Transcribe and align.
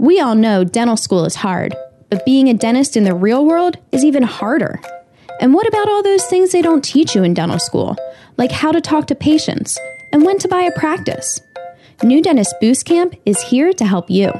We 0.00 0.18
all 0.18 0.34
know 0.34 0.64
dental 0.64 0.96
school 0.96 1.26
is 1.26 1.34
hard, 1.34 1.76
but 2.08 2.24
being 2.24 2.48
a 2.48 2.54
dentist 2.54 2.96
in 2.96 3.04
the 3.04 3.14
real 3.14 3.44
world 3.44 3.76
is 3.92 4.02
even 4.02 4.22
harder. 4.22 4.80
And 5.42 5.52
what 5.52 5.68
about 5.68 5.90
all 5.90 6.02
those 6.02 6.24
things 6.24 6.52
they 6.52 6.62
don't 6.62 6.82
teach 6.82 7.14
you 7.14 7.22
in 7.22 7.34
dental 7.34 7.58
school, 7.58 7.98
like 8.38 8.50
how 8.50 8.72
to 8.72 8.80
talk 8.80 9.08
to 9.08 9.14
patients 9.14 9.78
and 10.10 10.24
when 10.24 10.38
to 10.38 10.48
buy 10.48 10.62
a 10.62 10.72
practice? 10.72 11.42
New 12.02 12.22
Dentist 12.22 12.54
Boost 12.62 12.86
Camp 12.86 13.14
is 13.26 13.42
here 13.42 13.74
to 13.74 13.84
help 13.84 14.08
you. 14.08 14.32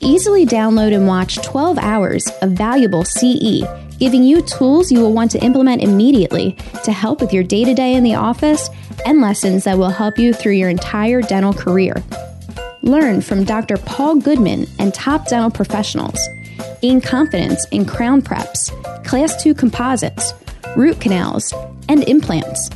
Easily 0.00 0.44
download 0.44 0.92
and 0.92 1.06
watch 1.06 1.40
12 1.40 1.78
hours 1.78 2.26
of 2.42 2.50
valuable 2.50 3.04
CE, 3.04 3.62
giving 4.00 4.24
you 4.24 4.42
tools 4.42 4.90
you 4.90 4.98
will 4.98 5.12
want 5.12 5.30
to 5.30 5.44
implement 5.44 5.82
immediately 5.82 6.56
to 6.82 6.90
help 6.90 7.20
with 7.20 7.32
your 7.32 7.44
day 7.44 7.64
to 7.64 7.74
day 7.74 7.94
in 7.94 8.02
the 8.02 8.16
office 8.16 8.68
and 9.06 9.20
lessons 9.20 9.62
that 9.62 9.78
will 9.78 9.90
help 9.90 10.18
you 10.18 10.32
through 10.32 10.54
your 10.54 10.68
entire 10.68 11.22
dental 11.22 11.52
career. 11.52 11.94
Learn 12.82 13.20
from 13.20 13.44
Dr. 13.44 13.76
Paul 13.76 14.16
Goodman 14.16 14.66
and 14.78 14.94
top 14.94 15.28
dental 15.28 15.50
professionals. 15.50 16.18
Gain 16.80 17.00
confidence 17.00 17.66
in 17.70 17.84
crown 17.84 18.22
preps, 18.22 18.70
class 19.04 19.42
2 19.42 19.54
composites, 19.54 20.32
root 20.76 20.98
canals, 21.00 21.52
and 21.88 22.08
implants. 22.08 22.70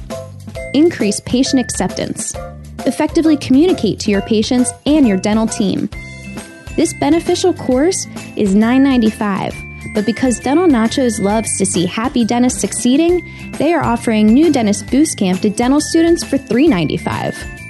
Increase 0.75 1.21
patient 1.21 1.61
acceptance. 1.61 2.35
Effectively 2.81 3.37
communicate 3.39 3.99
to 4.01 4.11
your 4.11 4.21
patients 4.23 4.71
and 4.85 5.09
your 5.09 5.17
dental 5.17 5.47
team. 5.47 5.89
This 6.77 6.93
beneficial 6.95 7.55
course 7.55 8.07
is 8.37 8.55
$9.95, 8.55 9.95
but 9.95 10.05
because 10.05 10.41
Dental 10.41 10.67
Nachos 10.67 11.21
loves 11.21 11.57
to 11.57 11.65
see 11.65 11.87
happy 11.87 12.25
dentists 12.27 12.61
succeeding, 12.61 13.53
they 13.53 13.73
are 13.73 13.83
offering 13.83 14.27
New 14.27 14.53
Dentist 14.53 14.91
Boost 14.91 15.17
Camp 15.17 15.41
to 15.41 15.51
dental 15.51 15.81
students 15.81 16.25
for 16.25 16.37
$3.95. 16.37 17.64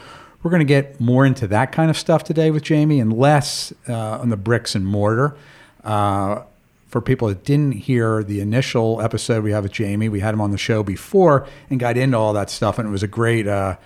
we're 0.44 0.52
going 0.52 0.60
to 0.60 0.64
get 0.64 1.00
more 1.00 1.26
into 1.26 1.46
that 1.48 1.70
kind 1.70 1.90
of 1.90 1.98
stuff 1.98 2.22
today 2.22 2.50
with 2.50 2.62
Jayme 2.62 2.98
and 3.02 3.12
less 3.12 3.74
uh, 3.88 4.20
on 4.20 4.30
the 4.30 4.38
bricks 4.38 4.74
and 4.76 4.86
mortar. 4.86 5.36
Uh, 5.84 6.44
for 6.90 7.00
people 7.00 7.28
that 7.28 7.44
didn't 7.44 7.72
hear 7.72 8.22
the 8.24 8.40
initial 8.40 9.00
episode 9.00 9.44
we 9.44 9.52
had 9.52 9.62
with 9.62 9.72
Jayme, 9.72 10.10
we 10.10 10.20
had 10.20 10.34
him 10.34 10.40
on 10.40 10.50
the 10.50 10.58
show 10.58 10.82
before 10.82 11.46
and 11.70 11.78
got 11.78 11.96
into 11.96 12.18
all 12.18 12.32
that 12.32 12.50
stuff, 12.50 12.78
and 12.78 12.88
it 12.88 12.90
was 12.90 13.04
a 13.04 13.08
great, 13.08 13.46
uh, 13.46 13.76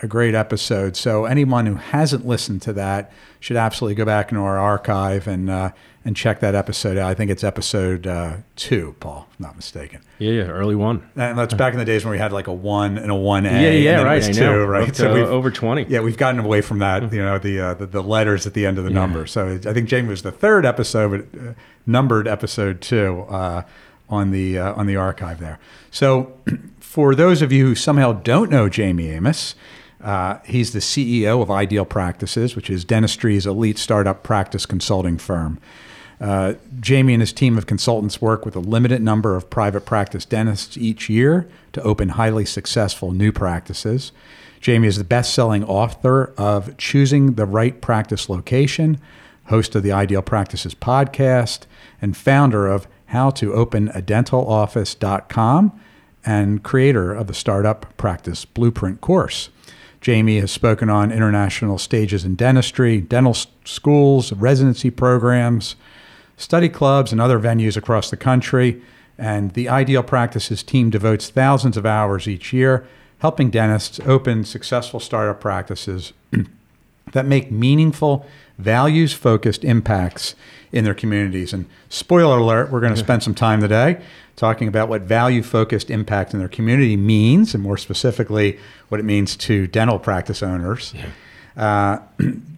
a 0.00 0.06
great 0.06 0.34
episode. 0.34 0.96
So 0.96 1.24
anyone 1.24 1.66
who 1.66 1.74
hasn't 1.74 2.24
listened 2.24 2.62
to 2.62 2.72
that 2.74 3.12
should 3.40 3.56
absolutely 3.56 3.96
go 3.96 4.04
back 4.04 4.30
into 4.30 4.42
our 4.42 4.58
archive 4.58 5.26
and 5.26 5.50
uh, 5.50 5.72
and 6.04 6.16
check 6.16 6.40
that 6.40 6.54
episode 6.54 6.98
out. 6.98 7.08
I 7.08 7.14
think 7.14 7.30
it's 7.30 7.44
episode 7.44 8.06
uh, 8.06 8.38
two, 8.56 8.96
Paul, 8.98 9.28
if 9.30 9.40
I'm 9.40 9.46
not 9.46 9.56
mistaken. 9.56 10.00
Yeah, 10.18 10.32
yeah, 10.32 10.42
early 10.44 10.74
one. 10.74 11.08
And 11.16 11.38
that's 11.38 11.54
back 11.54 11.72
in 11.72 11.78
the 11.78 11.84
days 11.84 12.04
when 12.04 12.12
we 12.12 12.18
had 12.18 12.32
like 12.32 12.48
a 12.48 12.52
one 12.52 12.98
and 12.98 13.10
a 13.10 13.14
one 13.14 13.46
A. 13.46 13.50
Yeah, 13.50 13.70
yeah, 13.70 13.98
and 13.98 14.04
right. 14.04 14.22
Two, 14.22 14.40
know. 14.40 14.64
right? 14.64 14.88
Up 14.88 14.94
to 14.96 15.08
we've- 15.12 15.20
over 15.26 15.50
20. 15.50 15.86
Yeah, 15.88 16.00
we've 16.00 16.16
gotten 16.16 16.40
away 16.40 16.60
from 16.60 16.80
that. 16.80 17.12
You 17.12 17.22
know, 17.22 17.38
the 17.38 17.60
uh, 17.60 17.74
the, 17.74 17.86
the 17.86 18.02
letters 18.02 18.46
at 18.46 18.54
the 18.54 18.66
end 18.66 18.78
of 18.78 18.84
the 18.84 18.90
number. 18.90 19.26
So 19.26 19.48
I 19.54 19.72
think 19.72 19.88
Jayme 19.88 20.08
was 20.08 20.22
the 20.22 20.32
third 20.32 20.66
episode, 20.66 21.30
but 21.32 21.40
uh, 21.40 21.52
numbered 21.86 22.26
episode 22.26 22.80
two 22.80 23.22
uh, 23.28 23.62
on 24.08 24.30
the 24.32 24.58
uh, 24.58 24.74
on 24.74 24.86
the 24.86 24.96
archive 24.96 25.38
there. 25.38 25.58
So 25.90 26.38
for 26.80 27.14
those 27.14 27.42
of 27.42 27.52
you 27.52 27.66
who 27.66 27.74
somehow 27.74 28.12
don't 28.12 28.50
know 28.50 28.68
Jayme 28.68 29.02
Amos. 29.02 29.54
Uh, 30.02 30.40
he's 30.44 30.72
the 30.72 30.80
CEO 30.80 31.40
of 31.42 31.48
Ideal 31.48 31.84
Practices, 31.84 32.56
which 32.56 32.68
is 32.68 32.84
dentistry's 32.84 33.46
elite 33.46 33.78
startup 33.78 34.24
practice 34.24 34.66
consulting 34.66 35.16
firm. 35.16 35.60
Uh, 36.22 36.54
Jayme 36.78 37.12
and 37.12 37.20
his 37.20 37.32
team 37.32 37.58
of 37.58 37.66
consultants 37.66 38.22
work 38.22 38.44
with 38.44 38.54
a 38.54 38.60
limited 38.60 39.02
number 39.02 39.34
of 39.34 39.50
private 39.50 39.84
practice 39.84 40.24
dentists 40.24 40.76
each 40.76 41.10
year 41.10 41.48
to 41.72 41.82
open 41.82 42.10
highly 42.10 42.44
successful 42.44 43.10
new 43.10 43.32
practices. 43.32 44.12
Jayme 44.60 44.86
is 44.86 44.98
the 44.98 45.04
best 45.04 45.34
selling 45.34 45.64
author 45.64 46.32
of 46.38 46.76
Choosing 46.76 47.34
the 47.34 47.44
Right 47.44 47.80
Practice 47.80 48.28
Location, 48.28 49.00
host 49.46 49.74
of 49.74 49.82
the 49.82 49.90
Ideal 49.90 50.22
Practices 50.22 50.76
podcast, 50.76 51.66
and 52.00 52.16
founder 52.16 52.68
of 52.68 52.86
How 53.06 53.30
to 53.30 53.52
Open 53.54 53.88
a 53.88 54.00
Dental 54.00 54.48
Office.com 54.48 55.80
and 56.24 56.62
creator 56.62 57.12
of 57.12 57.26
the 57.26 57.34
Startup 57.34 57.96
Practice 57.96 58.44
Blueprint 58.44 59.00
course. 59.00 59.48
Jayme 60.00 60.40
has 60.40 60.52
spoken 60.52 60.88
on 60.88 61.10
international 61.10 61.78
stages 61.78 62.24
in 62.24 62.36
dentistry, 62.36 63.00
dental 63.00 63.34
schools, 63.64 64.32
residency 64.32 64.90
programs, 64.90 65.74
study 66.42 66.68
clubs, 66.68 67.12
and 67.12 67.20
other 67.20 67.38
venues 67.38 67.76
across 67.76 68.10
the 68.10 68.16
country. 68.16 68.82
And 69.16 69.52
the 69.52 69.68
Ideal 69.68 70.02
Practices 70.02 70.62
team 70.62 70.90
devotes 70.90 71.30
thousands 71.30 71.76
of 71.76 71.86
hours 71.86 72.26
each 72.26 72.52
year 72.52 72.86
helping 73.22 73.50
dentists 73.50 74.00
open 74.00 74.42
successful 74.42 74.98
startup 74.98 75.40
practices 75.40 76.12
that 77.12 77.24
make 77.24 77.52
meaningful, 77.52 78.26
values 78.58 79.12
focused 79.12 79.62
impacts 79.62 80.34
in 80.72 80.82
their 80.82 80.94
communities. 80.94 81.52
And 81.52 81.66
spoiler 81.88 82.38
alert, 82.38 82.72
we're 82.72 82.80
going 82.80 82.94
to 82.94 82.98
spend 82.98 83.22
some 83.22 83.34
time 83.34 83.60
today 83.60 84.02
talking 84.34 84.66
about 84.66 84.88
what 84.88 85.02
value 85.02 85.40
focused 85.40 85.88
impact 85.88 86.32
in 86.32 86.40
their 86.40 86.48
community 86.48 86.96
means, 86.96 87.54
and 87.54 87.62
more 87.62 87.76
specifically, 87.76 88.58
what 88.88 88.98
it 88.98 89.04
means 89.04 89.36
to 89.36 89.68
dental 89.68 90.00
practice 90.00 90.42
owners. 90.42 90.92
Uh, 91.56 91.98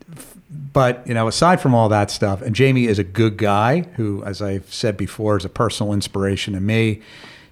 but 0.73 1.07
you 1.07 1.15
know, 1.15 1.29
aside 1.29 1.61
from 1.61 1.75
all 1.75 1.89
that 1.89 2.11
stuff, 2.11 2.41
and 2.43 2.55
Jayme 2.55 2.87
is 2.87 2.99
a 2.99 3.05
good 3.05 3.37
guy 3.37 3.83
who, 3.97 4.23
as 4.25 4.41
I've 4.41 4.73
said 4.73 4.97
before, 4.97 5.37
is 5.37 5.45
a 5.45 5.49
personal 5.49 5.93
inspiration 5.93 6.55
to 6.55 6.61
me. 6.61 7.01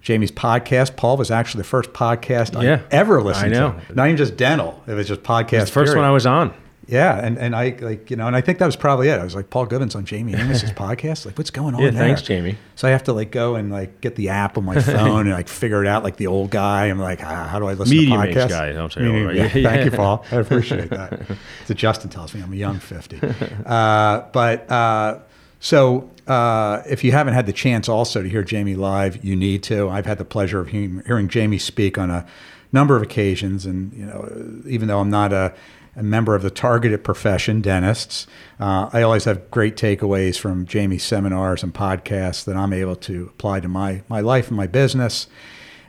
Jayme's 0.02 0.32
podcast, 0.32 0.96
Paul, 0.96 1.16
was 1.16 1.30
actually 1.30 1.60
the 1.62 1.68
first 1.68 1.92
podcast 1.92 2.60
Yeah, 2.60 2.80
I 2.90 2.94
ever 2.94 3.22
listened 3.22 3.54
I 3.54 3.58
know. 3.58 3.80
to. 3.88 3.94
Not 3.94 4.06
even 4.06 4.16
just 4.16 4.36
dental; 4.36 4.82
it 4.86 4.94
was 4.94 5.06
just 5.08 5.22
podcast. 5.22 5.62
It's 5.62 5.70
the 5.70 5.74
first 5.74 5.88
period. 5.90 6.00
one 6.00 6.04
I 6.08 6.12
was 6.12 6.26
on. 6.26 6.52
Yeah, 6.88 7.24
and, 7.24 7.38
and 7.38 7.54
I 7.54 7.76
like 7.80 8.10
you 8.10 8.16
know, 8.16 8.26
and 8.26 8.34
I 8.34 8.40
think 8.40 8.58
that 8.58 8.66
was 8.66 8.74
probably 8.76 9.08
it. 9.08 9.18
I 9.20 9.24
was 9.24 9.34
like 9.34 9.50
Paul 9.50 9.66
Goodman's 9.66 9.94
on 9.94 10.04
Jayme 10.04 10.34
Amos's 10.38 10.70
podcast. 10.72 11.24
Like, 11.24 11.38
what's 11.38 11.50
going 11.50 11.74
on? 11.74 11.82
Yeah, 11.82 11.90
there? 11.90 12.02
thanks, 12.02 12.22
Jayme. 12.22 12.56
So 12.74 12.88
I 12.88 12.90
have 12.90 13.04
to 13.04 13.12
like 13.12 13.30
go 13.30 13.54
and 13.54 13.70
like 13.70 14.00
get 14.00 14.16
the 14.16 14.30
app 14.30 14.58
on 14.58 14.64
my 14.64 14.80
phone 14.82 15.26
and 15.26 15.30
like 15.30 15.48
figure 15.48 15.82
it 15.82 15.86
out 15.88 16.02
like 16.02 16.16
the 16.16 16.26
old 16.26 16.50
guy. 16.50 16.86
I'm 16.86 16.98
like, 16.98 17.22
ah, 17.22 17.46
how 17.46 17.58
do 17.60 17.66
I 17.66 17.74
listen 17.74 17.96
Medium 17.96 18.20
to 18.20 18.28
podcasts? 18.28 18.48
guy, 18.48 18.72
don't 18.72 18.92
say 18.92 19.00
Medium- 19.02 19.26
old, 19.28 19.36
yeah. 19.36 19.42
Yeah. 19.54 19.68
Thank 19.70 19.84
you, 19.84 19.90
Paul. 19.96 20.24
I 20.32 20.36
appreciate 20.36 20.90
that. 20.90 21.20
So 21.66 21.74
Justin 21.74 22.10
tells 22.10 22.34
me 22.34 22.42
I'm 22.42 22.52
a 22.52 22.56
young 22.56 22.78
50. 22.80 23.20
Uh, 23.64 24.22
but 24.32 24.70
uh, 24.70 25.20
so 25.60 26.10
uh, 26.26 26.82
if 26.88 27.04
you 27.04 27.12
haven't 27.12 27.34
had 27.34 27.46
the 27.46 27.52
chance 27.52 27.88
also 27.88 28.22
to 28.22 28.28
hear 28.28 28.42
Jayme 28.42 28.76
live, 28.76 29.24
you 29.24 29.36
need 29.36 29.62
to. 29.64 29.88
I've 29.88 30.06
had 30.06 30.18
the 30.18 30.24
pleasure 30.24 30.60
of 30.60 30.68
hearing, 30.68 31.02
hearing 31.06 31.28
Jayme 31.28 31.60
speak 31.60 31.96
on 31.98 32.10
a 32.10 32.26
number 32.72 32.96
of 32.96 33.02
occasions, 33.02 33.64
and 33.66 33.92
you 33.92 34.04
know, 34.06 34.62
even 34.66 34.88
though 34.88 34.98
I'm 34.98 35.10
not 35.10 35.32
a 35.32 35.54
a 35.94 36.02
member 36.02 36.34
of 36.34 36.42
the 36.42 36.50
targeted 36.50 37.04
profession, 37.04 37.60
dentists. 37.60 38.26
Uh, 38.58 38.88
I 38.92 39.02
always 39.02 39.24
have 39.24 39.50
great 39.50 39.76
takeaways 39.76 40.38
from 40.38 40.66
Jayme's 40.66 41.02
seminars 41.02 41.62
and 41.62 41.74
podcasts 41.74 42.44
that 42.44 42.56
I'm 42.56 42.72
able 42.72 42.96
to 42.96 43.30
apply 43.34 43.60
to 43.60 43.68
my, 43.68 44.02
my 44.08 44.20
life 44.20 44.48
and 44.48 44.56
my 44.56 44.66
business. 44.66 45.26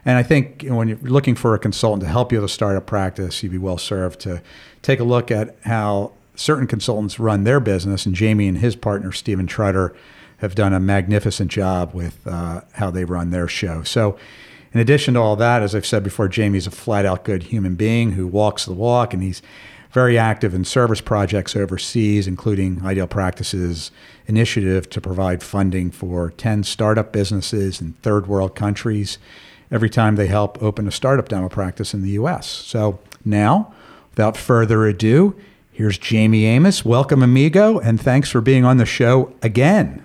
And 0.05 0.17
I 0.17 0.23
think 0.23 0.63
you 0.63 0.69
know, 0.69 0.75
when 0.75 0.89
you're 0.89 0.97
looking 0.97 1.35
for 1.35 1.53
a 1.53 1.59
consultant 1.59 2.03
to 2.03 2.09
help 2.09 2.31
you 2.31 2.39
with 2.39 2.51
a 2.51 2.53
startup 2.53 2.85
practice, 2.85 3.41
you'd 3.41 3.53
be 3.53 3.57
well 3.57 3.77
served 3.77 4.19
to 4.21 4.41
take 4.81 4.99
a 4.99 5.05
look 5.05 5.31
at 5.31 5.55
how 5.63 6.11
certain 6.35 6.67
consultants 6.67 7.19
run 7.19 7.45
their 7.45 7.61
business. 7.61 8.05
And 8.05 8.13
Jayme 8.13 8.47
and 8.47 8.57
his 8.57 8.75
partner, 8.75 9.13
Stephen 9.13 9.47
Trutter, 9.47 9.95
have 10.37 10.55
done 10.55 10.73
a 10.73 10.79
magnificent 10.79 11.49
job 11.49 11.93
with 11.93 12.19
uh, 12.27 12.61
how 12.73 12.91
they 12.91 13.05
run 13.05 13.29
their 13.29 13.47
show. 13.47 13.83
So, 13.83 14.17
in 14.73 14.79
addition 14.79 15.13
to 15.13 15.19
all 15.19 15.35
that, 15.35 15.61
as 15.61 15.75
I've 15.75 15.85
said 15.85 16.03
before, 16.03 16.27
Jayme's 16.27 16.65
a 16.65 16.71
flat 16.71 17.05
out 17.05 17.23
good 17.23 17.43
human 17.43 17.75
being 17.75 18.13
who 18.13 18.25
walks 18.25 18.65
the 18.65 18.73
walk, 18.73 19.13
and 19.13 19.21
he's 19.21 19.41
very 19.93 20.17
active 20.17 20.55
in 20.55 20.65
service 20.65 21.01
projects 21.01 21.55
overseas, 21.55 22.27
including 22.27 22.83
Ideal 22.83 23.05
Practices 23.05 23.91
initiative 24.25 24.89
to 24.89 24.99
provide 24.99 25.43
funding 25.43 25.91
for 25.91 26.31
10 26.31 26.63
startup 26.63 27.13
businesses 27.13 27.79
in 27.79 27.93
third 28.01 28.25
world 28.25 28.55
countries 28.55 29.19
every 29.71 29.89
time 29.89 30.15
they 30.15 30.27
help 30.27 30.61
open 30.61 30.87
a 30.87 30.91
startup 30.91 31.29
dental 31.29 31.49
practice 31.49 31.93
in 31.93 32.01
the 32.01 32.11
US. 32.11 32.47
So 32.47 32.99
now, 33.23 33.71
without 34.09 34.35
further 34.35 34.87
ado, 34.87 35.35
here's 35.71 35.99
Jayme 35.99 36.41
Amos. 36.41 36.83
Welcome, 36.83 37.21
amigo, 37.21 37.77
and 37.77 38.01
thanks 38.01 38.31
for 38.31 38.41
being 38.41 38.65
on 38.65 38.77
the 38.77 38.85
show 38.85 39.31
again. 39.43 40.03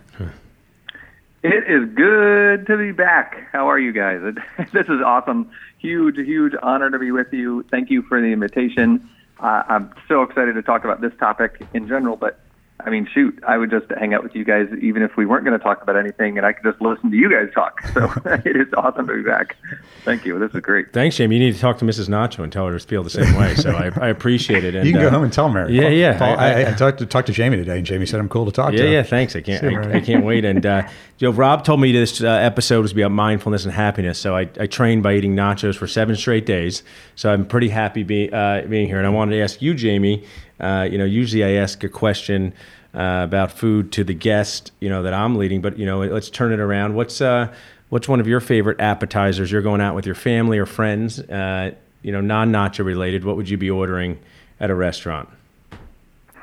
It 1.43 1.65
is 1.69 1.89
good 1.95 2.67
to 2.67 2.77
be 2.77 2.91
back. 2.93 3.49
How 3.53 3.71
are 3.71 3.79
you 3.79 3.93
guys? 3.93 4.21
this 4.73 4.87
is 4.89 5.01
awesome. 5.03 5.51
Huge, 5.79 6.17
huge 6.17 6.53
honor 6.63 6.91
to 6.91 6.99
be 6.99 7.11
with 7.11 7.33
you. 7.33 7.65
Thank 7.71 7.91
you 7.91 8.03
for 8.03 8.21
the 8.21 8.27
invitation. 8.27 9.09
Uh, 9.41 9.63
I'm 9.69 9.93
so 10.09 10.23
excited 10.23 10.55
to 10.55 10.63
talk 10.63 10.85
about 10.85 11.01
this 11.01 11.13
topic 11.19 11.67
in 11.73 11.87
general, 11.87 12.17
but 12.17 12.41
I 12.81 12.91
mean, 12.91 13.09
shoot, 13.13 13.43
I 13.47 13.59
would 13.59 13.71
just 13.71 13.87
hang 13.99 14.15
out 14.15 14.23
with 14.23 14.35
you 14.37 14.45
guys 14.45 14.69
even 14.81 15.03
if 15.03 15.17
we 15.17 15.27
weren't 15.27 15.45
going 15.45 15.59
to 15.59 15.63
talk 15.63 15.83
about 15.83 15.97
anything, 15.97 16.37
and 16.39 16.47
I 16.47 16.53
could 16.53 16.63
just 16.71 16.81
listen 16.81 17.11
to 17.11 17.17
you 17.17 17.29
guys 17.31 17.53
talk. 17.53 17.81
So 17.95 18.05
it 18.27 18.57
is 18.57 18.69
awesome 18.77 19.07
to 19.09 19.15
be 19.17 19.23
back. 19.23 19.57
Thank 20.05 20.25
you. 20.25 20.39
This 20.39 20.53
is 20.55 20.61
great. 20.61 20.93
Thanks, 20.93 21.17
Jayme. 21.17 21.33
You 21.33 21.39
need 21.41 21.55
to 21.55 21.61
talk 21.61 21.79
to 21.79 21.85
Mrs. 21.85 22.09
Nacho 22.09 22.45
and 22.45 22.53
tell 22.53 22.67
her 22.67 22.79
to 22.79 22.87
feel 22.87 23.03
the 23.03 23.11
same 23.11 23.35
way. 23.37 23.55
So 23.57 23.71
I, 23.73 23.91
I 24.01 24.09
appreciate 24.09 24.63
it. 24.65 24.75
And, 24.77 24.87
You 24.87 24.93
can 24.93 25.03
go 25.03 25.09
uh, 25.09 25.11
home 25.11 25.25
and 25.25 25.33
tell 25.33 25.49
Mary. 25.49 25.75
Yeah, 25.75 25.83
Paul- 25.83 25.93
yeah. 25.93 26.19
Paul, 26.19 26.39
I, 26.39 26.51
I- 26.53 26.69
I, 26.71 26.73
talked 26.75 26.99
to 26.99 27.07
talked 27.07 27.27
to 27.27 27.33
Jayme 27.33 27.53
today, 27.57 27.79
and 27.79 27.87
Jayme 27.87 28.07
said 28.07 28.21
I'm 28.21 28.29
cool 28.29 28.45
to 28.47 28.53
talk 28.53 28.73
Yeah, 28.73 28.83
to. 28.83 28.91
yeah. 28.93 29.03
Thanks. 29.03 29.35
I 29.35 29.41
can't. 29.41 29.61
See 29.61 29.75
I, 29.75 29.97
I 29.97 30.01
can't 30.01 30.25
wait. 30.25 30.45
And 30.45 30.65
uh, 30.65 30.87
Joe, 31.17 31.31
Rob 31.31 31.65
told 31.65 31.81
me 31.81 31.91
this 31.93 32.23
uh, 32.23 32.27
episode 32.29 32.83
was 32.83 32.93
about 32.93 33.11
mindfulness 33.11 33.65
and 33.65 33.75
happiness. 33.75 34.19
So 34.21 34.37
I, 34.37 34.49
I 34.61 34.67
trained 34.67 35.03
by 35.03 35.15
eating 35.15 35.35
nachos 35.35 35.77
for 35.77 35.87
seven 35.89 36.15
straight 36.15 36.47
days. 36.47 36.83
So 37.17 37.33
I'm 37.33 37.45
pretty 37.47 37.69
happy 37.71 38.05
be, 38.05 38.31
uh, 38.33 38.63
being 38.63 38.87
here. 38.87 38.99
And 38.99 39.07
I 39.07 39.11
wanted 39.11 39.33
to 39.37 39.43
ask 39.43 39.61
you, 39.61 39.75
Jayme. 39.75 40.25
Uh, 40.61 40.89
you 40.91 40.99
know, 40.99 41.05
usually 41.05 41.45
I 41.45 41.63
ask 41.63 41.83
a 41.85 41.89
question 41.89 42.53
uh, 42.95 43.23
about 43.25 43.53
food 43.53 43.93
to 43.93 44.05
the 44.05 44.15
guest. 44.15 44.73
You 44.81 44.89
know 44.89 45.03
that 45.03 45.15
I'm 45.15 45.37
leading, 45.37 45.61
but 45.61 45.79
you 45.79 45.87
know, 45.87 46.01
let's 46.01 46.31
turn 46.31 46.53
it 46.53 46.61
around. 46.61 46.95
What's 46.95 47.21
uh, 47.21 47.53
what's 47.91 48.09
one 48.09 48.21
of 48.21 48.27
your 48.27 48.41
favorite 48.41 48.81
appetizers? 48.81 49.53
You're 49.53 49.63
going 49.63 49.81
out 49.81 49.95
with 49.95 50.07
your 50.07 50.15
family 50.15 50.59
or 50.59 50.67
friends. 50.67 51.21
Uh, 51.21 51.73
you 52.03 52.13
know, 52.13 52.21
non-nacho 52.21 52.85
related. 52.85 53.25
What 53.25 53.37
would 53.37 53.49
you 53.49 53.57
be 53.57 53.71
ordering 53.71 54.19
at 54.61 54.71
a 54.71 54.75
restaurant? 54.75 55.29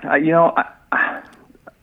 Uh, 0.03 0.15
you 0.15 0.31
know, 0.31 0.53
I, 0.91 1.21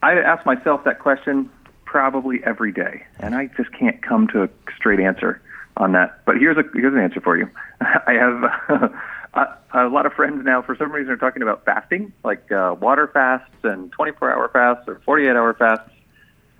I 0.02 0.12
ask 0.14 0.44
myself 0.46 0.84
that 0.84 0.98
question 0.98 1.50
probably 1.84 2.42
every 2.44 2.72
day, 2.72 3.04
and 3.18 3.34
I 3.34 3.46
just 3.56 3.72
can't 3.72 4.00
come 4.02 4.28
to 4.28 4.44
a 4.44 4.48
straight 4.76 5.00
answer 5.00 5.40
on 5.76 5.92
that. 5.92 6.24
But 6.24 6.38
here's 6.38 6.56
a 6.56 6.64
here's 6.74 6.94
an 6.94 7.00
answer 7.00 7.20
for 7.20 7.36
you. 7.36 7.48
I 7.80 8.12
have 8.12 8.42
a, 9.34 9.46
a 9.74 9.88
lot 9.88 10.06
of 10.06 10.12
friends 10.12 10.44
now. 10.44 10.62
For 10.62 10.76
some 10.76 10.92
reason, 10.92 11.12
are 11.12 11.16
talking 11.16 11.42
about 11.42 11.64
fasting, 11.64 12.12
like 12.24 12.50
uh, 12.52 12.76
water 12.80 13.08
fasts 13.12 13.54
and 13.64 13.92
24-hour 13.96 14.50
fasts 14.52 14.84
or 14.88 15.00
48-hour 15.06 15.54
fasts. 15.54 15.88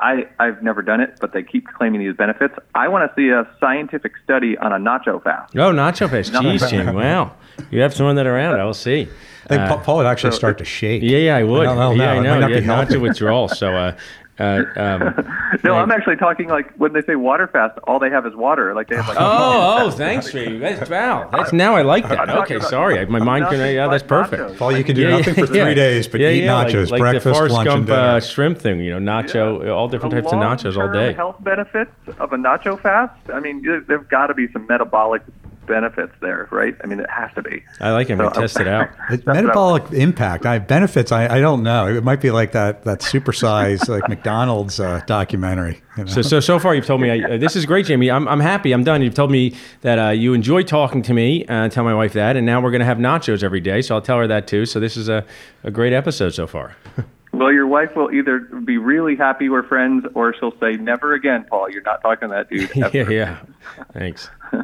I, 0.01 0.27
I've 0.41 0.65
never 0.65 0.83
done 0.83 1.01
it, 1.01 1.19
but 1.21 1.33
they 1.33 1.45
keep 1.45 1.69
claiming 1.69 2.01
these 2.01 2.17
benefits. 2.17 2.55
I 2.75 2.89
want 2.89 3.09
to 3.09 3.15
see 3.15 3.29
a 3.29 3.49
scientific 3.61 4.13
study 4.25 4.59
on 4.59 4.73
a 4.73 4.77
nacho 4.77 5.23
fast. 5.23 5.55
Oh, 5.55 5.71
nacho 5.71 6.11
fast. 6.11 6.33
Jeez, 6.33 6.59
Jayme. 6.69 6.93
Wow. 7.03 7.37
You 7.71 7.83
have 7.83 7.95
someone 7.95 8.17
that 8.17 8.27
around. 8.27 8.59
I 8.59 8.65
will 8.65 8.75
see. 8.75 9.03
I 9.45 9.49
think 9.49 9.61
Uh, 9.61 9.69
Paul, 9.69 9.79
Paul 9.79 9.97
would 9.99 10.07
actually 10.07 10.33
so- 10.33 10.39
start 10.39 10.59
to 10.59 10.65
shake. 10.65 11.03
Yeah, 11.03 11.19
yeah, 11.19 11.37
I 11.37 11.45
would. 11.45 11.67
I 11.69 11.75
don't 11.77 11.77
know. 11.99 12.05
yeah, 12.05 12.13
I 12.13 12.17
It 12.17 12.23
know. 12.23 12.31
might 12.31 12.41
not 12.41 12.51
yeah, 12.51 12.61
be 12.61 12.65
healthy. 12.65 12.95
nacho 12.97 13.01
withdrawal. 13.01 13.49
So, 13.49 13.77
uh, 13.77 13.97
uh, 14.43 14.65
um, 14.77 15.29
No, 15.65 15.75
I'm 15.75 15.91
actually 15.91 16.17
talking 16.17 16.49
like 16.49 16.73
when 16.75 16.93
they 16.93 17.03
say 17.03 17.15
water 17.15 17.47
fast, 17.47 17.79
all 17.85 17.99
they 17.99 18.11
have 18.11 18.27
is 18.27 18.35
water. 18.35 18.75
Like 18.75 18.89
they 18.89 18.97
have 18.97 19.07
like. 19.09 19.17
oh, 19.21 19.79
oh, 19.87 19.91
thanks, 19.91 20.31
Jayme. 20.33 20.61
That's, 20.61 20.91
wow. 20.91 21.29
That's 21.33 21.53
now 21.53 21.75
I 21.77 21.83
like 21.83 22.09
that. 22.09 22.29
I'm 22.31 22.39
Okay, 22.43 22.57
about 22.57 22.71
sorry. 22.71 22.99
I- 22.99 23.05
My 23.05 23.19
mind 23.19 23.47
can. 23.49 23.59
Yeah, 23.75 23.87
but 23.87 23.93
that's 23.93 24.03
perfect. 24.03 24.43
nachos. 24.43 24.57
Paul, 24.59 24.77
you 24.77 24.85
can 24.85 24.97
do 24.97 25.03
Yeah, 25.03 25.11
nothing 25.19 25.35
yeah, 25.35 25.41
for 25.41 25.47
three 25.47 25.59
yeah. 25.59 25.75
days, 25.75 26.09
but 26.09 26.21
yeah, 26.21 26.29
eat 26.31 26.45
yeah, 26.45 26.65
nachos, 26.65 26.91
like, 26.91 26.91
like 26.93 27.01
breakfast, 27.01 27.25
the 27.25 27.35
Forrest 27.35 27.53
lunch, 27.55 27.69
and 27.69 27.77
Gump 27.77 27.87
dinner. 27.89 27.99
uh, 28.01 28.21
shrimp 28.21 28.59
thing. 28.59 28.81
You 28.81 28.99
know, 28.99 29.13
nacho, 29.13 29.71
all 29.75 29.89
different 29.89 30.15
the 30.15 30.21
types 30.23 30.33
of 30.33 30.39
nachos 30.39 30.77
all 30.81 30.93
day. 30.93 31.13
Health 31.13 31.37
benefits 31.41 31.93
of 32.19 32.33
a 32.33 32.37
nacho 32.37 32.81
fast. 32.81 33.15
I 33.33 33.41
mean, 33.41 33.63
there- 33.63 33.81
there've 33.81 34.09
got 34.09 34.27
to 34.29 34.35
be 34.35 34.51
some 34.53 34.67
metabolic 34.67 35.23
benefits 35.67 36.13
there, 36.21 36.49
right? 36.51 36.75
I 36.83 36.87
mean, 36.87 37.01
it 37.01 37.09
has 37.11 37.33
to 37.35 37.43
be. 37.43 37.63
I 37.81 37.91
like 37.93 38.11
it. 38.11 38.15
I'm 38.15 38.19
So, 38.19 38.29
gonna 38.31 38.41
test 38.41 38.61
it 38.61 38.69
out. 38.69 38.91
It's 39.11 39.25
That's 39.25 39.27
what 39.27 39.37
I- 39.37 39.41
metabolic 39.43 39.93
impact. 39.93 40.47
I 40.47 40.59
benefits. 40.59 41.13
I, 41.13 41.37
I 41.37 41.41
don't 41.41 41.63
know. 41.63 41.87
It 41.87 42.05
might 42.05 42.21
be 42.21 42.31
like 42.31 42.53
that 42.53 42.85
that 42.85 43.01
supersized 43.01 43.89
like 43.89 44.09
McDonald's 44.09 44.81
uh, 44.81 45.01
documentary. 45.07 45.83
You 45.97 46.05
know? 46.05 46.11
So, 46.11 46.23
so 46.23 46.41
so 46.41 46.59
far 46.59 46.75
you've 46.75 46.87
told 46.87 47.01
me 47.01 47.11
I, 47.11 47.35
uh, 47.35 47.37
this 47.39 47.57
is 47.57 47.67
great, 47.67 47.87
Jayme. 47.87 48.13
I'm, 48.15 48.27
I'm 48.29 48.41
happy. 48.41 48.73
I'm 48.73 48.85
done. 48.85 49.03
You've 49.03 49.15
told 49.15 49.31
me 49.31 49.55
that 49.83 49.99
uh, 49.99 50.11
you 50.11 50.35
enjoy 50.35 50.63
talking 50.63 51.03
to 51.03 51.15
me. 51.15 51.47
Uh, 51.47 51.69
tell 51.69 51.85
my 51.85 51.95
wife 51.95 52.13
that, 52.15 52.37
and 52.37 52.45
now 52.47 52.61
we're 52.61 52.71
gonna 52.73 52.85
have 52.85 52.99
nachos 52.99 53.43
every 53.43 53.61
day. 53.61 53.83
So 53.83 53.95
I'll 53.95 54.03
tell 54.03 54.19
her 54.19 54.27
that 54.27 54.47
too. 54.47 54.67
So 54.67 54.81
this 54.81 54.97
is 54.97 55.09
a, 55.09 55.25
a 55.65 55.71
great 55.71 55.93
episode 55.93 56.31
so 56.35 56.47
far. 56.47 56.77
Well, 57.35 57.51
your 57.51 57.67
wife 57.67 57.97
will 57.97 58.13
either 58.13 58.41
be 58.41 58.77
really 58.77 59.17
happy 59.17 59.49
we're 59.49 59.63
friends, 59.63 60.05
or 60.15 60.35
she'll 60.39 60.53
say, 60.61 60.73
"Never 60.73 61.15
again, 61.15 61.47
Paul. 61.49 61.71
You're 61.71 61.81
not 61.83 62.03
talking 62.03 62.29
to 62.29 62.35
that 62.35 62.51
dude." 62.51 62.71
ever." 62.95 63.11
yeah, 63.11 63.39
yeah. 63.79 63.85
Thanks. 63.95 64.29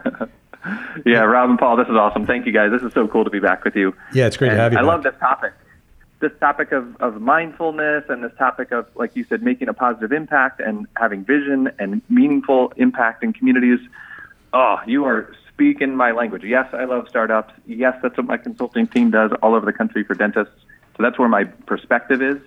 Yeah, 1.04 1.20
Rob 1.20 1.50
and 1.50 1.58
Paul, 1.58 1.76
this 1.76 1.88
is 1.88 1.94
awesome. 1.94 2.26
Thank 2.26 2.46
you 2.46 2.52
guys. 2.52 2.70
This 2.70 2.82
is 2.82 2.92
so 2.92 3.06
cool 3.08 3.24
to 3.24 3.30
be 3.30 3.40
back 3.40 3.64
with 3.64 3.76
you. 3.76 3.94
Yeah, 4.12 4.26
it's 4.26 4.36
great 4.36 4.50
to 4.50 4.56
have 4.56 4.72
you 4.72 4.78
I 4.78 4.82
back. 4.82 4.88
love 4.88 5.02
this 5.02 5.14
topic. 5.20 5.52
This 6.20 6.32
topic 6.40 6.72
of, 6.72 6.96
of 6.96 7.20
mindfulness 7.20 8.04
and 8.08 8.24
this 8.24 8.32
topic 8.38 8.72
of, 8.72 8.86
like 8.96 9.14
you 9.14 9.24
said, 9.24 9.42
making 9.42 9.68
a 9.68 9.74
positive 9.74 10.12
impact 10.12 10.60
and 10.60 10.86
having 10.96 11.24
vision 11.24 11.70
and 11.78 12.02
meaningful 12.08 12.72
impact 12.76 13.22
in 13.22 13.32
communities. 13.32 13.78
Oh, 14.52 14.76
you 14.86 15.04
are 15.04 15.32
speaking 15.52 15.94
my 15.94 16.10
language. 16.10 16.42
Yes, 16.44 16.66
I 16.72 16.84
love 16.84 17.08
startups. 17.08 17.54
Yes, 17.66 17.96
that's 18.02 18.16
what 18.16 18.26
my 18.26 18.36
consulting 18.36 18.86
team 18.86 19.10
does 19.10 19.30
all 19.42 19.54
over 19.54 19.66
the 19.66 19.72
country 19.72 20.02
for 20.02 20.14
dentists. 20.14 20.54
So 20.96 21.02
that's 21.02 21.18
where 21.18 21.28
my 21.28 21.44
perspective 21.44 22.20
is. 22.20 22.38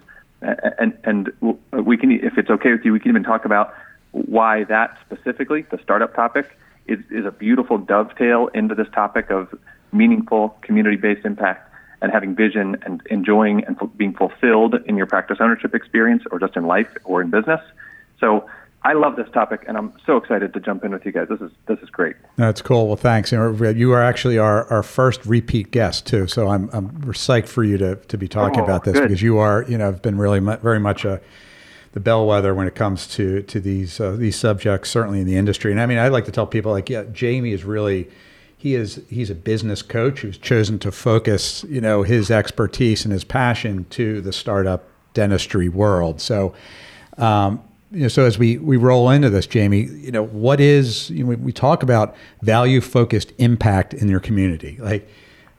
And, 0.42 0.98
and 1.04 1.32
we 1.72 1.98
can, 1.98 2.12
if 2.12 2.38
it's 2.38 2.50
okay 2.50 2.72
with 2.72 2.84
you, 2.84 2.92
we 2.92 3.00
can 3.00 3.10
even 3.12 3.24
talk 3.24 3.46
about 3.46 3.74
why 4.12 4.66
that 4.66 4.98
specifically, 5.06 5.62
the 5.72 5.80
startup 5.82 6.14
topic, 6.14 6.58
is, 6.88 7.00
is 7.10 7.26
a 7.26 7.32
beautiful 7.32 7.78
dovetail 7.78 8.50
into 8.54 8.76
this 8.76 8.88
topic 8.94 9.30
of 9.30 9.54
meaningful 9.92 10.58
community-based 10.62 11.26
impact 11.26 11.68
and 12.02 12.12
having 12.12 12.36
vision 12.36 12.78
and 12.84 13.02
enjoying 13.12 13.64
and 13.66 13.78
being 13.98 14.14
fulfilled 14.14 14.76
in 14.86 14.98
your 14.98 15.06
practice 15.06 15.38
ownership 15.40 15.76
experience 15.76 16.24
or 16.32 16.40
just 16.40 16.56
in 16.56 16.66
life 16.66 16.88
or 17.04 17.22
in 17.22 17.30
business. 17.30 17.60
So 18.20 18.50
I 18.84 18.94
love 18.94 19.16
this 19.16 19.30
topic 19.32 19.64
and 19.68 19.78
I'm 19.78 19.94
so 20.08 20.18
excited 20.18 20.54
to 20.56 20.60
jump 20.60 20.84
in 20.84 20.92
with 20.92 21.06
you 21.06 21.12
guys. 21.12 21.28
This 21.30 21.40
is 21.42 21.52
this 21.68 21.78
is 21.80 21.90
great. 21.92 22.16
That's 22.38 22.64
cool. 22.64 22.88
Well, 22.88 22.96
thanks. 22.96 23.32
You, 23.32 23.54
you 23.70 23.92
are 23.92 24.02
actually 24.02 24.40
our, 24.40 24.66
our 24.72 24.82
first 24.82 25.24
repeat 25.28 25.70
guest 25.70 26.08
too, 26.08 26.26
so 26.28 26.48
I'm 26.48 26.70
I'm 26.74 26.86
we're 27.02 27.14
psyched 27.14 27.48
for 27.48 27.64
you 27.64 27.78
to, 27.78 27.98
to 27.98 28.18
be 28.18 28.28
talking 28.28 28.62
Oh, 28.62 28.64
about 28.64 28.84
this 28.84 28.94
good. 28.96 29.04
because 29.04 29.22
you 29.22 29.38
are 29.38 29.64
you 29.68 29.78
know 29.78 29.86
have 29.86 30.02
been 30.02 30.18
really 30.18 30.40
mu- 30.40 30.58
very 30.58 30.80
much 30.80 31.06
a 31.06 31.22
the 31.94 32.00
bellwether 32.00 32.54
when 32.56 32.68
it 32.68 32.76
comes 32.76 33.08
to 33.08 33.42
to 33.44 33.60
these 33.60 34.00
uh, 34.00 34.12
these 34.12 34.36
subjects, 34.36 34.90
certainly 34.90 35.20
in 35.20 35.28
the 35.28 35.36
industry. 35.36 35.72
And 35.72 35.82
I 35.82 35.86
mean, 35.86 35.98
I 35.98 36.08
like 36.08 36.26
to 36.26 36.32
tell 36.32 36.48
people 36.48 36.72
like, 36.72 36.90
yeah, 36.90 37.04
Jayme 37.04 37.52
is 37.52 37.64
really 37.64 38.08
he 38.58 38.76
is 38.76 39.02
he's 39.10 39.30
a 39.30 39.36
business 39.36 39.82
coach 39.82 40.22
who's 40.22 40.38
chosen 40.38 40.80
to 40.80 40.92
focus 40.92 41.66
you 41.70 41.82
know 41.82 42.04
his 42.04 42.32
expertise 42.32 43.06
and 43.06 43.12
his 43.12 43.24
passion 43.24 43.86
to 43.90 44.22
the 44.22 44.32
startup 44.32 44.84
dentistry 45.14 45.70
world. 45.70 46.22
So. 46.22 46.54
Um, 47.18 47.62
you 47.94 48.04
know, 48.04 48.08
so 48.08 48.24
as 48.24 48.40
we, 48.40 48.58
we 48.58 48.78
roll 48.78 49.10
into 49.10 49.30
this, 49.30 49.46
Jayme, 49.46 50.02
you 50.02 50.14
know, 50.14 50.24
what 50.24 50.62
is, 50.62 51.10
you 51.10 51.26
know, 51.26 51.36
we, 51.36 51.52
talk 51.52 51.84
about 51.84 52.16
value 52.42 52.80
focused 52.80 53.34
impact 53.38 53.94
in 53.94 54.08
your 54.08 54.22
community. 54.22 54.78
Like, 54.80 55.10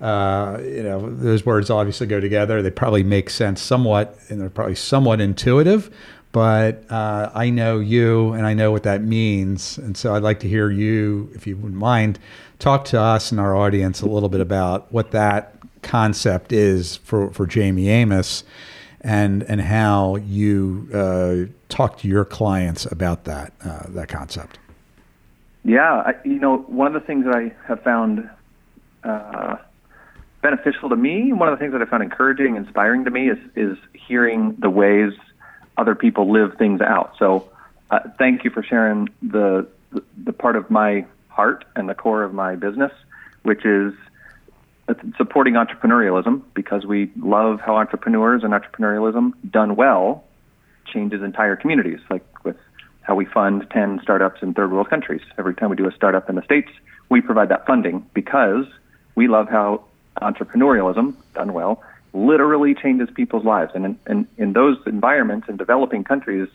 Uh, 0.01 0.59
you 0.65 0.83
know, 0.83 1.15
those 1.15 1.47
words 1.47 1.71
obviously 1.71 2.09
go 2.09 2.21
together. 2.21 2.61
They 2.61 2.73
probably 2.73 3.05
make 3.05 3.31
sense 3.31 3.63
somewhat, 3.63 4.19
and 4.29 4.41
they're 4.41 4.51
probably 4.51 4.75
somewhat 4.75 5.21
intuitive. 5.21 5.91
But 6.33 6.91
uh, 6.91 7.31
I 7.35 7.51
know 7.51 7.79
you, 7.79 8.33
and 8.33 8.47
I 8.47 8.55
know 8.55 8.73
what 8.73 8.85
that 8.85 9.03
means, 9.03 9.77
and 9.77 9.97
so 9.97 10.15
I'd 10.15 10.23
like 10.23 10.41
to 10.41 10.49
hear 10.49 10.71
you, 10.71 11.31
if 11.35 11.47
you 11.47 11.57
wouldn't 11.57 11.79
mind, 11.79 12.19
talk 12.59 12.87
to 12.87 12.99
us 12.99 13.31
and 13.31 13.39
our 13.39 13.55
audience 13.55 14.01
a 14.01 14.07
little 14.07 14.31
bit 14.31 14.41
about 14.41 14.91
what 14.91 15.11
that 15.11 15.55
concept 15.83 16.53
is 16.53 16.97
for 16.97 17.31
for 17.33 17.47
Jayme 17.47 17.87
Amos, 17.87 18.45
and 19.03 19.43
and 19.43 19.61
how 19.61 20.17
you 20.17 20.89
uh, 20.95 21.53
talk 21.69 21.99
to 21.99 22.09
your 22.09 22.25
clients 22.25 22.87
about 22.87 23.25
that 23.25 23.53
uh, 23.63 23.85
that 23.89 24.09
concept. 24.09 24.59
Yeah, 25.65 25.93
I, 25.93 26.15
you 26.25 26.39
know, 26.39 26.59
one 26.59 26.87
of 26.87 26.95
the 26.95 27.07
things 27.07 27.27
that 27.27 27.37
I 27.37 27.53
have 27.67 27.83
found 27.83 28.29
uh, 29.05 29.57
beneficial 30.41 30.89
to 30.89 30.97
me, 30.97 31.33
one 31.33 31.49
of 31.49 31.59
the 31.59 31.63
things 31.63 31.73
that 31.73 31.83
I 31.83 31.85
found 31.85 32.03
encouraging, 32.03 32.57
inspiring 32.57 33.05
to 33.05 33.11
me, 33.11 33.29
is 33.29 33.39
is 33.55 33.77
hearing 33.93 34.57
the 34.59 34.71
ways 34.71 35.13
other 35.77 35.95
people 35.95 36.31
live 36.31 36.57
things 36.59 36.81
out. 36.81 37.15
So, 37.19 37.51
uh, 37.91 38.01
thank 38.19 38.45
you 38.45 38.51
for 38.51 38.63
sharing 38.63 39.09
the, 39.23 39.67
the 39.91 40.03
the 40.25 40.33
part 40.33 40.57
of 40.57 40.71
my 40.71 41.05
heart 41.29 41.65
and 41.77 41.89
the 41.89 41.95
core 41.95 42.23
of 42.23 42.33
my 42.33 42.57
business, 42.57 42.93
which 43.43 43.65
is 43.65 43.93
supporting 45.17 45.55
entrepreneurialism 45.55 46.43
because 46.55 46.85
we 46.85 47.11
love 47.17 47.61
how 47.61 47.77
entrepreneurs 47.77 48.45
and 48.45 48.53
entrepreneurialism 48.53 49.33
done 49.51 49.77
well 49.77 50.25
changes 50.87 51.23
entire 51.23 51.57
communities. 51.57 52.01
Like 52.11 52.25
with 52.45 52.57
how 53.03 53.15
we 53.15 53.25
fund 53.25 53.67
10 53.71 54.01
startups 54.03 54.43
in 54.43 54.55
third 54.55 54.73
world 54.73 54.89
countries. 54.89 55.23
Every 55.39 55.55
time 55.55 55.71
we 55.71 55.77
do 55.77 55.89
a 55.89 55.93
startup 55.93 56.29
in 56.29 56.37
the 56.37 56.43
States, 56.43 56.71
we 57.09 57.21
provide 57.21 57.49
that 57.49 57.67
funding 57.67 58.07
because 58.15 58.67
we 59.15 59.29
love 59.29 59.49
how 59.49 59.85
entrepreneurialism, 60.21 61.15
done 61.35 61.53
well, 61.53 61.83
literally 62.13 62.75
changes 62.75 63.09
people's 63.15 63.45
lives. 63.45 63.73
And 63.75 63.85
in, 63.85 63.99
in, 64.07 64.29
in 64.37 64.53
those 64.53 64.77
environments 64.87 65.49
in 65.49 65.57
developing 65.57 66.05
countries, 66.05 66.49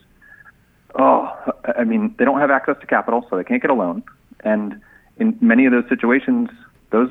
oh, 0.95 1.31
I 1.77 1.83
mean, 1.83 2.13
they 2.17 2.25
don't 2.25 2.39
have 2.39 2.51
access 2.51 2.75
to 2.81 2.87
capital, 2.87 3.25
so 3.29 3.37
they 3.37 3.43
can't 3.43 3.61
get 3.61 3.71
a 3.71 3.73
loan. 3.73 4.03
And 4.43 4.79
in 5.17 5.37
many 5.41 5.65
of 5.65 5.71
those 5.71 5.87
situations, 5.89 6.49
those 6.91 7.09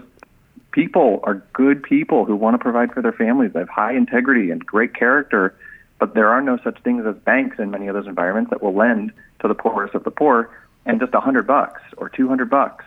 people 0.71 1.21
are 1.25 1.43
good 1.55 1.83
people 1.83 2.25
who 2.25 2.37
want 2.37 2.55
to 2.55 2.59
provide 2.59 2.93
for 2.93 3.03
their 3.03 3.13
families. 3.13 3.53
They 3.53 3.61
have 3.61 3.69
high 3.69 3.97
integrity 3.97 4.51
and 4.51 4.65
great 4.65 4.95
character, 4.95 5.57
but 5.99 6.15
there 6.15 6.29
are 6.29 6.43
no 6.43 6.59
such 6.63 6.81
things 6.83 7.05
as 7.07 7.17
banks 7.17 7.59
in 7.59 7.71
many 7.71 7.89
of 7.89 7.95
those 7.95 8.07
environments 8.07 8.51
that 8.51 8.63
will 8.63 8.75
lend 8.75 9.13
to 9.41 9.49
the 9.49 9.55
poorest 9.55 9.95
of 9.95 10.05
the 10.05 10.11
poor. 10.11 10.51
And 10.85 11.01
just 11.01 11.15
a 11.15 11.21
hundred 11.21 11.49
bucks 11.49 11.83
or 11.97 12.09
two 12.09 12.29
hundred 12.29 12.49
bucks 12.49 12.85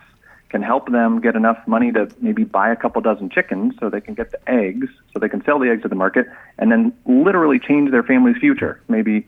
can 0.50 0.62
help 0.62 0.90
them 0.90 1.20
get 1.20 1.36
enough 1.36 1.58
money 1.66 1.92
to 1.92 2.08
maybe 2.20 2.44
buy 2.44 2.70
a 2.70 2.76
couple 2.76 3.00
dozen 3.00 3.30
chickens 3.30 3.74
so 3.78 3.88
they 3.88 4.00
can 4.00 4.14
get 4.14 4.32
the 4.32 4.50
eggs, 4.50 4.88
so 5.12 5.20
they 5.20 5.28
can 5.28 5.42
sell 5.44 5.58
the 5.58 5.70
eggs 5.70 5.82
to 5.82 5.88
the 5.88 5.94
market, 5.94 6.26
and 6.58 6.70
then 6.70 6.92
literally 7.06 7.58
change 7.58 7.90
their 7.90 8.02
family's 8.02 8.36
future. 8.36 8.80
Maybe 8.88 9.26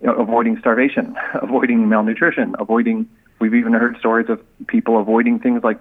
you 0.00 0.06
know, 0.06 0.14
avoiding 0.14 0.58
starvation, 0.58 1.16
avoiding 1.34 1.88
malnutrition, 1.88 2.54
avoiding. 2.58 3.08
We've 3.40 3.54
even 3.54 3.72
heard 3.72 3.96
stories 3.98 4.28
of 4.28 4.40
people 4.66 5.00
avoiding 5.00 5.38
things 5.38 5.64
like 5.64 5.78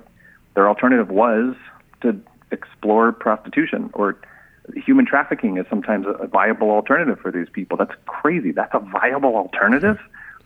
their 0.56 0.70
alternative 0.70 1.10
was 1.10 1.56
to 2.02 2.20
explore 2.52 3.12
prostitution 3.12 3.90
or 3.94 4.18
human 4.76 5.06
trafficking 5.06 5.58
is 5.58 5.66
sometimes 5.70 6.06
a 6.08 6.28
viable 6.28 6.72
alternative 6.72 7.20
for 7.20 7.32
these 7.32 7.48
people. 7.52 7.78
That's 7.78 7.94
crazy. 8.06 8.52
That's 8.52 8.74
a 8.74 8.80
viable 8.80 9.36
alternative, 9.36 9.98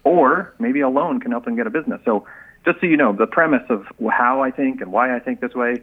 or 0.03 0.53
maybe 0.59 0.79
a 0.79 0.89
loan 0.89 1.19
can 1.19 1.31
help 1.31 1.45
them 1.45 1.55
get 1.55 1.67
a 1.67 1.69
business. 1.69 2.01
So 2.03 2.25
just 2.65 2.79
so 2.79 2.87
you 2.87 2.97
know, 2.97 3.13
the 3.13 3.27
premise 3.27 3.63
of 3.69 3.85
how 4.11 4.41
I 4.41 4.51
think 4.51 4.81
and 4.81 4.91
why 4.91 5.15
I 5.15 5.19
think 5.19 5.41
this 5.41 5.53
way 5.53 5.81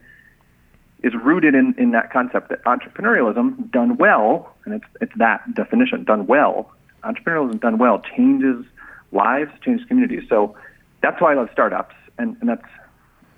is 1.02 1.14
rooted 1.14 1.54
in, 1.54 1.75
in 1.78 1.92
that 1.92 2.12
concept 2.12 2.50
that 2.50 2.62
entrepreneurialism 2.64 3.70
done 3.70 3.96
well, 3.96 4.54
and 4.64 4.75
it's, 4.75 4.84
it's 5.00 5.12
that 5.16 5.54
definition, 5.54 6.04
done 6.04 6.26
well, 6.26 6.70
entrepreneurialism 7.04 7.60
done 7.60 7.78
well 7.78 8.02
changes 8.16 8.64
lives, 9.12 9.50
changes 9.64 9.87
communities. 9.87 10.22
So 10.28 10.54
that's 11.02 11.20
why 11.20 11.32
I 11.32 11.34
love 11.34 11.49
startups, 11.52 11.94
and, 12.18 12.37
and 12.40 12.50
that's, 12.50 12.68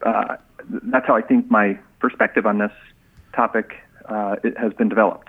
uh, 0.04 0.36
that's 0.84 1.06
how 1.06 1.14
I 1.14 1.22
think 1.22 1.50
my 1.50 1.78
perspective 2.00 2.46
on 2.46 2.58
this 2.58 2.72
topic 3.34 3.74
uh, 4.06 4.36
has 4.56 4.72
been 4.72 4.88
developed. 4.88 5.28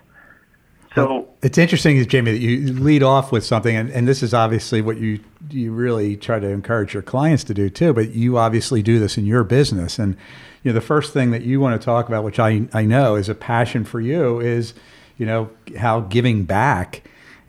So 0.96 1.28
it's 1.42 1.58
interesting, 1.58 1.98
Jayme, 2.06 2.26
that 2.26 2.38
you 2.38 2.72
lead 2.74 3.04
off 3.04 3.32
with 3.32 3.44
something, 3.44 3.76
and, 3.76 3.90
and 3.90 4.08
this 4.08 4.22
is 4.22 4.34
obviously 4.34 4.82
what 4.82 4.98
you 4.98 5.20
you 5.50 5.72
really 5.72 6.16
try 6.16 6.40
to 6.40 6.48
encourage 6.48 6.94
your 6.94 7.04
clients 7.04 7.44
to 7.46 7.54
do 7.54 7.70
too. 7.70 7.94
But 7.94 8.12
you 8.12 8.38
obviously 8.38 8.84
do 8.84 9.00
this 9.00 9.18
in 9.18 9.26
your 9.26 9.44
business, 9.44 9.98
and 9.98 10.16
you 10.64 10.72
know 10.72 10.74
the 10.74 10.86
first 10.86 11.12
thing 11.14 11.32
that 11.32 11.42
you 11.44 11.60
want 11.60 11.80
to 11.80 11.84
talk 11.84 12.08
about, 12.08 12.24
which 12.24 12.40
I 12.40 12.68
I 12.74 12.86
know 12.86 13.16
is 13.16 13.28
a 13.28 13.36
passion 13.36 13.86
for 13.86 14.00
you, 14.00 14.40
is 14.40 14.74
you 15.18 15.26
know 15.26 15.50
how 15.78 16.02
giving 16.02 16.44
back 16.44 17.04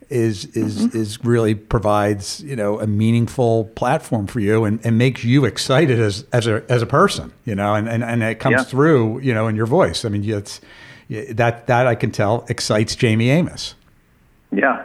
is 0.09 0.45
is 0.55 0.87
mm-hmm. 0.87 0.97
is 0.97 1.23
really 1.23 1.53
provides 1.55 2.41
you 2.41 2.55
know 2.55 2.79
a 2.79 2.87
meaningful 2.87 3.65
platform 3.75 4.27
for 4.27 4.39
you 4.39 4.63
and, 4.65 4.83
and 4.85 4.97
makes 4.97 5.23
you 5.23 5.45
excited 5.45 5.99
as 5.99 6.25
as 6.33 6.47
a 6.47 6.63
as 6.69 6.81
a 6.81 6.87
person, 6.87 7.31
you 7.45 7.53
know, 7.53 7.75
and 7.75 7.87
and, 7.87 8.03
and 8.03 8.23
it 8.23 8.39
comes 8.39 8.57
yeah. 8.57 8.63
through 8.63 9.19
you 9.19 9.33
know 9.33 9.47
in 9.47 9.55
your 9.55 9.67
voice. 9.67 10.03
I 10.03 10.09
mean, 10.09 10.27
it's 10.27 10.61
that 11.09 11.67
that 11.67 11.87
I 11.87 11.95
can 11.95 12.11
tell 12.11 12.45
excites 12.49 12.95
Jayme 12.95 13.23
Amos. 13.23 13.75
Yeah, 14.51 14.83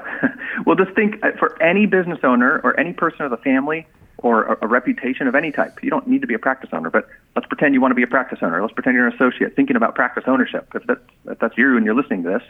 well, 0.66 0.76
just 0.76 0.92
think 0.92 1.22
uh, 1.22 1.30
for 1.38 1.60
any 1.62 1.86
business 1.86 2.18
owner 2.22 2.60
or 2.64 2.78
any 2.78 2.92
person 2.92 3.22
of 3.22 3.30
the 3.30 3.36
family 3.38 3.86
or 4.18 4.44
a, 4.44 4.58
a, 4.62 4.66
reputation 4.66 5.26
of 5.26 5.34
any 5.34 5.50
type. 5.50 5.82
You 5.82 5.88
don't 5.88 6.06
need 6.06 6.20
to 6.20 6.26
be 6.26 6.34
a 6.34 6.38
practice 6.38 6.70
owner, 6.72 6.90
but 6.90 7.08
let's 7.34 7.46
pretend 7.48 7.72
you 7.74 7.80
want 7.80 7.92
to 7.92 7.96
be 7.96 8.02
a 8.02 8.06
practice 8.06 8.40
owner. 8.42 8.60
Let's 8.60 8.74
pretend 8.74 8.94
you're 8.94 9.06
an 9.06 9.14
associate 9.14 9.56
thinking 9.56 9.76
about 9.76 9.94
practice 9.94 10.24
ownership. 10.26 10.70
If 10.74 10.84
that's 10.86 11.00
if 11.26 11.38
that's 11.38 11.56
you 11.56 11.76
and 11.76 11.86
you're 11.86 11.94
listening 11.94 12.22
to 12.24 12.30
this, 12.30 12.42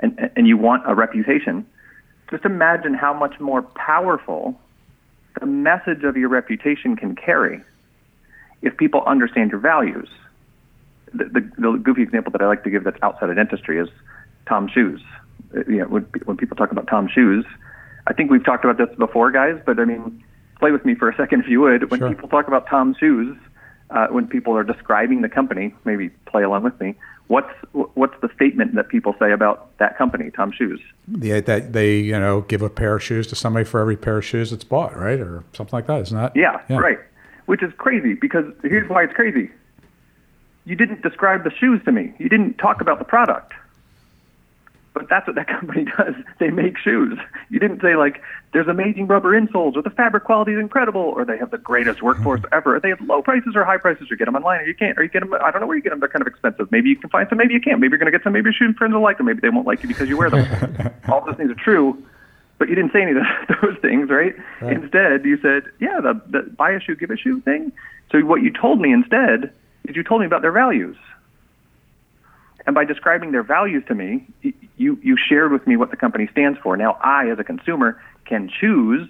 and 0.00 0.30
and 0.36 0.46
you 0.46 0.56
want 0.56 0.82
a 0.86 0.94
reputation, 0.94 1.66
just 2.30 2.44
imagine 2.44 2.94
how 2.94 3.14
much 3.14 3.40
more 3.40 3.62
powerful 3.62 4.60
the 5.40 5.46
message 5.46 6.04
of 6.04 6.16
your 6.16 6.28
reputation 6.28 6.96
can 6.96 7.16
carry 7.16 7.60
if 8.62 8.76
people 8.76 9.02
understand 9.06 9.50
your 9.50 9.60
values 9.60 10.08
the, 11.14 11.24
the, 11.24 11.40
the 11.58 11.78
goofy 11.78 12.02
example 12.02 12.32
that 12.32 12.42
I 12.42 12.46
like 12.46 12.64
to 12.64 12.70
give 12.70 12.84
that's 12.84 12.98
outside 13.02 13.30
of 13.30 13.36
dentistry 13.36 13.78
is 13.78 13.88
Tom 14.48 14.68
Shoes. 14.68 15.00
Uh, 15.56 15.60
you 15.68 15.78
know, 15.78 15.86
when, 15.86 16.02
when 16.24 16.36
people 16.36 16.56
talk 16.56 16.72
about 16.72 16.86
Tom 16.88 17.08
Shoes, 17.08 17.44
I 18.06 18.12
think 18.12 18.30
we've 18.30 18.44
talked 18.44 18.64
about 18.64 18.78
this 18.78 18.94
before, 18.96 19.30
guys. 19.30 19.60
But 19.64 19.78
I 19.78 19.84
mean, 19.84 20.22
play 20.58 20.72
with 20.72 20.84
me 20.84 20.94
for 20.94 21.08
a 21.08 21.16
second 21.16 21.40
if 21.40 21.48
you 21.48 21.60
would. 21.60 21.90
When 21.90 22.00
sure. 22.00 22.08
people 22.08 22.28
talk 22.28 22.48
about 22.48 22.66
Tom 22.66 22.94
Shoes, 22.98 23.36
uh, 23.90 24.08
when 24.08 24.26
people 24.26 24.56
are 24.56 24.64
describing 24.64 25.22
the 25.22 25.28
company, 25.28 25.74
maybe 25.84 26.10
play 26.26 26.42
along 26.42 26.64
with 26.64 26.78
me. 26.80 26.94
What's 27.28 27.52
what's 27.72 28.14
the 28.20 28.28
statement 28.34 28.74
that 28.74 28.88
people 28.88 29.14
say 29.18 29.32
about 29.32 29.76
that 29.78 29.96
company, 29.96 30.30
Tom 30.30 30.52
Shoes? 30.52 30.80
Yeah, 31.08 31.40
that 31.40 31.72
they 31.72 31.96
you 31.96 32.18
know 32.18 32.42
give 32.42 32.60
a 32.60 32.68
pair 32.68 32.96
of 32.96 33.02
shoes 33.02 33.26
to 33.28 33.36
somebody 33.36 33.64
for 33.64 33.80
every 33.80 33.96
pair 33.96 34.18
of 34.18 34.24
shoes 34.24 34.50
that's 34.50 34.64
bought, 34.64 34.94
right, 34.94 35.18
or 35.20 35.42
something 35.54 35.74
like 35.74 35.86
that, 35.86 36.02
isn't 36.02 36.16
that? 36.16 36.36
Yeah, 36.36 36.60
yeah. 36.68 36.76
right. 36.76 36.98
Which 37.46 37.62
is 37.62 37.72
crazy 37.78 38.14
because 38.14 38.44
here's 38.62 38.88
why 38.90 39.04
it's 39.04 39.14
crazy 39.14 39.50
you 40.64 40.76
didn't 40.76 41.02
describe 41.02 41.44
the 41.44 41.50
shoes 41.50 41.80
to 41.84 41.92
me. 41.92 42.14
You 42.18 42.28
didn't 42.28 42.54
talk 42.58 42.80
about 42.80 42.98
the 42.98 43.04
product. 43.04 43.52
But 44.94 45.08
that's 45.08 45.26
what 45.26 45.34
that 45.36 45.48
company 45.60 45.84
does. 45.84 46.14
They 46.38 46.50
make 46.50 46.78
shoes. 46.78 47.18
You 47.50 47.58
didn't 47.58 47.82
say 47.82 47.96
like 47.96 48.22
there's 48.52 48.68
amazing 48.68 49.08
rubber 49.08 49.38
insoles 49.38 49.76
or 49.76 49.82
the 49.82 49.90
fabric 49.90 50.24
quality 50.24 50.52
is 50.52 50.60
incredible 50.60 51.02
or 51.02 51.24
they 51.24 51.36
have 51.36 51.50
the 51.50 51.58
greatest 51.58 51.98
mm-hmm. 51.98 52.06
workforce 52.06 52.40
ever 52.52 52.76
or 52.76 52.80
they 52.80 52.88
have 52.88 53.00
low 53.00 53.20
prices 53.20 53.54
or 53.56 53.64
high 53.64 53.76
prices 53.76 54.10
or 54.10 54.16
get 54.16 54.26
them 54.26 54.36
online 54.36 54.60
or 54.60 54.64
you 54.64 54.74
can't 54.74 54.96
or 54.96 55.02
you 55.02 55.10
get 55.10 55.20
them 55.20 55.34
I 55.34 55.50
don't 55.50 55.60
know 55.60 55.66
where 55.66 55.76
you 55.76 55.82
get 55.82 55.90
them 55.90 56.00
they're 56.00 56.08
kind 56.08 56.22
of 56.22 56.28
expensive. 56.28 56.70
Maybe 56.70 56.88
you 56.88 56.96
can 56.96 57.10
find 57.10 57.28
some, 57.28 57.38
maybe 57.38 57.52
you 57.52 57.60
can't. 57.60 57.80
Maybe 57.80 57.90
you're 57.90 57.98
going 57.98 58.10
to 58.10 58.16
get 58.16 58.22
some 58.22 58.32
maybe 58.32 58.46
your 58.46 58.52
shoe 58.52 58.72
friends 58.74 58.94
will 58.94 59.02
like 59.02 59.18
them, 59.18 59.26
maybe 59.26 59.40
they 59.40 59.50
won't 59.50 59.66
like 59.66 59.82
you 59.82 59.88
because 59.88 60.08
you 60.08 60.16
wear 60.16 60.30
them. 60.30 60.94
All 61.08 61.24
those 61.26 61.36
things 61.36 61.50
are 61.50 61.54
true, 61.54 62.00
but 62.58 62.68
you 62.68 62.76
didn't 62.76 62.92
say 62.92 63.02
any 63.02 63.10
of 63.10 63.16
those 63.62 63.76
things, 63.82 64.08
right? 64.08 64.34
right. 64.60 64.72
Instead, 64.72 65.24
you 65.24 65.38
said, 65.42 65.64
yeah, 65.80 66.00
the, 66.00 66.20
the 66.30 66.42
buy 66.50 66.70
a 66.70 66.80
shoe, 66.80 66.94
give 66.94 67.10
a 67.10 67.16
shoe 67.16 67.40
thing. 67.40 67.72
So 68.12 68.20
what 68.20 68.42
you 68.42 68.52
told 68.52 68.80
me 68.80 68.92
instead 68.92 69.52
is 69.86 69.96
you 69.96 70.02
told 70.02 70.20
me 70.20 70.26
about 70.26 70.42
their 70.42 70.52
values. 70.52 70.96
And 72.66 72.74
by 72.74 72.84
describing 72.84 73.32
their 73.32 73.42
values 73.42 73.84
to 73.88 73.94
me, 73.94 74.26
you, 74.76 74.98
you 75.02 75.16
shared 75.16 75.52
with 75.52 75.66
me 75.66 75.76
what 75.76 75.90
the 75.90 75.96
company 75.96 76.28
stands 76.32 76.58
for. 76.60 76.76
Now 76.76 76.98
I, 77.02 77.28
as 77.30 77.38
a 77.38 77.44
consumer, 77.44 78.00
can 78.24 78.48
choose 78.48 79.08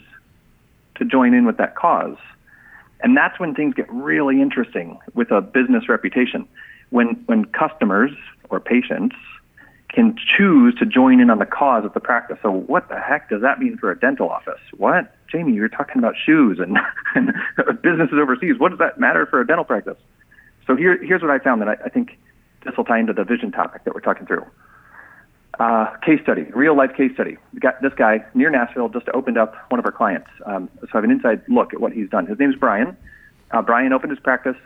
to 0.96 1.04
join 1.04 1.34
in 1.34 1.46
with 1.46 1.56
that 1.58 1.76
cause. 1.76 2.16
And 3.00 3.16
that's 3.16 3.38
when 3.38 3.54
things 3.54 3.74
get 3.74 3.90
really 3.92 4.40
interesting 4.40 4.98
with 5.14 5.30
a 5.30 5.40
business 5.40 5.88
reputation. 5.88 6.48
When, 6.90 7.22
when 7.26 7.44
customers 7.46 8.10
or 8.50 8.60
patients 8.60 9.16
can 9.88 10.16
choose 10.36 10.74
to 10.76 10.86
join 10.86 11.20
in 11.20 11.30
on 11.30 11.38
the 11.38 11.46
cause 11.46 11.84
of 11.84 11.94
the 11.94 12.00
practice. 12.00 12.36
So 12.42 12.50
what 12.50 12.88
the 12.88 12.98
heck 12.98 13.28
does 13.28 13.42
that 13.42 13.60
mean 13.60 13.78
for 13.78 13.90
a 13.92 13.98
dental 13.98 14.28
office? 14.28 14.60
What? 14.76 15.14
Jayme, 15.32 15.54
you're 15.54 15.68
talking 15.68 15.98
about 15.98 16.14
shoes 16.24 16.58
and, 16.58 16.78
and 17.14 17.32
businesses 17.82 18.18
overseas. 18.20 18.58
What 18.58 18.70
does 18.70 18.78
that 18.80 18.98
matter 18.98 19.26
for 19.26 19.40
a 19.40 19.46
dental 19.46 19.64
practice? 19.64 19.96
So 20.66 20.76
here, 20.76 21.02
here's 21.02 21.22
what 21.22 21.30
I 21.30 21.38
found 21.38 21.60
that 21.62 21.68
I, 21.68 21.76
I 21.84 21.88
think 21.88 22.18
this 22.64 22.76
will 22.76 22.84
tie 22.84 22.98
into 22.98 23.12
the 23.12 23.24
vision 23.24 23.52
topic 23.52 23.84
that 23.84 23.94
we're 23.94 24.00
talking 24.00 24.26
through. 24.26 24.44
Uh, 25.60 25.94
case 26.04 26.20
study, 26.22 26.42
real 26.54 26.76
life 26.76 26.90
case 26.96 27.12
study. 27.14 27.36
Got 27.60 27.80
this 27.80 27.92
guy 27.94 28.24
near 28.34 28.50
Nashville 28.50 28.88
just 28.88 29.08
opened 29.14 29.38
up 29.38 29.54
one 29.70 29.78
of 29.78 29.86
our 29.86 29.92
clients. 29.92 30.28
Um, 30.46 30.68
so 30.80 30.88
I 30.94 30.96
have 30.96 31.04
an 31.04 31.10
inside 31.10 31.42
look 31.48 31.72
at 31.72 31.80
what 31.80 31.92
he's 31.92 32.10
done. 32.10 32.26
His 32.26 32.38
name's 32.38 32.56
Brian. 32.56 32.96
Uh, 33.52 33.62
Brian 33.62 33.92
opened 33.92 34.10
his 34.10 34.18
practice 34.18 34.56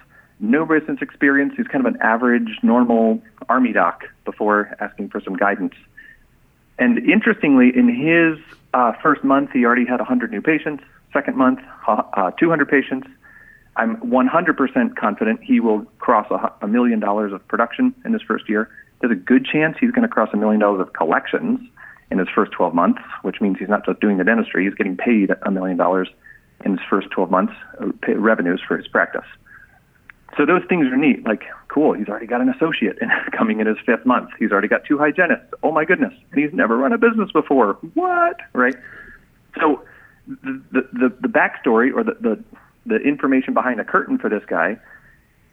no 0.40 0.64
business 0.64 0.98
experience. 1.00 1.54
He's 1.56 1.66
kind 1.66 1.84
of 1.84 1.92
an 1.92 2.00
average, 2.00 2.58
normal 2.62 3.20
army 3.48 3.72
doc 3.72 4.04
before 4.24 4.74
asking 4.80 5.08
for 5.10 5.20
some 5.20 5.34
guidance. 5.34 5.74
And 6.78 6.98
interestingly, 6.98 7.72
in 7.74 7.88
his 7.88 8.38
uh, 8.72 8.92
first 9.02 9.24
month, 9.24 9.50
he 9.52 9.64
already 9.64 9.84
had 9.84 9.98
100 9.98 10.30
new 10.30 10.40
patients. 10.40 10.84
Second 11.12 11.36
month, 11.36 11.60
uh, 11.88 12.30
200 12.32 12.68
patients. 12.68 13.08
I'm 13.78 13.97
100% 13.99 14.97
confident 14.97 15.40
he 15.42 15.61
will 15.61 15.85
cross 15.99 16.26
a, 16.30 16.52
a 16.64 16.68
million 16.68 16.99
dollars 16.99 17.32
of 17.32 17.47
production 17.47 17.94
in 18.04 18.12
his 18.12 18.23
first 18.23 18.49
year. 18.49 18.68
There's 19.00 19.12
a 19.12 19.20
good 19.20 19.47
chance 19.47 19.76
he's 19.80 19.92
going 19.92 20.02
to 20.02 20.08
cross 20.08 20.28
a 20.32 20.37
million 20.37 20.61
dollars 20.61 20.80
of 20.80 20.92
collections 20.92 21.61
in 22.11 22.18
his 22.18 22.28
first 22.35 22.50
12 22.52 22.75
months, 22.75 23.00
which 23.23 23.40
means 23.40 23.58
he's 23.58 23.68
not 23.68 23.87
just 23.87 24.00
doing 24.00 24.18
the 24.18 24.25
dentistry, 24.25 24.64
he's 24.64 24.75
getting 24.75 24.97
paid 24.97 25.30
a 25.42 25.50
million 25.50 25.76
dollars 25.76 26.08
in 26.64 26.73
his 26.73 26.80
first 26.90 27.08
12 27.11 27.30
months, 27.30 27.52
uh, 27.80 28.14
revenues 28.14 28.61
for 28.66 28.76
his 28.76 28.88
practice. 28.88 29.26
So 30.37 30.44
those 30.44 30.62
things 30.68 30.87
are 30.87 30.97
neat. 30.97 31.25
Like, 31.25 31.44
cool, 31.68 31.92
he's 31.92 32.08
already 32.08 32.26
got 32.26 32.40
an 32.40 32.49
associate 32.49 32.99
coming 33.37 33.61
in 33.61 33.66
his 33.66 33.76
fifth 33.87 34.04
month. 34.04 34.30
He's 34.38 34.50
already 34.50 34.68
got 34.68 34.85
two 34.85 34.99
hygienists. 34.99 35.52
Oh 35.62 35.70
my 35.70 35.85
goodness. 35.85 36.14
And 36.32 36.42
he's 36.42 36.52
never 36.52 36.76
run 36.76 36.92
a 36.92 36.99
business 36.99 37.30
before. 37.32 37.75
What? 37.94 38.37
Right? 38.52 38.75
So 39.61 39.85
the, 40.26 40.87
the, 40.92 41.12
the 41.20 41.28
backstory 41.28 41.94
or 41.94 42.02
the, 42.02 42.16
the, 42.20 42.44
the 42.88 42.97
information 42.97 43.54
behind 43.54 43.78
the 43.78 43.85
curtain 43.85 44.18
for 44.18 44.28
this 44.28 44.42
guy 44.47 44.78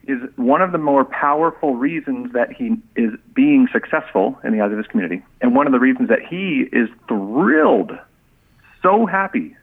is 0.07 0.19
one 0.35 0.61
of 0.61 0.71
the 0.71 0.77
more 0.77 1.03
powerful 1.03 1.75
reasons 1.75 2.31
that 2.33 2.51
he 2.51 2.75
is 2.95 3.11
being 3.33 3.67
successful 3.71 4.39
in 4.43 4.53
the 4.53 4.61
eyes 4.61 4.71
of 4.71 4.77
his 4.77 4.87
community. 4.87 5.23
And 5.41 5.55
one 5.55 5.65
of 5.65 5.73
the 5.73 5.79
reasons 5.79 6.09
that 6.09 6.21
he 6.21 6.67
is 6.71 6.89
thrilled, 7.07 7.91
so 8.81 9.05
happy, 9.05 9.55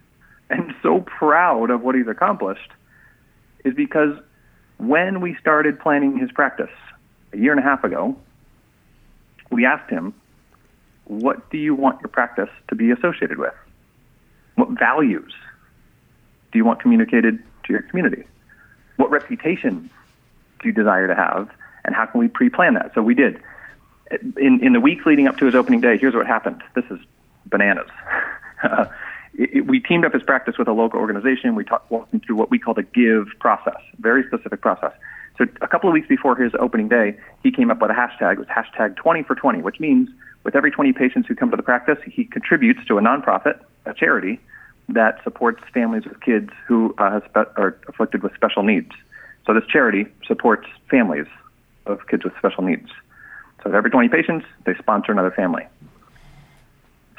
and 0.51 0.75
so 0.83 1.01
proud 1.01 1.71
of 1.71 1.83
what 1.83 1.95
he's 1.95 2.09
accomplished 2.09 2.71
is 3.65 3.75
because 3.75 4.17
when 4.79 5.21
we 5.21 5.37
started 5.41 5.79
planning 5.79 6.19
his 6.19 6.31
practice 6.33 6.71
a 7.33 7.39
year 7.39 7.53
and 7.53 7.61
a 7.61 7.63
half 7.63 7.85
ago, 7.85 8.17
we 9.51 9.65
asked 9.65 9.89
him, 9.89 10.13
What 11.05 11.51
do 11.51 11.59
you 11.59 11.75
want 11.75 12.01
your 12.01 12.09
practice 12.09 12.51
to 12.69 12.75
be 12.75 12.91
associated 12.91 13.39
with? 13.39 13.55
What 14.57 14.71
values 14.71 15.33
do 16.51 16.59
you 16.59 16.65
want 16.65 16.81
communicated 16.81 17.43
to 17.65 17.73
your 17.73 17.83
community? 17.83 18.25
What 18.97 19.11
reputation 19.11 19.91
do 20.61 20.69
you 20.69 20.75
desire 20.75 21.07
to 21.07 21.15
have? 21.15 21.51
And 21.85 21.95
how 21.95 22.07
can 22.07 22.21
we 22.21 22.29
pre 22.29 22.49
plan 22.49 22.75
that? 22.75 22.93
So 22.95 23.03
we 23.03 23.15
did. 23.15 23.41
In, 24.37 24.61
in 24.63 24.73
the 24.73 24.81
week 24.81 25.05
leading 25.07 25.27
up 25.27 25.39
to 25.39 25.47
his 25.47 25.55
opening 25.55 25.81
day, 25.81 25.97
here's 25.99 26.15
what 26.15 26.27
happened. 26.27 26.63
This 26.75 26.85
is 26.91 26.99
bananas. 27.47 27.89
it, 29.35 29.57
it, 29.57 29.67
we 29.67 29.81
teamed 29.81 30.05
up 30.05 30.13
his 30.13 30.23
practice 30.23 30.59
with 30.59 30.69
a 30.69 30.73
local 30.73 31.01
organization. 31.01 31.55
We 31.55 31.65
talked, 31.65 31.91
walked 31.91 32.13
him 32.13 32.21
through 32.21 32.37
what 32.37 32.51
we 32.51 32.59
call 32.59 32.75
the 32.75 32.83
GIVE 32.83 33.27
process, 33.41 33.81
very 33.99 34.23
specific 34.27 34.61
process. 34.61 34.93
So 35.39 35.47
a 35.63 35.69
couple 35.69 35.89
of 35.89 35.95
weeks 35.95 36.09
before 36.09 36.37
his 36.37 36.53
opening 36.59 36.89
day, 36.89 37.17
he 37.43 37.51
came 37.51 37.71
up 37.71 37.81
with 37.81 37.91
a 37.91 37.95
hashtag. 37.95 38.35
It 38.35 38.39
was 38.39 38.49
hashtag 38.49 38.97
20 38.97 39.23
for 39.23 39.35
20, 39.35 39.63
which 39.63 39.81
means 39.81 40.11
with 40.45 40.55
every 40.55 40.71
20 40.71 40.93
patients 40.93 41.27
who 41.27 41.35
come 41.35 41.51
to 41.51 41.57
the 41.57 41.63
practice, 41.63 41.99
he 42.05 42.25
contributes 42.25 42.85
to 42.87 42.99
a 42.99 43.01
nonprofit, 43.01 43.59
a 43.87 43.95
charity, 43.95 44.41
that 44.89 45.23
supports 45.25 45.63
families 45.73 46.05
with 46.05 46.21
kids 46.21 46.51
who 46.67 46.95
uh, 46.99 47.21
are 47.35 47.79
afflicted 47.89 48.23
with 48.23 48.35
special 48.35 48.63
needs. 48.63 48.91
So 49.47 49.55
this 49.55 49.65
charity 49.67 50.07
supports 50.27 50.67
families 50.91 51.27
of 51.87 52.07
kids 52.09 52.25
with 52.25 52.33
special 52.39 52.63
needs. 52.63 52.89
So 53.63 53.73
every 53.73 53.91
20 53.91 54.09
patients, 54.09 54.47
they 54.65 54.75
sponsor 54.75 55.13
another 55.13 55.31
family. 55.31 55.67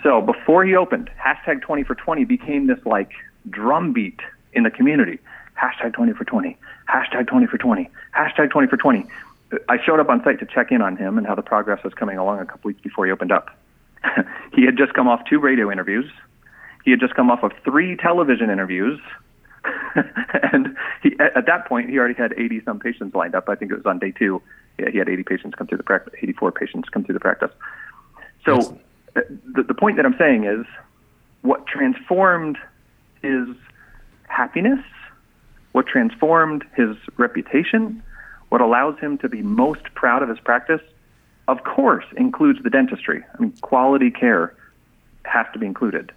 So 0.04 0.22
before 0.22 0.66
he 0.66 0.76
opened, 0.76 1.10
hashtag 1.18 1.62
20 1.62 1.84
for 1.84 1.96
20 1.96 2.26
became 2.26 2.68
this 2.68 2.80
like 2.86 3.12
drumbeat 3.50 4.20
in 4.52 4.64
the 4.64 4.72
community. 4.72 5.20
Hashtag 5.62 5.94
20 5.94 6.14
for 6.14 6.26
20, 6.26 6.58
hashtag 6.90 7.28
20 7.28 7.48
for 7.48 7.58
20, 7.58 7.90
hashtag 8.16 8.50
20 8.52 8.68
for 8.68 8.78
20. 8.78 9.06
I 9.70 9.78
showed 9.86 10.00
up 10.00 10.10
on 10.10 10.24
site 10.24 10.40
to 10.40 10.46
check 10.46 10.72
in 10.72 10.82
on 10.82 10.98
him 10.98 11.18
and 11.18 11.28
how 11.28 11.36
the 11.36 11.44
progress 11.44 11.84
was 11.84 11.94
coming 11.94 12.18
along 12.18 12.40
a 12.40 12.46
couple 12.46 12.70
weeks 12.70 12.82
before 12.82 13.06
he 13.06 13.12
opened 13.12 13.32
up. 13.32 13.56
he 14.54 14.66
had 14.66 14.78
just 14.78 14.94
come 14.94 15.08
off 15.08 15.22
two 15.30 15.40
radio 15.40 15.72
interviews. 15.72 16.10
He 16.84 16.92
had 16.92 17.00
just 17.00 17.16
come 17.16 17.32
off 17.32 17.44
of 17.44 17.52
three 17.64 17.96
television 17.96 18.50
interviews. 18.50 19.00
and 19.96 20.76
he, 21.02 21.16
at 21.20 21.46
that 21.46 21.66
point, 21.68 21.90
he 21.90 21.98
already 21.98 22.16
had 22.16 22.34
80 22.34 22.64
some 22.66 22.80
patients 22.80 23.16
lined 23.16 23.36
up. 23.36 23.48
I 23.48 23.56
think 23.56 23.72
it 23.72 23.76
was 23.76 23.86
on 23.86 24.00
day 24.00 24.12
two. 24.12 24.42
Yeah, 24.78 24.90
he 24.92 24.98
had 24.98 25.08
80 25.08 25.24
patients 25.24 25.56
come 25.56 25.68
through 25.68 25.78
the 25.78 25.84
practice, 25.84 26.14
84 26.22 26.52
patients 26.52 26.90
come 26.90 27.04
through 27.04 27.14
the 27.14 27.20
practice. 27.20 27.52
So 28.46 28.78
uh, 29.16 29.22
the, 29.56 29.64
the 29.64 29.74
point 29.74 29.98
that 29.98 30.06
I'm 30.06 30.18
saying 30.18 30.46
is 30.46 30.66
what 31.42 31.68
transformed 31.68 32.58
his 33.22 33.48
happiness, 34.28 34.80
what 35.72 35.88
transformed 35.88 36.66
his 36.76 36.96
reputation, 37.18 38.02
what 38.50 38.62
allows 38.62 38.98
him 39.00 39.18
to 39.20 39.30
be 39.30 39.42
most 39.42 39.84
proud 39.96 40.24
of 40.24 40.30
his 40.30 40.40
practice, 40.40 40.82
of 41.48 41.64
course, 41.64 42.06
includes 42.18 42.62
the 42.64 42.70
dentistry. 42.70 43.24
I 43.34 43.42
mean, 43.42 43.52
quality 43.62 44.12
care 44.12 44.56
has 45.26 45.46
to 45.54 45.60
be 45.60 45.66
included. 45.66 46.12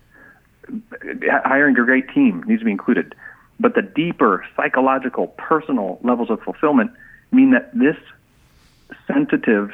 Hiring 1.44 1.78
a 1.78 1.84
great 1.84 2.08
team 2.10 2.44
needs 2.46 2.60
to 2.60 2.64
be 2.64 2.70
included. 2.70 3.14
But 3.58 3.74
the 3.74 3.82
deeper 3.82 4.44
psychological, 4.56 5.28
personal 5.38 5.98
levels 6.02 6.30
of 6.30 6.40
fulfillment 6.42 6.90
mean 7.32 7.52
that 7.52 7.70
this 7.72 7.96
sensitive 9.06 9.70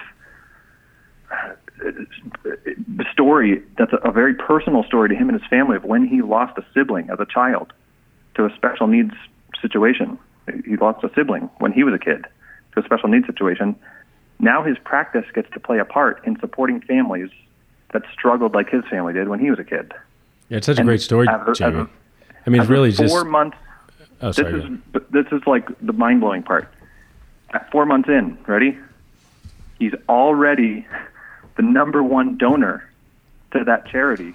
uh, 1.31 1.52
story 3.12 3.62
that's 3.76 3.92
a, 3.92 4.09
a 4.09 4.12
very 4.12 4.35
personal 4.35 4.85
story 4.85 5.09
to 5.09 5.14
him 5.14 5.28
and 5.28 5.40
his 5.40 5.48
family 5.48 5.76
of 5.76 5.85
when 5.85 6.07
he 6.07 6.22
lost 6.22 6.57
a 6.59 6.64
sibling 6.72 7.11
as 7.11 7.18
a 7.20 7.26
child 7.26 7.72
to 8.35 8.46
a 8.46 8.55
special 8.55 8.87
needs 8.87 9.14
situation. 9.61 10.18
He 10.64 10.76
lost 10.76 11.05
a 11.05 11.11
sibling 11.14 11.50
when 11.59 11.72
he 11.72 11.85
was 11.85 11.94
a 11.94 11.98
kid 11.98 12.26
to 12.74 12.81
a 12.81 12.85
special 12.85 13.09
needs 13.09 13.26
situation. 13.26 13.76
Now 14.38 14.62
his 14.62 14.76
practice 14.85 15.24
gets 15.35 15.50
to 15.52 15.61
play 15.61 15.78
a 15.78 15.85
part 15.85 16.24
in 16.26 16.38
supporting 16.40 16.81
families 16.81 17.31
that 17.92 18.02
struggled 18.12 18.55
like 18.55 18.70
his 18.70 18.85
family 18.90 19.12
did 19.12 19.28
when 19.28 19.40
he 19.40 19.50
was 19.50 19.59
a 19.59 19.64
kid. 19.64 19.92
Yeah, 20.52 20.58
it's 20.58 20.66
such 20.66 20.78
and 20.78 20.86
a 20.86 20.90
great 20.90 21.00
story, 21.00 21.26
as, 21.28 21.58
Jayme. 21.58 21.88
I 22.46 22.50
mean, 22.50 22.60
it's 22.60 22.68
really 22.68 22.92
four 22.92 23.04
just 23.06 23.14
four 23.14 23.24
months. 23.24 23.56
Oh, 24.20 24.32
sorry. 24.32 24.52
This 24.52 24.64
is 24.64 25.02
this 25.08 25.26
is 25.32 25.40
like 25.46 25.66
the 25.80 25.94
mind 25.94 26.20
blowing 26.20 26.42
part. 26.42 26.68
At 27.54 27.70
four 27.70 27.86
months 27.86 28.10
in, 28.10 28.36
ready? 28.46 28.76
He's 29.78 29.94
already 30.10 30.86
the 31.56 31.62
number 31.62 32.02
one 32.02 32.36
donor 32.36 32.86
to 33.52 33.64
that 33.64 33.86
charity 33.86 34.34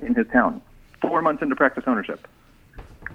in 0.00 0.14
his 0.14 0.28
town. 0.28 0.62
Four 1.00 1.20
months 1.20 1.42
into 1.42 1.56
practice 1.56 1.82
ownership. 1.88 2.28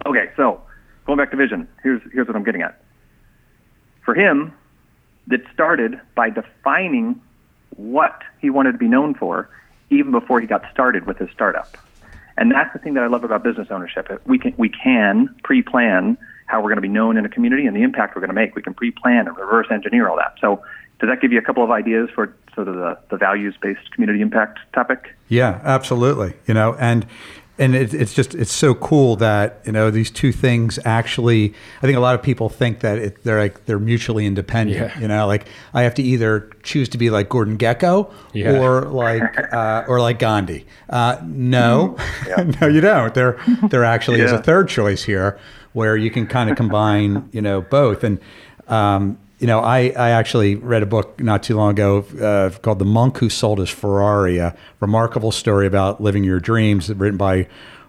Okay, 0.05 0.29
so 0.35 0.61
going 1.05 1.17
back 1.17 1.31
to 1.31 1.37
vision, 1.37 1.69
here's 1.83 2.01
here's 2.11 2.27
what 2.27 2.35
I'm 2.35 2.43
getting 2.43 2.63
at. 2.63 2.83
For 4.03 4.13
him, 4.13 4.51
it 5.31 5.41
started 5.53 6.01
by 6.15 6.31
defining 6.31 7.21
what 7.77 8.23
he 8.41 8.49
wanted 8.49 8.73
to 8.73 8.77
be 8.77 8.89
known 8.89 9.13
for 9.13 9.49
even 9.89 10.11
before 10.11 10.41
he 10.41 10.47
got 10.47 10.69
started 10.73 11.07
with 11.07 11.17
his 11.17 11.29
startup. 11.31 11.77
And 12.37 12.51
that's 12.51 12.71
the 12.73 12.79
thing 12.79 12.95
that 12.95 13.03
I 13.03 13.07
love 13.07 13.23
about 13.23 13.43
business 13.43 13.67
ownership. 13.71 14.09
We 14.25 14.37
can 14.37 14.53
we 14.57 14.69
can 14.69 15.33
pre-plan 15.43 16.17
how 16.47 16.59
we're 16.59 16.69
going 16.69 16.75
to 16.77 16.81
be 16.81 16.87
known 16.87 17.17
in 17.17 17.25
a 17.25 17.29
community 17.29 17.65
and 17.65 17.75
the 17.75 17.81
impact 17.81 18.15
we're 18.15 18.21
going 18.21 18.29
to 18.29 18.35
make. 18.35 18.55
We 18.55 18.61
can 18.61 18.73
pre-plan 18.73 19.27
and 19.27 19.37
reverse 19.37 19.67
engineer 19.71 20.09
all 20.09 20.17
that. 20.17 20.35
So 20.39 20.63
does 20.99 21.09
that 21.09 21.21
give 21.21 21.31
you 21.31 21.39
a 21.39 21.41
couple 21.41 21.63
of 21.63 21.71
ideas 21.71 22.09
for 22.13 22.35
sort 22.53 22.67
of 22.67 22.75
the, 22.75 22.97
the 23.09 23.17
values-based 23.17 23.91
community 23.91 24.21
impact 24.21 24.59
topic? 24.73 25.15
Yeah, 25.27 25.59
absolutely. 25.63 26.33
You 26.47 26.53
know, 26.53 26.75
and 26.75 27.05
and 27.57 27.73
it, 27.75 27.93
it's 27.93 28.13
just 28.13 28.35
it's 28.35 28.51
so 28.51 28.73
cool 28.73 29.15
that 29.17 29.61
you 29.65 29.71
know 29.71 29.89
these 29.89 30.11
two 30.11 30.31
things 30.31 30.77
actually. 30.83 31.53
I 31.77 31.81
think 31.81 31.97
a 31.97 32.01
lot 32.01 32.15
of 32.15 32.21
people 32.21 32.49
think 32.49 32.81
that 32.81 32.97
it, 32.97 33.23
they're 33.23 33.39
like 33.39 33.65
they're 33.65 33.79
mutually 33.79 34.25
independent. 34.25 34.91
Yeah. 34.93 34.99
You 34.99 35.07
know, 35.07 35.25
like 35.27 35.47
I 35.73 35.83
have 35.83 35.93
to 35.95 36.03
either 36.03 36.49
choose 36.63 36.89
to 36.89 36.97
be 36.97 37.09
like 37.09 37.29
Gordon 37.29 37.57
Gekko 37.57 38.11
yeah. 38.33 38.59
or 38.59 38.81
like 38.81 39.53
uh, 39.53 39.85
or 39.87 40.01
like 40.01 40.19
Gandhi. 40.19 40.65
Uh, 40.89 41.17
no, 41.23 41.95
mm-hmm. 41.97 42.27
yeah. 42.49 42.57
no, 42.61 42.67
you 42.67 42.81
don't. 42.81 43.13
There 43.13 43.39
there 43.69 43.83
actually 43.83 44.21
is 44.21 44.31
a 44.31 44.41
third 44.41 44.67
choice 44.67 45.03
here 45.03 45.39
where 45.73 45.95
you 45.95 46.11
can 46.11 46.27
kind 46.27 46.49
of 46.49 46.57
combine 46.57 47.29
you 47.31 47.41
know 47.41 47.61
both 47.61 48.03
and. 48.03 48.19
Um, 48.67 49.19
you 49.39 49.47
know, 49.47 49.59
I, 49.59 49.89
I 49.97 50.11
actually 50.11 50.55
read 50.55 50.81
a 50.83 50.85
book 50.85 51.19
not 51.19 51.43
too 51.43 51.55
long 51.55 51.71
ago 51.71 52.05
uh, 52.21 52.57
called 52.59 52.79
The 52.79 52.85
Monk 52.85 53.17
Who 53.17 53.29
Sold 53.29 53.59
His 53.59 53.69
Ferrari, 53.69 54.37
a 54.37 54.55
remarkable 54.79 55.31
story 55.31 55.67
about 55.67 56.01
living 56.01 56.23
your 56.23 56.39
dreams, 56.39 56.89
written 56.89 57.17
by 57.17 57.47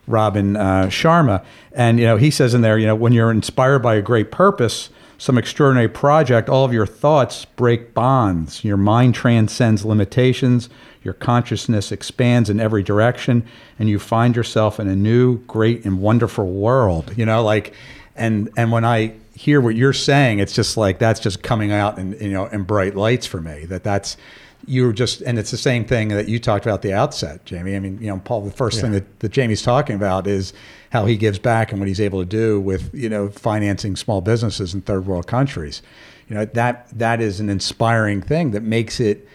Robin 0.09 0.57
uh, 0.57 0.87
Sharma. 0.87 1.45
And, 1.73 1.99
you 1.99 2.07
know, 2.07 2.17
he 2.17 2.31
says 2.31 2.55
in 2.55 2.63
there, 2.63 2.79
you 2.79 2.87
know, 2.87 2.97
when 2.97 3.13
you're 3.13 3.31
inspired 3.31 3.81
by 3.81 3.95
a 3.95 4.03
great 4.03 4.31
purpose, 4.31 4.91
some 5.19 5.39
extraordinary 5.39 5.89
project, 5.89 6.49
all 6.49 6.65
of 6.65 6.73
your 6.73 6.87
thoughts 6.87 7.45
break 7.45 7.95
bonds. 7.95 8.65
Your 8.65 8.77
mind 8.77 9.15
transcends 9.15 9.85
limitations. 9.85 10.69
Your 11.03 11.15
consciousness 11.15 11.93
expands 11.93 12.51
in 12.51 12.61
every 12.61 12.83
direction, 12.83 13.47
and 13.79 13.89
you 13.89 13.99
find 13.99 14.35
yourself 14.35 14.81
in 14.81 14.89
a 14.89 14.97
new, 14.97 15.39
great, 15.47 15.85
and 15.85 16.01
wonderful 16.01 16.53
world. 16.53 17.17
You 17.17 17.25
know, 17.25 17.43
like, 17.43 17.73
and 18.17 18.51
and 18.57 18.73
when 18.73 18.85
I 18.85 19.15
hear 19.37 19.61
what 19.61 19.77
you're 19.77 19.93
saying, 19.93 20.39
it's 20.39 20.53
just 20.53 20.77
like 20.77 20.99
that's 20.99 21.21
just 21.21 21.43
coming 21.43 21.71
out 21.71 21.99
in 21.99 22.13
you 22.21 22.33
know 22.33 22.47
in 22.47 22.65
bright 22.65 22.97
lights 22.97 23.27
for 23.27 23.41
me. 23.41 23.67
That 23.67 23.85
that's 23.85 24.17
you're 24.67 24.93
just, 24.93 25.21
and 25.21 25.39
it's 25.39 25.51
the 25.51 25.57
same 25.57 25.85
thing 25.85 26.09
that 26.09 26.29
you 26.29 26.39
talked 26.39 26.67
about 26.67 26.77
at 26.77 26.83
the 26.83 26.93
outset, 26.93 27.45
Jayme. 27.45 27.77
I 27.77 27.79
mean, 27.79 27.99
you 28.01 28.09
know, 28.09 28.19
Paul, 28.19 28.43
the 28.43 28.51
first 28.51 28.81
thing 28.81 28.93
that, 28.93 29.21
that 29.21 29.33
Jayme's 29.33 29.63
talking 29.63 29.95
about 29.95 30.27
is 30.27 30.53
how 30.91 31.07
he 31.07 31.17
gives 31.17 31.39
back 31.39 31.71
and 31.71 31.81
what 31.81 31.87
he's 31.87 32.01
able 32.01 32.21
to 32.21 32.27
do 32.27 32.61
with, 32.61 32.93
you 32.93 33.09
know, 33.09 33.29
financing 33.29 33.95
small 33.95 34.21
businesses 34.21 34.75
in 34.75 34.81
third 34.81 35.07
world 35.07 35.27
countries. 35.27 35.83
You 36.29 36.35
know, 36.35 36.45
that 36.47 36.89
that 36.99 37.21
is 37.21 37.39
an 37.39 37.49
inspiring 37.49 38.21
thing 38.23 38.51
that 38.53 38.63
makes 38.63 38.99
it, 38.99 39.29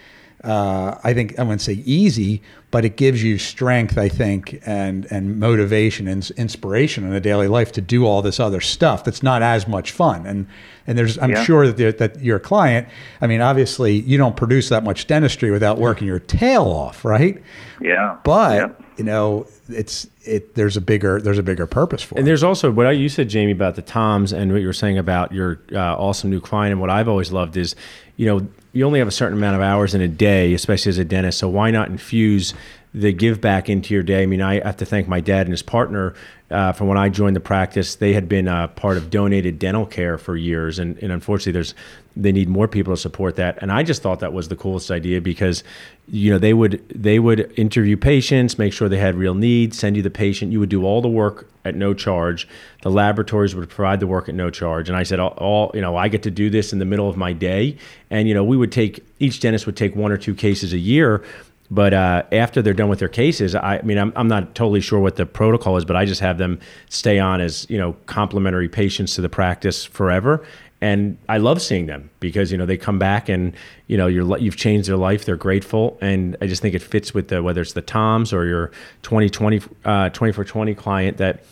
uh, 0.44 0.98
I 1.02 1.14
think, 1.14 1.38
I 1.38 1.42
wouldn't 1.42 1.62
say 1.62 1.74
easy, 1.84 2.42
but 2.72 2.84
it 2.84 2.96
gives 2.96 3.22
you 3.22 3.38
strength, 3.38 3.96
I 3.96 4.08
think, 4.08 4.60
and 4.66 5.06
and 5.12 5.38
motivation 5.38 6.08
and 6.08 6.28
inspiration 6.36 7.04
in 7.06 7.12
a 7.12 7.20
daily 7.20 7.46
life 7.46 7.70
to 7.72 7.80
do 7.80 8.04
all 8.06 8.22
this 8.22 8.40
other 8.40 8.60
stuff 8.60 9.04
that's 9.04 9.22
not 9.22 9.42
as 9.42 9.68
much 9.68 9.92
fun. 9.92 10.26
And 10.26 10.46
and 10.88 10.98
there's, 10.98 11.16
I'm 11.18 11.30
Yeah. 11.30 11.44
sure 11.44 11.70
that 11.70 11.98
that 11.98 12.20
your 12.20 12.40
client, 12.40 12.88
I 13.20 13.28
mean, 13.28 13.40
obviously, 13.40 13.92
you 14.00 14.18
don't 14.18 14.34
produce 14.36 14.68
that 14.70 14.82
much 14.82 15.06
dentistry 15.06 15.52
without 15.52 15.78
working 15.78 16.08
your 16.08 16.18
tail 16.18 16.64
off, 16.64 17.04
right? 17.04 17.40
Yeah. 17.80 18.16
But 18.24 18.56
Yeah. 18.56 18.68
you 18.96 19.04
know, 19.04 19.46
it's 19.68 20.08
it. 20.24 20.54
There's 20.54 20.76
a 20.76 20.80
bigger 20.80 21.20
there's 21.20 21.38
a 21.38 21.42
bigger 21.42 21.66
purpose 21.66 22.02
for 22.02 22.14
And 22.16 22.24
it. 22.24 22.26
there's 22.26 22.42
also 22.42 22.70
what 22.72 22.86
I, 22.86 22.92
you 22.92 23.08
said, 23.10 23.28
Jayme, 23.28 23.52
about 23.52 23.74
the 23.76 23.82
Toms 23.82 24.32
and 24.32 24.50
what 24.50 24.60
you 24.62 24.66
were 24.66 24.72
saying 24.72 24.96
about 24.98 25.30
your 25.30 25.60
uh, 25.72 25.94
awesome 25.96 26.30
new 26.30 26.40
client. 26.40 26.72
And 26.72 26.80
what 26.80 26.90
I've 26.90 27.08
always 27.08 27.30
loved 27.32 27.56
is, 27.56 27.76
you 28.16 28.26
know, 28.26 28.46
you 28.72 28.86
only 28.86 28.98
have 28.98 29.08
a 29.08 29.12
certain 29.12 29.36
amount 29.36 29.56
of 29.56 29.62
hours 29.62 29.94
in 29.94 30.00
a 30.00 30.08
day, 30.08 30.54
especially 30.54 30.90
as 30.90 30.98
a 30.98 31.04
dentist. 31.04 31.38
So 31.38 31.48
why 31.48 31.70
not 31.70 31.88
infuse 31.88 32.54
the 32.94 33.12
give 33.12 33.40
back 33.40 33.68
into 33.68 33.94
your 33.94 34.02
day? 34.02 34.22
I 34.22 34.26
mean, 34.26 34.42
I 34.42 34.64
have 34.64 34.78
to 34.78 34.86
thank 34.86 35.08
my 35.08 35.20
dad 35.20 35.46
and 35.46 35.50
his 35.50 35.62
partner. 35.62 36.14
Uh, 36.50 36.72
from 36.72 36.86
when 36.88 36.98
I 36.98 37.08
joined 37.08 37.36
the 37.36 37.40
practice, 37.40 37.94
they 37.94 38.12
had 38.12 38.28
been 38.28 38.48
uh, 38.48 38.68
part 38.68 38.96
of 38.96 39.10
donated 39.10 39.58
dental 39.58 39.86
care 39.86 40.18
for 40.18 40.36
years, 40.36 40.78
and, 40.78 40.98
and 40.98 41.10
unfortunately, 41.10 41.52
there's 41.52 41.74
they 42.16 42.32
need 42.32 42.48
more 42.48 42.68
people 42.68 42.92
to 42.92 43.00
support 43.00 43.36
that. 43.36 43.58
And 43.62 43.72
I 43.72 43.82
just 43.82 44.02
thought 44.02 44.20
that 44.20 44.32
was 44.32 44.48
the 44.48 44.56
coolest 44.56 44.90
idea 44.90 45.20
because, 45.20 45.64
you 46.08 46.30
know, 46.30 46.38
they 46.38 46.52
would 46.52 46.82
they 46.88 47.18
would 47.18 47.52
interview 47.58 47.96
patients, 47.96 48.58
make 48.58 48.72
sure 48.72 48.88
they 48.88 48.98
had 48.98 49.14
real 49.14 49.34
needs, 49.34 49.78
send 49.78 49.96
you 49.96 50.02
the 50.02 50.10
patient. 50.10 50.52
You 50.52 50.60
would 50.60 50.68
do 50.68 50.84
all 50.84 51.00
the 51.00 51.08
work 51.08 51.48
at 51.64 51.74
no 51.74 51.94
charge. 51.94 52.46
The 52.82 52.90
laboratories 52.90 53.54
would 53.54 53.68
provide 53.68 54.00
the 54.00 54.06
work 54.06 54.28
at 54.28 54.34
no 54.34 54.50
charge. 54.50 54.88
And 54.88 54.96
I 54.96 55.04
said, 55.04 55.20
all, 55.20 55.34
all 55.38 55.70
you 55.74 55.80
know, 55.80 55.96
I 55.96 56.08
get 56.08 56.22
to 56.24 56.30
do 56.30 56.50
this 56.50 56.72
in 56.72 56.78
the 56.78 56.84
middle 56.84 57.08
of 57.08 57.16
my 57.16 57.32
day. 57.32 57.76
And 58.10 58.28
you 58.28 58.34
know, 58.34 58.44
we 58.44 58.56
would 58.56 58.72
take 58.72 59.04
each 59.18 59.40
dentist 59.40 59.66
would 59.66 59.76
take 59.76 59.96
one 59.96 60.12
or 60.12 60.18
two 60.18 60.34
cases 60.34 60.72
a 60.72 60.78
year. 60.78 61.24
But 61.70 61.94
uh, 61.94 62.24
after 62.32 62.60
they're 62.60 62.74
done 62.74 62.90
with 62.90 62.98
their 62.98 63.08
cases, 63.08 63.54
I, 63.54 63.78
I 63.78 63.82
mean, 63.82 63.96
I'm, 63.96 64.12
I'm 64.14 64.28
not 64.28 64.54
totally 64.54 64.82
sure 64.82 65.00
what 65.00 65.16
the 65.16 65.24
protocol 65.24 65.78
is, 65.78 65.86
but 65.86 65.96
I 65.96 66.04
just 66.04 66.20
have 66.20 66.36
them 66.36 66.60
stay 66.90 67.18
on 67.18 67.40
as 67.40 67.66
you 67.70 67.78
know 67.78 67.94
complimentary 68.04 68.68
patients 68.68 69.14
to 69.14 69.22
the 69.22 69.30
practice 69.30 69.82
forever. 69.82 70.44
And 70.82 71.16
I 71.28 71.38
love 71.38 71.62
seeing 71.62 71.86
them 71.86 72.10
because 72.18 72.50
you 72.50 72.58
know 72.58 72.66
they 72.66 72.76
come 72.76 72.98
back 72.98 73.28
and 73.28 73.54
you 73.86 73.96
know 73.96 74.08
you're 74.08 74.36
you've 74.38 74.56
changed 74.56 74.88
their 74.88 74.96
life. 74.96 75.24
They're 75.24 75.36
grateful, 75.36 75.96
and 76.02 76.36
I 76.40 76.48
just 76.48 76.60
think 76.60 76.74
it 76.74 76.82
fits 76.82 77.14
with 77.14 77.28
the 77.28 77.40
whether 77.40 77.60
it's 77.60 77.74
the 77.74 77.82
Toms 77.82 78.32
or 78.32 78.46
your 78.46 78.72
2020 79.02 79.60
uh, 79.84 80.08
20 80.10 80.74
client 80.74 81.18
that 81.18 81.44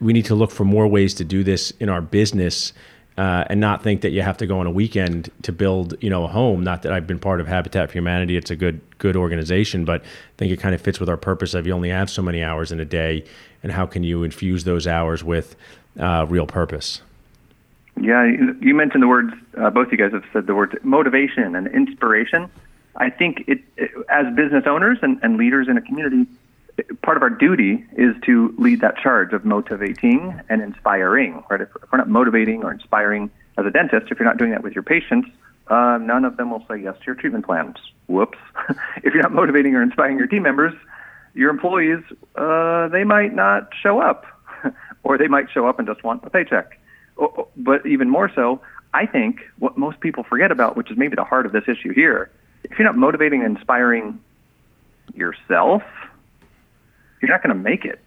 we 0.00 0.12
need 0.12 0.24
to 0.26 0.36
look 0.36 0.52
for 0.52 0.64
more 0.64 0.86
ways 0.86 1.14
to 1.14 1.24
do 1.24 1.42
this 1.42 1.72
in 1.72 1.88
our 1.88 2.00
business 2.00 2.72
uh, 3.18 3.44
and 3.48 3.58
not 3.58 3.82
think 3.82 4.02
that 4.02 4.10
you 4.10 4.22
have 4.22 4.36
to 4.36 4.46
go 4.46 4.60
on 4.60 4.66
a 4.66 4.70
weekend 4.70 5.30
to 5.42 5.50
build, 5.50 5.94
you 6.00 6.10
know, 6.10 6.22
a 6.22 6.28
home. 6.28 6.62
Not 6.62 6.82
that 6.82 6.92
I've 6.92 7.08
been 7.08 7.18
part 7.18 7.40
of 7.40 7.48
Habitat 7.48 7.88
for 7.90 7.94
Humanity; 7.94 8.36
it's 8.36 8.52
a 8.52 8.56
good, 8.56 8.80
good 8.98 9.16
organization, 9.16 9.84
but 9.84 10.02
I 10.02 10.06
think 10.36 10.52
it 10.52 10.60
kind 10.60 10.76
of 10.76 10.80
fits 10.80 11.00
with 11.00 11.08
our 11.08 11.16
purpose 11.16 11.54
of 11.54 11.66
you 11.66 11.72
only 11.72 11.90
have 11.90 12.08
so 12.08 12.22
many 12.22 12.42
hours 12.42 12.70
in 12.70 12.78
a 12.78 12.84
day, 12.84 13.24
and 13.64 13.72
how 13.72 13.84
can 13.84 14.04
you 14.04 14.22
infuse 14.22 14.62
those 14.62 14.86
hours 14.86 15.24
with 15.24 15.56
uh, 15.98 16.24
real 16.28 16.46
purpose? 16.46 17.00
Yeah, 18.00 18.24
you 18.60 18.74
mentioned 18.74 19.02
the 19.02 19.08
words. 19.08 19.32
Uh, 19.56 19.70
both 19.70 19.90
you 19.90 19.96
guys 19.96 20.12
have 20.12 20.24
said 20.32 20.46
the 20.46 20.54
words 20.54 20.74
motivation 20.82 21.56
and 21.56 21.66
inspiration. 21.68 22.50
I 22.94 23.10
think 23.10 23.44
it, 23.46 23.60
it 23.76 23.90
as 24.08 24.26
business 24.34 24.64
owners 24.66 24.98
and, 25.02 25.18
and 25.22 25.36
leaders 25.36 25.66
in 25.68 25.76
a 25.76 25.80
community, 25.80 26.26
part 27.02 27.16
of 27.16 27.22
our 27.22 27.30
duty 27.30 27.84
is 27.96 28.14
to 28.24 28.54
lead 28.58 28.80
that 28.82 28.98
charge 28.98 29.32
of 29.32 29.44
motivating 29.44 30.38
and 30.48 30.62
inspiring. 30.62 31.42
Right? 31.48 31.62
If, 31.62 31.68
if 31.82 31.90
we're 31.90 31.98
not 31.98 32.08
motivating 32.08 32.64
or 32.64 32.72
inspiring 32.72 33.30
as 33.56 33.64
a 33.64 33.70
dentist, 33.70 34.08
if 34.10 34.18
you're 34.18 34.28
not 34.28 34.36
doing 34.36 34.50
that 34.50 34.62
with 34.62 34.74
your 34.74 34.82
patients, 34.82 35.30
uh, 35.68 35.98
none 36.00 36.24
of 36.24 36.36
them 36.36 36.50
will 36.50 36.64
say 36.68 36.76
yes 36.76 36.96
to 36.98 37.06
your 37.06 37.14
treatment 37.14 37.46
plans. 37.46 37.76
Whoops. 38.08 38.38
if 39.02 39.14
you're 39.14 39.22
not 39.22 39.32
motivating 39.32 39.74
or 39.74 39.82
inspiring 39.82 40.18
your 40.18 40.26
team 40.26 40.42
members, 40.42 40.74
your 41.34 41.50
employees, 41.50 42.02
uh, 42.36 42.88
they 42.88 43.04
might 43.04 43.34
not 43.34 43.70
show 43.82 44.00
up, 44.00 44.26
or 45.02 45.18
they 45.18 45.28
might 45.28 45.50
show 45.50 45.66
up 45.66 45.78
and 45.78 45.88
just 45.88 46.04
want 46.04 46.24
a 46.24 46.30
paycheck. 46.30 46.78
O- 47.18 47.32
o- 47.38 47.48
But 47.56 47.86
even 47.86 48.10
more 48.10 48.30
so, 48.34 48.60
I 48.94 49.06
think 49.06 49.40
what 49.58 49.76
most 49.76 50.00
people 50.00 50.22
forget 50.24 50.50
about, 50.50 50.76
which 50.76 50.90
is 50.90 50.96
maybe 50.96 51.16
the 51.16 51.24
heart 51.24 51.46
of 51.46 51.52
this 51.52 51.64
issue 51.68 51.92
here, 51.92 52.30
if 52.64 52.78
you're 52.78 52.86
not 52.86 52.96
motivating 52.96 53.42
and 53.42 53.56
inspiring 53.56 54.18
yourself, 55.14 55.82
you're 57.20 57.30
not 57.30 57.42
going 57.42 57.54
to 57.56 57.62
make 57.62 57.84
it. 57.84 58.00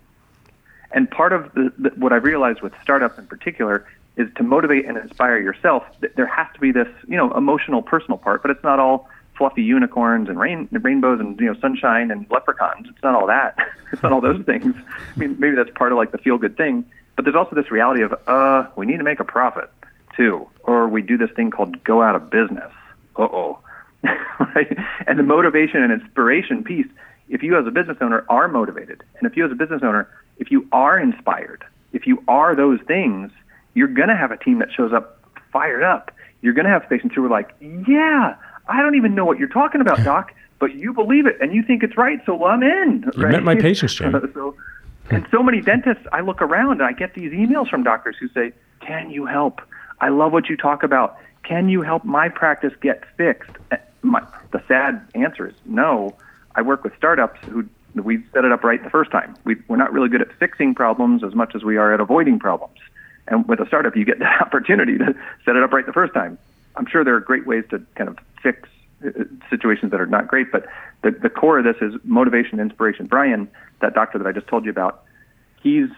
And 0.92 1.10
part 1.10 1.34
of 1.34 1.54
the, 1.54 1.72
the, 1.78 1.90
what 1.92 2.12
I've 2.14 2.24
realized 2.24 2.62
with 2.62 2.74
startups 2.82 3.18
in 3.20 3.28
particular 3.28 3.86
is 4.18 4.28
to 4.36 4.44
motivate 4.44 4.86
and 4.86 4.98
inspire 4.98 5.38
yourself. 5.40 5.84
There 6.16 6.26
has 6.26 6.48
to 6.56 6.60
be 6.60 6.72
this, 6.72 6.88
you 7.08 7.16
know, 7.16 7.32
emotional, 7.38 7.82
personal 7.82 8.18
part, 8.18 8.42
but 8.42 8.52
it's 8.52 8.64
not 8.64 8.80
all 8.80 9.08
fluffy 9.38 9.64
unicorns 9.64 10.28
and 10.28 10.38
rain, 10.40 10.68
rainbows 10.72 11.20
and 11.22 11.40
you 11.40 11.46
know 11.46 11.58
sunshine 11.62 12.12
and 12.12 12.26
leprechauns. 12.30 12.88
It's 12.90 13.02
not 13.04 13.16
all 13.16 13.28
that. 13.28 13.58
it's 13.94 14.04
not 14.04 14.12
all 14.12 14.20
those 14.20 14.44
things. 14.46 14.76
I 15.16 15.20
mean, 15.20 15.38
maybe 15.40 15.56
that's 15.56 15.70
part 15.70 15.92
of 15.94 15.98
like 15.98 16.12
the 16.12 16.18
feel 16.18 16.38
good 16.38 16.58
thing, 16.58 16.84
but 17.20 17.26
there's 17.26 17.36
also 17.36 17.54
this 17.54 17.70
reality 17.70 18.02
of, 18.02 18.14
uh, 18.28 18.66
we 18.78 18.86
need 18.86 18.96
to 18.96 19.04
make 19.04 19.20
a 19.20 19.26
profit 19.26 19.70
too, 20.16 20.48
or 20.64 20.88
we 20.88 21.02
do 21.02 21.18
this 21.18 21.30
thing 21.36 21.52
called 21.52 21.84
go 21.84 22.02
out 22.02 22.16
of 22.16 22.30
business. 22.30 22.72
Uh 23.18 23.24
oh. 23.24 23.60
right? 24.04 24.78
And 25.06 25.20
the 25.20 25.24
motivation 25.24 25.84
and 25.84 25.92
inspiration 25.92 26.64
piece, 26.64 26.88
if 27.28 27.44
you 27.44 27.60
as 27.60 27.68
a 27.68 27.72
business 27.72 27.98
owner 28.00 28.26
are 28.30 28.48
motivated, 28.48 29.04
and 29.18 29.30
if 29.30 29.36
you 29.36 29.46
as 29.46 29.52
a 29.52 29.56
business 29.56 29.82
owner, 29.84 30.08
if 30.38 30.50
you 30.50 30.66
are 30.72 30.98
inspired, 30.98 31.66
if 31.92 32.08
you 32.08 32.24
are 32.30 32.56
those 32.56 32.80
things, 32.88 33.34
you're 33.74 33.90
going 33.90 34.08
to 34.08 34.16
have 34.16 34.32
a 34.32 34.38
team 34.38 34.60
that 34.60 34.70
shows 34.72 34.94
up 34.94 35.20
fired 35.52 35.84
up. 35.84 36.12
You're 36.42 36.54
going 36.54 36.68
to 36.68 36.72
have 36.72 36.88
patients 36.88 37.16
who 37.16 37.26
are 37.26 37.30
like, 37.30 37.54
yeah, 37.60 38.38
I 38.70 38.82
don't 38.82 38.96
even 38.96 39.14
know 39.14 39.26
what 39.26 39.40
you're 39.40 39.50
talking 39.50 39.82
about, 39.82 40.02
doc, 40.06 40.32
but 40.58 40.74
you 40.74 40.94
believe 40.94 41.26
it 41.26 41.36
and 41.42 41.54
you 41.54 41.64
think 41.64 41.84
it's 41.84 41.98
right, 41.98 42.22
so 42.26 42.46
I'm 42.46 42.64
in. 42.64 43.12
You 43.18 43.28
met 43.28 43.44
my 43.44 43.56
patients, 43.60 43.96
Jim. 43.96 44.14
so, 44.34 44.56
and 45.10 45.28
so 45.32 45.42
many 45.44 45.62
dentists, 45.62 46.06
I 46.12 46.22
look 46.22 46.42
around 46.42 46.74
and 46.74 46.84
I 46.84 46.94
get 46.94 47.14
these 47.14 47.32
emails 47.32 47.70
from 47.70 47.84
doctors 47.84 48.16
who 48.20 48.28
say, 48.30 48.54
"Can 48.80 49.10
you 49.10 49.26
help? 49.26 49.62
I 50.02 50.10
love 50.10 50.32
what 50.32 50.50
you 50.50 50.58
talk 50.58 50.84
about. 50.84 51.18
Can 51.44 51.70
you 51.70 51.82
help 51.82 52.04
my 52.06 52.30
practice 52.30 52.74
get 52.82 53.04
fixed?" 53.18 53.52
Uh, 53.72 53.78
My, 54.02 54.22
the 54.52 54.62
sad 54.68 55.06
answer 55.16 55.48
is 55.48 55.56
no. 55.66 56.16
I 56.56 56.62
work 56.62 56.84
with 56.84 56.96
startups 56.96 57.40
who 57.48 57.66
we 57.96 58.24
set 58.34 58.46
it 58.46 58.52
up 58.52 58.64
right 58.64 58.84
the 58.84 58.90
first 58.90 59.12
time. 59.12 59.36
We, 59.44 59.56
we're 59.68 59.78
not 59.78 59.92
really 59.92 60.10
good 60.10 60.22
at 60.22 60.32
fixing 60.40 60.76
problems 60.76 61.24
as 61.24 61.34
much 61.34 61.56
as 61.56 61.64
we 61.64 61.78
are 61.78 61.94
at 61.94 62.00
avoiding 62.00 62.40
problems. 62.40 62.78
And 63.28 63.48
with 63.48 63.60
a 63.60 63.68
startup, 63.68 63.96
you 63.96 64.06
get 64.06 64.20
the 64.20 64.26
opportunity 64.42 64.98
to 64.98 65.16
set 65.46 65.56
it 65.56 65.64
up 65.64 65.72
right 65.72 65.86
the 65.86 65.94
first 65.94 66.14
time. 66.14 66.38
I'm 66.76 66.86
sure 66.86 67.04
there 67.04 67.16
are 67.16 67.20
great 67.20 67.46
ways 67.46 67.66
to 67.72 67.82
kind 67.96 68.10
of 68.10 68.18
fix 68.42 68.70
situations 69.50 69.92
that 69.92 70.02
are 70.02 70.06
not 70.06 70.28
great, 70.28 70.52
but 70.52 70.66
the, 71.04 71.12
the 71.12 71.30
core 71.30 71.60
of 71.60 71.66
this 71.66 71.78
is 71.82 71.94
motivation, 72.04 72.60
and 72.60 72.70
inspiration. 72.70 73.06
Brian, 73.06 73.50
that 73.82 73.94
doctor 73.94 74.18
that 74.18 74.28
I 74.28 74.32
just 74.32 74.48
told 74.48 74.66
you 74.66 74.72
about, 74.72 75.04
he's 75.62 75.90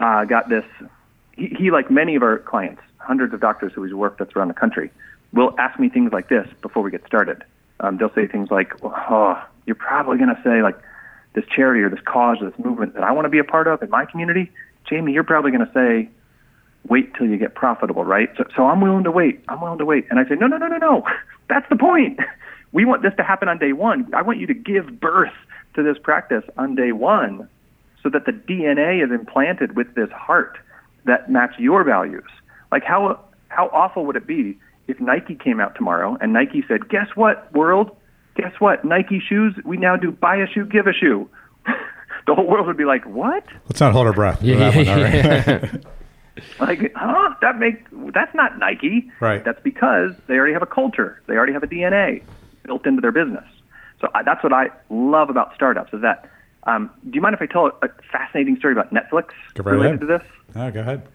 uh, 0.00 0.24
got 0.24 0.48
this. 0.48 0.64
He, 1.36 1.54
he, 1.58 1.70
like 1.70 1.90
many 1.90 2.16
of 2.16 2.22
our 2.22 2.38
clients, 2.38 2.82
hundreds 2.98 3.32
of 3.32 3.40
doctors 3.40 3.72
who 3.74 3.84
he's 3.84 3.94
worked 3.94 4.20
with 4.20 4.34
around 4.36 4.48
the 4.48 4.54
country, 4.54 4.90
will 5.32 5.54
ask 5.58 5.78
me 5.78 5.88
things 5.88 6.12
like 6.12 6.28
this 6.28 6.48
before 6.62 6.82
we 6.82 6.90
get 6.90 7.06
started. 7.06 7.44
Um, 7.80 7.96
they'll 7.96 8.12
say 8.14 8.26
things 8.26 8.50
like, 8.50 8.72
"Oh, 8.82 9.42
you're 9.66 9.76
probably 9.76 10.18
going 10.18 10.34
to 10.34 10.40
say 10.42 10.62
like 10.62 10.78
this 11.34 11.44
charity 11.54 11.82
or 11.82 11.88
this 11.88 12.00
cause 12.04 12.38
or 12.40 12.50
this 12.50 12.58
movement 12.58 12.94
that 12.94 13.04
I 13.04 13.12
want 13.12 13.26
to 13.26 13.30
be 13.30 13.38
a 13.38 13.44
part 13.44 13.68
of 13.68 13.82
in 13.82 13.90
my 13.90 14.04
community." 14.04 14.50
Jayme, 14.90 15.12
you're 15.12 15.24
probably 15.24 15.52
going 15.52 15.64
to 15.64 15.72
say, 15.72 16.10
"Wait 16.88 17.14
till 17.14 17.28
you 17.28 17.36
get 17.36 17.54
profitable, 17.54 18.04
right?" 18.04 18.28
So, 18.36 18.44
so 18.56 18.66
I'm 18.66 18.80
willing 18.80 19.04
to 19.04 19.10
wait. 19.10 19.44
I'm 19.48 19.60
willing 19.60 19.78
to 19.78 19.84
wait. 19.84 20.06
And 20.10 20.18
I 20.18 20.28
say, 20.28 20.34
"No, 20.34 20.46
no, 20.46 20.58
no, 20.58 20.66
no, 20.66 20.78
no. 20.78 21.04
That's 21.50 21.68
the 21.68 21.76
point. 21.76 22.20
We 22.72 22.84
want 22.84 23.02
this 23.02 23.12
to 23.16 23.24
happen 23.24 23.48
on 23.48 23.58
day 23.58 23.72
one. 23.72 24.08
I 24.14 24.22
want 24.22 24.38
you 24.38 24.46
to 24.46 24.54
give 24.54 25.00
birth 25.00 25.34
to 25.74 25.82
this 25.82 25.98
practice 26.00 26.44
on 26.56 26.76
day 26.76 26.92
one 26.92 27.48
so 28.02 28.08
that 28.10 28.24
the 28.24 28.32
DNA 28.32 29.04
is 29.04 29.10
implanted 29.10 29.76
with 29.76 29.94
this 29.96 30.08
heart 30.10 30.56
that 31.04 31.30
match 31.30 31.50
your 31.58 31.82
values. 31.82 32.30
Like 32.70 32.84
how 32.84 33.20
how 33.48 33.66
awful 33.72 34.06
would 34.06 34.14
it 34.14 34.26
be 34.26 34.58
if 34.86 35.00
Nike 35.00 35.34
came 35.34 35.60
out 35.60 35.74
tomorrow 35.74 36.16
and 36.20 36.32
Nike 36.32 36.64
said, 36.68 36.88
"Guess 36.88 37.08
what, 37.16 37.52
world? 37.52 37.90
Guess 38.36 38.52
what? 38.60 38.84
Nike 38.84 39.20
shoes, 39.20 39.54
we 39.64 39.76
now 39.76 39.96
do 39.96 40.12
buy 40.12 40.36
a 40.36 40.46
shoe, 40.46 40.64
give 40.64 40.86
a 40.86 40.92
shoe." 40.92 41.28
the 42.26 42.34
whole 42.36 42.48
world 42.48 42.68
would 42.68 42.76
be 42.76 42.84
like, 42.84 43.04
"What?" 43.04 43.44
Let's 43.68 43.80
not 43.80 43.92
hold 43.92 44.06
our 44.06 44.12
breath. 44.12 44.38
for 44.38 44.46
that 44.46 44.76
one, 44.76 44.88
all 44.88 45.02
right? 45.02 45.84
Like, 46.58 46.92
huh? 46.94 47.34
That 47.42 47.58
make 47.58 47.84
that's 48.12 48.34
not 48.34 48.58
Nike. 48.58 49.10
Right. 49.20 49.44
That's 49.44 49.60
because 49.62 50.12
they 50.26 50.34
already 50.34 50.52
have 50.52 50.62
a 50.62 50.66
culture. 50.66 51.20
They 51.26 51.34
already 51.34 51.52
have 51.52 51.62
a 51.62 51.66
DNA 51.66 52.22
built 52.64 52.86
into 52.86 53.00
their 53.00 53.12
business. 53.12 53.44
So 54.00 54.08
I, 54.14 54.22
that's 54.22 54.42
what 54.42 54.52
I 54.52 54.70
love 54.88 55.30
about 55.30 55.54
startups. 55.54 55.92
Is 55.92 56.02
that? 56.02 56.30
Um, 56.64 56.90
do 57.04 57.14
you 57.14 57.20
mind 57.20 57.34
if 57.34 57.40
I 57.40 57.46
tell 57.46 57.66
a, 57.82 57.88
fascinating 58.12 58.56
story 58.58 58.72
about 58.72 58.92
Netflix 58.92 59.30
Go 59.54 59.62
right 59.62 59.72
related 59.72 59.94
ahead. 59.94 60.00
to 60.00 60.06
this? 60.06 60.22
oh, 60.56 60.70
go 60.70 60.80
ahead. 60.80 61.08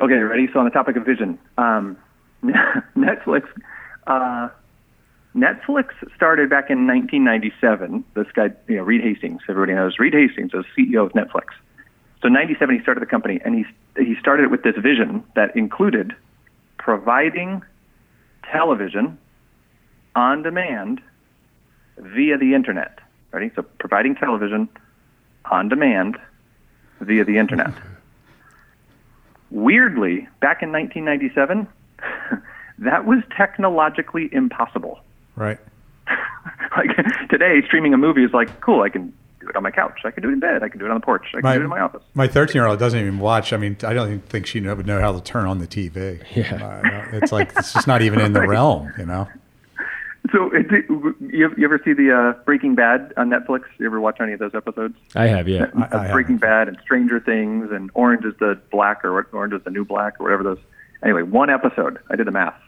Okay, 0.00 0.14
ready? 0.14 0.48
So 0.52 0.58
on 0.58 0.64
the 0.64 0.70
topic 0.70 0.96
of 0.96 1.04
vision, 1.04 1.38
um, 1.58 1.96
Netflix, 2.44 3.48
uh, 4.06 4.48
Netflix 5.34 5.88
started 6.14 6.48
back 6.48 6.70
in 6.70 6.86
1997. 6.86 8.04
This 8.14 8.26
guy, 8.34 8.50
you 8.68 8.76
know, 8.76 8.82
Reed 8.82 9.02
Hastings, 9.02 9.42
everybody 9.48 9.74
knows 9.74 9.98
Reed 9.98 10.14
Hastings, 10.14 10.52
is 10.54 10.64
CEO 10.76 11.06
of 11.06 11.12
Netflix. 11.12 11.48
So 12.26 12.30
97, 12.30 12.74
he 12.74 12.82
started 12.82 13.00
the 13.00 13.06
company, 13.06 13.40
and 13.44 13.54
he 13.54 13.64
he 14.04 14.16
started 14.18 14.46
it 14.46 14.50
with 14.50 14.64
this 14.64 14.74
vision 14.74 15.22
that 15.36 15.56
included 15.56 16.12
providing 16.76 17.62
television 18.50 19.16
on 20.16 20.42
demand 20.42 21.00
via 21.96 22.36
the 22.36 22.54
internet. 22.54 22.98
Ready? 23.30 23.52
So 23.54 23.62
providing 23.62 24.16
television 24.16 24.68
on 25.52 25.68
demand 25.68 26.18
via 27.00 27.24
the 27.24 27.38
internet. 27.38 27.72
Weirdly, 29.52 30.26
back 30.40 30.64
in 30.64 30.72
1997, 30.72 31.68
that 32.80 33.06
was 33.06 33.22
technologically 33.36 34.28
impossible. 34.32 34.98
Right. 35.36 35.60
like 36.76 36.90
today, 37.30 37.62
streaming 37.64 37.94
a 37.94 37.98
movie 37.98 38.24
is 38.24 38.32
like 38.32 38.60
cool. 38.60 38.82
I 38.82 38.88
can 38.88 39.12
do 39.46 39.50
it 39.50 39.56
on 39.56 39.62
my 39.62 39.70
couch. 39.70 40.00
I 40.04 40.10
can 40.10 40.22
do 40.22 40.28
it 40.28 40.32
in 40.32 40.40
bed. 40.40 40.62
I 40.62 40.68
can 40.68 40.78
do 40.78 40.84
it 40.86 40.90
on 40.90 40.96
the 41.00 41.04
porch. 41.04 41.26
I 41.34 41.40
can 41.40 41.52
do 41.52 41.60
it 41.60 41.64
in 41.64 41.68
my 41.70 41.80
office. 41.80 42.02
My 42.14 42.26
13 42.28 42.54
year 42.54 42.66
old 42.66 42.78
doesn't 42.78 42.98
even 43.00 43.18
watch. 43.18 43.52
I 43.52 43.56
mean, 43.56 43.76
I 43.84 43.92
don't 43.94 44.08
even 44.08 44.20
think 44.20 44.46
she 44.46 44.60
know, 44.60 44.74
would 44.74 44.86
know 44.86 45.00
how 45.00 45.12
to 45.12 45.20
turn 45.22 45.46
on 45.46 45.58
the 45.58 45.66
TV. 45.66 46.22
Yeah. 46.34 46.64
Uh, 47.12 47.16
it's 47.16 47.32
like, 47.32 47.52
it's 47.56 47.72
just 47.72 47.86
not 47.86 48.02
even 48.02 48.20
in 48.20 48.32
the 48.32 48.40
realm, 48.48 48.92
you 48.98 49.06
know? 49.06 49.28
So, 50.32 50.50
it, 50.52 50.66
you, 51.20 51.54
you 51.56 51.64
ever 51.64 51.80
see 51.84 51.92
the 51.92 52.12
uh, 52.36 52.42
Breaking 52.44 52.74
Bad 52.74 53.12
on 53.16 53.30
Netflix? 53.30 53.62
You 53.78 53.86
ever 53.86 54.00
watch 54.00 54.16
any 54.20 54.32
of 54.32 54.40
those 54.40 54.54
episodes? 54.56 54.96
I 55.14 55.26
have, 55.28 55.46
yeah. 55.48 55.66
I- 55.76 56.08
I 56.08 56.12
Breaking 56.12 56.34
haven't. 56.36 56.38
Bad 56.40 56.68
and 56.68 56.78
Stranger 56.82 57.20
Things 57.20 57.70
and 57.70 57.90
Orange 57.94 58.24
is 58.24 58.34
the 58.40 58.60
Black 58.72 59.04
or 59.04 59.22
Orange 59.32 59.54
is 59.54 59.62
the 59.62 59.70
New 59.70 59.84
Black 59.84 60.18
or 60.20 60.24
whatever 60.24 60.42
those. 60.42 60.58
Anyway, 61.04 61.22
one 61.22 61.48
episode. 61.48 61.98
I 62.10 62.16
did 62.16 62.26
the 62.26 62.32
math. 62.32 62.60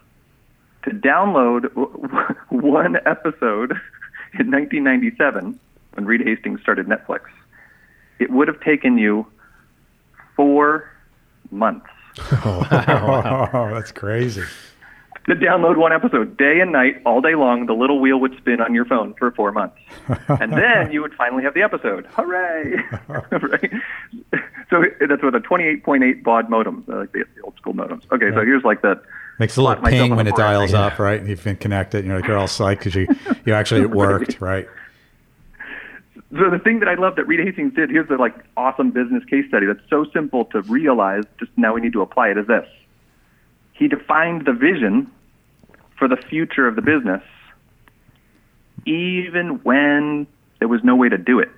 To 0.84 0.90
download 0.90 1.64
one 2.50 2.96
episode 3.04 3.72
in 4.38 4.50
1997, 4.52 5.58
when 5.98 6.06
Reed 6.06 6.20
Hastings 6.24 6.60
started 6.60 6.86
Netflix, 6.86 7.22
it 8.20 8.30
would 8.30 8.46
have 8.46 8.60
taken 8.60 8.98
you 8.98 9.26
four 10.36 10.88
months 11.50 11.88
Oh, 12.32 13.68
that's 13.72 13.90
crazy. 13.90 14.44
to 15.26 15.34
download 15.34 15.76
one 15.76 15.92
episode 15.92 16.36
day 16.36 16.60
and 16.60 16.70
night, 16.70 17.02
all 17.04 17.20
day 17.20 17.34
long. 17.34 17.66
The 17.66 17.72
little 17.72 17.98
wheel 18.00 18.20
would 18.20 18.36
spin 18.36 18.60
on 18.60 18.76
your 18.76 18.84
phone 18.84 19.14
for 19.18 19.32
four 19.32 19.50
months, 19.50 19.76
and 20.28 20.52
then 20.52 20.92
you 20.92 21.02
would 21.02 21.14
finally 21.14 21.42
have 21.42 21.54
the 21.54 21.62
episode. 21.62 22.06
Hooray! 22.12 22.76
right? 23.08 23.72
So 24.70 24.84
that's 25.00 25.22
with 25.22 25.34
a 25.34 25.40
28.8 25.40 26.22
baud 26.22 26.48
modem, 26.48 26.84
uh, 26.88 26.98
like 26.98 27.12
the, 27.12 27.24
the 27.34 27.42
old 27.42 27.56
school 27.56 27.74
modems. 27.74 28.02
Okay, 28.12 28.30
so 28.30 28.42
here's 28.44 28.62
like 28.62 28.82
the 28.82 29.02
Makes 29.38 29.56
a 29.56 29.60
little 29.62 29.74
Slot 29.76 29.82
myself 29.82 30.02
ping 30.08 30.16
when 30.16 30.26
it 30.26 30.30
board. 30.30 30.40
dials 30.40 30.74
up, 30.74 30.98
right? 30.98 31.20
And 31.20 31.28
You've 31.28 31.44
been 31.44 31.56
connected. 31.56 32.04
You're 32.04 32.16
like, 32.16 32.26
you're 32.26 32.36
all 32.36 32.48
psyched 32.48 32.78
because 32.78 32.94
you, 32.96 33.06
you 33.44 33.54
actually, 33.54 33.82
it 33.82 33.90
worked, 33.90 34.40
right? 34.40 34.66
So 36.30 36.50
the 36.50 36.58
thing 36.58 36.80
that 36.80 36.88
I 36.88 36.94
love 36.94 37.16
that 37.16 37.26
Reed 37.26 37.40
Hastings 37.40 37.74
did, 37.74 37.90
here's 37.90 38.08
the 38.08 38.16
like 38.16 38.34
awesome 38.56 38.90
business 38.90 39.24
case 39.24 39.46
study 39.48 39.66
that's 39.66 39.80
so 39.88 40.04
simple 40.12 40.44
to 40.46 40.60
realize, 40.62 41.24
just 41.38 41.50
now 41.56 41.74
we 41.74 41.80
need 41.80 41.94
to 41.94 42.02
apply 42.02 42.28
it 42.28 42.38
is 42.38 42.46
this. 42.46 42.68
He 43.72 43.88
defined 43.88 44.44
the 44.44 44.52
vision 44.52 45.10
for 45.96 46.06
the 46.06 46.16
future 46.16 46.68
of 46.68 46.76
the 46.76 46.82
business 46.82 47.22
even 48.86 49.60
when 49.62 50.26
there 50.58 50.68
was 50.68 50.82
no 50.82 50.96
way 50.96 51.08
to 51.08 51.18
do 51.18 51.38
it. 51.38 51.50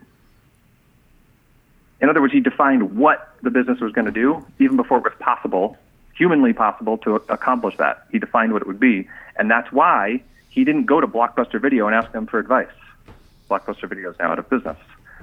In 2.01 2.09
other 2.09 2.21
words, 2.21 2.33
he 2.33 2.41
defined 2.41 2.97
what 2.97 3.35
the 3.43 3.51
business 3.51 3.79
was 3.81 3.93
going 3.93 4.07
to 4.07 4.13
do 4.13 4.45
even 4.59 4.77
before 4.77 4.99
it 4.99 5.05
was 5.05 5.13
possible, 5.19 5.77
humanly 6.15 6.53
possible 6.53 6.99
to 6.99 7.17
accomplish 7.29 7.77
that. 7.77 8.07
He 8.11 8.19
defined 8.19 8.53
what 8.53 8.63
it 8.63 8.69
would 8.69 8.81
be, 8.81 9.09
and 9.37 9.51
that's 9.51 9.71
why 9.71 10.23
he 10.49 10.65
didn't 10.65 10.87
go 10.87 11.01
to 11.01 11.07
Blockbuster 11.07 11.61
Video 11.61 11.87
and 11.87 11.95
ask 11.95 12.11
them 12.13 12.27
for 12.27 12.39
advice. 12.39 12.69
Blockbuster 13.51 13.89
Video 13.89 14.11
is 14.11 14.19
now 14.19 14.31
out 14.33 14.39
of 14.39 14.49
business, 14.49 14.77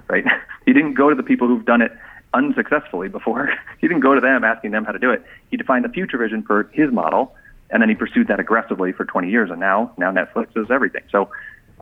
right? 0.08 0.26
he 0.66 0.74
didn't 0.74 0.94
go 0.94 1.10
to 1.10 1.16
the 1.16 1.24
people 1.24 1.48
who've 1.48 1.66
done 1.66 1.82
it 1.82 1.92
unsuccessfully 2.34 3.08
before. 3.08 3.50
he 3.80 3.88
didn't 3.88 4.02
go 4.02 4.14
to 4.14 4.22
them 4.22 4.44
asking 4.44 4.72
them 4.72 4.86
how 4.86 4.92
to 4.92 5.00
do 5.00 5.12
it. 5.12 5.24
He 5.50 5.58
defined 5.58 5.86
a 5.86 5.90
future 5.90 6.18
vision 6.18 6.44
for 6.44 6.64
his 6.74 6.92
model, 6.92 7.36
and 7.70 7.82
then 7.82 7.90
he 7.90 7.96
pursued 7.96 8.28
that 8.28 8.40
aggressively 8.40 8.92
for 8.92 9.06
20 9.06 9.30
years. 9.30 9.50
And 9.50 9.60
now, 9.60 9.92
now 9.98 10.12
Netflix 10.12 10.56
is 10.56 10.70
everything. 10.70 11.04
So, 11.12 11.30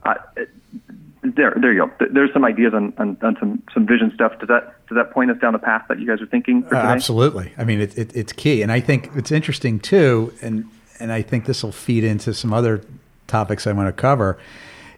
uh, 0.03 0.15
there, 1.23 1.55
there 1.59 1.73
you 1.73 1.87
go. 1.87 2.07
There's 2.11 2.31
some 2.33 2.45
ideas 2.45 2.73
on, 2.73 2.93
on, 2.97 3.17
on 3.21 3.35
some, 3.39 3.63
some 3.73 3.87
vision 3.87 4.11
stuff. 4.13 4.37
Does 4.39 4.47
that 4.47 4.75
does 4.87 4.95
that 4.95 5.11
point 5.11 5.31
us 5.31 5.37
down 5.39 5.53
the 5.53 5.59
path 5.59 5.85
that 5.89 5.99
you 5.99 6.05
guys 6.05 6.21
are 6.21 6.27
thinking 6.27 6.61
for 6.61 6.75
Uh, 6.75 6.79
absolutely. 6.79 7.51
I 7.57 7.63
mean, 7.63 7.81
it, 7.81 7.97
it, 7.97 8.15
it's 8.15 8.31
key, 8.31 8.61
and 8.61 8.71
I 8.71 8.79
think 8.79 9.09
it's 9.15 9.31
interesting 9.31 9.79
too, 9.79 10.31
and 10.43 10.65
and 10.99 11.11
I 11.11 11.23
think 11.23 11.45
this 11.45 11.63
will 11.63 11.71
feed 11.71 12.03
into 12.03 12.33
some 12.35 12.53
other 12.53 12.81
topics 13.25 13.65
I 13.65 13.71
want 13.71 13.87
to 13.87 13.99
cover. 13.99 14.37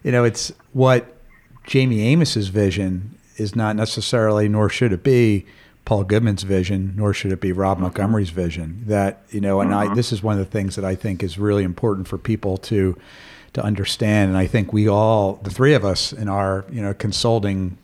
You 0.02 0.12
know, 0.12 0.24
it's 0.24 0.52
what 0.74 1.17
Jayme 1.68 2.12
Amos's 2.14 2.48
vision 2.48 3.18
is 3.36 3.54
not 3.54 3.76
necessarily, 3.76 4.48
nor 4.48 4.70
should 4.70 4.90
it 4.90 5.02
be, 5.04 5.44
Paul 5.84 6.04
Goodman's 6.04 6.42
vision, 6.42 6.94
nor 6.96 7.12
should 7.12 7.30
it 7.30 7.40
be 7.40 7.52
Rob 7.52 7.76
mm-hmm. 7.76 7.84
Montgomery's 7.84 8.30
vision. 8.30 8.82
That 8.86 9.22
you 9.30 9.40
know, 9.40 9.60
and 9.60 9.74
I 9.74 9.86
mm-hmm. 9.86 9.94
this 9.94 10.10
is 10.10 10.22
one 10.22 10.38
of 10.38 10.44
the 10.44 10.50
things 10.50 10.76
that 10.76 10.84
I 10.84 10.94
think 10.94 11.22
is 11.22 11.38
really 11.38 11.64
important 11.64 12.08
for 12.08 12.18
people 12.18 12.56
to 12.58 12.96
to 13.52 13.62
understand, 13.62 14.30
and 14.30 14.38
I 14.38 14.46
think 14.46 14.72
we 14.72 14.88
all, 14.88 15.34
the 15.42 15.50
three 15.50 15.74
of 15.74 15.84
us, 15.84 16.12
in 16.12 16.28
our 16.28 16.64
you 16.70 16.82
know 16.82 16.94
consulting 16.94 17.76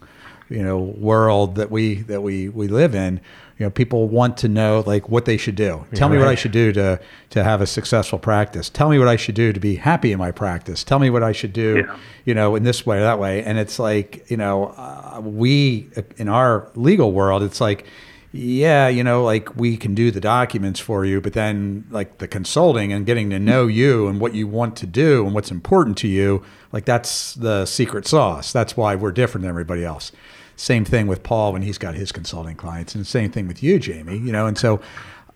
you 0.50 0.62
know 0.62 0.78
world 0.78 1.54
that 1.56 1.70
we 1.70 1.96
that 2.02 2.22
we 2.22 2.48
we 2.48 2.68
live 2.68 2.94
in 2.94 3.20
you 3.58 3.64
know 3.64 3.70
people 3.70 4.08
want 4.08 4.36
to 4.38 4.48
know 4.48 4.82
like 4.86 5.08
what 5.08 5.24
they 5.24 5.36
should 5.36 5.54
do. 5.54 5.84
Tell 5.94 6.08
me 6.08 6.18
what 6.18 6.28
i 6.28 6.34
should 6.34 6.52
do 6.52 6.72
to 6.72 7.00
to 7.30 7.44
have 7.44 7.60
a 7.60 7.66
successful 7.66 8.18
practice. 8.18 8.68
Tell 8.68 8.88
me 8.90 8.98
what 8.98 9.08
i 9.08 9.16
should 9.16 9.34
do 9.36 9.52
to 9.52 9.60
be 9.60 9.76
happy 9.76 10.12
in 10.12 10.18
my 10.18 10.30
practice. 10.32 10.84
Tell 10.84 10.98
me 10.98 11.08
what 11.10 11.22
i 11.22 11.32
should 11.32 11.52
do 11.52 11.84
Yeah. 11.86 11.96
you 12.24 12.34
know 12.34 12.56
in 12.56 12.62
this 12.64 12.84
way 12.84 12.98
or 12.98 13.02
that 13.02 13.18
way. 13.18 13.42
And 13.42 13.58
it's 13.58 13.78
like 13.78 14.28
you 14.30 14.36
know 14.36 14.74
uh, 14.76 15.20
we 15.24 15.88
in 16.16 16.28
our 16.28 16.70
legal 16.74 17.12
world 17.12 17.42
it's 17.42 17.60
like 17.60 17.86
yeah 18.32 18.88
you 18.88 19.04
know 19.04 19.22
like 19.22 19.54
we 19.56 19.76
can 19.76 19.94
do 19.94 20.10
the 20.10 20.20
documents 20.20 20.80
for 20.80 21.04
you 21.04 21.20
but 21.20 21.32
then 21.34 21.84
like 21.90 22.18
the 22.18 22.26
consulting 22.26 22.92
and 22.92 23.06
getting 23.06 23.30
to 23.30 23.38
know 23.38 23.68
you 23.68 24.08
and 24.08 24.18
what 24.20 24.34
you 24.34 24.48
want 24.48 24.74
to 24.74 24.86
do 24.86 25.24
and 25.24 25.32
what's 25.36 25.52
important 25.52 25.96
to 25.96 26.08
you 26.08 26.42
like 26.74 26.84
that's 26.84 27.34
the 27.34 27.64
secret 27.64 28.06
sauce 28.06 28.52
that's 28.52 28.76
why 28.76 28.94
we're 28.94 29.12
different 29.12 29.42
than 29.42 29.48
everybody 29.48 29.84
else 29.84 30.12
same 30.56 30.84
thing 30.84 31.06
with 31.06 31.22
paul 31.22 31.52
when 31.52 31.62
he's 31.62 31.78
got 31.78 31.94
his 31.94 32.12
consulting 32.12 32.56
clients 32.56 32.94
and 32.94 33.06
same 33.06 33.30
thing 33.30 33.48
with 33.48 33.62
you 33.62 33.78
jayme 33.78 34.12
you 34.24 34.32
know 34.32 34.46
and 34.46 34.58
so 34.58 34.80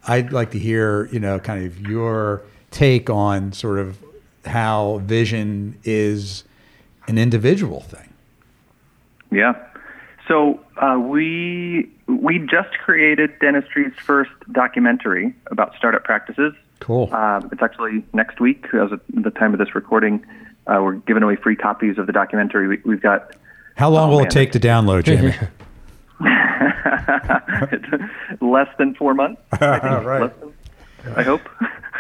i'd 0.09 0.33
like 0.33 0.51
to 0.51 0.59
hear 0.59 1.07
you 1.07 1.21
know 1.21 1.39
kind 1.39 1.65
of 1.65 1.81
your 1.81 2.43
take 2.71 3.09
on 3.09 3.53
sort 3.53 3.79
of 3.79 3.99
how 4.45 4.99
vision 5.05 5.79
is 5.85 6.45
an 7.07 7.17
individual 7.17 7.81
thing 7.81 8.09
Yeah. 9.31 9.55
So 10.27 10.61
uh, 10.77 10.99
we 10.99 11.91
we 12.07 12.39
just 12.39 12.71
created 12.85 13.39
dentistry's 13.41 13.95
first 13.99 14.31
documentary 14.53 15.35
about 15.51 15.75
startup 15.77 16.05
practices. 16.05 16.55
cool 16.81 17.13
Um, 17.13 17.49
it's 17.53 17.63
actually 17.63 18.05
next 18.13 18.41
week, 18.41 18.67
as 18.75 18.93
of 18.93 19.01
the 19.13 19.31
time 19.31 19.53
of 19.53 19.59
this 19.59 19.75
recording. 19.75 20.25
Uh, 20.69 20.81
we're 20.83 20.95
giving 20.95 21.23
away 21.23 21.37
free 21.37 21.57
copies 21.57 21.99
of 21.99 22.07
the 22.07 22.13
documentary. 22.13 22.69
We, 22.69 22.79
we've 22.85 23.01
got 23.01 23.35
how 23.77 23.91
long 23.91 24.09
oh, 24.09 24.13
will 24.13 24.19
man. 24.19 24.27
it 24.27 24.31
take 24.31 24.53
to 24.53 24.61
download 24.61 25.05
jayme 25.05 25.49
less 28.41 28.69
than 28.79 28.95
four 28.95 29.15
months. 29.15 29.41
I 29.53 29.79
think. 29.79 29.85
Right. 30.05 30.41
Than, 30.41 30.55
I 31.17 31.23
hope. 31.23 31.43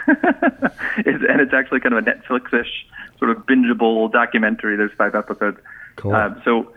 it's, 0.08 1.24
and 1.28 1.40
it's 1.40 1.54
actually 1.54 1.80
kind 1.80 1.94
of 1.94 2.06
a 2.06 2.10
Netflix-ish 2.10 2.86
sort 3.18 3.30
of 3.30 3.46
bingeable 3.46 4.10
documentary. 4.10 4.76
There's 4.76 4.92
five 4.98 5.14
episodes. 5.14 5.58
Cool. 5.96 6.14
Uh, 6.14 6.34
so 6.44 6.72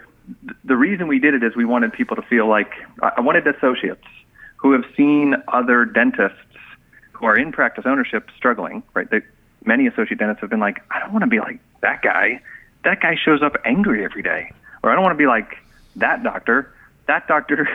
th- 0.46 0.58
the 0.64 0.78
reason 0.78 1.08
we 1.08 1.20
did 1.20 1.34
it 1.34 1.44
is 1.44 1.56
we 1.56 1.66
wanted 1.66 1.94
people 1.94 2.16
to 2.16 2.22
feel 2.22 2.48
like 2.48 2.72
I 3.02 3.14
I 3.18 3.22
wanted 3.22 3.48
associates 3.48 4.06
who 4.58 4.72
have 4.74 4.84
seen 4.96 5.36
other 5.48 5.86
dentists 5.86 6.38
who 7.12 7.26
are 7.26 7.36
in 7.36 7.52
practice 7.52 7.86
ownership 7.88 8.30
struggling. 8.38 8.84
Right? 8.94 9.10
They, 9.10 9.22
many 9.66 9.88
associate 9.88 10.18
dentists 10.18 10.42
have 10.42 10.50
been 10.50 10.60
like, 10.60 10.82
I 10.92 11.00
don't 11.00 11.12
want 11.12 11.24
to 11.24 11.30
be 11.30 11.40
like 11.40 11.60
that 11.82 12.02
guy. 12.02 12.42
That 12.84 13.02
guy 13.02 13.16
shows 13.16 13.42
up 13.42 13.56
angry 13.66 14.04
every 14.04 14.24
day, 14.24 14.52
or 14.84 14.92
I 14.92 14.96
don't 14.96 15.04
want 15.04 15.14
to 15.14 15.18
be 15.18 15.28
like 15.28 15.58
that 15.98 16.24
doctor. 16.24 16.74
That 17.08 17.28
doctor 17.28 17.68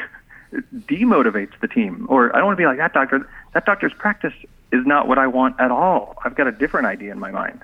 demotivates 0.75 1.59
the 1.61 1.69
team, 1.69 2.07
or 2.09 2.35
I 2.35 2.39
don't 2.39 2.47
want 2.47 2.57
to 2.57 2.61
be 2.61 2.67
like 2.67 2.79
that 2.79 2.93
doctor. 2.93 3.29
That 3.55 3.65
doctor's 3.67 3.95
practice 3.95 4.35
is 4.73 4.85
not 4.87 5.09
what 5.09 5.19
I 5.19 5.27
want 5.27 5.61
at 5.61 5.71
all. 5.71 6.17
I've 6.25 6.35
got 6.35 6.47
a 6.47 6.53
different 6.53 6.87
idea 6.87 7.13
in 7.13 7.19
my 7.19 7.31
mind. 7.31 7.63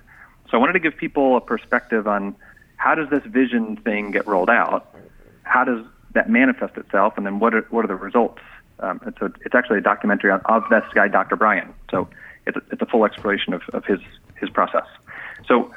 So 0.50 0.56
I 0.56 0.60
wanted 0.60 0.74
to 0.74 0.80
give 0.80 0.96
people 0.96 1.36
a 1.36 1.40
perspective 1.40 2.06
on 2.06 2.36
how 2.76 2.94
does 2.94 3.08
this 3.10 3.24
vision 3.24 3.76
thing 3.76 4.10
get 4.10 4.26
rolled 4.26 4.50
out? 4.50 4.94
How 5.42 5.64
does 5.64 5.84
that 6.14 6.28
manifest 6.28 6.76
itself? 6.76 7.14
And 7.16 7.26
then 7.26 7.38
what 7.38 7.54
are, 7.54 7.62
what 7.70 7.84
are 7.84 7.88
the 7.88 7.96
results? 7.96 8.40
Um, 8.78 9.00
and 9.04 9.14
so 9.18 9.32
it's 9.44 9.54
actually 9.54 9.78
a 9.78 9.82
documentary 9.82 10.30
of 10.30 10.64
this 10.70 10.84
guy, 10.94 11.08
Dr. 11.08 11.36
Brian. 11.36 11.72
So 11.90 12.08
it's 12.46 12.56
a, 12.56 12.62
it's 12.70 12.82
a 12.82 12.86
full 12.86 13.04
exploration 13.04 13.52
of, 13.54 13.62
of 13.72 13.84
his, 13.84 14.00
his 14.36 14.50
process. 14.50 14.86
So 15.46 15.72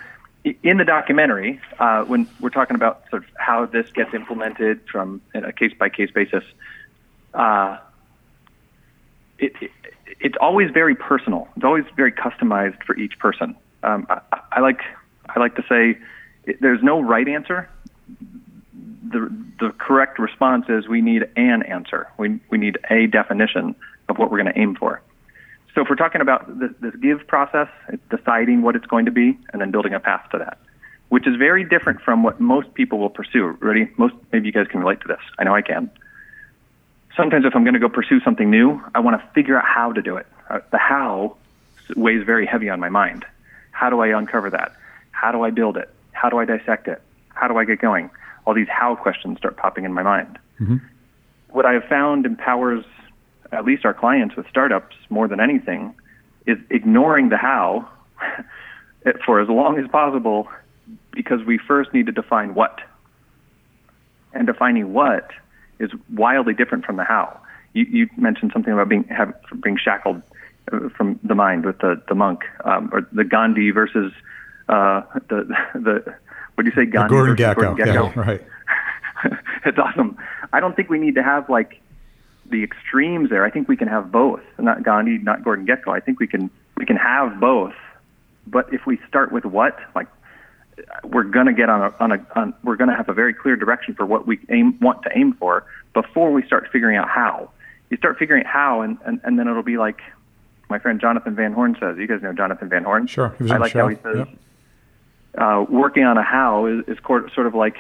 in 0.64 0.78
the 0.78 0.86
documentary, 0.86 1.60
uh, 1.80 2.04
when 2.04 2.28
we're 2.40 2.50
talking 2.50 2.76
about 2.76 3.04
sort 3.10 3.24
of 3.24 3.30
how 3.38 3.66
this 3.66 3.90
gets 3.92 4.14
implemented 4.14 4.82
from 4.92 5.22
a 5.34 5.52
case 5.52 5.74
by 5.78 5.90
case 5.90 6.12
basis, 6.12 6.44
uh, 7.34 7.78
it, 9.40 9.54
it, 9.60 9.72
it's 10.20 10.38
always 10.40 10.72
very 10.72 10.96
personal. 10.96 11.48
It's 11.56 11.66
always 11.66 11.86
very 11.96 12.12
customized 12.12 12.84
for 12.84 12.96
each 12.98 13.18
person. 13.20 13.56
Um, 13.84 14.06
I, 14.10 14.22
I 14.52 14.60
like 14.62 14.82
I 15.28 15.40
like 15.40 15.56
to 15.56 15.66
say 15.68 16.00
there's 16.62 16.84
no 16.84 17.02
right 17.02 17.28
answer. 17.28 17.70
The, 19.08 19.32
the 19.60 19.72
correct 19.78 20.20
response 20.20 20.66
is 20.70 20.88
we 20.88 21.02
need 21.02 21.28
an 21.36 21.64
answer. 21.64 22.08
We, 22.18 22.40
we 22.50 22.58
need 22.58 22.78
a 22.90 23.08
definition 23.08 23.76
of 24.10 24.18
what 24.18 24.32
we're 24.32 24.42
going 24.42 24.54
to 24.54 24.60
aim 24.60 24.76
for. 24.76 25.02
So 25.76 25.82
if 25.82 25.90
we're 25.90 25.98
talking 25.98 26.22
about 26.22 26.60
this, 26.60 26.72
this 26.80 26.96
give 26.96 27.28
process, 27.28 27.68
it's 27.90 28.02
deciding 28.10 28.62
what 28.62 28.78
it's 28.78 28.86
going 28.86 29.06
to 29.06 29.12
be 29.12 29.38
and 29.52 29.62
then 29.62 29.72
building 29.72 29.94
a 29.94 30.00
path 30.00 30.26
to 30.32 30.38
that, 30.38 30.58
which 31.10 31.28
is 31.28 31.36
very 31.36 31.66
different 31.66 32.02
from 32.02 32.24
what 32.24 32.40
most 32.40 32.74
people 32.74 32.98
will 32.98 33.10
pursue. 33.10 33.58
Ready? 33.60 33.92
Most 33.98 34.16
maybe 34.32 34.48
you 34.48 34.54
guys 34.54 34.68
can 34.68 34.80
relate 34.80 35.02
to 35.02 35.08
this. 35.08 35.20
I 35.38 35.44
know 35.44 35.54
I 35.54 35.62
can. 35.62 35.92
Sometimes 37.16 37.46
if 37.46 37.56
I'm 37.56 37.64
going 37.64 37.74
to 37.74 37.80
go 37.80 37.90
pursue 37.90 38.22
something 38.22 38.50
new, 38.50 38.82
I 38.94 39.02
want 39.02 39.22
to 39.22 39.28
figure 39.34 39.58
out 39.58 39.66
how 39.66 39.92
to 39.92 40.02
do 40.02 40.16
it. 40.16 40.28
Uh, 40.50 40.60
the 40.72 40.78
how 40.78 41.36
weighs 41.96 42.26
very 42.26 42.46
heavy 42.46 42.70
on 42.70 42.80
my 42.80 42.90
mind. 42.90 43.26
How 43.72 43.90
do 43.90 44.00
I 44.00 44.18
uncover 44.18 44.50
that? 44.50 44.74
How 45.12 45.32
do 45.32 45.44
I 45.44 45.50
build 45.50 45.76
it? 45.76 45.90
How 46.14 46.30
do 46.30 46.38
I 46.38 46.46
dissect 46.46 46.88
it? 46.88 47.02
How 47.34 47.50
do 47.50 47.58
I 47.58 47.66
get 47.66 47.80
going? 47.80 48.10
All 48.46 48.54
these 48.54 48.70
how 48.70 48.96
questions 48.96 49.38
start 49.40 49.58
popping 49.58 49.84
in 49.84 49.94
my 49.94 50.04
mind. 50.04 50.40
Mm-hmm. 50.60 50.78
What 51.50 51.66
I 51.66 51.74
have 51.74 51.84
found 51.86 52.26
empowers 52.26 52.86
at 53.56 53.66
least 53.66 53.86
our 53.86 53.94
clients 53.94 54.36
with 54.36 54.48
startups 54.50 54.96
more 55.10 55.28
than 55.28 55.40
anything 55.40 55.94
is 56.46 56.58
ignoring 56.70 57.30
the 57.30 57.38
how 57.38 57.90
for 59.26 59.40
as 59.40 59.50
long 59.50 59.80
as 59.80 59.88
possible 59.90 60.48
because 61.12 61.44
we 61.46 61.58
first 61.58 61.94
need 61.94 62.06
to 62.06 62.12
define 62.12 62.54
what. 62.54 62.80
And 64.34 64.46
defining 64.46 64.94
what 64.94 65.32
is 65.80 65.92
wildly 66.14 66.54
different 66.54 66.86
from 66.86 66.98
the 66.98 67.04
how. 67.04 67.40
You, 67.74 67.86
you 67.86 68.10
mentioned 68.18 68.52
something 68.54 68.72
about 68.72 68.90
being 68.90 69.06
have, 69.06 69.34
being 69.62 69.78
shackled 69.78 70.22
uh, 70.72 70.90
from 70.90 71.20
the 71.24 71.36
mind 71.36 71.66
with 71.66 71.80
the 71.80 72.02
the 72.08 72.16
monk, 72.16 72.42
um, 72.64 72.90
or 72.92 73.08
the 73.12 73.24
Gandhi 73.24 73.72
versus 73.72 74.12
uh, 74.68 75.02
the 75.30 75.56
the 75.74 76.16
what 76.56 76.64
do 76.64 76.70
you 76.70 76.76
say, 76.76 76.86
Gandhi 76.90 77.16
the 77.16 77.44
Gekko. 77.44 77.56
Gordon 77.56 77.86
Gekko? 77.86 78.16
Yeah, 78.16 78.20
right. 78.20 78.42
it's 79.66 79.78
awesome. 79.78 80.18
I 80.52 80.60
don't 80.60 80.76
think 80.76 80.90
we 80.90 81.00
need 81.00 81.16
to 81.16 81.24
have 81.24 81.50
like 81.50 81.82
the 82.50 82.64
extremes 82.64 83.30
there. 83.30 83.44
I 83.44 83.50
think 83.50 83.68
we 83.68 83.78
can 83.78 83.88
have 83.88 84.12
both. 84.12 84.42
Not 84.58 84.84
Gandhi, 84.84 85.18
not 85.18 85.44
Gordon 85.44 85.66
Gekko. 85.66 85.96
I 85.96 86.00
think 86.00 86.20
we 86.20 86.28
can 86.28 86.50
we 86.78 86.86
can 86.86 86.98
have 86.98 87.40
both. 87.40 87.74
But 88.48 88.72
if 88.74 88.86
we 88.86 89.00
start 89.08 89.32
with 89.32 89.46
what, 89.46 89.78
like 89.96 90.08
we're 91.04 91.24
going 91.24 91.48
to 91.48 91.54
get 91.54 91.70
on 91.70 91.82
a, 91.82 91.96
on 92.00 92.12
a 92.12 92.26
on, 92.36 92.54
we're 92.64 92.76
going 92.76 92.90
to 92.90 92.96
have 92.96 93.10
a 93.10 93.14
very 93.14 93.34
clear 93.34 93.56
direction 93.56 93.96
for 93.96 94.06
what 94.06 94.28
we 94.28 94.40
aim 94.50 94.78
want 94.80 95.02
to 95.04 95.10
aim 95.18 95.34
for 95.34 95.66
before 95.94 96.32
we 96.32 96.44
start 96.44 96.70
figuring 96.72 96.98
out 96.98 97.10
how. 97.10 97.50
You 97.90 97.98
start 97.98 98.18
figuring 98.18 98.46
out 98.46 98.52
how, 98.52 98.82
and, 98.82 98.98
and, 99.06 99.22
and 99.24 99.40
then 99.40 99.48
it'll 99.48 99.64
be 99.64 99.78
like 99.78 100.02
my 100.70 100.80
friend 100.80 101.00
Jonathan 101.00 101.36
Van 101.36 101.54
Horn 101.54 101.76
says. 101.80 101.98
You 101.98 102.08
guys 102.08 102.22
know 102.22 102.34
Jonathan 102.34 102.70
Van 102.70 102.84
Horn. 102.84 103.08
Sure, 103.08 103.34
he 103.38 103.44
was 103.44 103.52
I 103.52 103.58
like 103.58 103.74
the 103.74 103.80
show. 103.80 103.84
how 103.84 103.90
he 103.90 103.96
says. 103.96 104.18
Yep. 104.18 104.30
Uh, 105.38 105.66
working 105.70 106.04
on 106.04 106.18
a 106.18 106.24
how 106.24 106.66
is, 106.66 106.86
is 106.88 106.98
sort 107.06 107.48
of 107.48 107.54
like 107.54 107.78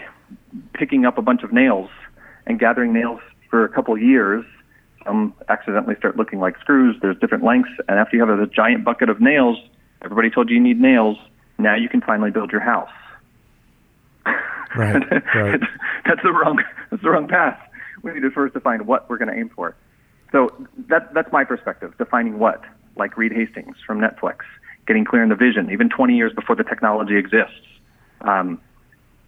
picking 0.74 1.06
up 1.06 1.18
a 1.18 1.22
bunch 1.22 1.44
of 1.44 1.54
nails 1.54 1.90
and 2.46 2.60
gathering 2.60 2.92
nails 2.94 3.22
for 3.50 3.64
a 3.64 3.70
couple 3.70 3.94
of 3.94 4.02
years. 4.02 4.46
Some 5.06 5.34
accidentally 5.50 5.96
start 5.96 6.18
looking 6.18 6.40
like 6.40 6.60
screws. 6.60 6.96
There's 7.02 7.18
different 7.20 7.44
lengths, 7.44 7.72
and 7.88 8.00
after 8.00 8.18
you 8.18 8.26
have 8.26 8.40
a 8.40 8.48
giant 8.48 8.84
bucket 8.84 9.10
of 9.10 9.22
nails, 9.22 9.58
everybody 10.02 10.30
told 10.30 10.50
you 10.50 10.56
you 10.56 10.62
need 10.62 10.82
nails. 10.82 11.18
Now 11.58 11.76
you 11.76 11.88
can 11.88 12.02
finally 12.02 12.32
build 12.32 12.52
your 12.52 12.62
house. 12.62 12.90
Right, 14.76 15.04
right. 15.36 15.62
that's 16.06 16.22
the 16.22 16.32
wrong. 16.32 16.62
That's 16.92 17.02
the 17.02 17.10
wrong 17.10 17.28
path. 17.28 17.58
We 18.04 18.14
need 18.14 18.22
to 18.22 18.32
first 18.32 18.54
define 18.54 18.86
what 18.86 19.10
we're 19.10 19.18
going 19.18 19.32
to 19.32 19.40
aim 19.40 19.50
for. 19.56 19.76
So 20.32 20.50
that 20.90 21.14
that's 21.14 21.32
my 21.32 21.44
perspective. 21.44 21.94
Defining 21.98 22.40
what, 22.40 22.62
like 22.98 23.18
Reed 23.18 23.32
Hastings 23.32 23.78
from 23.86 24.00
Netflix, 24.00 24.40
getting 24.86 25.06
clear 25.06 25.24
in 25.24 25.30
the 25.30 25.36
vision, 25.36 25.72
even 25.72 25.90
20 25.90 26.16
years 26.16 26.34
before 26.34 26.56
the 26.56 26.64
technology 26.64 27.16
exists. 27.16 27.56
Um, 28.22 28.60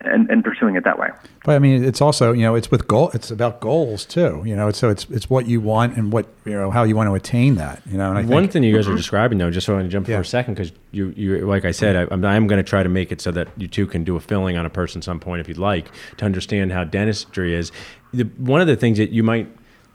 and, 0.01 0.29
and 0.29 0.43
pursuing 0.43 0.75
it 0.75 0.83
that 0.83 0.99
way. 0.99 1.09
But 1.43 1.55
I 1.55 1.59
mean, 1.59 1.83
it's 1.83 2.01
also 2.01 2.31
you 2.33 2.41
know 2.43 2.55
it's 2.55 2.69
with 2.69 2.87
goal. 2.87 3.09
It's 3.13 3.31
about 3.31 3.59
goals 3.61 4.05
too. 4.05 4.43
You 4.45 4.55
know, 4.55 4.69
so 4.71 4.89
it's 4.89 5.05
it's 5.09 5.29
what 5.29 5.47
you 5.47 5.59
want 5.61 5.97
and 5.97 6.11
what 6.11 6.27
you 6.45 6.53
know 6.53 6.69
how 6.71 6.83
you 6.83 6.95
want 6.95 7.09
to 7.09 7.13
attain 7.15 7.55
that. 7.55 7.81
You 7.89 7.97
know, 7.97 8.09
and 8.09 8.17
I 8.17 8.21
One 8.23 8.43
think, 8.43 8.51
thing 8.53 8.63
you 8.63 8.75
guys 8.75 8.87
are 8.87 8.95
describing, 8.95 9.37
though, 9.37 9.49
just 9.51 9.65
so 9.65 9.73
I 9.73 9.77
want 9.77 9.87
to 9.87 9.91
jump 9.91 10.07
Yeah. 10.07 10.17
for 10.17 10.21
a 10.21 10.25
second, 10.25 10.53
because 10.55 10.71
you, 10.91 11.13
you, 11.15 11.37
like 11.47 11.65
I 11.65 11.71
said, 11.71 11.95
I, 11.95 12.13
I'm, 12.13 12.23
I'm 12.23 12.47
going 12.47 12.63
to 12.63 12.69
try 12.69 12.83
to 12.83 12.89
make 12.89 13.11
it 13.11 13.21
so 13.21 13.31
that 13.31 13.47
you 13.57 13.67
two 13.67 13.87
can 13.87 14.03
do 14.03 14.15
a 14.15 14.19
filling 14.19 14.55
on 14.57 14.65
a 14.65 14.69
person 14.69 15.01
some 15.01 15.19
point 15.19 15.41
if 15.41 15.47
you'd 15.47 15.57
like 15.57 15.89
to 16.17 16.25
understand 16.25 16.71
how 16.71 16.83
dentistry 16.83 17.53
is. 17.55 17.71
The, 18.13 18.23
one 18.37 18.61
of 18.61 18.67
the 18.67 18.75
things 18.75 18.97
that 18.99 19.09
you 19.11 19.23
might 19.23 19.47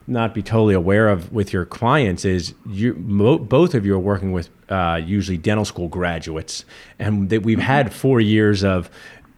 not 0.08 0.34
be 0.34 0.42
totally 0.42 0.74
aware 0.74 1.08
of 1.08 1.32
with 1.32 1.52
your 1.52 1.64
clients 1.64 2.24
is 2.24 2.54
you 2.68 2.94
mo- 2.94 3.38
both 3.38 3.72
of 3.74 3.86
you 3.86 3.94
are 3.94 3.98
working 4.00 4.32
with 4.32 4.50
uh, 4.68 5.00
usually 5.04 5.38
dental 5.38 5.64
school 5.64 5.86
graduates, 5.88 6.64
and 6.98 7.30
that 7.30 7.42
we've 7.44 7.60
had 7.60 7.92
four 7.92 8.20
years 8.20 8.64
of 8.64 8.90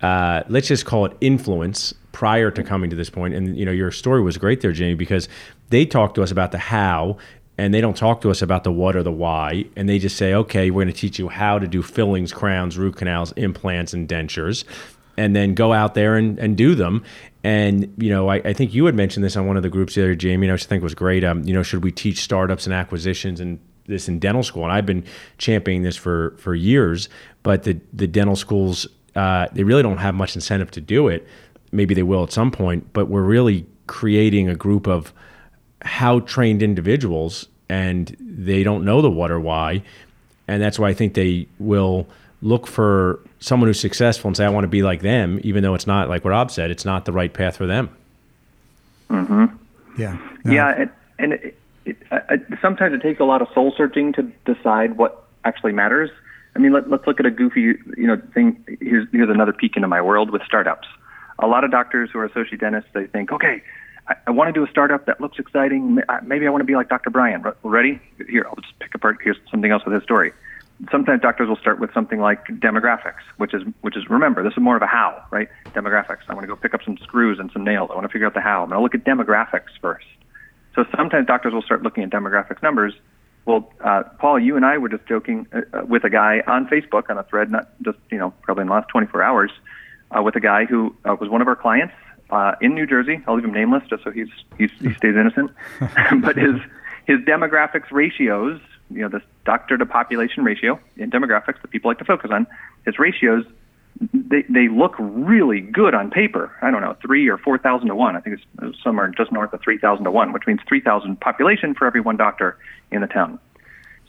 uh, 0.04 0.44
let's 0.50 0.68
just 0.68 0.84
call 0.84 1.06
it 1.06 1.16
influence 1.22 1.94
prior 2.12 2.50
to 2.50 2.62
coming 2.62 2.90
to 2.90 2.96
this 2.96 3.08
point. 3.08 3.32
And 3.32 3.56
you 3.56 3.64
know, 3.64 3.72
your 3.72 3.90
story 3.90 4.20
was 4.20 4.36
great 4.36 4.60
there, 4.60 4.72
Jayme, 4.72 4.98
because 4.98 5.30
they 5.70 5.86
talked 5.86 6.14
to 6.16 6.22
us 6.22 6.30
about 6.30 6.52
the 6.52 6.58
how, 6.58 7.16
and 7.56 7.72
they 7.72 7.80
don't 7.80 7.96
talk 7.96 8.20
to 8.20 8.30
us 8.30 8.42
about 8.42 8.64
the 8.64 8.72
what 8.72 8.96
or 8.96 9.02
the 9.02 9.10
why, 9.10 9.64
and 9.76 9.88
they 9.88 9.98
just 9.98 10.16
say, 10.16 10.34
okay, 10.34 10.70
we're 10.70 10.84
going 10.84 10.92
to 10.94 11.00
teach 11.00 11.18
you 11.18 11.30
how 11.30 11.58
to 11.58 11.66
do 11.66 11.80
fillings, 11.82 12.34
crowns, 12.34 12.76
root 12.76 12.96
canals, 12.96 13.32
implants, 13.32 13.94
and 13.94 14.06
dentures. 14.06 14.64
And 15.16 15.34
then 15.34 15.54
go 15.54 15.72
out 15.72 15.94
there 15.94 16.16
and, 16.16 16.38
and 16.40 16.56
do 16.56 16.74
them. 16.74 17.02
And 17.42 17.94
you 17.96 18.10
know, 18.10 18.28
I, 18.28 18.36
I 18.44 18.52
think 18.52 18.74
you 18.74 18.84
had 18.84 18.94
mentioned 18.94 19.24
this 19.24 19.36
on 19.36 19.46
one 19.46 19.56
of 19.56 19.62
the 19.62 19.70
groups 19.70 19.94
the 19.94 20.02
other, 20.02 20.16
Jayme, 20.16 20.42
and 20.42 20.52
I 20.52 20.56
think 20.58 20.82
was 20.82 20.94
great. 20.94 21.24
Um, 21.24 21.44
you 21.44 21.54
know, 21.54 21.62
should 21.62 21.82
we 21.82 21.92
teach 21.92 22.18
startups 22.18 22.66
and 22.66 22.74
acquisitions 22.74 23.40
and 23.40 23.58
this 23.86 24.06
in 24.08 24.18
dental 24.18 24.42
school? 24.42 24.64
And 24.64 24.72
I've 24.72 24.86
been 24.86 25.04
championing 25.38 25.82
this 25.82 25.96
for 25.96 26.36
for 26.36 26.54
years, 26.54 27.08
but 27.42 27.62
the 27.62 27.80
the 27.92 28.06
dental 28.06 28.36
schools 28.36 28.86
uh, 29.14 29.48
they 29.52 29.64
really 29.64 29.82
don't 29.82 29.98
have 29.98 30.14
much 30.14 30.34
incentive 30.34 30.70
to 30.72 30.80
do 30.80 31.08
it. 31.08 31.26
Maybe 31.72 31.94
they 31.94 32.02
will 32.02 32.22
at 32.24 32.32
some 32.32 32.50
point, 32.50 32.92
but 32.92 33.08
we're 33.08 33.22
really 33.22 33.66
creating 33.86 34.48
a 34.48 34.54
group 34.54 34.86
of 34.86 35.12
how 35.82 36.20
trained 36.20 36.62
individuals, 36.62 37.48
and 37.68 38.16
they 38.20 38.62
don't 38.62 38.84
know 38.84 39.02
the 39.02 39.10
what 39.10 39.30
or 39.30 39.40
why, 39.40 39.82
and 40.48 40.62
that's 40.62 40.78
why 40.78 40.88
I 40.88 40.94
think 40.94 41.14
they 41.14 41.46
will 41.58 42.06
look 42.42 42.66
for 42.66 43.20
someone 43.40 43.68
who's 43.68 43.80
successful 43.80 44.28
and 44.28 44.36
say, 44.36 44.44
"I 44.44 44.48
want 44.48 44.64
to 44.64 44.68
be 44.68 44.82
like 44.82 45.02
them," 45.02 45.40
even 45.42 45.62
though 45.62 45.74
it's 45.74 45.86
not 45.86 46.08
like 46.08 46.24
what 46.24 46.30
Rob 46.30 46.50
said. 46.50 46.70
It's 46.70 46.84
not 46.84 47.04
the 47.04 47.12
right 47.12 47.32
path 47.32 47.56
for 47.56 47.66
them. 47.66 47.90
hmm 49.08 49.46
yeah, 49.96 50.18
Yeah, 50.44 50.74
and, 50.76 50.90
and 51.18 51.32
it, 51.34 51.56
it, 51.84 52.42
sometimes 52.60 52.94
it 52.94 53.02
takes 53.02 53.20
a 53.20 53.24
lot 53.24 53.42
of 53.42 53.48
soul 53.54 53.72
searching 53.76 54.12
to 54.14 54.22
decide 54.44 54.96
what 54.96 55.24
actually 55.44 55.72
matters. 55.72 56.10
I 56.56 56.58
mean, 56.58 56.72
let, 56.72 56.88
let's 56.88 57.06
look 57.06 57.20
at 57.20 57.26
a 57.26 57.30
goofy, 57.30 57.74
you 57.96 58.06
know, 58.06 58.20
thing. 58.32 58.64
Here's 58.80 59.06
here's 59.12 59.30
another 59.30 59.52
peek 59.52 59.76
into 59.76 59.88
my 59.88 60.00
world 60.00 60.30
with 60.30 60.42
startups. 60.42 60.86
A 61.40 61.46
lot 61.46 61.64
of 61.64 61.70
doctors 61.70 62.10
who 62.12 62.20
are 62.20 62.24
associate 62.24 62.60
dentists, 62.60 62.90
they 62.94 63.06
think, 63.06 63.32
okay, 63.32 63.62
I, 64.06 64.14
I 64.28 64.30
want 64.30 64.48
to 64.48 64.52
do 64.52 64.64
a 64.64 64.70
startup 64.70 65.06
that 65.06 65.20
looks 65.20 65.38
exciting. 65.38 66.00
Maybe 66.24 66.46
I 66.46 66.50
want 66.50 66.60
to 66.60 66.66
be 66.66 66.76
like 66.76 66.88
Dr. 66.88 67.10
Brian. 67.10 67.44
Ready? 67.62 68.00
Here, 68.28 68.46
I'll 68.46 68.54
just 68.56 68.78
pick 68.78 68.94
apart. 68.94 69.18
Here's 69.22 69.36
something 69.50 69.70
else 69.70 69.84
with 69.84 69.94
his 69.94 70.02
story. 70.04 70.32
Sometimes 70.90 71.22
doctors 71.22 71.48
will 71.48 71.56
start 71.56 71.78
with 71.80 71.92
something 71.94 72.20
like 72.20 72.44
demographics, 72.46 73.22
which 73.36 73.54
is 73.54 73.62
which 73.80 73.96
is 73.96 74.08
remember 74.10 74.42
this 74.42 74.52
is 74.52 74.58
more 74.58 74.76
of 74.76 74.82
a 74.82 74.86
how, 74.86 75.24
right? 75.30 75.48
Demographics. 75.66 76.18
I 76.28 76.34
want 76.34 76.42
to 76.42 76.48
go 76.48 76.56
pick 76.56 76.74
up 76.74 76.82
some 76.84 76.98
screws 76.98 77.38
and 77.38 77.50
some 77.52 77.64
nails. 77.64 77.90
I 77.90 77.94
want 77.94 78.06
to 78.06 78.12
figure 78.12 78.26
out 78.26 78.34
the 78.34 78.40
how. 78.40 78.62
I'm 78.62 78.68
going 78.68 78.78
to 78.78 78.82
look 78.82 78.94
at 78.94 79.04
demographics 79.04 79.70
first. 79.80 80.06
So 80.74 80.84
sometimes 80.96 81.26
doctors 81.26 81.52
will 81.52 81.62
start 81.62 81.82
looking 81.82 82.02
at 82.02 82.10
demographics 82.10 82.62
numbers. 82.62 82.92
Well, 83.46 83.70
uh, 83.82 84.04
Paul, 84.18 84.38
you 84.38 84.56
and 84.56 84.64
I 84.64 84.78
were 84.78 84.88
just 84.88 85.06
joking 85.06 85.46
uh, 85.52 85.60
uh, 85.72 85.84
with 85.84 86.04
a 86.04 86.10
guy 86.10 86.42
on 86.46 86.66
Facebook 86.66 87.10
on 87.10 87.18
a 87.18 87.24
thread, 87.24 87.50
not 87.50 87.68
just 87.82 87.98
you 88.10 88.18
know 88.18 88.32
probably 88.42 88.62
in 88.62 88.68
the 88.68 88.74
last 88.74 88.88
24 88.88 89.22
hours, 89.22 89.50
uh, 90.10 90.22
with 90.22 90.36
a 90.36 90.40
guy 90.40 90.64
who 90.64 90.94
uh, 91.04 91.16
was 91.20 91.28
one 91.28 91.42
of 91.42 91.48
our 91.48 91.56
clients 91.56 91.94
uh, 92.30 92.54
in 92.60 92.74
New 92.74 92.86
Jersey. 92.86 93.22
I'll 93.26 93.34
leave 93.34 93.44
him 93.44 93.52
nameless 93.52 93.82
just 93.88 94.04
so 94.04 94.10
he's, 94.10 94.28
he's 94.56 94.70
he 94.80 94.94
stays 94.94 95.14
innocent. 95.16 95.50
but 96.22 96.36
his 96.36 96.56
his 97.06 97.20
demographics 97.20 97.90
ratios, 97.90 98.60
you 98.90 99.02
know, 99.02 99.08
this 99.08 99.22
doctor 99.44 99.76
to 99.76 99.84
population 99.84 100.42
ratio 100.42 100.80
in 100.96 101.10
demographics 101.10 101.60
that 101.60 101.70
people 101.70 101.90
like 101.90 101.98
to 101.98 102.04
focus 102.04 102.30
on, 102.32 102.46
his 102.86 102.98
ratios 102.98 103.44
they 104.00 104.42
they 104.48 104.68
look 104.68 104.94
really 104.98 105.60
good 105.60 105.94
on 105.94 106.10
paper. 106.10 106.50
I 106.62 106.70
don't 106.70 106.80
know, 106.80 106.96
three 107.00 107.28
or 107.28 107.38
four 107.38 107.58
thousand 107.58 107.88
to 107.88 107.94
one. 107.94 108.16
I 108.16 108.20
think 108.20 108.40
it's 108.62 108.82
somewhere 108.82 109.08
just 109.16 109.30
north 109.32 109.52
of 109.52 109.60
three 109.62 109.78
thousand 109.78 110.04
to 110.04 110.10
one, 110.10 110.32
which 110.32 110.46
means 110.46 110.60
three 110.68 110.80
thousand 110.80 111.20
population 111.20 111.74
for 111.74 111.86
every 111.86 112.00
one 112.00 112.16
doctor 112.16 112.58
in 112.90 113.00
the 113.00 113.06
town. 113.06 113.38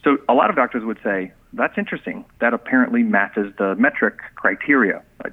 So 0.04 0.18
a 0.30 0.34
lot 0.34 0.50
of 0.50 0.56
doctors 0.56 0.84
would 0.84 1.00
say 1.04 1.32
that's 1.54 1.78
interesting. 1.78 2.26
That 2.40 2.54
apparently 2.54 3.04
matches 3.04 3.54
the 3.58 3.76
metric 3.76 4.20
criteria. 4.36 5.04
I, 5.24 5.30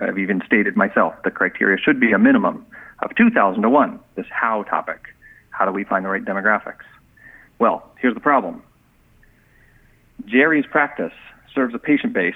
I've 0.00 0.18
even 0.18 0.42
stated 0.46 0.76
myself 0.76 1.14
the 1.24 1.30
criteria 1.30 1.78
should 1.78 2.00
be 2.00 2.12
a 2.12 2.18
minimum 2.18 2.66
of 3.02 3.14
two 3.16 3.30
thousand 3.30 3.62
to 3.62 3.70
one. 3.70 4.00
This 4.16 4.26
how 4.30 4.64
topic. 4.64 5.06
How 5.50 5.64
do 5.64 5.72
we 5.72 5.84
find 5.84 6.04
the 6.04 6.08
right 6.08 6.24
demographics? 6.24 6.84
Well, 7.58 7.88
here's 8.00 8.14
the 8.14 8.20
problem. 8.20 8.62
Jerry's 10.24 10.66
practice 10.66 11.12
serves 11.54 11.74
a 11.74 11.78
patient 11.78 12.12
base 12.12 12.34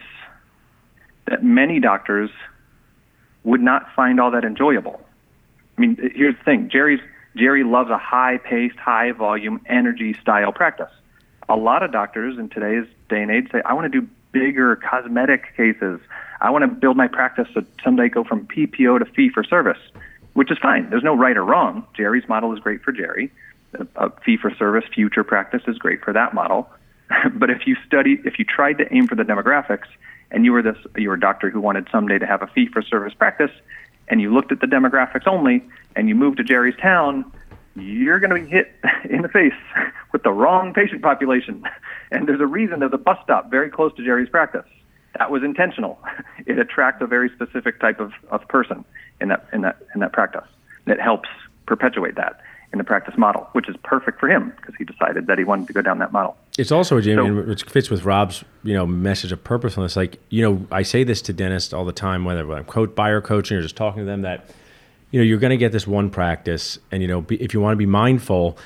that 1.27 1.45
many 1.45 1.81
doctors 1.81 2.31
would 3.45 3.61
not 3.61 3.87
find 3.95 4.21
all 4.21 4.31
that 4.33 4.45
enjoyable. 4.45 5.01
I 5.77 5.81
mean, 5.81 5.97
here's 6.15 6.37
the 6.37 6.45
thing: 6.45 6.69
Jerry's 6.71 7.01
Jerry 7.37 7.65
loves 7.65 7.91
a 7.91 7.99
high-paced, 7.99 8.79
high-volume, 8.79 9.61
energy 9.67 10.15
style 10.15 10.53
practice. 10.53 10.91
A 11.49 11.57
lot 11.57 11.83
of 11.83 11.93
doctors 11.93 12.39
in 12.39 12.49
today's 12.49 12.87
day 13.09 13.23
and 13.23 13.31
age 13.31 13.51
say, 13.53 13.63
"I 13.65 13.75
want 13.75 13.93
to 13.93 14.01
do 14.01 14.09
bigger 14.33 14.77
cosmetic 14.77 15.57
cases. 15.57 16.01
I 16.41 16.51
want 16.51 16.63
to 16.63 16.69
build 16.69 16.97
my 16.97 17.09
practice 17.09 17.49
to 17.55 17.65
someday 17.83 18.09
go 18.09 18.25
from 18.25 18.47
PPO 18.47 18.99
to 18.99 19.05
fee 19.07 19.31
for 19.31 19.43
service, 19.43 19.79
which 20.35 20.51
is 20.51 20.59
fine. 20.59 20.91
There's 20.91 21.03
no 21.03 21.17
right 21.17 21.37
or 21.37 21.45
wrong. 21.45 21.87
Jerry's 21.97 22.29
model 22.29 22.53
is 22.53 22.59
great 22.59 22.83
for 22.83 22.93
Jerry. 22.93 23.33
A 23.97 24.11
fee 24.25 24.37
for 24.37 24.51
service 24.55 24.85
future 24.95 25.25
practice 25.25 25.63
is 25.67 25.79
great 25.79 26.03
for 26.03 26.13
that 26.13 26.35
model. 26.35 26.69
but 27.35 27.51
if 27.51 27.67
you 27.67 27.77
study, 27.87 28.21
if 28.25 28.39
you 28.39 28.45
tried 28.45 28.79
to 28.79 28.95
aim 28.95 29.07
for 29.07 29.15
the 29.15 29.23
demographics, 29.23 29.87
and 30.31 30.45
you 30.45 30.53
were 30.53 30.63
this, 30.63 30.77
you 30.97 31.09
were 31.09 31.15
a 31.15 31.21
doctor 31.21 31.51
who 31.51 31.61
wanted 31.61 31.89
someday 31.91 32.19
to 32.19 32.27
have 32.27 32.43
a 32.43 32.47
fee 32.49 32.69
for 32.73 32.83
service 32.83 33.15
practice, 33.15 33.51
and 34.09 34.21
you 34.21 34.33
looked 34.33 34.53
at 34.53 34.61
the 34.61 34.67
demographics 34.67 35.27
only, 35.27 35.65
and 35.95 36.09
you 36.09 36.15
moved 36.15 36.39
to 36.39 36.45
Jerry's 36.45 36.77
town, 36.77 37.31
you're 37.75 38.21
going 38.21 38.31
to 38.31 38.41
be 38.41 38.51
hit 38.51 38.75
in 39.11 39.23
the 39.23 39.29
face 39.29 39.53
with 40.13 40.23
the 40.23 40.33
wrong 40.33 40.73
patient 40.75 41.03
population. 41.03 41.63
And 42.13 42.29
there's 42.29 42.41
a 42.41 42.47
reason 42.47 42.79
there's 42.79 42.93
a 42.93 42.99
bus 42.99 43.19
stop 43.25 43.51
very 43.51 43.69
close 43.69 43.93
to 43.97 44.05
Jerry's 44.05 44.29
practice. 44.29 44.65
That 45.19 45.29
was 45.29 45.43
intentional. 45.43 45.99
It 46.47 46.57
attracts 46.57 47.03
a 47.03 47.07
very 47.09 47.29
specific 47.31 47.81
type 47.81 47.99
of, 47.99 48.13
of 48.31 48.47
person 48.47 48.85
in 49.21 49.27
that, 49.31 49.45
in, 49.53 49.63
that, 49.63 49.79
in 49.93 50.03
that 50.03 50.13
practice 50.13 50.47
that 50.85 51.01
helps 51.01 51.29
perpetuate 51.67 52.15
that 52.15 52.41
in 52.73 52.79
the 52.79 52.85
practice 52.85 53.15
model, 53.17 53.49
which 53.53 53.69
is 53.69 53.77
perfect 53.85 54.19
for 54.21 54.29
him 54.29 54.53
because 54.57 54.75
he 54.77 54.85
decided 54.85 55.27
that 55.29 55.39
he 55.39 55.45
wanted 55.45 55.67
to 55.67 55.73
go 55.73 55.83
down 55.83 55.99
that 55.99 56.13
model. 56.13 56.37
It's 56.59 56.73
also, 56.73 57.01
Jayme, 57.01 57.43
so, 57.43 57.49
which 57.49 57.63
fits 57.65 57.91
with 57.91 58.05
Rob's, 58.05 58.45
you 58.65 58.75
know, 58.75 58.87
message 58.87 59.33
of 59.33 59.43
purposefulness. 59.45 59.97
Like, 59.97 60.19
you 60.31 60.43
know, 60.43 60.67
I 60.71 60.83
say 60.83 61.05
this 61.05 61.23
to 61.23 61.33
dentists 61.33 61.73
all 61.73 61.85
the 61.85 61.93
time, 61.93 62.25
whether 62.25 62.51
I'm 62.53 62.65
coach, 62.65 62.95
buyer 62.95 63.21
coaching 63.21 63.57
or 63.57 63.63
just 63.63 63.77
talking 63.77 64.01
to 64.01 64.07
them, 64.07 64.23
that– 64.23 64.51
you 65.11 65.21
know 65.21 65.25
you're 65.25 65.39
going 65.39 65.51
to 65.51 65.57
get 65.57 65.73
this 65.73 65.87
one 65.87 66.11
practice 66.11 66.79
and 66.91 67.03
you 67.03 67.09
know 67.09 67.21
be, 67.21 67.41
if 67.43 67.55
you 67.55 67.61
want 67.61 67.73
to 67.73 67.77
be 67.77 67.87
mindful 67.87 68.59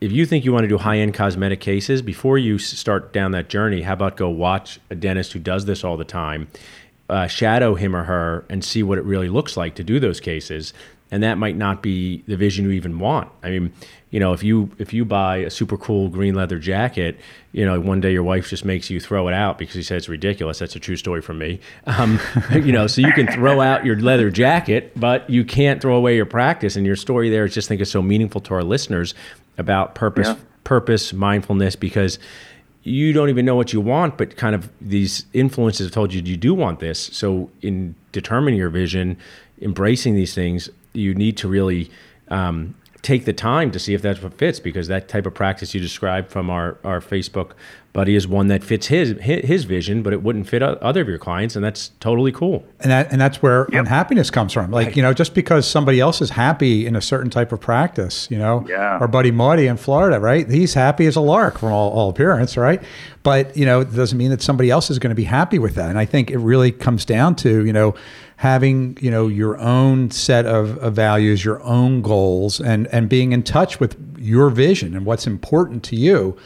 if 0.00 0.12
you 0.12 0.26
think 0.26 0.44
you 0.44 0.52
want 0.52 0.62
to 0.62 0.68
do 0.68 0.78
high-end 0.78 1.12
cosmetic 1.12 1.60
cases 1.60 2.02
before 2.02 2.38
you 2.38 2.58
start 2.58 3.12
down 3.12 3.32
that 3.32 3.48
journey 3.48 3.82
how 3.82 3.92
about 3.92 4.16
go 4.16 4.28
watch 4.28 4.78
a 4.90 4.94
dentist 4.94 5.32
who 5.32 5.38
does 5.38 5.64
this 5.64 5.84
all 5.84 5.96
the 5.96 6.04
time 6.04 6.48
uh, 7.08 7.26
shadow 7.26 7.74
him 7.74 7.96
or 7.96 8.04
her 8.04 8.44
and 8.50 8.62
see 8.62 8.82
what 8.82 8.98
it 8.98 9.04
really 9.04 9.28
looks 9.28 9.56
like 9.56 9.74
to 9.74 9.84
do 9.84 9.98
those 9.98 10.20
cases 10.20 10.74
and 11.10 11.22
that 11.22 11.38
might 11.38 11.56
not 11.56 11.82
be 11.82 12.22
the 12.26 12.36
vision 12.36 12.64
you 12.64 12.72
even 12.72 12.98
want. 12.98 13.30
I 13.42 13.50
mean, 13.50 13.72
you 14.10 14.20
know, 14.20 14.32
if 14.32 14.42
you 14.42 14.70
if 14.78 14.92
you 14.92 15.04
buy 15.04 15.38
a 15.38 15.50
super 15.50 15.76
cool 15.76 16.08
green 16.08 16.34
leather 16.34 16.58
jacket, 16.58 17.18
you 17.52 17.64
know, 17.64 17.80
one 17.80 18.00
day 18.00 18.12
your 18.12 18.22
wife 18.22 18.48
just 18.48 18.64
makes 18.64 18.90
you 18.90 19.00
throw 19.00 19.28
it 19.28 19.34
out 19.34 19.58
because 19.58 19.74
she 19.74 19.82
said 19.82 19.98
it's 19.98 20.08
ridiculous. 20.08 20.58
That's 20.58 20.76
a 20.76 20.80
true 20.80 20.96
story 20.96 21.20
from 21.20 21.38
me. 21.38 21.60
Um, 21.86 22.18
you 22.52 22.72
know, 22.72 22.86
so 22.86 23.00
you 23.00 23.12
can 23.12 23.26
throw 23.26 23.60
out 23.60 23.84
your 23.84 23.98
leather 23.98 24.30
jacket, 24.30 24.92
but 24.98 25.28
you 25.28 25.44
can't 25.44 25.80
throw 25.80 25.96
away 25.96 26.16
your 26.16 26.26
practice. 26.26 26.76
And 26.76 26.86
your 26.86 26.96
story 26.96 27.30
there, 27.30 27.44
I 27.44 27.48
just 27.48 27.68
think 27.68 27.80
is 27.80 27.90
so 27.90 28.02
meaningful 28.02 28.40
to 28.42 28.54
our 28.54 28.64
listeners 28.64 29.14
about 29.58 29.94
purpose, 29.94 30.28
yeah. 30.28 30.36
purpose, 30.64 31.12
mindfulness, 31.12 31.76
because 31.76 32.18
you 32.84 33.12
don't 33.12 33.28
even 33.28 33.44
know 33.44 33.56
what 33.56 33.72
you 33.72 33.80
want, 33.80 34.16
but 34.16 34.36
kind 34.36 34.54
of 34.54 34.70
these 34.80 35.26
influences 35.34 35.86
have 35.86 35.92
told 35.92 36.14
you 36.14 36.22
you 36.22 36.36
do 36.36 36.54
want 36.54 36.80
this. 36.80 36.98
So 37.12 37.50
in 37.60 37.94
determining 38.12 38.58
your 38.58 38.70
vision, 38.70 39.18
embracing 39.60 40.14
these 40.14 40.34
things, 40.34 40.70
you 40.92 41.14
need 41.14 41.36
to 41.38 41.48
really 41.48 41.90
um, 42.28 42.74
take 43.02 43.24
the 43.24 43.32
time 43.32 43.70
to 43.70 43.78
see 43.78 43.94
if 43.94 44.02
that's 44.02 44.22
what 44.22 44.34
fits 44.34 44.60
because 44.60 44.88
that 44.88 45.08
type 45.08 45.26
of 45.26 45.34
practice 45.34 45.74
you 45.74 45.80
described 45.80 46.30
from 46.30 46.50
our, 46.50 46.78
our 46.84 47.00
Facebook 47.00 47.52
buddy 47.92 48.14
is 48.14 48.28
one 48.28 48.48
that 48.48 48.62
fits 48.62 48.86
his 48.88 49.16
his 49.20 49.64
vision, 49.64 50.02
but 50.02 50.12
it 50.12 50.22
wouldn't 50.22 50.48
fit 50.48 50.62
other 50.62 51.00
of 51.00 51.08
your 51.08 51.18
clients, 51.18 51.56
and 51.56 51.64
that's 51.64 51.88
totally 52.00 52.30
cool. 52.30 52.64
And 52.80 52.90
that 52.90 53.10
and 53.10 53.20
that's 53.20 53.42
where 53.42 53.66
yep. 53.72 53.80
unhappiness 53.80 54.30
comes 54.30 54.52
from. 54.52 54.70
Like 54.70 54.88
right. 54.88 54.96
you 54.96 55.02
know, 55.02 55.12
just 55.12 55.34
because 55.34 55.66
somebody 55.66 55.98
else 55.98 56.20
is 56.20 56.30
happy 56.30 56.86
in 56.86 56.94
a 56.94 57.00
certain 57.00 57.30
type 57.30 57.50
of 57.50 57.60
practice, 57.60 58.28
you 58.30 58.38
know, 58.38 58.64
yeah. 58.68 58.98
our 58.98 59.08
buddy 59.08 59.30
Marty 59.30 59.66
in 59.66 59.76
Florida, 59.76 60.20
right? 60.20 60.48
He's 60.48 60.74
happy 60.74 61.06
as 61.06 61.16
a 61.16 61.20
lark 61.20 61.58
from 61.58 61.72
all, 61.72 61.90
all 61.90 62.10
appearance, 62.10 62.56
right? 62.56 62.82
But 63.22 63.56
you 63.56 63.64
know, 63.66 63.80
it 63.80 63.92
doesn't 63.94 64.18
mean 64.18 64.30
that 64.30 64.42
somebody 64.42 64.70
else 64.70 64.90
is 64.90 64.98
going 64.98 65.10
to 65.10 65.16
be 65.16 65.24
happy 65.24 65.58
with 65.58 65.74
that. 65.74 65.88
And 65.88 65.98
I 65.98 66.04
think 66.04 66.30
it 66.30 66.38
really 66.38 66.72
comes 66.72 67.04
down 67.04 67.34
to 67.36 67.64
you 67.64 67.72
know 67.72 67.94
having 68.38 68.96
you 69.00 69.10
know 69.10 69.26
your 69.26 69.58
own 69.58 70.10
set 70.12 70.46
of, 70.46 70.78
of, 70.78 70.94
values, 70.94 71.44
your 71.44 71.62
own 71.62 72.00
goals, 72.02 72.60
and 72.60 72.86
and 72.88 73.08
being 73.08 73.32
in 73.32 73.42
touch 73.42 73.80
with 73.80 73.96
your 74.18 74.48
vision 74.48 74.94
and 74.96 75.04
what's 75.04 75.26
important 75.26 75.82
to 75.84 75.96
you. 75.96 76.36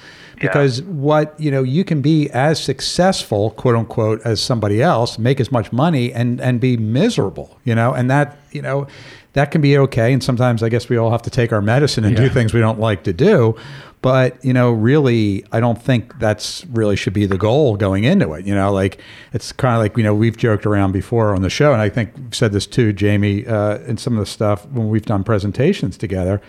Because 0.41 0.81
yeah. 0.81 0.87
what 0.87 1.39
you 1.39 1.51
know, 1.51 1.63
you 1.63 1.85
can 1.85 2.03
be 2.03 2.29
as 2.31 2.61
successful, 2.61 3.51
quote 3.51 3.77
unquote, 3.77 4.21
as 4.25 4.41
somebody 4.41 4.83
else, 4.83 5.17
make 5.19 5.39
as 5.39 5.53
much 5.53 5.71
money, 5.73 6.13
and 6.13 6.41
and 6.41 6.61
be 6.61 6.77
miserable. 6.77 7.61
You 7.65 7.75
know, 7.75 7.93
and 7.93 8.11
that 8.11 8.39
you 8.51 8.63
know, 8.63 8.89
that 9.35 9.51
can 9.51 9.61
be 9.61 9.79
okay. 9.79 10.13
And 10.13 10.25
sometimes 10.25 10.63
I 10.63 10.69
guess 10.69 10.89
we 10.89 10.97
all 10.97 11.11
have 11.11 11.23
to 11.23 11.31
take 11.31 11.53
our 11.53 11.63
medicine 11.63 12.05
and 12.05 12.17
yeah. 12.17 12.25
do 12.25 12.31
things 12.31 12.53
we 12.53 12.61
don't 12.61 12.81
like 12.81 13.05
to 13.05 13.13
do. 13.13 13.55
But, 14.03 14.45
you 14.45 14.53
know, 14.53 14.73
really, 14.73 15.45
I 15.53 15.61
don't 15.61 15.81
think 15.81 16.19
that's 16.19 16.67
really 16.67 16.97
should 16.97 17.13
be 17.13 17.25
the 17.25 17.39
goal 17.39 17.77
going 17.77 18.03
into 18.03 18.33
it. 18.33 18.45
You 18.45 18.55
know, 18.55 18.73
like 18.73 19.01
it's 19.33 19.53
kind 19.53 19.77
of 19.77 19.81
like, 19.81 19.97
you 19.97 20.03
know, 20.03 20.13
we've 20.13 20.37
joked 20.37 20.67
around 20.67 20.91
before 20.91 21.35
on 21.35 21.43
the 21.43 21.49
show, 21.49 21.73
and 21.73 21.81
I 21.81 21.89
think 21.89 22.11
we've 22.17 22.35
said 22.35 22.53
this 22.53 22.67
too, 22.67 22.93
Jayme, 22.93 23.49
uh, 23.49 23.79
in 23.87 23.97
some 23.97 24.15
of 24.15 24.19
the 24.19 24.27
stuff 24.27 24.67
when 24.67 24.89
we've 24.89 25.07
done 25.07 25.23
presentations 25.23 25.97
together. 25.97 26.43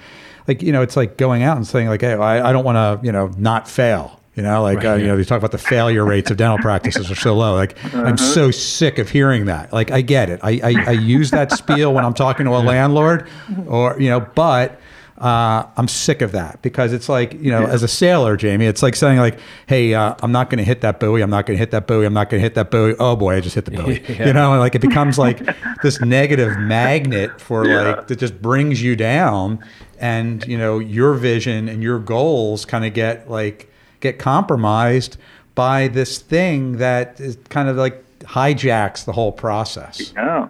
Like, 0.48 0.62
you 0.64 0.72
know, 0.72 0.82
it's 0.82 0.98
like 0.98 1.16
going 1.16 1.44
out 1.44 1.56
and 1.56 1.66
saying, 1.66 1.88
like, 1.88 2.02
hey, 2.02 2.14
I, 2.14 2.50
I 2.50 2.52
don't 2.52 2.66
want 2.66 2.76
to, 2.76 3.06
you 3.06 3.14
know, 3.14 3.28
not 3.38 3.70
fail. 3.70 4.20
You 4.36 4.42
know, 4.42 4.64
like, 4.64 4.78
right, 4.78 4.88
uh, 4.88 4.96
you 4.96 5.06
know, 5.06 5.16
they 5.16 5.24
talk 5.24 5.38
about 5.38 5.52
the 5.52 5.60
failure 5.60 6.04
rates 6.04 6.32
of 6.32 6.38
dental 6.38 6.58
practices 6.58 7.12
are 7.12 7.16
so 7.16 7.36
low. 7.36 7.54
Like, 7.54 7.78
uh-huh. 7.86 8.02
I'm 8.02 8.18
so 8.18 8.50
sick 8.50 8.98
of 8.98 9.12
hearing 9.12 9.46
that. 9.46 9.72
Like, 9.72 9.92
I 9.92 10.02
get 10.02 10.32
it. 10.32 10.40
I, 10.42 10.60
I, 10.64 10.86
I 10.88 10.92
use 10.94 11.30
that 11.30 11.52
spiel 11.52 11.94
when 11.94 12.04
I'm 12.04 12.16
talking 12.16 12.48
to 12.48 12.52
a 12.54 12.58
landlord 12.58 13.30
or, 13.68 13.96
you 14.00 14.10
know, 14.10 14.22
but 14.22 14.80
uh, 15.24 15.70
I'm 15.78 15.88
sick 15.88 16.22
of 16.22 16.34
that 16.34 16.62
because 16.62 16.92
it's 16.92 17.08
like, 17.08 17.32
you 17.36 17.50
know, 17.50 17.62
yeah. 17.62 17.70
as 17.70 17.82
a 17.82 17.88
sailor, 17.88 18.36
Jayme, 18.38 18.68
it's 18.68 18.84
like 18.84 18.94
saying 18.94 19.20
like, 19.20 19.40
hey, 19.68 19.94
uh, 19.94 20.16
I'm 20.22 20.34
not 20.34 20.50
going 20.50 20.58
to 20.58 20.66
hit 20.66 20.82
that 20.82 21.00
buoy. 21.00 21.22
I'm 21.22 21.30
not 21.30 21.46
going 21.46 21.56
to 21.56 21.60
hit 21.60 21.72
that 21.72 21.88
buoy. 21.88 22.06
I'm 22.06 22.14
not 22.14 22.30
going 22.30 22.40
to 22.40 22.44
hit 22.44 22.56
that 22.56 22.70
buoy. 22.70 22.94
Oh 23.00 23.16
boy, 23.16 23.38
I 23.38 23.40
just 23.40 23.56
hit 23.56 23.64
the 23.64 23.72
buoy. 23.72 24.04
Yeah. 24.14 24.28
You 24.28 24.34
know, 24.34 24.60
like 24.60 24.76
it 24.76 24.82
becomes 24.82 25.18
like 25.18 25.40
this 25.82 26.02
negative 26.02 26.58
magnet 26.58 27.40
for 27.40 27.66
yeah. 27.66 27.82
like 27.82 28.08
that 28.08 28.20
just 28.20 28.42
brings 28.42 28.84
you 28.84 28.96
down, 28.98 29.64
and 29.98 30.46
you 30.46 30.58
know 30.58 30.78
your 30.78 31.14
vision 31.14 31.70
and 31.70 31.82
your 31.82 32.00
goals 32.00 32.66
kind 32.66 32.86
of 32.86 32.94
get 32.94 33.32
like 33.32 33.72
get 34.02 34.20
compromised 34.20 35.18
by 35.56 35.88
this 35.88 36.20
thing 36.20 36.78
that 36.78 37.20
is 37.20 37.38
kind 37.50 37.70
of 37.70 37.78
like 37.78 38.04
hijacks 38.20 39.06
the 39.06 39.14
whole 39.14 39.32
process. 39.32 40.12
Yeah. 40.16 40.50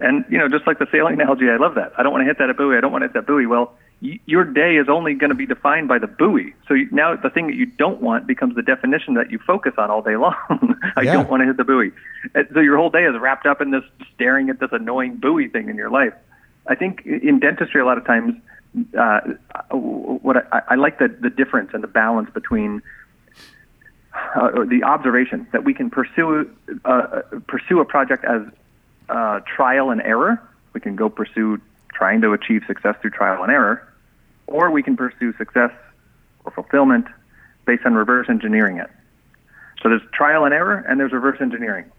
And 0.00 0.24
you 0.28 0.36
know, 0.36 0.48
just 0.48 0.66
like 0.66 0.78
the 0.78 0.88
sailing 0.90 1.14
analogy, 1.14 1.48
I 1.48 1.56
love 1.56 1.76
that. 1.76 1.92
I 1.96 2.02
don't 2.02 2.12
want 2.12 2.22
to 2.22 2.26
hit 2.26 2.38
that 2.38 2.54
buoy. 2.56 2.76
I 2.76 2.80
don't 2.80 2.92
want 2.92 3.02
to 3.02 3.06
hit 3.06 3.14
that 3.14 3.26
buoy. 3.26 3.46
Well, 3.46 3.72
your 4.00 4.44
day 4.44 4.76
is 4.76 4.88
only 4.88 5.14
going 5.14 5.30
to 5.30 5.36
be 5.36 5.46
defined 5.46 5.88
by 5.88 5.98
the 5.98 6.06
buoy. 6.06 6.54
So 6.68 6.74
you, 6.74 6.88
now 6.90 7.16
the 7.16 7.30
thing 7.30 7.46
that 7.46 7.54
you 7.54 7.66
don't 7.66 8.02
want 8.02 8.26
becomes 8.26 8.54
the 8.54 8.62
definition 8.62 9.14
that 9.14 9.30
you 9.30 9.38
focus 9.38 9.74
on 9.78 9.90
all 9.90 10.02
day 10.02 10.16
long. 10.16 10.34
I 10.96 11.02
yeah. 11.02 11.14
don't 11.14 11.28
want 11.30 11.40
to 11.42 11.46
hit 11.46 11.56
the 11.56 11.64
buoy. 11.64 11.92
And 12.34 12.46
so 12.52 12.60
your 12.60 12.76
whole 12.76 12.90
day 12.90 13.04
is 13.04 13.18
wrapped 13.18 13.46
up 13.46 13.60
in 13.60 13.70
this 13.70 13.84
staring 14.14 14.50
at 14.50 14.60
this 14.60 14.70
annoying 14.72 15.16
buoy 15.16 15.48
thing 15.48 15.68
in 15.68 15.76
your 15.76 15.90
life. 15.90 16.14
I 16.66 16.74
think 16.74 17.04
in 17.06 17.40
dentistry, 17.40 17.80
a 17.80 17.84
lot 17.84 17.98
of 17.98 18.04
times, 18.04 18.34
uh, 18.98 19.20
what 19.70 20.48
I, 20.52 20.62
I 20.70 20.74
like 20.74 20.98
the 20.98 21.08
the 21.08 21.30
difference 21.30 21.70
and 21.74 21.82
the 21.82 21.88
balance 21.88 22.30
between 22.30 22.82
uh, 24.34 24.64
the 24.64 24.82
observation 24.84 25.46
that 25.52 25.64
we 25.64 25.74
can 25.74 25.90
pursue 25.90 26.50
uh, 26.84 27.22
pursue 27.46 27.80
a 27.80 27.84
project 27.84 28.24
as 28.24 28.42
uh, 29.08 29.40
trial 29.40 29.90
and 29.90 30.00
error. 30.00 30.42
We 30.72 30.80
can 30.80 30.96
go 30.96 31.08
pursue 31.08 31.60
trying 31.94 32.20
to 32.20 32.32
achieve 32.32 32.62
success 32.66 32.96
through 33.00 33.10
trial 33.10 33.42
and 33.42 33.50
error, 33.50 33.88
or 34.46 34.70
we 34.70 34.82
can 34.82 34.96
pursue 34.96 35.32
success 35.38 35.70
or 36.44 36.52
fulfillment 36.52 37.06
based 37.66 37.86
on 37.86 37.94
reverse 37.94 38.26
engineering 38.28 38.78
it. 38.78 38.90
So 39.82 39.88
there's 39.88 40.02
trial 40.12 40.44
and 40.44 40.54
error, 40.54 40.84
and 40.88 41.00
there's 41.00 41.12
reverse 41.12 41.38
engineering. 41.40 41.90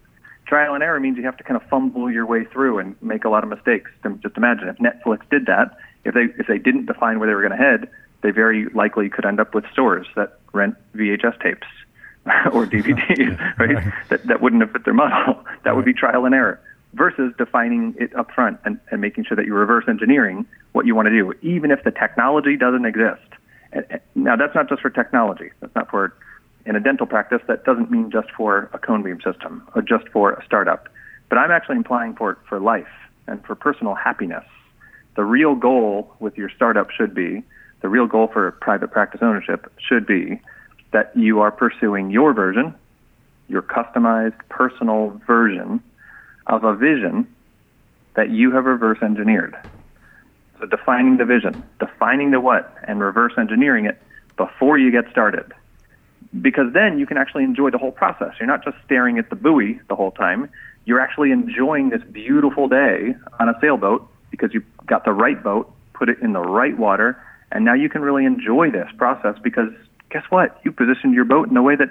Trial 0.47 0.75
and 0.75 0.83
error 0.83 0.99
means 0.99 1.17
you 1.17 1.23
have 1.23 1.37
to 1.37 1.43
kind 1.43 1.59
of 1.59 1.67
fumble 1.69 2.11
your 2.11 2.25
way 2.25 2.45
through 2.45 2.79
and 2.79 2.95
make 3.01 3.25
a 3.25 3.29
lot 3.29 3.43
of 3.43 3.49
mistakes. 3.49 3.89
Just 4.21 4.37
imagine 4.37 4.67
if 4.67 4.77
Netflix 4.77 5.27
did 5.31 5.47
that, 5.47 5.77
if 6.03 6.13
they 6.13 6.25
if 6.37 6.47
they 6.47 6.59
didn't 6.59 6.85
define 6.85 7.19
where 7.19 7.27
they 7.27 7.33
were 7.33 7.41
going 7.41 7.57
to 7.57 7.63
head, 7.63 7.89
they 8.21 8.29
very 8.29 8.65
likely 8.69 9.09
could 9.09 9.25
end 9.25 9.39
up 9.39 9.55
with 9.55 9.65
stores 9.71 10.05
that 10.15 10.39
rent 10.53 10.75
VHS 10.95 11.41
tapes 11.41 11.67
or 12.53 12.67
DVDs, 12.67 13.57
right? 13.59 13.93
That 14.09 14.27
that 14.27 14.41
wouldn't 14.41 14.61
have 14.61 14.71
fit 14.71 14.85
their 14.85 14.93
model. 14.93 15.43
That 15.63 15.75
would 15.75 15.85
be 15.85 15.93
trial 15.93 16.25
and 16.25 16.35
error 16.35 16.61
versus 16.95 17.33
defining 17.37 17.93
it 17.99 18.15
up 18.15 18.31
front 18.31 18.59
and, 18.65 18.79
and 18.89 19.01
making 19.01 19.25
sure 19.25 19.35
that 19.35 19.45
you're 19.45 19.59
reverse 19.59 19.85
engineering 19.87 20.45
what 20.71 20.85
you 20.85 20.95
want 20.95 21.07
to 21.07 21.11
do, 21.11 21.33
even 21.41 21.69
if 21.69 21.83
the 21.83 21.91
technology 21.91 22.57
doesn't 22.57 22.85
exist. 22.85 23.21
Now, 24.15 24.35
that's 24.37 24.55
not 24.55 24.69
just 24.69 24.81
for 24.81 24.89
technology. 24.89 25.51
That's 25.59 25.75
not 25.75 25.89
for, 25.89 26.13
in 26.65 26.75
a 26.75 26.79
dental 26.79 27.05
practice, 27.05 27.41
that 27.47 27.65
doesn't 27.65 27.91
mean 27.91 28.09
just 28.11 28.31
for 28.31 28.69
a 28.73 28.79
cone 28.79 29.03
beam 29.03 29.19
system 29.21 29.67
or 29.75 29.81
just 29.81 30.07
for 30.09 30.31
a 30.31 30.45
startup. 30.45 30.87
But 31.29 31.37
I'm 31.37 31.51
actually 31.51 31.75
implying 31.75 32.15
for, 32.15 32.37
for 32.47 32.59
life 32.59 32.87
and 33.27 33.43
for 33.45 33.55
personal 33.55 33.93
happiness. 33.93 34.45
The 35.15 35.23
real 35.23 35.55
goal 35.55 36.13
with 36.19 36.37
your 36.37 36.49
startup 36.49 36.89
should 36.91 37.13
be, 37.13 37.43
the 37.81 37.89
real 37.89 38.07
goal 38.07 38.29
for 38.31 38.51
private 38.53 38.91
practice 38.91 39.21
ownership 39.21 39.71
should 39.85 40.05
be 40.05 40.39
that 40.91 41.11
you 41.15 41.41
are 41.41 41.51
pursuing 41.51 42.09
your 42.09 42.33
version, 42.33 42.73
your 43.49 43.61
customized 43.61 44.39
personal 44.49 45.21
version 45.27 45.83
of 46.47 46.63
a 46.63 46.75
vision 46.75 47.27
that 48.15 48.29
you 48.29 48.51
have 48.51 48.65
reverse 48.65 48.99
engineered. 49.01 49.55
So 50.59 50.65
defining 50.65 51.17
the 51.17 51.25
vision, 51.25 51.63
defining 51.79 52.31
the 52.31 52.39
what, 52.39 52.73
and 52.87 52.99
reverse 52.99 53.33
engineering 53.37 53.85
it 53.85 54.01
before 54.37 54.77
you 54.77 54.91
get 54.91 55.09
started. 55.11 55.51
because 56.41 56.73
then 56.73 56.99
you 56.99 57.05
can 57.05 57.17
actually 57.17 57.43
enjoy 57.43 57.69
the 57.69 57.77
whole 57.77 57.91
process. 57.91 58.33
You're 58.39 58.47
not 58.47 58.63
just 58.63 58.77
staring 58.85 59.17
at 59.17 59.29
the 59.29 59.35
buoy 59.35 59.79
the 59.87 59.95
whole 59.95 60.11
time. 60.11 60.49
You're 60.85 60.99
actually 60.99 61.31
enjoying 61.31 61.89
this 61.89 62.01
beautiful 62.11 62.67
day 62.67 63.15
on 63.39 63.49
a 63.49 63.53
sailboat 63.61 64.07
because 64.31 64.53
you 64.53 64.63
got 64.85 65.05
the 65.05 65.13
right 65.13 65.41
boat, 65.41 65.71
put 65.93 66.09
it 66.09 66.19
in 66.21 66.33
the 66.33 66.41
right 66.41 66.77
water, 66.77 67.17
and 67.51 67.63
now 67.63 67.73
you 67.73 67.89
can 67.89 68.01
really 68.01 68.25
enjoy 68.25 68.69
this 68.69 68.89
process 68.97 69.35
because 69.41 69.69
guess 70.09 70.23
what? 70.29 70.59
You 70.63 70.71
positioned 70.71 71.13
your 71.13 71.25
boat 71.25 71.49
in 71.49 71.57
a 71.57 71.63
way 71.63 71.75
that 71.75 71.89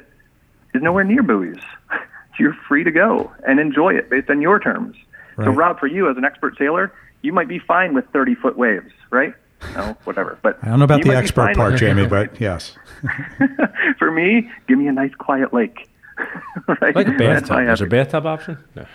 is 0.75 0.83
nowhere 0.83 1.05
near 1.05 1.23
buoys. 1.23 1.63
You're 2.39 2.57
free 2.69 2.85
to 2.85 2.91
go 2.91 3.33
and 3.47 3.61
enjoy 3.61 3.95
it 3.95 4.11
based 4.11 4.31
on 4.31 4.41
your 4.41 4.59
terms. 4.59 4.97
Right. 5.37 5.47
So, 5.47 5.51
Rob, 5.53 5.79
for 5.79 5.87
you 5.87 6.11
as 6.11 6.17
an 6.17 6.25
expert 6.25 6.57
sailor, 6.59 6.93
you 7.23 7.33
might 7.33 7.49
be 7.49 7.59
fine 7.59 7.95
with 7.95 8.05
30 8.13 8.35
foot 8.37 8.57
waves, 8.57 8.93
right? 9.11 9.35
No, 9.75 9.97
whatever. 10.05 10.39
But 10.43 10.59
I 10.63 10.69
don't 10.69 10.79
know 10.79 10.85
about 10.85 11.03
the 11.03 11.17
expert 11.17 11.57
part, 11.57 11.75
Jayme, 11.75 12.09
but 12.09 12.41
yes. 12.41 12.77
for 13.99 14.11
me, 14.11 14.51
give 14.69 14.79
me 14.79 14.89
a 14.89 14.93
nice 14.93 15.15
quiet 15.15 15.53
lake. 15.53 15.89
right? 16.81 16.95
Like 16.95 17.09
a 17.09 17.13
bathtub. 17.13 17.69
Is 17.69 17.79
there 17.81 17.87
a 17.87 17.91
bathtub 17.91 18.25
option? 18.25 18.59
No. 18.77 18.87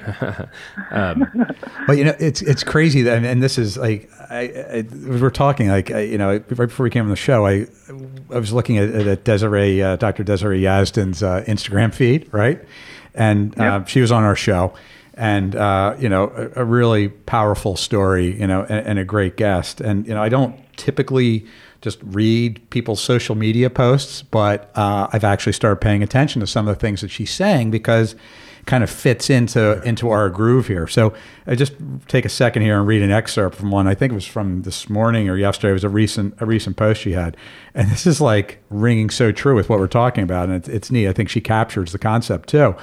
um, 0.92 1.26
but 1.86 1.98
you 1.98 2.06
know, 2.06 2.16
it's 2.18 2.42
it's 2.42 2.64
crazy 2.64 3.02
that, 3.02 3.26
and 3.26 3.44
this 3.44 3.58
is 3.58 3.78
like, 3.78 4.10
I, 4.30 4.40
I 4.40 4.86
we're 5.06 5.30
talking 5.30 5.68
like, 5.68 5.92
I, 5.92 6.00
you 6.02 6.18
know, 6.18 6.32
right 6.32 6.46
before 6.48 6.86
we 6.86 6.90
came 6.90 7.04
on 7.04 7.10
the 7.10 7.18
show, 7.18 7.46
I 7.46 7.68
I 8.34 8.40
was 8.40 8.54
looking 8.54 8.78
at, 8.78 8.90
at 8.90 9.26
Desiree, 9.26 9.82
uh, 9.82 9.98
Dr. 9.98 10.24
Desiree 10.24 10.62
Yazdan's 10.62 11.22
uh, 11.22 11.44
Instagram 11.46 11.94
feed, 11.94 12.34
right? 12.34 12.64
And 13.16 13.60
uh, 13.60 13.64
yep. 13.64 13.88
she 13.88 14.01
was 14.01 14.12
on 14.12 14.24
our 14.24 14.36
show, 14.36 14.74
and 15.16 15.55
uh, 15.55 15.95
you 15.99 16.07
know, 16.07 16.32
a, 16.36 16.62
a, 16.62 16.66
really 16.66 17.10
powerful 17.10 17.76
story, 17.76 18.39
you 18.39 18.47
know, 18.47 18.66
and, 18.70 18.88
and 18.88 18.99
a 18.99 19.03
great 19.03 19.36
guest. 19.36 19.82
And 19.82 20.07
you 20.07 20.14
know, 20.14 20.24
I 20.24 20.30
don't 20.30 20.55
typically 20.78 21.45
just 21.82 21.99
read 22.03 22.70
people's 22.70 23.01
social 23.01 23.36
media 23.36 23.70
posts, 23.70 24.22
but 24.22 24.72
uh, 24.76 25.07
I've 25.12 25.24
actually 25.24 25.53
started 25.53 25.78
paying 25.78 26.03
attention 26.03 26.39
to 26.41 26.47
some 26.47 26.68
of 26.68 26.76
the 26.76 26.80
things 26.80 27.01
that 27.01 27.10
she's 27.10 27.32
saying 27.32 27.72
because 27.72 28.16
kind 28.70 28.84
of 28.84 28.89
fits 28.89 29.32
into 29.32 29.82
into 29.82 30.11
our 30.11 30.30
groove 30.30 30.67
here. 30.67 30.88
So 30.88 31.11
I 31.47 31.55
just 31.55 31.74
take 32.07 32.24
a 32.24 32.30
second 32.30 32.61
here 32.61 32.78
and 32.78 32.88
read 32.88 33.01
an 33.01 33.09
excerpt 33.09 33.55
from 33.55 33.72
one. 33.72 33.88
I 33.88 33.95
think 33.95 34.11
it 34.11 34.15
was 34.15 34.28
from 34.28 34.61
this 34.61 34.88
morning 34.88 35.28
or 35.28 35.38
yesterday. 35.38 35.72
It 35.72 35.74
was 35.74 35.84
a 35.84 35.89
recent 35.89 36.36
a 36.39 36.45
recent 36.45 36.78
post 36.78 37.01
she 37.01 37.13
had, 37.13 37.36
and 37.74 37.89
this 37.89 38.05
is 38.05 38.22
like 38.22 38.63
ringing 38.70 39.09
so 39.09 39.32
true 39.32 39.55
with 39.55 39.70
what 39.70 39.80
we're 39.80 39.88
talking 39.88 40.24
about, 40.24 40.49
and 40.49 40.55
it's, 40.55 40.70
it's 40.70 40.91
neat. 40.91 41.07
I 41.07 41.13
think 41.13 41.30
she 41.30 41.41
captures 41.41 41.91
the 41.91 41.97
concept 41.97 42.47
too. 42.47 42.76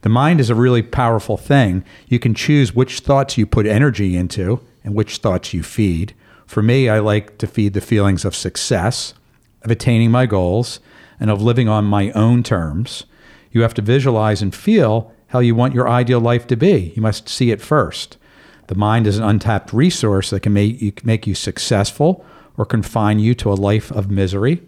The 0.00 0.08
mind 0.08 0.40
is 0.40 0.48
a 0.48 0.54
really 0.54 0.82
powerful 0.82 1.36
thing. 1.36 1.84
You 2.08 2.18
can 2.18 2.34
choose 2.34 2.74
which 2.74 3.00
thoughts 3.00 3.36
you 3.36 3.44
put 3.44 3.66
energy 3.66 4.16
into 4.16 4.60
and 4.84 4.94
which 4.94 5.18
thoughts 5.18 5.52
you 5.52 5.62
feed. 5.62 6.14
For 6.46 6.62
me, 6.62 6.88
I 6.88 7.00
like 7.00 7.36
to 7.38 7.46
feed 7.46 7.74
the 7.74 7.80
feelings 7.80 8.24
of 8.24 8.34
success, 8.34 9.12
of 9.62 9.70
attaining 9.70 10.10
my 10.10 10.24
goals, 10.24 10.80
and 11.20 11.28
of 11.28 11.42
living 11.42 11.68
on 11.68 11.84
my 11.84 12.10
own 12.12 12.42
terms. 12.42 13.04
You 13.50 13.62
have 13.62 13.74
to 13.74 13.82
visualize 13.82 14.42
and 14.42 14.54
feel 14.54 15.12
how 15.28 15.38
you 15.40 15.54
want 15.54 15.74
your 15.74 15.88
ideal 15.88 16.20
life 16.20 16.46
to 16.48 16.56
be. 16.56 16.92
You 16.94 17.02
must 17.02 17.28
see 17.28 17.50
it 17.50 17.60
first. 17.60 18.16
The 18.68 18.74
mind 18.74 19.06
is 19.06 19.18
an 19.18 19.24
untapped 19.24 19.72
resource 19.72 20.30
that 20.30 20.40
can 20.40 20.52
make 20.52 20.80
you, 20.80 20.92
make 21.04 21.26
you 21.26 21.34
successful 21.34 22.24
or 22.56 22.64
confine 22.64 23.18
you 23.18 23.34
to 23.36 23.52
a 23.52 23.54
life 23.54 23.90
of 23.92 24.10
misery. 24.10 24.62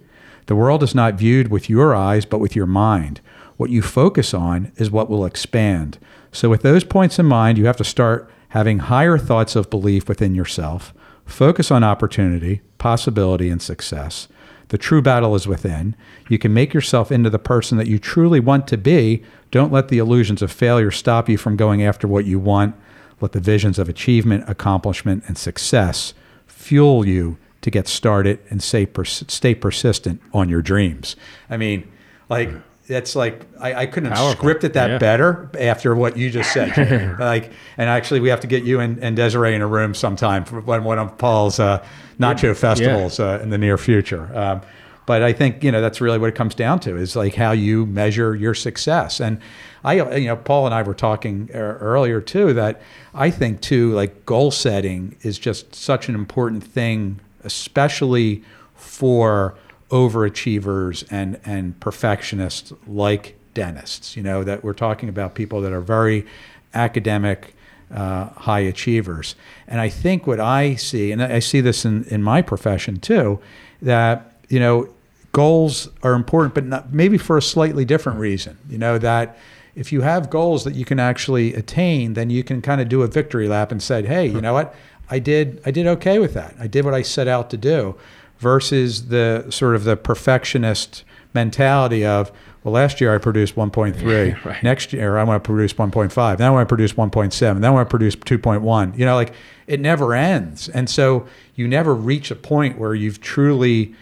The 0.46 0.56
world 0.56 0.82
is 0.82 0.94
not 0.94 1.14
viewed 1.14 1.48
with 1.48 1.68
your 1.68 1.94
eyes, 1.94 2.24
but 2.24 2.38
with 2.38 2.56
your 2.56 2.66
mind. 2.66 3.20
What 3.56 3.70
you 3.70 3.82
focus 3.82 4.32
on 4.32 4.72
is 4.76 4.90
what 4.90 5.11
will 5.11 5.24
expand. 5.24 5.98
So, 6.32 6.48
with 6.48 6.62
those 6.62 6.84
points 6.84 7.18
in 7.18 7.26
mind, 7.26 7.59
you 7.59 7.66
have 7.66 7.76
to 7.78 7.84
start 7.84 8.30
having 8.50 8.78
higher 8.78 9.18
thoughts 9.18 9.56
of 9.56 9.70
belief 9.70 10.09
within 10.09 10.34
yourself. 10.34 10.94
Focus 11.26 11.70
on 11.70 11.84
opportunity, 11.84 12.62
possibility, 12.78 13.50
and 13.50 13.61
success. 13.61 14.28
The 14.68 14.78
true 14.78 15.00
battle 15.00 15.34
is 15.34 15.46
within. 15.46 15.96
You 16.28 16.38
can 16.38 16.52
make 16.52 16.74
yourself 16.74 17.10
into 17.10 17.30
the 17.30 17.38
person 17.38 17.78
that 17.78 17.86
you 17.86 17.98
truly 17.98 18.40
want 18.40 18.66
to 18.68 18.76
be. 18.76 19.22
Don't 19.50 19.72
let 19.72 19.88
the 19.88 19.98
illusions 19.98 20.42
of 20.42 20.52
failure 20.52 20.90
stop 20.90 21.28
you 21.28 21.38
from 21.38 21.56
going 21.56 21.82
after 21.82 22.06
what 22.06 22.26
you 22.26 22.38
want. 22.38 22.74
Let 23.20 23.32
the 23.32 23.40
visions 23.40 23.78
of 23.78 23.88
achievement, 23.88 24.44
accomplishment, 24.46 25.24
and 25.26 25.36
success 25.38 26.14
fuel 26.46 27.06
you 27.06 27.38
to 27.62 27.70
get 27.70 27.88
started 27.88 28.38
and 28.50 28.62
stay, 28.62 28.86
pers- 28.86 29.24
stay 29.28 29.54
persistent 29.54 30.20
on 30.32 30.48
your 30.48 30.62
dreams. 30.62 31.16
I 31.48 31.56
mean, 31.56 31.90
like, 32.28 32.50
that's 32.89 33.14
like 33.14 33.43
I, 33.61 33.74
I 33.74 33.86
couldn't 33.86 34.11
have 34.11 34.18
Powerful. 34.18 34.45
scripted 34.45 34.72
that 34.72 34.91
yeah. 34.91 34.99
better 34.99 35.51
after 35.59 35.95
what 35.95 36.16
you 36.16 36.30
just 36.30 36.53
said. 36.53 37.18
like, 37.20 37.53
and 37.76 37.89
actually, 37.89 38.20
we 38.20 38.30
have 38.30 38.41
to 38.41 38.47
get 38.47 38.64
you 38.64 38.80
and, 38.80 38.99
and 38.99 39.14
Desiree 39.14 39.55
in 39.55 39.61
a 39.61 39.66
room 39.66 39.95
sometime 39.95 40.45
for 40.45 40.61
one, 40.61 40.84
one 40.84 40.99
of 40.99 41.16
Paul's 41.18 41.61
uh, 41.61 41.84
nacho 42.18 42.57
festivals 42.57 43.18
yeah. 43.18 43.26
uh, 43.26 43.39
in 43.41 43.51
the 43.51 43.59
near 43.59 43.76
future. 43.76 44.30
Um, 44.36 44.62
but 45.05 45.22
I 45.22 45.32
think 45.32 45.62
you 45.62 45.70
know 45.70 45.80
that's 45.80 46.01
really 46.01 46.18
what 46.18 46.28
it 46.28 46.34
comes 46.34 46.55
down 46.55 46.80
to 46.80 46.97
is 46.97 47.14
like 47.14 47.34
how 47.34 47.53
you 47.53 47.86
measure 47.86 48.34
your 48.34 48.55
success. 48.55 49.20
And 49.20 49.41
I, 49.84 50.16
you 50.16 50.26
know, 50.26 50.36
Paul 50.36 50.66
and 50.66 50.74
I 50.74 50.82
were 50.82 50.95
talking 50.95 51.51
earlier 51.53 52.20
too 52.20 52.53
that 52.55 52.80
I 53.14 53.30
think 53.30 53.61
too 53.61 53.93
like 53.93 54.26
goal 54.26 54.51
setting 54.51 55.16
is 55.22 55.39
just 55.39 55.74
such 55.74 56.09
an 56.09 56.14
important 56.14 56.64
thing, 56.64 57.20
especially 57.45 58.43
for 58.74 59.57
overachievers 59.91 61.07
and 61.11 61.41
and 61.45 61.78
perfectionists 61.80 62.72
like 62.86 63.36
dentists. 63.55 64.16
You 64.16 64.22
know 64.22 64.45
that 64.45 64.62
we're 64.62 64.74
talking 64.74 65.09
about 65.09 65.34
people 65.34 65.61
that 65.62 65.72
are 65.72 65.80
very 65.80 66.26
academic, 66.74 67.55
uh, 67.93 68.26
high 68.30 68.61
achievers. 68.61 69.34
And 69.66 69.80
I 69.80 69.89
think 69.89 70.26
what 70.26 70.41
I 70.41 70.74
see, 70.74 71.11
and 71.12 71.22
I 71.22 71.39
see 71.39 71.61
this 71.61 71.84
in 71.84 72.05
in 72.05 72.22
my 72.22 72.43
profession 72.43 73.01
too, 73.01 73.41
that 73.82 74.34
you 74.49 74.61
know 74.61 74.89
goals 75.32 75.89
are 76.03 76.14
important, 76.14 76.55
but 76.55 76.64
not, 76.64 76.93
maybe 76.93 77.18
for 77.18 77.36
a 77.36 77.43
slightly 77.43 77.84
different 77.84 78.18
reason. 78.18 78.59
You 78.68 78.78
know 78.78 78.99
that 78.99 79.39
if 79.74 79.93
you 79.93 80.01
have 80.01 80.28
goals 80.28 80.64
that 80.64 80.74
you 80.74 80.84
can 80.84 80.99
actually 80.99 81.55
attain, 81.55 82.14
then 82.14 82.30
you 82.30 82.43
can 82.43 82.61
kind 82.61 82.80
of 82.80 82.89
do 82.89 83.03
a 83.03 83.07
victory 83.07 83.47
lap 83.47 83.70
and 83.70 83.80
say, 83.82 84.05
hey, 84.05 84.26
you 84.26 84.41
know 84.41 84.53
what? 84.53 84.74
I 85.11 85.18
did 85.18 85.62
I 85.64 85.70
did 85.70 85.86
okay 85.86 86.18
with 86.18 86.34
that. 86.34 86.55
I 86.61 86.66
did 86.66 86.84
what 86.84 86.95
I 86.95 87.03
set 87.03 87.28
out 87.28 87.49
to 87.51 87.57
do 87.57 87.97
versus 88.39 89.09
the 89.09 89.47
sort 89.51 89.74
of 89.74 89.84
the 89.84 89.97
perfectionist 89.97 91.05
mentality 91.34 92.05
of 92.05 92.32
well 92.64 92.72
last 92.72 93.01
year 93.01 93.14
i 93.14 93.18
produced 93.18 93.55
1.3 93.55 94.01
yeah, 94.03 94.39
right. 94.49 94.62
next 94.62 94.93
year 94.93 95.18
i 95.18 95.22
want 95.22 95.43
to 95.43 95.47
produce 95.47 95.74
1.5 95.74 96.39
then 96.39 96.47
i 96.47 96.51
want 96.51 96.66
to 96.66 96.74
produce 96.74 96.95
1.7 96.95 97.39
then 97.39 97.64
i 97.64 97.70
want 97.70 97.86
to 97.86 97.91
produce 97.91 98.16
2.1 98.16 98.99
you 98.99 99.05
know 99.05 99.14
like 99.14 99.34
it 99.68 99.80
never 99.80 100.14
ends. 100.14 100.68
And 100.70 100.91
so 100.91 101.26
you 101.55 101.68
never 101.68 101.95
reach 101.95 102.32
a 102.32 102.34
point 102.34 102.78
where 102.78 102.95
you've 102.95 103.20
truly 103.20 103.95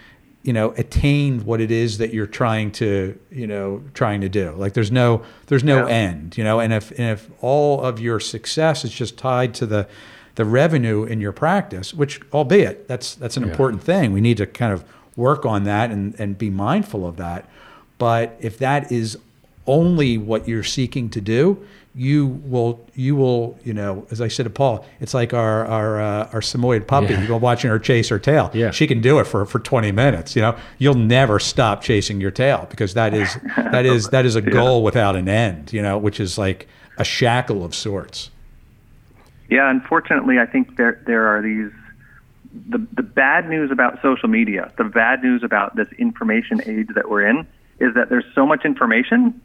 you 0.45 0.53
know 0.53 0.71
attained 0.77 1.43
what 1.43 1.61
it 1.61 1.73
is 1.73 1.99
that 1.99 2.15
you're 2.15 2.25
trying 2.29 2.71
to 2.71 3.19
you 3.31 3.49
know 3.49 3.83
trying 3.93 4.21
to 4.23 4.29
do. 4.29 4.53
Like 4.53 4.75
there's 4.75 4.93
no 4.93 5.23
there's 5.49 5.65
no 5.65 5.89
yeah. 5.89 5.95
end 5.95 6.39
you 6.39 6.45
know? 6.45 6.61
And 6.61 6.73
if 6.73 6.93
and 6.93 7.11
if 7.11 7.29
all 7.43 7.83
of 7.83 7.99
your 7.99 8.21
success 8.21 8.85
is 8.85 8.93
just 8.93 9.19
tied 9.19 9.55
to 9.55 9.67
the 9.67 9.89
the 10.37 10.45
revenue 10.45 11.05
in 11.05 11.21
your 11.21 11.33
practice, 11.33 11.93
which 11.93 12.21
albeit 12.33 12.87
that's 12.87 13.15
that's 13.17 13.37
an 13.37 13.43
yeah. 13.43 13.51
important 13.51 13.83
thing. 13.83 14.13
We 14.13 14.21
need 14.21 14.37
to 14.37 14.47
kind 14.47 14.73
of 14.73 14.85
work 15.17 15.45
on 15.45 15.65
that 15.65 15.91
and, 15.91 16.15
and 16.21 16.39
be 16.39 16.51
mindful 16.51 17.07
of 17.07 17.17
that. 17.17 17.49
But 17.99 18.37
if 18.41 18.59
that 18.59 18.93
is 18.93 19.19
only 19.67 20.17
what 20.19 20.47
you're 20.47 20.63
seeking 20.63 21.09
to 21.11 21.21
do, 21.21 21.67
you 21.95 22.27
will 22.45 22.87
you 22.95 23.17
will 23.17 23.59
you 23.65 23.73
know 23.73 24.07
as 24.11 24.21
I 24.21 24.29
said 24.29 24.45
to 24.45 24.51
Paul, 24.51 24.85
it's 25.01 25.15
like 25.15 25.33
our 25.33 25.65
our 25.65 26.01
uh, 26.01 26.29
our 26.35 26.43
Samoyed 26.43 26.87
puppy. 26.87 27.15
Yeah. 27.15 27.23
You 27.23 27.29
go 27.29 27.39
watching 27.39 27.71
her 27.71 27.79
chase 27.79 28.11
her 28.11 28.19
tail. 28.19 28.51
Yeah. 28.53 28.71
she 28.71 28.87
can 28.87 29.01
do 29.01 29.19
it 29.19 29.25
for 29.25 29.47
for 29.47 29.59
20 29.59 29.91
minutes. 29.93 30.37
You 30.37 30.43
know, 30.43 30.59
you'll 30.77 30.95
never 30.95 31.39
stop 31.39 31.81
chasing 31.81 32.21
your 32.21 32.31
tail 32.31 32.67
because 32.69 32.93
that 32.93 33.15
is 33.15 33.39
that 33.57 33.87
is 33.87 34.11
that 34.11 34.27
is 34.27 34.37
a 34.37 34.43
goal 34.59 34.81
yeah. 34.81 34.85
without 34.85 35.17
an 35.17 35.31
end. 35.31 35.73
You 35.73 35.81
know, 35.81 35.97
which 35.97 36.21
is 36.21 36.37
like 36.37 36.69
a 36.99 37.05
shackle 37.05 37.65
of 37.65 37.75
sorts. 37.75 38.31
Yeah, 39.49 39.71
unfortunately, 39.71 40.39
I 40.39 40.47
think 40.47 40.77
there 40.77 41.03
there 41.07 41.27
are 41.29 41.43
these 41.43 41.71
the 42.69 42.79
the 42.95 43.03
bad 43.03 43.49
news 43.49 43.71
about 43.71 44.01
social 44.03 44.29
media, 44.29 44.73
the 44.77 44.85
bad 44.85 45.23
news 45.23 45.43
about 45.43 45.77
this 45.77 45.89
information 45.99 46.61
age 46.67 46.89
that 46.95 47.09
we're 47.09 47.27
in 47.27 47.47
is 47.79 47.95
that 47.95 48.09
there's 48.09 48.25
so 48.35 48.47
much 48.47 48.65
information 48.65 49.41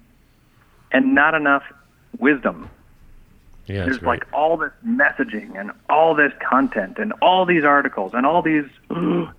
and 0.91 1.13
not 1.13 1.33
enough 1.33 1.63
wisdom. 2.19 2.69
Yeah, 3.67 3.85
there's 3.85 4.01
right. 4.01 4.19
like 4.19 4.27
all 4.33 4.57
this 4.57 4.71
messaging 4.85 5.59
and 5.59 5.71
all 5.89 6.15
this 6.15 6.33
content 6.47 6.97
and 6.97 7.13
all 7.21 7.45
these 7.45 7.63
articles 7.63 8.13
and 8.13 8.25
all 8.25 8.41
these 8.41 8.65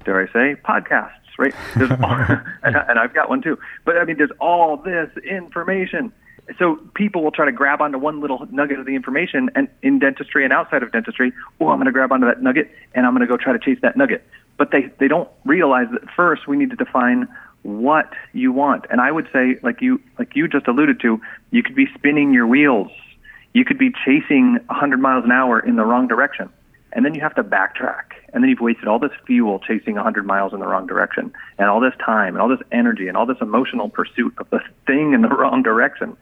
dare 0.05 0.23
I 0.23 0.33
say 0.33 0.61
podcasts, 0.63 1.11
right? 1.39 1.55
All, 2.03 2.15
and, 2.63 2.77
and 2.77 2.99
I've 2.99 3.15
got 3.15 3.29
one 3.29 3.43
too. 3.43 3.59
But 3.85 3.99
I 3.99 4.05
mean, 4.05 4.17
there's 4.17 4.31
all 4.39 4.77
this 4.77 5.11
information 5.25 6.13
so 6.59 6.77
people 6.95 7.23
will 7.23 7.31
try 7.31 7.45
to 7.45 7.53
grab 7.53 7.81
onto 7.81 7.99
one 7.99 8.21
little 8.21 8.47
nugget 8.51 8.79
of 8.79 8.87
the 8.87 8.95
information 8.95 9.51
and 9.55 9.69
in 9.83 9.99
dentistry 9.99 10.45
and 10.45 10.53
outside 10.53 10.83
of 10.83 10.93
dentistry 10.93 11.33
oh 11.61 11.69
i'm 11.69 11.77
going 11.77 11.87
to 11.87 11.93
grab 11.93 12.13
onto 12.13 12.27
that 12.27 12.43
nugget 12.43 12.71
and 12.95 13.07
i'm 13.07 13.13
going 13.13 13.27
to 13.27 13.27
go 13.27 13.37
try 13.37 13.53
to 13.53 13.59
chase 13.59 13.79
that 13.83 13.97
nugget. 13.97 14.25
But 14.59 14.71
they 14.71 14.91
they 14.99 15.09
don't 15.09 15.29
realize 15.45 15.89
that 15.93 16.03
first 16.15 16.47
we 16.47 16.57
need 16.57 16.71
to 16.71 16.77
define 16.77 17.29
what 17.63 18.13
you 18.33 18.53
want. 18.53 18.87
And 18.91 19.01
i 19.01 19.11
would 19.11 19.29
say 19.33 19.57
like 19.63 19.81
you 19.81 20.01
like 20.19 20.35
you 20.35 20.49
just 20.49 20.67
alluded 20.69 21.01
to 21.01 21.21
you 21.51 21.63
could 21.63 21.77
be 21.77 21.87
spinning 21.95 22.33
your 22.33 22.47
wheels. 22.47 22.91
You 23.55 23.65
could 23.65 23.79
be 23.79 23.91
chasing 24.05 24.59
100 24.67 25.01
miles 25.01 25.25
an 25.25 25.33
hour 25.33 25.61
in 25.61 25.77
the 25.77 25.85
wrong 25.85 26.09
direction. 26.09 26.49
And 26.95 27.05
then 27.05 27.15
you 27.15 27.21
have 27.21 27.35
to 27.35 27.45
backtrack. 27.45 28.13
And 28.33 28.43
then 28.43 28.49
you've 28.51 28.61
wasted 28.61 28.89
all 28.89 28.99
this 28.99 29.13
fuel 29.27 29.59
chasing 29.59 29.95
100 29.95 30.27
miles 30.27 30.53
in 30.53 30.61
the 30.61 30.67
wrong 30.67 30.87
direction, 30.87 31.33
and 31.59 31.69
all 31.69 31.81
this 31.81 31.95
time, 32.05 32.35
and 32.35 32.39
all 32.39 32.49
this 32.49 32.67
energy, 32.71 33.09
and 33.09 33.17
all 33.17 33.27
this 33.27 33.37
emotional 33.41 33.89
pursuit 33.89 34.35
of 34.39 34.49
the 34.51 34.61
thing 34.87 35.13
in 35.13 35.23
the 35.23 35.29
wrong 35.41 35.63
direction. 35.63 36.17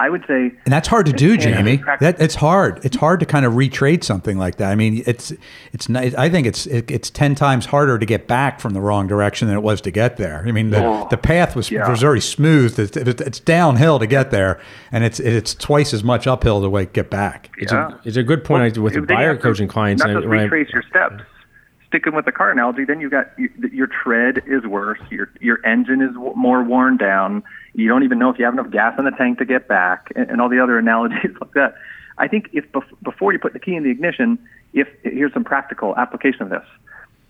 I 0.00 0.08
would 0.08 0.24
say, 0.26 0.50
and 0.64 0.72
that's 0.72 0.88
hard 0.88 1.04
to 1.06 1.12
do, 1.12 1.34
Yeah. 1.34 1.60
Jayme. 1.60 1.98
That 2.00 2.18
it's 2.20 2.34
hard. 2.34 2.82
It's 2.86 2.96
hard 2.96 3.20
to 3.20 3.26
kind 3.26 3.44
of 3.44 3.52
retrade 3.52 4.02
something 4.02 4.38
like 4.38 4.56
that. 4.56 4.70
I 4.72 4.74
mean, 4.74 5.02
it's 5.06 5.30
it's. 5.72 5.90
I 5.90 6.30
think 6.30 6.46
it's 6.46 6.66
it, 6.66 6.90
it's 6.90 7.10
ten 7.10 7.34
times 7.34 7.66
harder 7.66 7.98
to 7.98 8.06
get 8.06 8.26
back 8.26 8.60
from 8.60 8.72
the 8.72 8.80
wrong 8.80 9.06
direction 9.06 9.46
than 9.48 9.56
it 9.58 9.62
was 9.62 9.82
to 9.82 9.90
get 9.90 10.16
there. 10.16 10.42
I 10.46 10.52
mean, 10.52 10.70
the, 10.70 10.82
Oh, 10.82 11.06
the 11.10 11.18
path 11.18 11.54
was 11.54 11.70
yeah. 11.70 11.88
was 11.90 12.02
already 12.02 12.22
smooth. 12.22 12.78
It's, 12.78 12.96
it's, 12.96 13.20
it's 13.20 13.40
downhill 13.40 13.98
to 13.98 14.06
get 14.06 14.30
there, 14.30 14.58
and 14.90 15.04
it's 15.04 15.20
it's 15.20 15.54
twice 15.54 15.92
as 15.92 16.02
much 16.02 16.26
uphill 16.26 16.62
to 16.62 16.68
like, 16.68 16.94
get 16.94 17.10
back. 17.10 17.50
It's, 17.58 17.70
Yeah. 17.70 17.88
a, 17.90 17.98
it's 18.08 18.16
a 18.16 18.22
good 18.22 18.42
point 18.42 18.78
I, 18.78 18.80
with 18.80 18.94
the 18.94 19.02
buyer 19.02 19.28
have 19.28 19.36
to 19.36 19.42
coaching 19.42 19.68
clients. 19.68 20.00
Not 20.02 20.08
and 20.10 20.18
I- 20.18 20.22
just 20.22 20.32
I- 20.32 20.42
retrace 20.44 20.70
your 20.72 20.82
steps. 20.88 21.22
Sticking 21.88 22.14
with 22.14 22.24
the 22.24 22.30
car 22.32 22.52
analogy, 22.52 22.84
then 22.84 23.00
you 23.00 23.10
got 23.10 23.32
you, 23.36 23.50
your 23.72 23.88
tread 23.88 24.42
is 24.46 24.64
worse. 24.64 25.00
Your 25.10 25.28
your 25.40 25.58
engine 25.66 26.00
is 26.00 26.14
more 26.14 26.62
worn 26.62 26.96
down. 26.96 27.42
You 27.74 27.88
don't 27.88 28.02
even 28.02 28.18
know 28.18 28.30
if 28.30 28.38
you 28.38 28.44
have 28.44 28.54
enough 28.54 28.70
gas 28.70 28.98
in 28.98 29.04
the 29.04 29.10
tank 29.12 29.38
to 29.38 29.44
get 29.44 29.68
back, 29.68 30.12
and, 30.16 30.30
and 30.30 30.40
all 30.40 30.48
the 30.48 30.62
other 30.62 30.78
analogies 30.84 31.36
like 31.40 31.52
that. 31.54 31.74
I 32.18 32.28
think 32.28 32.50
if 32.52 32.70
bef- 32.72 33.02
before 33.02 33.32
you 33.32 33.38
put 33.38 33.52
the 33.52 33.58
key 33.58 33.74
in 33.74 33.82
the 33.82 33.90
ignition, 33.90 34.38
if 34.74 34.88
here's 35.02 35.32
some 35.32 35.44
practical 35.44 35.96
application 35.96 36.42
of 36.42 36.50
this, 36.50 36.64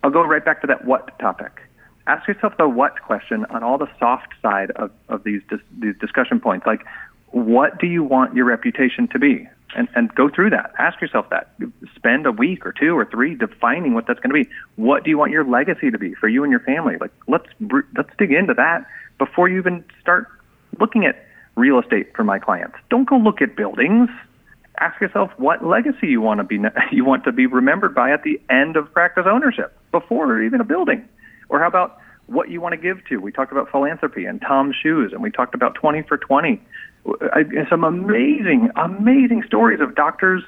I'll 0.02 0.10
go 0.10 0.22
right 0.22 0.44
back 0.44 0.60
to 0.62 0.66
that 0.66 0.84
what 0.84 1.18
topic. 1.18 1.60
Ask 2.06 2.26
yourself 2.26 2.54
the 2.58 2.68
what 2.68 3.00
question 3.02 3.44
on 3.50 3.62
all 3.62 3.78
the 3.78 3.88
soft 3.98 4.28
side 4.42 4.72
of, 4.72 4.90
of 5.08 5.22
these 5.22 5.42
dis- 5.48 5.60
these 5.78 5.96
discussion 6.00 6.40
points. 6.40 6.66
Like, 6.66 6.84
what 7.28 7.78
do 7.78 7.86
you 7.86 8.02
want 8.02 8.34
your 8.34 8.46
reputation 8.46 9.06
to 9.08 9.18
be? 9.18 9.48
And, 9.76 9.86
and 9.94 10.12
go 10.16 10.28
through 10.28 10.50
that. 10.50 10.72
Ask 10.80 11.00
yourself 11.00 11.30
that. 11.30 11.54
Spend 11.94 12.26
a 12.26 12.32
week 12.32 12.66
or 12.66 12.72
two 12.72 12.98
or 12.98 13.04
three 13.04 13.36
defining 13.36 13.94
what 13.94 14.08
that's 14.08 14.18
going 14.18 14.30
to 14.34 14.44
be. 14.44 14.50
What 14.74 15.04
do 15.04 15.10
you 15.10 15.18
want 15.18 15.30
your 15.30 15.44
legacy 15.44 15.92
to 15.92 15.98
be 15.98 16.14
for 16.14 16.26
you 16.26 16.42
and 16.42 16.50
your 16.50 16.58
family? 16.60 16.96
Like, 17.00 17.12
let's 17.28 17.46
let's 17.94 18.10
dig 18.18 18.32
into 18.32 18.54
that 18.54 18.84
before 19.20 19.48
you 19.48 19.58
even 19.58 19.84
start 20.00 20.26
looking 20.80 21.04
at 21.04 21.24
real 21.54 21.78
estate 21.78 22.16
for 22.16 22.24
my 22.24 22.38
clients. 22.38 22.76
Don't 22.88 23.08
go 23.08 23.16
look 23.16 23.42
at 23.42 23.54
buildings. 23.54 24.08
Ask 24.78 25.00
yourself 25.00 25.30
what 25.36 25.64
legacy 25.64 26.08
you 26.08 26.22
want 26.22 26.38
to 26.40 26.44
be 26.44 26.58
you 26.90 27.04
want 27.04 27.22
to 27.24 27.32
be 27.32 27.46
remembered 27.46 27.94
by 27.94 28.10
at 28.10 28.24
the 28.24 28.40
end 28.50 28.76
of 28.76 28.92
practice 28.92 29.26
ownership 29.30 29.76
before 29.92 30.42
even 30.42 30.60
a 30.60 30.64
building. 30.64 31.06
Or 31.50 31.60
how 31.60 31.68
about 31.68 31.98
what 32.26 32.50
you 32.50 32.60
want 32.60 32.72
to 32.72 32.80
give 32.80 33.04
to? 33.08 33.18
We 33.18 33.30
talked 33.30 33.52
about 33.52 33.70
philanthropy 33.70 34.24
and 34.24 34.40
TOMS 34.40 34.74
shoes 34.82 35.12
and 35.12 35.22
we 35.22 35.30
talked 35.30 35.54
about 35.54 35.74
20 35.74 36.02
for 36.02 36.16
20 36.16 36.60
I- 37.32 37.66
some 37.68 37.84
amazing 37.84 38.70
amazing 38.76 39.42
stories 39.46 39.80
of 39.80 39.94
doctors 39.94 40.42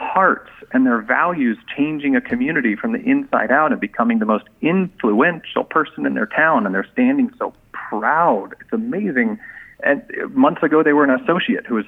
hearts 0.00 0.50
and 0.72 0.86
their 0.86 1.02
values 1.02 1.58
changing 1.76 2.16
a 2.16 2.20
community 2.20 2.74
from 2.74 2.92
the 2.92 3.00
inside 3.00 3.50
out 3.50 3.72
and 3.72 3.80
becoming 3.80 4.18
the 4.18 4.24
most 4.24 4.44
influential 4.62 5.64
person 5.64 6.06
in 6.06 6.14
their 6.14 6.26
town 6.26 6.64
and 6.64 6.74
they're 6.74 6.88
standing 6.92 7.30
so 7.38 7.52
proud 7.72 8.54
it's 8.60 8.72
amazing 8.72 9.38
and 9.84 10.02
months 10.30 10.62
ago 10.62 10.82
they 10.82 10.94
were 10.94 11.04
an 11.04 11.10
associate 11.20 11.66
who 11.66 11.74
was 11.74 11.84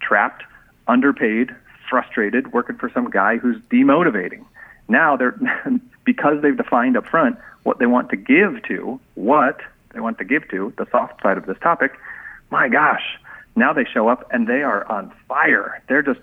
trapped 0.00 0.42
underpaid, 0.90 1.54
frustrated, 1.88 2.52
working 2.52 2.76
for 2.76 2.90
some 2.92 3.08
guy 3.10 3.38
who's 3.38 3.56
demotivating. 3.70 4.44
Now 4.88 5.16
they're 5.16 5.38
because 6.04 6.42
they've 6.42 6.56
defined 6.56 6.96
up 6.96 7.06
front 7.06 7.38
what 7.62 7.78
they 7.78 7.86
want 7.86 8.10
to 8.10 8.16
give 8.16 8.62
to, 8.68 8.98
what 9.14 9.60
they 9.94 10.00
want 10.00 10.18
to 10.18 10.24
give 10.24 10.48
to, 10.48 10.72
the 10.78 10.86
soft 10.90 11.22
side 11.22 11.38
of 11.38 11.46
this 11.46 11.58
topic. 11.62 11.92
My 12.50 12.68
gosh, 12.68 13.02
now 13.54 13.72
they 13.72 13.84
show 13.84 14.08
up 14.08 14.28
and 14.32 14.46
they 14.46 14.62
are 14.62 14.84
on 14.90 15.12
fire. 15.28 15.82
They're 15.88 16.02
just 16.02 16.20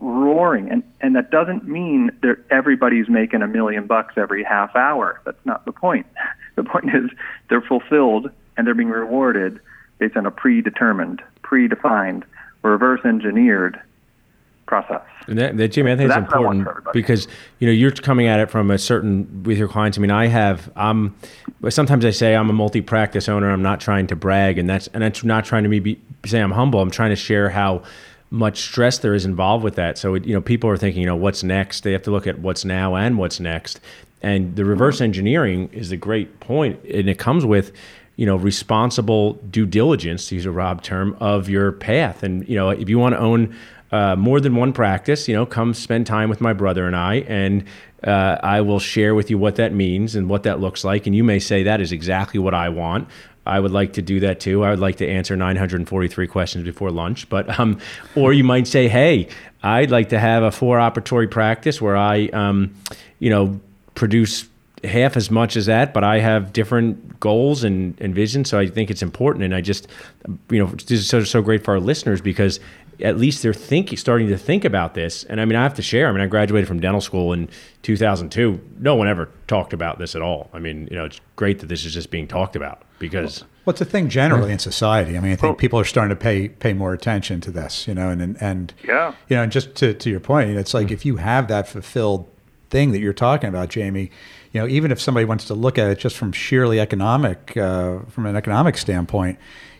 roaring, 0.00 0.70
and 0.70 0.82
and 1.00 1.16
that 1.16 1.30
doesn't 1.30 1.66
mean 1.66 2.10
that 2.22 2.38
everybody's 2.50 3.08
making 3.08 3.42
a 3.42 3.48
million 3.48 3.86
bucks 3.86 4.14
every 4.16 4.44
half 4.44 4.74
hour. 4.76 5.20
That's 5.24 5.44
not 5.44 5.64
the 5.64 5.72
point. 5.72 6.06
The 6.56 6.64
point 6.64 6.92
is 6.92 7.08
they're 7.48 7.60
fulfilled 7.60 8.32
and 8.56 8.66
they're 8.66 8.74
being 8.74 8.88
rewarded 8.88 9.60
based 9.98 10.16
on 10.16 10.26
a 10.26 10.30
predetermined, 10.32 11.22
predefined, 11.44 12.24
reverse 12.62 13.00
engineered 13.04 13.80
process. 14.66 15.02
And 15.28 15.38
that, 15.38 15.56
that 15.56 15.68
Jimmy, 15.68 15.92
I 15.92 15.96
think 15.96 16.10
So 16.10 16.18
it's 16.18 16.22
that's 16.22 16.34
what 16.34 16.42
I 16.42 16.46
want 16.46 16.58
important 16.58 16.92
because 16.92 17.28
you 17.58 17.68
know 17.68 17.72
you're 17.72 17.90
coming 17.90 18.26
at 18.26 18.40
it 18.40 18.50
from 18.50 18.70
a 18.70 18.78
certain 18.78 19.44
with 19.44 19.58
your 19.58 19.68
clients. 19.68 19.98
I 19.98 20.00
mean, 20.00 20.10
I 20.10 20.26
have 20.26 20.70
I'm 20.74 21.14
sometimes 21.68 22.04
I 22.04 22.10
say 22.10 22.34
I'm 22.34 22.50
a 22.50 22.52
multi-practice 22.52 23.28
owner. 23.28 23.50
I'm 23.50 23.62
not 23.62 23.80
trying 23.80 24.06
to 24.08 24.16
brag, 24.16 24.58
and 24.58 24.68
that's 24.68 24.86
and 24.88 25.02
that's 25.02 25.22
not 25.22 25.44
trying 25.44 25.64
to 25.64 25.68
me 25.68 25.80
be 25.80 26.00
say 26.24 26.40
I'm 26.40 26.52
humble. 26.52 26.80
I'm 26.80 26.90
trying 26.90 27.10
to 27.10 27.16
share 27.16 27.50
how 27.50 27.82
much 28.30 28.60
stress 28.60 28.98
there 28.98 29.14
is 29.14 29.24
involved 29.24 29.64
with 29.64 29.74
that. 29.76 29.98
So 29.98 30.14
it, 30.14 30.24
you 30.26 30.34
know, 30.34 30.40
people 30.40 30.68
are 30.70 30.76
thinking, 30.76 31.00
you 31.00 31.06
know, 31.06 31.16
what's 31.16 31.42
next? 31.42 31.82
They 31.82 31.92
have 31.92 32.02
to 32.02 32.10
look 32.10 32.26
at 32.26 32.38
what's 32.40 32.64
now 32.64 32.94
and 32.94 33.18
what's 33.18 33.40
next. 33.40 33.80
And 34.20 34.56
the 34.56 34.64
reverse 34.64 35.00
engineering 35.00 35.70
is 35.72 35.92
a 35.92 35.96
great 35.96 36.40
point, 36.40 36.82
and 36.84 37.08
it 37.08 37.18
comes 37.18 37.46
with 37.46 37.72
you 38.18 38.26
know 38.26 38.36
responsible 38.36 39.34
due 39.48 39.64
diligence 39.64 40.28
to 40.28 40.34
use 40.34 40.44
a 40.44 40.50
rob 40.50 40.82
term 40.82 41.16
of 41.20 41.48
your 41.48 41.72
path 41.72 42.24
and 42.24 42.46
you 42.48 42.56
know 42.56 42.68
if 42.68 42.88
you 42.88 42.98
want 42.98 43.14
to 43.14 43.18
own 43.20 43.56
uh, 43.92 44.16
more 44.16 44.40
than 44.40 44.56
one 44.56 44.72
practice 44.72 45.28
you 45.28 45.34
know 45.34 45.46
come 45.46 45.72
spend 45.72 46.04
time 46.04 46.28
with 46.28 46.40
my 46.40 46.52
brother 46.52 46.84
and 46.86 46.96
i 46.96 47.16
and 47.28 47.64
uh, 48.02 48.36
i 48.42 48.60
will 48.60 48.80
share 48.80 49.14
with 49.14 49.30
you 49.30 49.38
what 49.38 49.54
that 49.54 49.72
means 49.72 50.16
and 50.16 50.28
what 50.28 50.42
that 50.42 50.58
looks 50.58 50.82
like 50.82 51.06
and 51.06 51.14
you 51.14 51.22
may 51.22 51.38
say 51.38 51.62
that 51.62 51.80
is 51.80 51.92
exactly 51.92 52.40
what 52.40 52.54
i 52.54 52.68
want 52.68 53.08
I 53.48 53.60
would 53.60 53.72
like 53.72 53.94
to 53.94 54.02
do 54.02 54.20
that 54.20 54.40
too. 54.40 54.64
I 54.64 54.70
would 54.70 54.80
like 54.80 54.96
to 54.96 55.08
answer 55.08 55.36
943 55.36 56.26
questions 56.26 56.64
before 56.64 56.90
lunch, 56.90 57.28
but 57.28 57.58
um, 57.58 57.78
or 58.14 58.32
you 58.32 58.44
might 58.44 58.66
say, 58.66 58.88
"Hey, 58.88 59.28
I'd 59.62 59.90
like 59.90 60.10
to 60.10 60.18
have 60.18 60.42
a 60.42 60.50
four 60.50 60.78
operatory 60.78 61.30
practice 61.30 61.80
where 61.80 61.96
I, 61.96 62.26
um, 62.28 62.74
you 63.18 63.30
know, 63.30 63.60
produce 63.94 64.48
half 64.84 65.16
as 65.16 65.30
much 65.30 65.56
as 65.56 65.66
that, 65.66 65.92
but 65.92 66.04
I 66.04 66.20
have 66.20 66.52
different 66.52 67.18
goals 67.20 67.64
and, 67.64 68.00
and 68.00 68.14
visions. 68.14 68.48
So 68.48 68.58
I 68.58 68.66
think 68.66 68.90
it's 68.90 69.02
important. 69.02 69.44
And 69.44 69.54
I 69.54 69.60
just, 69.60 69.88
you 70.50 70.58
know, 70.58 70.66
this 70.66 71.00
is 71.00 71.08
so, 71.08 71.24
so 71.24 71.42
great 71.42 71.64
for 71.64 71.74
our 71.74 71.80
listeners 71.80 72.20
because 72.20 72.60
at 73.00 73.16
least 73.16 73.42
they're 73.42 73.54
thinking, 73.54 73.96
starting 73.96 74.28
to 74.28 74.36
think 74.38 74.64
about 74.64 74.94
this. 74.94 75.24
And 75.24 75.40
I 75.40 75.44
mean, 75.44 75.56
I 75.56 75.62
have 75.62 75.74
to 75.74 75.82
share. 75.82 76.08
I 76.08 76.12
mean, 76.12 76.20
I 76.20 76.26
graduated 76.26 76.66
from 76.66 76.80
dental 76.80 77.00
school 77.00 77.32
in 77.32 77.48
2002. 77.82 78.60
No 78.78 78.94
one 78.94 79.08
ever 79.08 79.28
talked 79.46 79.72
about 79.72 79.98
this 79.98 80.14
at 80.14 80.22
all. 80.22 80.50
I 80.52 80.58
mean, 80.58 80.88
you 80.90 80.96
know, 80.96 81.04
it's 81.04 81.20
great 81.36 81.60
that 81.60 81.66
this 81.66 81.84
is 81.84 81.94
just 81.94 82.10
being 82.10 82.26
talked 82.28 82.56
about 82.56 82.82
because 82.98 83.44
What's 83.64 83.80
the 83.80 83.84
thing 83.84 84.08
generally 84.08 84.50
in 84.50 84.58
society? 84.58 85.16
I 85.16 85.20
mean, 85.20 85.32
I 85.32 85.36
think 85.36 85.58
people 85.58 85.78
are 85.78 85.84
starting 85.84 86.08
to 86.08 86.16
pay 86.20 86.48
pay 86.48 86.72
more 86.72 86.94
attention 86.94 87.40
to 87.42 87.50
this, 87.50 87.86
you 87.86 87.94
know, 87.94 88.08
and 88.08 88.22
and, 88.22 88.42
and 88.42 88.72
Yeah. 88.82 89.12
you 89.28 89.36
know, 89.36 89.42
and 89.42 89.52
just 89.52 89.74
to, 89.76 89.92
to 89.92 90.08
your 90.10 90.20
point, 90.20 90.50
it's 90.50 90.72
like 90.72 90.90
if 90.90 91.04
you 91.04 91.16
have 91.16 91.48
that 91.48 91.68
fulfilled 91.68 92.26
thing 92.70 92.92
that 92.92 93.00
you're 93.00 93.12
talking 93.12 93.48
about, 93.48 93.68
Jayme, 93.68 94.10
you 94.52 94.60
know, 94.60 94.66
even 94.66 94.90
if 94.90 94.98
somebody 95.00 95.26
wants 95.26 95.44
to 95.46 95.54
look 95.54 95.76
at 95.78 95.90
it 95.90 95.98
just 95.98 96.16
from 96.16 96.32
sheerly 96.32 96.80
economic, 96.80 97.56
uh, 97.58 97.98
from 98.08 98.24
an 98.26 98.36
economic 98.36 98.78
standpoint, 98.78 99.38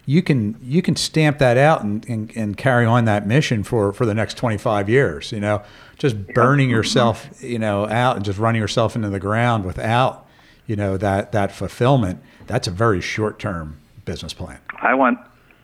you 0.08 0.22
can 0.22 0.56
you 0.62 0.80
can 0.80 0.96
stamp 0.96 1.36
that 1.36 1.58
out 1.58 1.84
and, 1.84 2.08
and, 2.08 2.34
and 2.34 2.56
carry 2.56 2.86
on 2.86 3.04
that 3.04 3.26
mission 3.26 3.62
for, 3.62 3.92
for 3.92 4.06
the 4.06 4.14
next 4.14 4.38
25 4.38 4.88
years, 4.88 5.30
you 5.32 5.38
know, 5.38 5.62
just 5.98 6.16
burning 6.28 6.70
yourself, 6.70 7.28
you 7.42 7.58
know, 7.58 7.86
out 7.86 8.16
and 8.16 8.24
just 8.24 8.38
running 8.38 8.58
yourself 8.58 8.96
into 8.96 9.10
the 9.10 9.20
ground 9.20 9.66
without, 9.66 10.26
you 10.66 10.76
know, 10.76 10.96
that, 10.96 11.32
that 11.32 11.52
fulfillment. 11.52 12.22
That's 12.46 12.66
a 12.66 12.70
very 12.70 13.02
short 13.02 13.38
term 13.38 13.76
business 14.06 14.32
plan. 14.32 14.58
I 14.80 14.94
want 14.94 15.18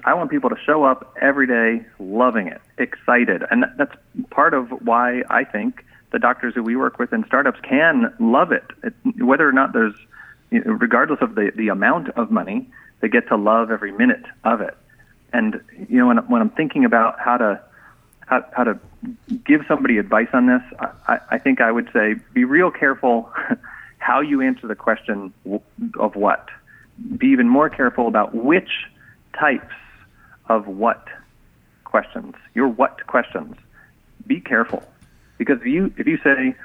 I 0.04 0.12
want 0.12 0.30
people 0.30 0.50
to 0.50 0.58
show 0.66 0.84
up 0.84 1.16
every 1.22 1.46
day 1.46 1.86
loving 1.98 2.46
it, 2.46 2.60
excited, 2.76 3.44
and 3.50 3.64
that's 3.78 3.96
part 4.28 4.52
of 4.52 4.68
why 4.84 5.22
I 5.30 5.44
think 5.44 5.86
the 6.12 6.18
doctors 6.18 6.54
who 6.54 6.62
we 6.62 6.76
work 6.76 6.98
with 6.98 7.14
in 7.14 7.24
startups 7.24 7.60
can 7.62 8.14
love 8.20 8.52
it, 8.52 8.64
it 8.82 8.92
whether 9.22 9.48
or 9.48 9.52
not 9.52 9.72
there's, 9.72 9.94
you 10.50 10.62
know, 10.62 10.72
regardless 10.72 11.22
of 11.22 11.34
the 11.34 11.50
the 11.56 11.68
amount 11.68 12.10
of 12.10 12.30
money, 12.30 12.70
they 13.04 13.08
get 13.10 13.28
to 13.28 13.36
love 13.36 13.70
every 13.70 13.92
minute 13.92 14.24
of 14.44 14.62
it. 14.62 14.74
And 15.30 15.60
you 15.90 15.98
know, 15.98 16.06
when 16.06 16.16
when 16.26 16.40
I'm 16.40 16.48
thinking 16.48 16.86
about 16.86 17.20
how 17.20 17.36
to 17.36 17.60
how, 18.20 18.42
how 18.56 18.64
to 18.64 18.78
give 19.44 19.60
somebody 19.68 19.98
advice 19.98 20.28
on 20.32 20.46
this, 20.46 20.62
I, 21.06 21.18
I 21.32 21.38
think 21.38 21.60
I 21.60 21.70
would 21.70 21.90
say 21.92 22.14
be 22.32 22.44
real 22.44 22.70
careful 22.70 23.30
how 23.98 24.22
you 24.22 24.40
answer 24.40 24.66
the 24.66 24.74
question 24.74 25.34
of 25.98 26.16
what. 26.16 26.48
Be 27.18 27.26
even 27.26 27.46
more 27.46 27.68
careful 27.68 28.08
about 28.08 28.34
which 28.34 28.70
types 29.38 29.74
of 30.48 30.66
what 30.66 31.06
questions, 31.84 32.36
your 32.54 32.68
what 32.68 33.06
questions. 33.06 33.54
Be 34.26 34.40
careful. 34.40 34.82
Because 35.36 35.60
if 35.60 35.66
you, 35.66 35.92
if 35.98 36.06
you 36.06 36.16
say, 36.24 36.56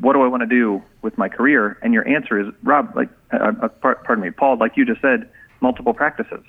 what 0.00 0.12
do 0.12 0.20
I 0.20 0.26
want 0.26 0.42
to 0.42 0.46
do 0.46 0.82
with 1.00 1.16
my 1.16 1.30
career? 1.30 1.78
And 1.80 1.94
your 1.94 2.06
answer 2.06 2.38
is, 2.38 2.52
Rob, 2.62 2.94
like, 2.94 3.08
uh, 3.32 3.52
uh, 3.62 3.68
pardon 3.68 4.20
me, 4.20 4.30
Paul, 4.30 4.58
like 4.58 4.76
you 4.76 4.84
just 4.84 5.00
said, 5.00 5.30
multiple 5.62 5.94
practices. 5.94 6.44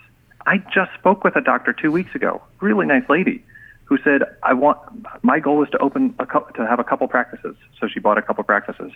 I 0.45 0.57
just 0.57 0.91
spoke 0.99 1.24
with 1.24 1.36
a 1.38 1.41
doctor 1.41 1.72
two 1.72 1.91
weeks 1.91 2.14
ago, 2.16 2.41
really 2.59 2.86
nice 2.86 3.07
lady, 3.07 3.45
who 3.86 3.97
said, 4.03 4.24
I 4.43 4.53
want, 4.53 4.78
my 5.24 5.39
goal 5.39 5.64
is 5.64 5.70
to 5.70 5.78
open, 5.78 6.14
a 6.20 6.26
cou- 6.26 6.51
to 6.55 6.68
have 6.68 6.80
a 6.80 6.84
couple 6.84 7.07
practices. 7.07 7.55
So 7.80 7.88
she 7.88 7.99
bought 7.99 8.18
a 8.18 8.22
couple 8.22 8.43
practices. 8.43 8.91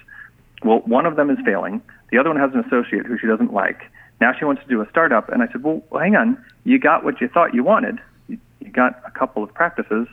Well, 0.63 0.79
one 0.79 1.05
of 1.05 1.15
them 1.15 1.29
is 1.29 1.37
failing. 1.45 1.81
The 2.11 2.17
other 2.17 2.29
one 2.29 2.39
has 2.39 2.51
an 2.53 2.61
associate 2.61 3.05
who 3.05 3.17
she 3.17 3.27
doesn't 3.27 3.53
like. 3.53 3.79
Now 4.19 4.33
she 4.37 4.43
wants 4.43 4.63
to 4.63 4.67
do 4.67 4.81
a 4.81 4.89
startup. 4.89 5.29
And 5.29 5.43
I 5.43 5.47
said, 5.51 5.63
well, 5.63 5.83
hang 5.93 6.15
on. 6.15 6.43
You 6.63 6.79
got 6.79 7.03
what 7.03 7.21
you 7.21 7.27
thought 7.27 7.53
you 7.53 7.63
wanted. 7.63 7.99
You, 8.27 8.39
you 8.59 8.71
got 8.71 9.01
a 9.05 9.11
couple 9.11 9.43
of 9.43 9.53
practices. 9.53 10.07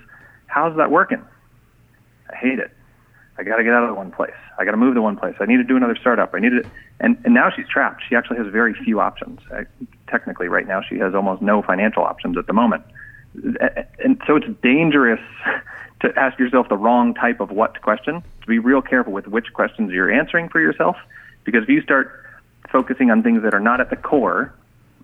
How's 0.46 0.76
that 0.76 0.90
working? 0.90 1.22
I 2.30 2.36
hate 2.36 2.58
it. 2.58 2.70
I 3.36 3.42
got 3.42 3.56
to 3.56 3.64
get 3.64 3.72
out 3.72 3.88
of 3.88 3.96
one 3.96 4.12
place. 4.12 4.34
I 4.58 4.64
got 4.64 4.72
to 4.72 4.76
move 4.76 4.94
to 4.94 5.02
one 5.02 5.16
place. 5.16 5.34
I 5.40 5.46
need 5.46 5.56
to 5.56 5.64
do 5.64 5.76
another 5.76 5.96
startup. 5.96 6.34
I 6.34 6.40
need 6.40 6.50
to, 6.50 6.64
and 7.00 7.20
and 7.24 7.34
now 7.34 7.50
she's 7.54 7.66
trapped. 7.68 8.02
She 8.08 8.14
actually 8.14 8.38
has 8.38 8.46
very 8.46 8.74
few 8.74 9.00
options. 9.00 9.40
I, 9.52 9.64
technically, 10.08 10.48
right 10.48 10.66
now 10.66 10.82
she 10.88 10.98
has 10.98 11.14
almost 11.14 11.42
no 11.42 11.62
financial 11.62 12.04
options 12.04 12.36
at 12.38 12.46
the 12.46 12.52
moment, 12.52 12.84
and 13.34 14.20
so 14.26 14.36
it's 14.36 14.46
dangerous 14.62 15.20
to 16.00 16.12
ask 16.16 16.38
yourself 16.38 16.68
the 16.68 16.76
wrong 16.76 17.14
type 17.14 17.40
of 17.40 17.50
what 17.50 17.80
question. 17.82 18.22
To 18.42 18.46
be 18.46 18.58
real 18.58 18.82
careful 18.82 19.12
with 19.12 19.26
which 19.26 19.52
questions 19.52 19.90
you're 19.90 20.12
answering 20.12 20.48
for 20.48 20.60
yourself, 20.60 20.96
because 21.44 21.64
if 21.64 21.68
you 21.68 21.82
start 21.82 22.20
focusing 22.70 23.10
on 23.10 23.22
things 23.22 23.42
that 23.42 23.54
are 23.54 23.60
not 23.60 23.80
at 23.80 23.90
the 23.90 23.96
core, 23.96 24.54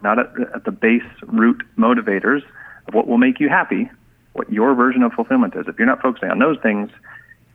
not 0.03 0.19
at, 0.19 0.27
at 0.55 0.65
the 0.65 0.71
base 0.71 1.03
root 1.27 1.63
motivators 1.77 2.43
of 2.87 2.95
what 2.95 3.09
will 3.09 3.19
make 3.19 3.41
you 3.41 3.49
happy, 3.49 3.91
what 4.35 4.53
your 4.53 4.75
version 4.75 5.03
of 5.03 5.13
fulfillment 5.13 5.55
is. 5.57 5.67
If 5.67 5.79
you're 5.79 5.87
not 5.87 6.01
focusing 6.01 6.31
on 6.31 6.39
those 6.39 6.59
things 6.63 6.91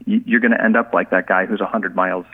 you're 0.05 0.39
going 0.39 0.51
to 0.51 0.63
end 0.63 0.77
up 0.77 0.93
like 0.93 1.09
that 1.09 1.27
guy 1.27 1.45
who's 1.45 1.59
100 1.59 1.95
miles 1.95 2.25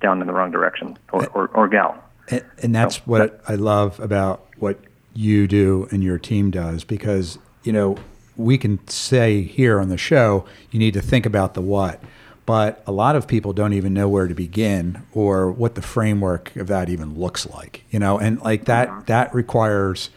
down 0.00 0.20
in 0.20 0.26
the 0.26 0.32
wrong 0.32 0.50
direction 0.50 0.98
or, 1.12 1.26
or, 1.28 1.48
or 1.48 1.68
gal. 1.68 2.02
And, 2.28 2.44
and 2.62 2.74
that's 2.74 2.96
so, 2.96 3.02
what 3.04 3.18
that, 3.18 3.52
I 3.52 3.54
love 3.54 3.98
about 4.00 4.46
what 4.58 4.78
you 5.14 5.46
do 5.46 5.88
and 5.90 6.02
your 6.02 6.18
team 6.18 6.50
does 6.50 6.84
because, 6.84 7.38
you 7.62 7.72
know, 7.72 7.96
we 8.36 8.58
can 8.58 8.86
say 8.88 9.42
here 9.42 9.78
on 9.80 9.88
the 9.88 9.98
show, 9.98 10.44
you 10.70 10.78
need 10.78 10.94
to 10.94 11.02
think 11.02 11.26
about 11.26 11.54
the 11.54 11.60
what, 11.60 12.02
but 12.46 12.82
a 12.86 12.92
lot 12.92 13.14
of 13.14 13.28
people 13.28 13.52
don't 13.52 13.72
even 13.72 13.94
know 13.94 14.08
where 14.08 14.26
to 14.26 14.34
begin 14.34 15.02
or 15.12 15.50
what 15.52 15.74
the 15.74 15.82
framework 15.82 16.54
of 16.56 16.66
that 16.66 16.88
even 16.88 17.14
looks 17.14 17.46
like, 17.46 17.84
you 17.90 17.98
know, 17.98 18.18
and 18.18 18.40
like 18.40 18.64
that, 18.64 18.88
mm-hmm. 18.88 19.04
that 19.04 19.32
requires 19.34 20.10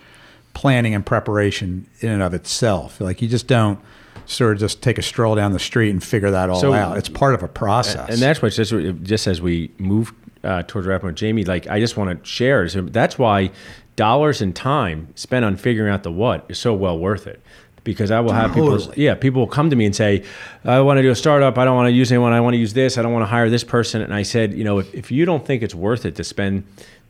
planning 0.54 0.96
and 0.96 1.06
preparation 1.06 1.88
in 2.00 2.10
and 2.10 2.24
of 2.24 2.34
itself. 2.34 3.00
Like 3.00 3.22
you 3.22 3.28
just 3.28 3.48
don't, 3.48 3.80
sort 4.26 4.54
of 4.54 4.60
just 4.60 4.82
take 4.82 4.98
a 4.98 5.02
stroll 5.02 5.36
down 5.36 5.52
the 5.52 5.60
street 5.60 5.90
and 5.90 6.04
figure 6.04 6.32
that 6.32 6.50
all 6.50 6.60
so, 6.60 6.74
out. 6.74 6.98
It's 6.98 7.10
part 7.10 7.36
of 7.36 7.44
a 7.44 7.48
process. 7.48 8.10
And 8.10 8.20
that's 8.20 8.42
what 8.42 8.54
just 8.54 8.74
just 9.04 9.28
as 9.28 9.42
we 9.42 9.72
move 9.78 10.14
uh, 10.44 10.64
towards 10.68 10.88
wrapping 10.88 11.08
with 11.08 11.16
Jayme, 11.16 11.48
like 11.48 11.68
I 11.68 11.80
just 11.80 11.98
want 11.98 12.18
to 12.18 12.26
share. 12.26 12.68
So 12.70 12.82
that's 12.82 13.18
why 13.18 13.52
dollars 13.96 14.42
and 14.42 14.56
time 14.56 15.08
spent 15.16 15.46
on 15.46 15.58
figuring 15.58 15.92
out 15.92 16.04
the 16.04 16.12
what 16.12 16.46
is 16.50 16.60
so 16.60 16.74
well 16.74 16.98
worth 16.98 17.28
it. 17.28 17.42
Because 17.84 18.10
I 18.10 18.20
will 18.20 18.34
have 18.34 18.56
totally. 18.56 18.80
people, 18.80 18.94
yeah, 18.98 19.14
people 19.14 19.42
will 19.42 19.48
come 19.48 19.70
to 19.70 19.76
me 19.76 19.86
and 19.86 19.96
say, 19.96 20.24
"I 20.64 20.80
want 20.80 20.98
to 20.98 21.04
do 21.04 21.12
a 21.12 21.16
startup. 21.16 21.56
I 21.60 21.66
don't 21.66 21.76
want 21.76 21.88
to 21.88 21.92
use 21.92 22.12
anyone. 22.12 22.34
I 22.34 22.42
want 22.42 22.56
to 22.56 22.58
use 22.58 22.74
this. 22.74 22.98
I 22.98 23.04
don't 23.04 23.14
want 23.14 23.22
to 23.22 23.28
hire 23.28 23.48
this 23.48 23.64
person." 23.64 24.02
And 24.02 24.12
I 24.12 24.24
said, 24.24 24.56
you 24.56 24.64
know, 24.64 24.80
if, 24.80 24.92
if 24.96 25.12
you 25.12 25.24
don't 25.24 25.46
think 25.46 25.62
it's 25.62 25.76
worth 25.76 26.04
it 26.04 26.16
to 26.16 26.24
spend 26.24 26.64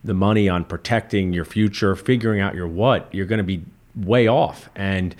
the 0.04 0.14
money 0.14 0.50
on 0.50 0.66
protecting 0.66 1.32
your 1.32 1.46
future, 1.46 1.96
figuring 1.96 2.42
out 2.42 2.56
your 2.56 2.68
what, 2.68 3.08
you're 3.14 3.26
going 3.26 3.38
to 3.38 3.44
be 3.44 3.64
way 3.96 4.28
off. 4.28 4.70
And 4.76 5.16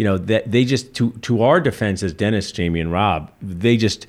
you 0.00 0.04
know 0.04 0.16
that 0.16 0.50
they 0.50 0.64
just 0.64 0.94
to 0.94 1.10
to 1.20 1.42
our 1.42 1.60
defense 1.60 2.02
as 2.02 2.14
Dennis, 2.14 2.50
Jayme, 2.52 2.80
and 2.80 2.90
Rob, 2.90 3.30
they 3.42 3.76
just 3.76 4.06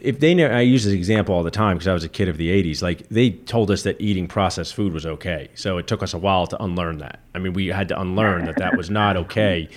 if 0.00 0.20
they 0.20 0.32
know, 0.32 0.46
I 0.46 0.62
use 0.62 0.84
this 0.84 0.94
example 0.94 1.34
all 1.34 1.42
the 1.42 1.50
time 1.50 1.76
because 1.76 1.86
I 1.86 1.92
was 1.92 2.02
a 2.02 2.08
kid 2.08 2.30
of 2.30 2.38
the 2.38 2.48
80s. 2.48 2.80
Like 2.80 3.06
they 3.10 3.28
told 3.28 3.70
us 3.70 3.82
that 3.82 4.00
eating 4.00 4.26
processed 4.26 4.74
food 4.74 4.94
was 4.94 5.04
okay. 5.04 5.50
So 5.54 5.76
it 5.76 5.86
took 5.86 6.02
us 6.02 6.14
a 6.14 6.18
while 6.18 6.46
to 6.46 6.62
unlearn 6.62 6.96
that. 6.98 7.20
I 7.34 7.40
mean, 7.40 7.52
we 7.52 7.66
had 7.66 7.88
to 7.88 8.00
unlearn 8.00 8.46
that 8.46 8.56
that 8.56 8.74
was 8.74 8.88
not 8.88 9.18
okay. 9.18 9.68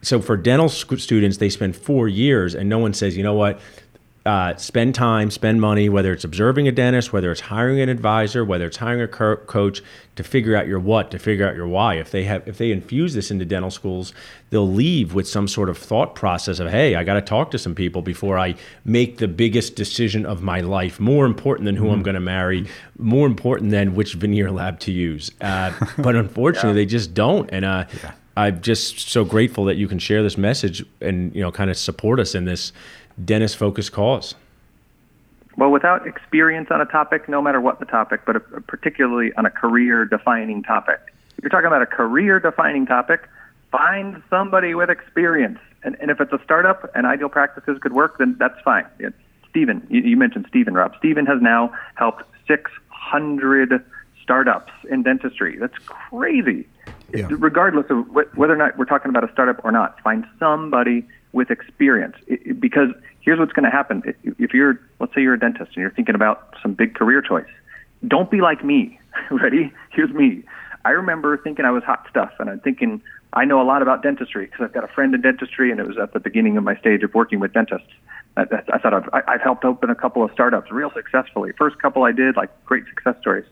So 0.00 0.18
for 0.22 0.38
dental 0.38 0.70
students, 0.70 1.36
they 1.36 1.50
spend 1.50 1.76
four 1.76 2.08
years 2.08 2.54
and 2.54 2.70
no 2.70 2.78
one 2.78 2.94
says, 2.94 3.18
you 3.18 3.22
know 3.22 3.34
what, 3.34 3.60
uh, 4.26 4.54
spend 4.56 4.94
time, 4.94 5.30
spend 5.30 5.60
money, 5.60 5.88
whether 5.88 6.12
it's 6.12 6.24
observing 6.24 6.68
a 6.68 6.72
dentist, 6.72 7.12
whether 7.12 7.32
it's 7.32 7.40
hiring 7.40 7.80
an 7.80 7.88
advisor, 7.88 8.44
whether 8.44 8.66
it's 8.66 8.76
hiring 8.76 9.00
a 9.00 9.08
co- 9.08 9.36
coach 9.36 9.82
to 10.16 10.22
figure 10.22 10.54
out 10.54 10.66
your 10.66 10.78
what, 10.78 11.10
to 11.10 11.18
figure 11.18 11.48
out 11.48 11.56
your 11.56 11.66
why. 11.66 11.94
If 11.94 12.10
they 12.10 12.24
have, 12.24 12.46
if 12.46 12.58
they 12.58 12.70
infuse 12.70 13.14
this 13.14 13.30
into 13.30 13.46
dental 13.46 13.70
schools, 13.70 14.12
they'll 14.50 14.70
leave 14.70 15.14
with 15.14 15.26
some 15.26 15.48
sort 15.48 15.70
of 15.70 15.78
thought 15.78 16.14
process 16.14 16.58
of, 16.58 16.70
hey, 16.70 16.96
I 16.96 17.04
got 17.04 17.14
to 17.14 17.22
talk 17.22 17.50
to 17.52 17.58
some 17.58 17.74
people 17.74 18.02
before 18.02 18.38
I 18.38 18.56
make 18.84 19.16
the 19.16 19.28
biggest 19.28 19.74
decision 19.74 20.26
of 20.26 20.42
my 20.42 20.60
life. 20.60 21.00
More 21.00 21.24
important 21.24 21.64
than 21.64 21.76
who 21.76 21.84
mm-hmm. 21.84 21.94
I'm 21.94 22.02
going 22.02 22.14
to 22.14 22.20
marry, 22.20 22.66
more 22.98 23.26
important 23.26 23.70
than 23.70 23.94
which 23.94 24.14
veneer 24.14 24.50
lab 24.50 24.80
to 24.80 24.92
use. 24.92 25.30
Uh, 25.40 25.72
but 25.98 26.14
unfortunately, 26.14 26.70
yeah. 26.70 26.74
they 26.74 26.86
just 26.86 27.14
don't. 27.14 27.48
And 27.50 27.64
uh, 27.64 27.86
yeah. 28.02 28.12
I'm 28.36 28.60
just 28.60 29.10
so 29.10 29.24
grateful 29.24 29.64
that 29.66 29.76
you 29.76 29.88
can 29.88 29.98
share 29.98 30.22
this 30.22 30.38
message 30.38 30.84
and 31.00 31.34
you 31.34 31.42
know 31.42 31.50
kind 31.50 31.70
of 31.70 31.76
support 31.76 32.20
us 32.20 32.34
in 32.34 32.44
this 32.44 32.72
dentist 33.24 33.56
focused 33.56 33.92
cause? 33.92 34.34
Well, 35.56 35.70
without 35.70 36.06
experience 36.06 36.68
on 36.70 36.80
a 36.80 36.86
topic, 36.86 37.28
no 37.28 37.42
matter 37.42 37.60
what 37.60 37.80
the 37.80 37.86
topic, 37.86 38.22
but 38.24 38.66
particularly 38.66 39.32
on 39.34 39.46
a 39.46 39.50
career 39.50 40.04
defining 40.04 40.62
topic. 40.62 41.00
If 41.36 41.44
you're 41.44 41.50
talking 41.50 41.66
about 41.66 41.82
a 41.82 41.86
career 41.86 42.40
defining 42.40 42.86
topic, 42.86 43.28
find 43.70 44.22
somebody 44.30 44.74
with 44.74 44.90
experience. 44.90 45.58
And, 45.82 45.96
and 46.00 46.10
if 46.10 46.20
it's 46.20 46.32
a 46.32 46.40
startup 46.44 46.90
and 46.94 47.06
ideal 47.06 47.28
practices 47.28 47.78
could 47.80 47.92
work, 47.92 48.18
then 48.18 48.36
that's 48.38 48.60
fine. 48.62 48.86
It's 48.98 49.16
Stephen, 49.48 49.86
you, 49.90 50.00
you 50.02 50.16
mentioned 50.16 50.46
Stephen, 50.48 50.74
Rob. 50.74 50.94
Stephen 50.98 51.26
has 51.26 51.42
now 51.42 51.74
helped 51.94 52.24
600 52.46 53.84
startups 54.22 54.72
in 54.88 55.02
dentistry. 55.02 55.56
That's 55.56 55.76
crazy. 55.86 56.66
Yeah. 57.12 57.26
Regardless 57.30 57.86
of 57.90 58.06
wh- 58.06 58.38
whether 58.38 58.52
or 58.52 58.56
not 58.56 58.78
we're 58.78 58.84
talking 58.84 59.08
about 59.08 59.28
a 59.28 59.32
startup 59.32 59.64
or 59.64 59.72
not, 59.72 60.00
find 60.02 60.24
somebody 60.38 61.04
with 61.32 61.50
experience. 61.50 62.16
It, 62.28 62.40
it, 62.46 62.60
because 62.60 62.90
here's 63.20 63.38
what's 63.38 63.52
going 63.52 63.64
to 63.64 63.70
happen. 63.70 64.02
If 64.38 64.54
you're, 64.54 64.80
let's 64.98 65.14
say 65.14 65.22
you're 65.22 65.34
a 65.34 65.38
dentist 65.38 65.72
and 65.74 65.82
you're 65.82 65.90
thinking 65.90 66.14
about 66.14 66.54
some 66.62 66.74
big 66.74 66.94
career 66.94 67.22
choice, 67.22 67.50
don't 68.06 68.30
be 68.30 68.40
like 68.40 68.64
me. 68.64 68.98
Ready? 69.30 69.72
Here's 69.90 70.10
me. 70.10 70.44
I 70.84 70.90
remember 70.90 71.36
thinking 71.36 71.64
I 71.64 71.70
was 71.70 71.82
hot 71.82 72.06
stuff, 72.08 72.32
and 72.38 72.48
I'm 72.48 72.60
thinking 72.60 73.02
I 73.32 73.44
know 73.44 73.60
a 73.60 73.64
lot 73.64 73.82
about 73.82 74.02
dentistry 74.02 74.46
because 74.46 74.64
I've 74.64 74.72
got 74.72 74.84
a 74.84 74.88
friend 74.88 75.14
in 75.14 75.20
dentistry, 75.20 75.70
and 75.70 75.78
it 75.78 75.86
was 75.86 75.98
at 75.98 76.12
the 76.12 76.20
beginning 76.20 76.56
of 76.56 76.64
my 76.64 76.76
stage 76.76 77.02
of 77.02 77.14
working 77.14 77.38
with 77.38 77.52
dentists. 77.52 77.88
I, 78.36 78.44
I 78.72 78.78
thought 78.78 78.94
I've, 78.94 79.08
I've 79.28 79.42
helped 79.42 79.64
open 79.64 79.90
a 79.90 79.94
couple 79.94 80.24
of 80.24 80.30
startups 80.32 80.70
real 80.70 80.90
successfully. 80.94 81.52
First 81.58 81.78
couple 81.80 82.04
I 82.04 82.12
did, 82.12 82.36
like 82.36 82.50
great 82.64 82.84
success 82.88 83.16
stories. 83.20 83.44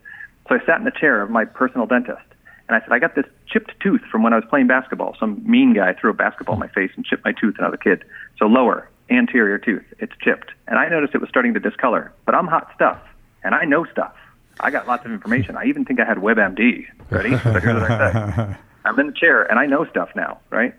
So 0.49 0.55
I 0.55 0.65
sat 0.65 0.79
in 0.79 0.85
the 0.85 0.91
chair 0.91 1.21
of 1.21 1.31
my 1.31 1.45
personal 1.45 1.87
dentist, 1.87 2.25
and 2.69 2.77
I 2.77 2.81
said, 2.81 2.93
I 2.93 2.99
got 2.99 3.15
this 3.15 3.27
chipped 3.47 3.73
tooth 3.81 4.01
from 4.11 4.23
when 4.23 4.33
I 4.33 4.37
was 4.37 4.45
playing 4.49 4.67
basketball. 4.67 5.17
Some 5.21 5.43
mean 5.45 5.75
guy 5.75 5.93
threw 5.95 6.11
a 6.11 6.15
basketball 6.15 6.55
in 6.55 6.61
my 6.61 6.69
face 6.69 6.91
and 6.97 7.05
chipped 7.05 7.25
my 7.25 7.33
tooth 7.33 7.57
when 7.59 7.67
I 7.67 7.69
was 7.69 7.79
a 7.81 7.85
kid. 7.85 8.05
So 8.39 8.47
lower, 8.47 8.89
anterior 9.11 9.59
tooth, 9.59 9.85
it's 9.99 10.13
chipped. 10.21 10.51
And 10.67 10.79
I 10.79 10.89
noticed 10.89 11.15
it 11.15 11.21
was 11.21 11.31
starting 11.31 11.55
to 11.55 11.61
discolor. 11.61 12.13
But 12.27 12.35
I'm 12.35 12.47
hot 12.47 12.71
stuff, 12.75 13.01
and 13.43 13.55
I 13.55 13.65
know 13.65 13.85
stuff. 13.87 14.15
I 14.61 14.71
got 14.71 14.87
lots 14.87 15.05
of 15.05 15.13
information. 15.13 15.57
I 15.57 15.65
even 15.65 15.85
think 15.85 16.01
I 16.01 16.05
had 16.05 16.19
WebMD. 16.19 16.87
Ready? 17.11 17.31
So 17.31 17.61
here's 17.61 17.81
what 17.81 17.91
I 17.91 18.13
said. 18.13 18.59
I'm 18.85 18.99
in 18.99 19.07
the 19.07 19.13
chair, 19.13 19.43
and 19.43 19.59
I 19.59 19.67
know 19.67 19.85
stuff 19.87 20.11
now, 20.17 20.41
right? 20.51 20.75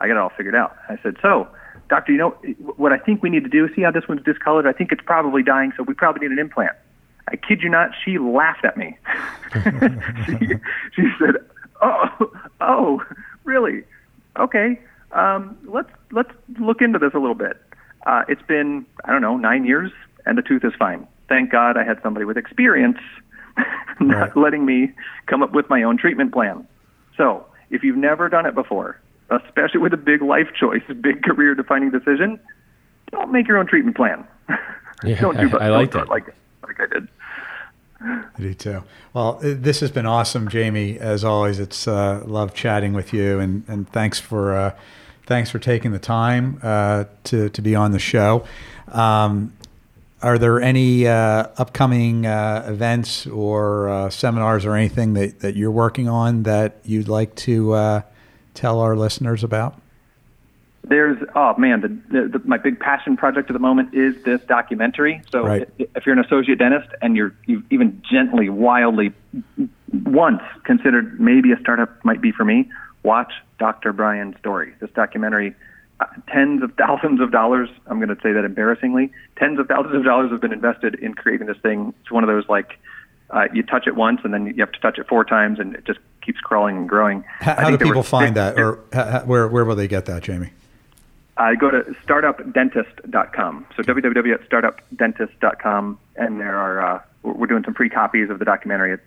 I 0.00 0.08
got 0.08 0.16
it 0.16 0.18
all 0.18 0.32
figured 0.36 0.54
out. 0.54 0.76
I 0.88 0.98
said, 1.02 1.16
so, 1.22 1.48
doctor, 1.88 2.12
you 2.12 2.18
know 2.18 2.30
what 2.76 2.92
I 2.92 2.98
think 2.98 3.22
we 3.22 3.30
need 3.30 3.44
to 3.44 3.50
do? 3.50 3.72
See 3.74 3.82
how 3.82 3.90
this 3.90 4.08
one's 4.08 4.24
discolored? 4.24 4.66
I 4.66 4.72
think 4.72 4.92
it's 4.92 5.02
probably 5.04 5.42
dying, 5.42 5.72
so 5.76 5.84
we 5.84 5.94
probably 5.94 6.26
need 6.26 6.32
an 6.32 6.38
implant. 6.38 6.72
I 7.28 7.36
kid 7.36 7.62
you 7.62 7.68
not, 7.68 7.90
she 8.04 8.18
laughed 8.18 8.64
at 8.64 8.76
me. 8.76 8.98
she, 10.26 10.46
she 10.96 11.08
said, 11.18 11.36
"Oh, 11.80 12.32
oh, 12.60 13.02
really? 13.44 13.84
Okay. 14.38 14.80
Um, 15.12 15.56
let's 15.64 15.90
let's 16.10 16.30
look 16.60 16.80
into 16.80 16.98
this 16.98 17.12
a 17.14 17.18
little 17.18 17.36
bit." 17.36 17.60
Uh, 18.06 18.24
it's 18.28 18.42
been 18.42 18.86
I 19.04 19.12
don't 19.12 19.22
know 19.22 19.36
nine 19.36 19.64
years, 19.64 19.90
and 20.26 20.36
the 20.36 20.42
tooth 20.42 20.64
is 20.64 20.72
fine. 20.78 21.06
Thank 21.28 21.50
God 21.50 21.76
I 21.76 21.84
had 21.84 22.00
somebody 22.02 22.24
with 22.24 22.36
experience, 22.36 22.98
not 24.00 24.16
right. 24.16 24.36
letting 24.36 24.66
me 24.66 24.92
come 25.26 25.42
up 25.42 25.52
with 25.52 25.68
my 25.70 25.82
own 25.82 25.96
treatment 25.96 26.32
plan. 26.32 26.66
So, 27.16 27.46
if 27.70 27.82
you've 27.82 27.96
never 27.96 28.28
done 28.28 28.46
it 28.46 28.54
before, 28.54 29.00
especially 29.30 29.80
with 29.80 29.92
a 29.92 29.98
big 29.98 30.22
life 30.22 30.48
choice, 30.58 30.82
big 31.00 31.22
career 31.22 31.54
defining 31.54 31.90
decision, 31.90 32.38
don't 33.10 33.32
make 33.32 33.48
your 33.48 33.58
own 33.58 33.66
treatment 33.66 33.96
plan. 33.96 34.26
Yeah, 35.04 35.20
don't 35.20 35.36
do 35.36 35.58
I, 35.58 35.66
I 35.66 35.68
like 35.70 35.90
that. 35.92 36.08
Like, 36.08 36.32
like 36.62 36.78
I 36.78 36.86
did. 36.86 37.08
I 38.00 38.24
do 38.38 38.54
too. 38.54 38.84
Well, 39.12 39.40
this 39.42 39.80
has 39.80 39.90
been 39.90 40.06
awesome, 40.06 40.48
Jayme. 40.48 40.96
As 40.98 41.24
always, 41.24 41.58
it's 41.58 41.88
uh, 41.88 42.22
love 42.24 42.54
chatting 42.54 42.92
with 42.92 43.12
you, 43.12 43.40
and 43.40 43.64
and 43.66 43.88
thanks 43.88 44.20
for 44.20 44.54
uh, 44.54 44.76
thanks 45.32 45.48
for 45.48 45.58
taking 45.58 45.92
the 45.92 45.98
time 45.98 46.60
uh, 46.62 47.04
to 47.24 47.48
to 47.48 47.62
be 47.62 47.74
on 47.74 47.92
the 47.92 47.98
show. 47.98 48.44
Um, 48.88 49.54
are 50.20 50.36
there 50.36 50.60
any 50.60 51.06
uh, 51.08 51.46
upcoming 51.56 52.26
uh, 52.26 52.66
events 52.68 53.26
or 53.26 53.88
uh, 53.88 54.10
seminars 54.10 54.66
or 54.66 54.76
anything 54.76 55.14
that, 55.14 55.40
that 55.40 55.56
you're 55.56 55.70
working 55.70 56.06
on 56.06 56.42
that 56.42 56.76
you'd 56.84 57.08
like 57.08 57.34
to 57.36 58.02
tell 58.52 58.80
our 58.80 58.94
listeners 58.94 59.42
about? 59.42 59.78
there's 60.84 61.16
oh 61.36 61.54
man 61.56 61.80
the, 61.80 61.88
the, 62.10 62.28
the, 62.28 62.44
my 62.44 62.58
big 62.58 62.80
passion 62.80 63.16
project 63.16 63.48
at 63.48 63.52
the 63.52 63.60
moment 63.60 63.94
is 63.94 64.20
this 64.24 64.40
documentary 64.48 65.22
so 65.30 65.44
right. 65.44 65.68
if 65.78 66.04
you're 66.04 66.12
an 66.12 66.18
associate 66.18 66.58
dentist 66.58 66.88
and 67.00 67.14
you're 67.14 67.32
you've 67.46 67.62
even 67.70 68.02
gently 68.10 68.48
wildly 68.48 69.12
once 70.06 70.42
considered 70.64 71.20
maybe 71.20 71.52
a 71.52 71.60
startup 71.60 72.04
might 72.04 72.20
be 72.20 72.32
for 72.32 72.44
me 72.44 72.68
watch 73.04 73.32
dr 73.62 73.92
brian's 73.92 74.36
story 74.38 74.74
this 74.80 74.90
documentary 74.90 75.54
uh, 76.00 76.06
tens 76.28 76.64
of 76.64 76.74
thousands 76.74 77.20
of 77.20 77.30
dollars 77.30 77.68
i'm 77.86 77.98
going 77.98 78.08
to 78.08 78.20
say 78.20 78.32
that 78.32 78.44
embarrassingly 78.44 79.12
tens 79.36 79.60
of 79.60 79.68
thousands 79.68 79.94
of 79.94 80.04
dollars 80.04 80.32
have 80.32 80.40
been 80.40 80.52
invested 80.52 80.96
in 80.96 81.14
creating 81.14 81.46
this 81.46 81.58
thing 81.58 81.94
it's 82.00 82.10
one 82.10 82.24
of 82.24 82.28
those 82.28 82.48
like 82.48 82.80
uh, 83.30 83.46
you 83.54 83.62
touch 83.62 83.86
it 83.86 83.94
once 83.94 84.20
and 84.24 84.34
then 84.34 84.46
you 84.46 84.56
have 84.58 84.72
to 84.72 84.80
touch 84.80 84.98
it 84.98 85.06
four 85.06 85.24
times 85.24 85.60
and 85.60 85.76
it 85.76 85.84
just 85.84 86.00
keeps 86.20 86.40
crawling 86.40 86.76
and 86.76 86.88
growing 86.88 87.22
how, 87.38 87.54
how 87.54 87.70
do 87.70 87.78
people 87.78 88.02
find 88.02 88.36
that 88.36 88.58
or 88.58 88.80
how, 88.92 89.20
where, 89.20 89.46
where 89.46 89.64
will 89.64 89.76
they 89.76 89.88
get 89.88 90.06
that 90.06 90.24
jayme 90.24 90.50
I 91.36 91.54
go 91.54 91.70
to 91.70 91.82
startupdentist.com. 92.06 93.66
So 93.74 93.82
www.startupdentist.com, 93.82 95.98
and 96.16 96.40
there 96.40 96.56
are 96.56 96.96
uh, 96.96 97.00
we're 97.22 97.46
doing 97.46 97.64
some 97.64 97.74
free 97.74 97.88
copies 97.88 98.28
of 98.28 98.38
the 98.38 98.44
documentary. 98.44 98.92
It's 98.92 99.02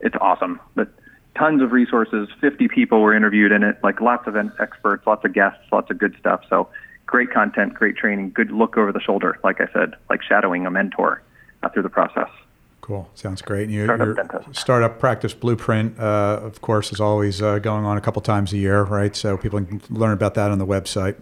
it's 0.00 0.16
awesome. 0.20 0.60
But 0.74 0.90
tons 1.36 1.62
of 1.62 1.72
resources. 1.72 2.28
50 2.40 2.68
people 2.68 3.00
were 3.00 3.14
interviewed 3.14 3.52
in 3.52 3.62
it. 3.62 3.78
Like 3.82 4.00
lots 4.00 4.26
of 4.26 4.36
experts, 4.60 5.06
lots 5.06 5.24
of 5.24 5.32
guests, 5.32 5.60
lots 5.72 5.90
of 5.90 5.98
good 5.98 6.14
stuff. 6.18 6.42
So 6.48 6.68
great 7.06 7.30
content, 7.30 7.74
great 7.74 7.96
training, 7.96 8.30
good 8.30 8.50
look 8.50 8.76
over 8.76 8.92
the 8.92 9.00
shoulder. 9.00 9.38
Like 9.42 9.60
I 9.60 9.66
said, 9.72 9.94
like 10.10 10.22
shadowing 10.22 10.66
a 10.66 10.70
mentor 10.70 11.22
uh, 11.62 11.68
through 11.68 11.82
the 11.82 11.90
process. 11.90 12.28
Cool. 12.80 13.08
Sounds 13.14 13.42
great. 13.42 13.64
And 13.64 13.72
you, 13.72 13.84
startup 13.84 14.06
your 14.06 14.14
dentist. 14.14 14.56
startup 14.56 14.98
practice 14.98 15.34
blueprint, 15.34 15.98
uh, 16.00 16.40
of 16.42 16.60
course, 16.60 16.92
is 16.92 17.00
always 17.00 17.40
uh, 17.40 17.60
going 17.60 17.84
on 17.84 17.96
a 17.96 18.00
couple 18.00 18.20
times 18.22 18.52
a 18.52 18.58
year, 18.58 18.82
right? 18.82 19.14
So 19.14 19.36
people 19.36 19.64
can 19.64 19.80
learn 19.88 20.12
about 20.12 20.34
that 20.34 20.50
on 20.50 20.58
the 20.58 20.66
website. 20.66 21.14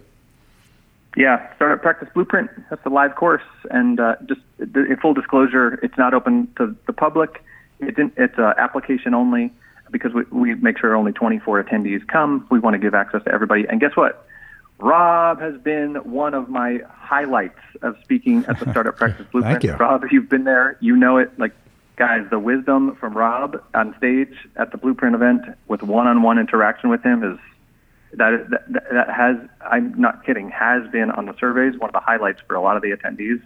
Yeah, 1.16 1.54
startup 1.56 1.82
practice 1.82 2.08
blueprint. 2.14 2.50
That's 2.70 2.84
a 2.86 2.88
live 2.88 3.16
course, 3.16 3.42
and 3.70 3.98
uh, 3.98 4.14
just 4.26 4.40
in 4.60 4.96
full 5.02 5.12
disclosure, 5.12 5.78
it's 5.82 5.98
not 5.98 6.14
open 6.14 6.50
to 6.56 6.74
the 6.86 6.92
public. 6.92 7.42
It's 7.80 7.98
in, 7.98 8.12
it's 8.16 8.38
uh, 8.38 8.54
application 8.56 9.12
only 9.12 9.52
because 9.90 10.12
we, 10.12 10.22
we 10.30 10.54
make 10.56 10.78
sure 10.78 10.94
only 10.94 11.12
24 11.12 11.64
attendees 11.64 12.06
come. 12.06 12.46
We 12.50 12.58
want 12.58 12.74
to 12.74 12.78
give 12.78 12.94
access 12.94 13.22
to 13.24 13.32
everybody. 13.32 13.66
And 13.68 13.80
guess 13.80 13.96
what? 13.96 14.26
Rob 14.78 15.40
has 15.40 15.60
been 15.60 15.96
one 15.96 16.34
of 16.34 16.48
my 16.48 16.78
highlights 16.88 17.58
of 17.82 17.96
speaking 18.02 18.44
at 18.46 18.58
the 18.58 18.70
Startup 18.70 18.96
Practice 18.96 19.26
Blueprint. 19.30 19.62
Thank 19.62 19.64
you. 19.64 19.74
Rob, 19.74 20.04
if 20.04 20.12
you've 20.12 20.28
been 20.28 20.44
there, 20.44 20.78
you 20.80 20.96
know 20.96 21.18
it. 21.18 21.38
Like, 21.38 21.52
guys, 21.96 22.26
the 22.30 22.38
wisdom 22.38 22.96
from 22.96 23.14
Rob 23.14 23.62
on 23.74 23.94
stage 23.98 24.34
at 24.56 24.72
the 24.72 24.78
Blueprint 24.78 25.14
event 25.14 25.42
with 25.68 25.82
one-on-one 25.82 26.38
interaction 26.38 26.88
with 26.88 27.02
him 27.02 27.22
is 27.22 27.38
that, 28.14 28.48
that 28.50 28.90
that 28.92 29.10
has 29.10 29.36
I'm 29.60 29.94
not 30.00 30.24
kidding 30.24 30.50
has 30.50 30.90
been 30.90 31.10
on 31.12 31.26
the 31.26 31.34
surveys 31.38 31.78
one 31.78 31.90
of 31.90 31.92
the 31.92 32.00
highlights 32.00 32.40
for 32.46 32.56
a 32.56 32.60
lot 32.60 32.76
of 32.76 32.82
the 32.82 32.90
attendees. 32.90 33.40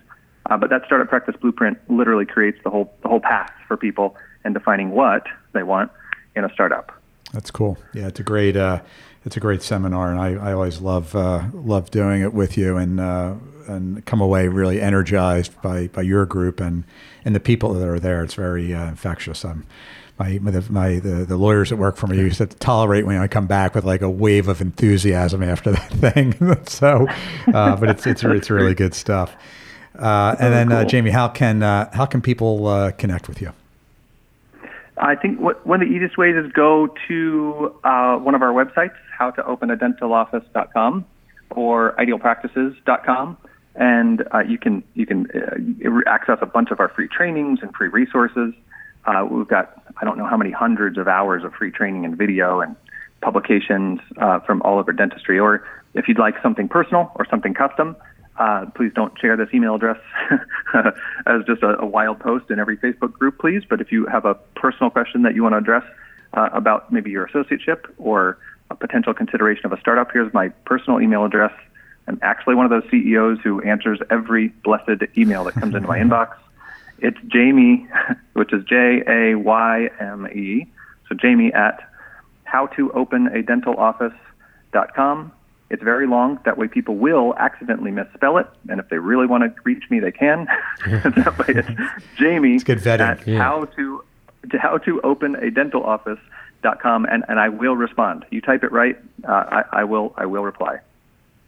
Uh, 0.47 0.57
but 0.57 0.71
that 0.71 0.83
Startup 0.87 1.09
Practice 1.09 1.35
Blueprint 1.41 1.79
literally 1.89 2.27
creates 2.27 2.59
the 2.65 2.71
whole 2.71 2.95
the 3.03 3.09
whole 3.09 3.21
path 3.21 3.53
for 3.67 3.77
people 3.77 4.17
and 4.45 4.55
defining 4.55 4.91
what 4.91 5.27
they 5.53 5.63
want 5.63 5.91
in 6.37 6.45
a 6.45 6.53
startup. 6.53 6.93
That's 7.33 7.51
cool. 7.51 7.77
Yeah, 7.93 8.09
it's 8.09 8.21
a 8.21 8.23
great 8.23 8.57
uh, 8.57 8.81
it's 9.25 9.37
a 9.37 9.41
great 9.41 9.63
seminar, 9.63 10.11
and 10.11 10.21
I, 10.21 10.51
I 10.51 10.53
always 10.53 10.81
love 10.81 11.15
uh, 11.17 11.45
love 11.53 11.91
doing 11.91 12.23
it 12.23 12.33
with 12.33 12.57
you, 12.57 12.77
and 12.77 13.01
uh, 13.01 13.35
and 13.67 14.05
come 14.07 14.21
away 14.21 14.49
really 14.49 14.81
energized 14.81 15.61
by, 15.63 15.89
by 15.89 16.03
your 16.03 16.27
group 16.27 16.61
and 16.61 16.85
and 17.25 17.35
the 17.35 17.41
people 17.41 17.75
that 17.75 17.89
are 17.89 17.99
there. 17.99 18.23
It's 18.23 18.35
very 18.35 18.73
uh, 18.75 18.89
infectious. 18.89 19.45
My 20.17 20.39
my, 20.39 20.63
my 20.69 20.99
the, 21.01 21.25
the 21.27 21.37
lawyers 21.37 21.71
that 21.71 21.77
work 21.77 21.97
for 21.97 22.07
me 22.07 22.19
used 22.19 22.39
to 22.39 22.47
tolerate 22.47 23.05
when 23.07 23.19
I 23.19 23.27
come 23.27 23.47
back 23.47 23.75
with 23.75 23.85
like 23.85 24.03
a 24.03 24.11
wave 24.11 24.47
of 24.47 24.61
enthusiasm 24.61 25.43
after 25.43 25.73
that 25.73 25.91
thing. 26.15 26.35
so, 26.67 27.09
uh, 27.53 27.77
but 27.77 27.91
it's 27.91 28.07
it's 28.07 28.23
it's 28.23 28.51
really 28.51 28.75
good 28.75 28.95
stuff. 28.95 29.35
Uh, 29.99 30.37
and 30.39 30.53
then 30.53 30.73
uh, 30.73 30.83
cool. 30.83 30.91
Jayme, 30.91 31.11
how 31.11 31.29
can 31.29 31.63
how 31.63 32.07
can 32.07 32.21
people 32.21 32.93
connect 32.99 33.27
with 33.29 33.41
you? 33.41 33.53
I 34.97 35.17
think 35.17 35.41
what, 35.41 35.67
one 35.67 35.83
of 35.83 35.89
the 35.89 35.95
easiest 35.95 36.17
ways 36.17 36.37
is 36.37 36.51
go 36.53 36.89
to 37.09 37.75
uh, 37.85 38.17
one 38.17 38.35
of 38.35 38.43
our 38.43 38.53
websites, 38.53 38.95
howtoopenadentaloffice.com 39.19 41.05
or 41.51 41.95
idealpractices.com, 41.99 43.37
and 43.75 44.25
uh, 44.33 44.41
you 44.41 44.59
can 44.59 44.83
you 44.95 45.07
can 45.07 45.27
uh, 45.35 46.01
access 46.07 46.39
a 46.41 46.47
bunch 46.47 46.71
of 46.71 46.81
our 46.81 46.89
free 46.89 47.09
trainings 47.09 47.59
and 47.63 47.75
free 47.75 47.89
resources. 47.89 48.55
Uh, 49.05 49.27
we've 49.29 49.49
got 49.49 49.83
I 50.01 50.05
don't 50.05 50.17
know 50.17 50.27
how 50.27 50.37
many 50.37 50.51
hundreds 50.51 50.97
of 50.97 51.09
hours 51.09 51.45
of 51.45 51.53
free 51.55 51.71
training 51.71 52.05
and 52.05 52.17
video 52.17 52.61
and 52.61 52.77
publications 53.21 54.01
uh, 54.19 54.41
from 54.41 54.63
all 54.63 54.79
over 54.79 54.93
dentistry. 54.93 55.39
Or 55.39 55.67
if 55.95 56.07
you'd 56.09 56.19
like 56.19 56.35
something 56.43 56.69
personal 56.69 57.11
or 57.17 57.27
something 57.29 57.55
custom, 57.55 57.97
uh, 58.37 58.67
please 58.75 58.93
don't 58.95 59.19
share 59.19 59.37
this 59.37 59.49
email 59.55 59.77
address 59.77 59.99
as 61.27 61.45
just 61.47 61.63
a, 61.63 61.81
a, 61.81 61.87
wild 61.87 62.19
post 62.19 62.51
in 62.51 62.59
every 62.59 62.77
Facebook 62.77 63.13
group, 63.13 63.39
please. 63.39 63.63
But 63.69 63.81
if 63.81 63.93
you 63.93 64.07
have 64.07 64.25
a 64.25 64.35
personal 64.57 64.91
question 64.91 65.23
that 65.23 65.37
you 65.37 65.43
want 65.43 65.53
to 65.53 65.59
address 65.59 65.85
uh, 66.33 66.49
about 66.53 66.93
maybe 66.93 67.11
your 67.11 67.29
associateship 67.29 67.85
or 67.97 68.39
a 68.71 68.75
potential 68.75 69.15
consideration 69.15 69.67
of 69.67 69.73
a 69.73 69.79
startup, 69.81 70.11
here's 70.13 70.35
my 70.35 70.49
personal 70.65 71.01
email 71.01 71.25
address. 71.25 71.53
I'm 72.09 72.19
actually 72.23 72.57
one 72.57 72.67
of 72.67 72.71
those 72.71 72.83
CEOs 72.91 73.39
who 73.43 73.63
answers 73.63 74.01
every 74.11 74.49
blessed 74.49 75.05
email 75.17 75.45
that 75.45 75.55
comes 75.55 75.77
into 75.77 75.87
my 75.87 75.99
inbox. 76.01 76.35
It's 76.99 77.19
Jayme, 77.19 77.87
which 78.33 78.53
is 78.53 78.65
J 78.65 79.05
A 79.07 79.37
Y 79.37 79.91
M 80.01 80.27
E. 80.27 80.67
So 81.09 81.15
Jayme 81.15 81.55
at 81.55 81.89
howtoopenadentaloffice.com. 82.53 85.33
It's 85.71 85.83
very 85.83 86.07
long. 86.07 86.39
That 86.45 86.59
way, 86.59 86.69
people 86.69 86.97
will 86.97 87.35
accidentally 87.37 87.91
misspell 87.91 88.37
it, 88.39 88.47
and 88.69 88.79
if 88.79 88.89
they 88.91 88.99
really 88.99 89.27
want 89.27 89.45
to 89.45 89.63
reach 89.65 89.85
me, 89.91 89.99
they 89.99 90.13
can. 90.13 90.47
that 90.87 91.39
way, 91.39 91.47
it's 91.49 91.69
Jayme 92.19 92.55
it's 92.55 92.65
good 92.65 92.79
vetting. 92.79 93.01
at 93.01 93.27
yeah. 93.27 93.39
how 93.39 93.65
to, 93.65 94.05
to 94.51 94.59
how 94.59 94.79
to 94.79 95.01
open 95.03 95.37
a 95.37 95.51
dental 95.51 95.83
office 95.83 96.19
dot 96.63 96.81
com, 96.81 97.07
and, 97.07 97.25
and 97.29 97.41
I 97.41 97.49
will 97.49 97.77
respond. 97.77 98.27
You 98.31 98.41
type 98.41 98.63
it 98.63 98.73
right, 98.73 98.97
uh, 99.27 99.33
I, 99.33 99.65
I 99.73 99.85
will 99.85 100.15
I 100.17 100.27
will 100.27 100.45
reply. 100.45 100.79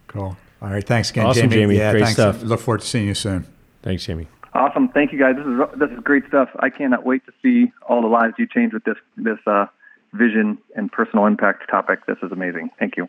Cool. 0.09 0.37
All 0.63 0.71
right. 0.71 0.85
Thanks 0.85 1.11
again, 1.11 1.27
awesome, 1.27 1.51
Jayme. 1.51 1.69
Jayme. 1.69 1.77
Yeah, 1.77 1.93
great 1.93 2.05
thanks. 2.05 2.15
stuff. 2.15 2.43
Look 2.43 2.61
forward 2.61 2.81
to 2.81 2.87
seeing 2.87 3.07
you 3.07 3.15
soon. 3.15 3.47
Thanks, 3.83 4.07
Jayme. 4.07 4.27
Awesome. 4.55 4.89
Thank 4.89 5.13
you, 5.13 5.19
guys. 5.19 5.37
This 5.37 5.47
is 5.47 5.79
this 5.79 5.91
is 5.91 6.03
great 6.03 6.27
stuff. 6.27 6.49
I 6.61 6.71
cannot 6.71 7.05
wait 7.05 7.25
to 7.27 7.33
see 7.43 7.73
all 7.87 8.01
the 8.01 8.09
lives 8.09 8.35
you 8.39 8.47
change 8.47 8.73
with 8.73 8.85
this 8.85 8.97
this 9.17 9.39
uh, 9.47 9.67
vision 10.15 10.57
and 10.75 10.91
personal 10.91 11.27
impact 11.27 11.69
topic. 11.71 12.07
This 12.07 12.17
is 12.23 12.33
amazing. 12.33 12.71
Thank 12.79 12.97
you. 12.97 13.09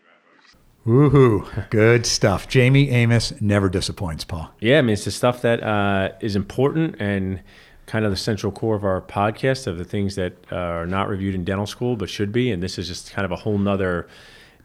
Woohoo! 0.88 1.68
Good 1.68 2.06
stuff. 2.06 2.48
Jayme 2.48 2.90
Amos 2.90 3.38
never 3.42 3.68
disappoints, 3.68 4.24
Paul. 4.24 4.50
Yeah, 4.58 4.78
I 4.78 4.80
mean 4.80 4.94
it's 4.94 5.04
the 5.04 5.10
stuff 5.10 5.42
that 5.42 5.62
uh, 5.62 6.12
is 6.22 6.34
important 6.34 6.96
and 6.98 7.42
kind 7.84 8.06
of 8.06 8.10
the 8.10 8.16
central 8.16 8.50
core 8.50 8.74
of 8.74 8.84
our 8.84 9.02
podcast 9.02 9.66
of 9.66 9.76
the 9.76 9.84
things 9.84 10.14
that 10.14 10.32
uh, 10.50 10.56
are 10.56 10.86
not 10.86 11.10
reviewed 11.10 11.34
in 11.34 11.44
dental 11.44 11.66
school 11.66 11.94
but 11.94 12.08
should 12.08 12.32
be, 12.32 12.50
and 12.50 12.62
this 12.62 12.78
is 12.78 12.88
just 12.88 13.12
kind 13.12 13.26
of 13.26 13.30
a 13.30 13.36
whole 13.36 13.58
nother 13.58 14.08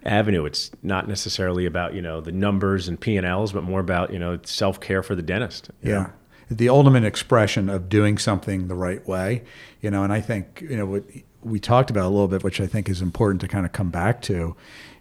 avenue. 0.05 0.45
It's 0.45 0.71
not 0.82 1.09
necessarily 1.09 1.65
about 1.65 1.93
you 1.93 2.01
know 2.01 2.21
the 2.21 2.32
numbers 2.32 2.88
and 2.88 2.97
P 2.97 3.17
and 3.17 3.28
Ls, 3.28 3.51
but 3.51 3.63
more 3.63 3.82
about 3.82 4.13
you 4.13 4.19
know 4.19 4.39
self 4.43 4.80
care 4.80 5.03
for 5.03 5.15
the 5.15 5.21
dentist. 5.21 5.71
Yeah. 5.82 5.91
Know? 5.91 6.11
The 6.51 6.69
ultimate 6.69 7.03
expression 7.03 7.67
of 7.67 7.89
doing 7.89 8.17
something 8.17 8.69
the 8.69 8.76
right 8.76 9.05
way, 9.05 9.43
you 9.82 9.91
know, 9.91 10.05
and 10.05 10.13
I 10.13 10.21
think 10.21 10.63
you 10.69 10.78
know 10.78 10.86
what 10.86 11.03
we 11.41 11.59
talked 11.59 11.89
about 11.89 12.05
a 12.05 12.09
little 12.09 12.30
bit, 12.30 12.43
which 12.43 12.61
I 12.61 12.67
think 12.67 12.88
is 12.88 13.01
important 13.01 13.41
to 13.41 13.49
kind 13.49 13.65
of 13.65 13.74
come 13.74 13.89
back 13.89 14.21
to, 14.24 14.55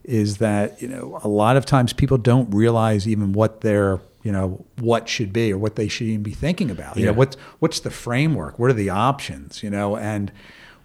is 0.04 0.38
that 0.38 0.80
you 0.82 0.88
know 0.88 1.20
a 1.22 1.28
lot 1.28 1.56
of 1.56 1.64
times 1.64 1.92
people 1.92 2.18
don't 2.18 2.50
realize 2.50 3.06
even 3.06 3.32
what 3.32 3.60
their 3.60 4.00
you 4.22 4.32
know 4.32 4.64
what 4.78 5.08
should 5.08 5.32
be 5.32 5.52
or 5.52 5.58
what 5.58 5.76
they 5.76 5.88
should 5.88 6.06
even 6.06 6.22
be 6.22 6.32
thinking 6.32 6.70
about. 6.70 6.96
You 6.96 7.04
yeah. 7.04 7.10
know 7.10 7.16
what's 7.16 7.36
what's 7.58 7.80
the 7.80 7.90
framework? 7.90 8.58
What 8.58 8.70
are 8.70 8.74
the 8.74 8.90
options? 8.90 9.62
You 9.62 9.70
know 9.70 9.96
and 9.96 10.32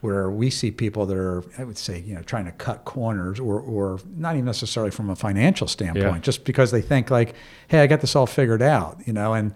where 0.02 0.30
we 0.30 0.50
see 0.50 0.70
people 0.70 1.06
that 1.08 1.18
are, 1.18 1.44
I 1.58 1.64
would 1.64 1.78
say, 1.78 2.00
you 2.00 2.14
know, 2.14 2.22
trying 2.22 2.46
to 2.46 2.52
cut 2.52 2.86
corners 2.86 3.40
or, 3.40 3.60
or 3.60 4.00
not 4.16 4.36
even 4.36 4.46
necessarily 4.46 4.92
from 4.92 5.10
a 5.10 5.16
financial 5.16 5.68
standpoint, 5.68 6.16
yeah. 6.16 6.20
just 6.20 6.46
because 6.46 6.72
they 6.72 6.82
think 6.82 7.10
like, 7.10 7.34
hey, 7.68 7.82
I 7.82 7.88
got 7.88 8.02
this 8.02 8.16
all 8.16 8.28
figured 8.28 8.62
out, 8.62 9.00
you 9.08 9.14
know, 9.14 9.34
and 9.34 9.54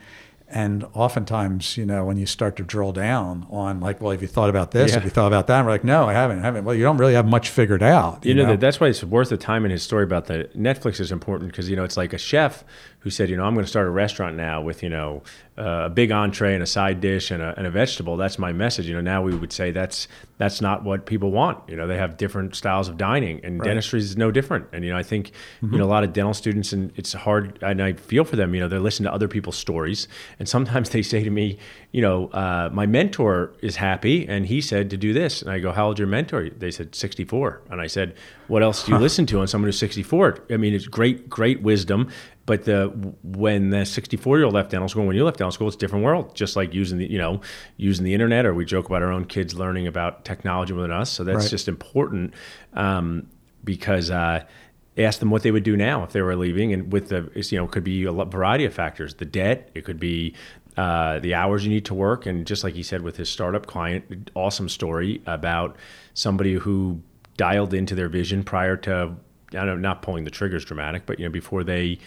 and 0.51 0.85
oftentimes, 0.93 1.77
you 1.77 1.85
know, 1.85 2.05
when 2.05 2.17
you 2.17 2.25
start 2.25 2.57
to 2.57 2.63
drill 2.63 2.91
down 2.91 3.47
on 3.49 3.79
like, 3.79 4.01
well, 4.01 4.11
have 4.11 4.21
you 4.21 4.27
thought 4.27 4.49
about 4.49 4.71
this? 4.71 4.89
Yeah. 4.89 4.95
Have 4.95 5.03
you 5.05 5.09
thought 5.09 5.27
about 5.27 5.47
that? 5.47 5.57
And 5.57 5.65
we're 5.65 5.71
like, 5.71 5.83
no, 5.83 6.07
I 6.07 6.13
haven't. 6.13 6.39
I 6.39 6.41
haven't. 6.41 6.65
Well, 6.65 6.75
you 6.75 6.83
don't 6.83 6.97
really 6.97 7.13
have 7.13 7.25
much 7.25 7.49
figured 7.49 7.81
out. 7.81 8.25
You, 8.25 8.29
you 8.29 8.35
know, 8.35 8.43
know? 8.43 8.49
That, 8.51 8.59
that's 8.59 8.79
why 8.79 8.87
it's 8.87 9.03
worth 9.03 9.29
the 9.29 9.37
time 9.37 9.65
in 9.65 9.71
his 9.71 9.81
story 9.81 10.03
about 10.03 10.25
the 10.25 10.49
Netflix 10.55 10.99
is 10.99 11.11
important 11.11 11.51
because, 11.51 11.69
you 11.69 11.75
know, 11.75 11.83
it's 11.83 11.97
like 11.97 12.13
a 12.13 12.17
chef 12.17 12.63
who 13.01 13.09
said, 13.09 13.29
you 13.29 13.37
know, 13.37 13.43
I'm 13.43 13.53
going 13.53 13.65
to 13.65 13.69
start 13.69 13.87
a 13.87 13.91
restaurant 13.91 14.35
now 14.35 14.61
with, 14.61 14.83
you 14.83 14.89
know, 14.89 15.23
uh, 15.57 15.83
a 15.85 15.89
big 15.89 16.11
entree 16.11 16.53
and 16.53 16.63
a 16.63 16.67
side 16.67 17.01
dish 17.01 17.29
and 17.29 17.43
a, 17.43 17.53
and 17.57 17.67
a 17.67 17.69
vegetable. 17.69 18.15
That's 18.15 18.39
my 18.39 18.53
message. 18.53 18.87
You 18.87 18.95
know, 18.95 19.01
now 19.01 19.21
we 19.21 19.35
would 19.35 19.51
say 19.51 19.71
that's 19.71 20.07
that's 20.37 20.61
not 20.61 20.83
what 20.83 21.05
people 21.05 21.29
want. 21.29 21.69
You 21.69 21.75
know, 21.75 21.85
they 21.85 21.97
have 21.97 22.17
different 22.17 22.55
styles 22.55 22.87
of 22.87 22.97
dining, 22.97 23.43
and 23.43 23.59
right. 23.59 23.67
dentistry 23.67 23.99
is 23.99 24.17
no 24.17 24.31
different. 24.31 24.65
And 24.73 24.83
you 24.83 24.91
know, 24.91 24.97
I 24.97 25.03
think 25.03 25.31
mm-hmm. 25.61 25.73
you 25.73 25.77
know 25.77 25.85
a 25.85 25.91
lot 25.91 26.03
of 26.03 26.13
dental 26.13 26.33
students, 26.33 26.73
and 26.73 26.91
it's 26.95 27.13
hard. 27.13 27.59
And 27.61 27.83
I 27.83 27.93
feel 27.93 28.23
for 28.23 28.37
them. 28.37 28.55
You 28.55 28.61
know, 28.61 28.67
they're 28.67 28.79
listening 28.79 29.09
to 29.09 29.13
other 29.13 29.27
people's 29.27 29.57
stories, 29.57 30.07
and 30.39 30.47
sometimes 30.49 30.89
they 30.89 31.01
say 31.03 31.23
to 31.23 31.29
me, 31.29 31.59
you 31.91 32.01
know, 32.01 32.27
uh, 32.29 32.69
my 32.71 32.85
mentor 32.85 33.53
is 33.61 33.75
happy, 33.75 34.27
and 34.27 34.45
he 34.45 34.61
said 34.61 34.89
to 34.89 34.97
do 34.97 35.11
this, 35.11 35.41
and 35.41 35.51
I 35.51 35.59
go, 35.59 35.71
how 35.71 35.87
old 35.87 35.99
your 35.99 36.07
mentor? 36.07 36.49
They 36.49 36.71
said 36.71 36.95
64, 36.95 37.61
and 37.69 37.81
I 37.81 37.87
said, 37.87 38.15
what 38.47 38.63
else 38.63 38.83
do 38.83 38.91
you 38.91 38.97
listen 38.97 39.25
to 39.27 39.39
on 39.39 39.47
someone 39.47 39.67
who's 39.67 39.79
64? 39.79 40.45
I 40.49 40.57
mean, 40.57 40.73
it's 40.73 40.87
great, 40.87 41.29
great 41.29 41.61
wisdom. 41.61 42.09
But 42.45 42.65
the 42.65 42.87
when 43.23 43.69
the 43.69 43.85
64 43.85 44.37
year 44.37 44.45
old 44.45 44.53
left 44.53 44.71
dental 44.71 44.89
school, 44.89 45.05
when 45.05 45.15
you 45.15 45.23
left 45.23 45.37
dental 45.37 45.51
school, 45.51 45.67
it's 45.67 45.75
a 45.75 45.79
different 45.79 46.03
world. 46.03 46.35
Just 46.35 46.55
like 46.55 46.73
using 46.73 46.97
the 46.97 47.09
you 47.09 47.17
know 47.17 47.41
using 47.77 48.03
the 48.03 48.13
internet, 48.13 48.45
or 48.45 48.53
we 48.53 48.65
joke 48.65 48.87
about 48.87 49.03
our 49.03 49.11
own 49.11 49.25
kids 49.25 49.53
learning 49.53 49.87
about 49.87 50.25
technology 50.25 50.73
more 50.73 50.81
than 50.83 50.91
us. 50.91 51.09
So 51.09 51.23
that's 51.23 51.43
right. 51.45 51.49
just 51.49 51.67
important 51.67 52.33
um, 52.73 53.27
because. 53.63 54.09
Uh, 54.09 54.45
ask 54.97 55.19
them 55.19 55.29
what 55.29 55.41
they 55.41 55.51
would 55.51 55.63
do 55.63 55.77
now 55.77 56.03
if 56.03 56.11
they 56.11 56.21
were 56.21 56.35
leaving, 56.35 56.73
and 56.73 56.91
with 56.91 57.07
the 57.07 57.31
you 57.49 57.57
know 57.57 57.65
could 57.65 57.83
be 57.83 58.03
a 58.03 58.11
variety 58.11 58.65
of 58.65 58.73
factors. 58.73 59.13
The 59.15 59.25
debt, 59.25 59.69
it 59.73 59.85
could 59.85 60.01
be 60.01 60.35
uh, 60.77 61.19
the 61.19 61.33
hours 61.33 61.63
you 61.65 61.69
need 61.69 61.85
to 61.85 61.93
work, 61.93 62.25
and 62.25 62.45
just 62.45 62.63
like 62.63 62.73
he 62.73 62.83
said 62.83 63.01
with 63.01 63.17
his 63.17 63.29
startup 63.29 63.67
client, 63.67 64.31
awesome 64.35 64.69
story 64.69 65.21
about 65.25 65.75
somebody 66.13 66.55
who 66.55 67.01
dialed 67.37 67.73
into 67.73 67.95
their 67.95 68.09
vision 68.09 68.43
prior 68.43 68.75
to 68.77 69.15
I 69.53 69.65
don't 69.65 69.67
know, 69.67 69.75
not 69.89 70.01
pulling 70.01 70.23
the 70.23 70.31
triggers 70.31 70.63
dramatic, 70.63 71.05
but 71.05 71.19
you 71.19 71.25
know 71.25 71.31
before 71.31 71.63
they 71.63 71.99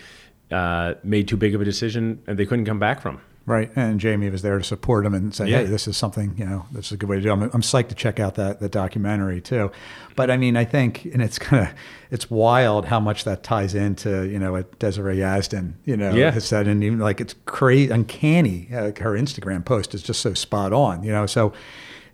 uh, 0.54 0.94
made 1.02 1.28
too 1.28 1.36
big 1.36 1.54
of 1.54 1.60
a 1.60 1.64
decision 1.64 2.22
and 2.26 2.38
they 2.38 2.46
couldn't 2.46 2.64
come 2.66 2.78
back 2.78 3.00
from. 3.02 3.20
Right, 3.46 3.70
and 3.76 4.00
Jayme 4.00 4.32
was 4.32 4.40
there 4.40 4.56
to 4.56 4.64
support 4.64 5.04
him 5.04 5.12
and 5.12 5.34
say, 5.34 5.48
Yeah. 5.48 5.58
"Hey, 5.58 5.64
this 5.66 5.86
is 5.86 5.98
something 5.98 6.34
you 6.38 6.46
know. 6.46 6.64
This 6.72 6.86
is 6.86 6.92
a 6.92 6.96
good 6.96 7.10
way 7.10 7.16
to 7.16 7.22
do." 7.22 7.28
it. 7.28 7.32
I'm, 7.32 7.42
I'm 7.42 7.60
psyched 7.60 7.88
to 7.90 7.94
check 7.94 8.18
out 8.18 8.36
that 8.36 8.60
that 8.60 8.72
documentary 8.72 9.42
too. 9.42 9.70
But 10.16 10.30
I 10.30 10.38
mean, 10.38 10.56
I 10.56 10.64
think, 10.64 11.04
and 11.04 11.20
it's 11.20 11.38
kind 11.38 11.68
of 11.68 11.74
it's 12.10 12.30
wild 12.30 12.86
how 12.86 13.00
much 13.00 13.24
that 13.24 13.42
ties 13.42 13.74
into 13.74 14.26
you 14.30 14.38
know 14.38 14.52
what 14.52 14.78
Desiree 14.78 15.18
Yazdan 15.18 15.74
you 15.84 15.94
know 15.94 16.14
Yeah. 16.14 16.30
has 16.30 16.46
said, 16.46 16.66
and 16.66 16.82
even 16.82 17.00
like 17.00 17.20
it's 17.20 17.34
crazy, 17.44 17.90
uncanny. 17.92 18.66
Uh, 18.72 18.92
her 18.98 19.12
Instagram 19.12 19.62
post 19.62 19.94
is 19.94 20.02
just 20.02 20.22
so 20.22 20.32
spot 20.32 20.72
on, 20.72 21.02
you 21.04 21.12
know. 21.12 21.26
So. 21.26 21.52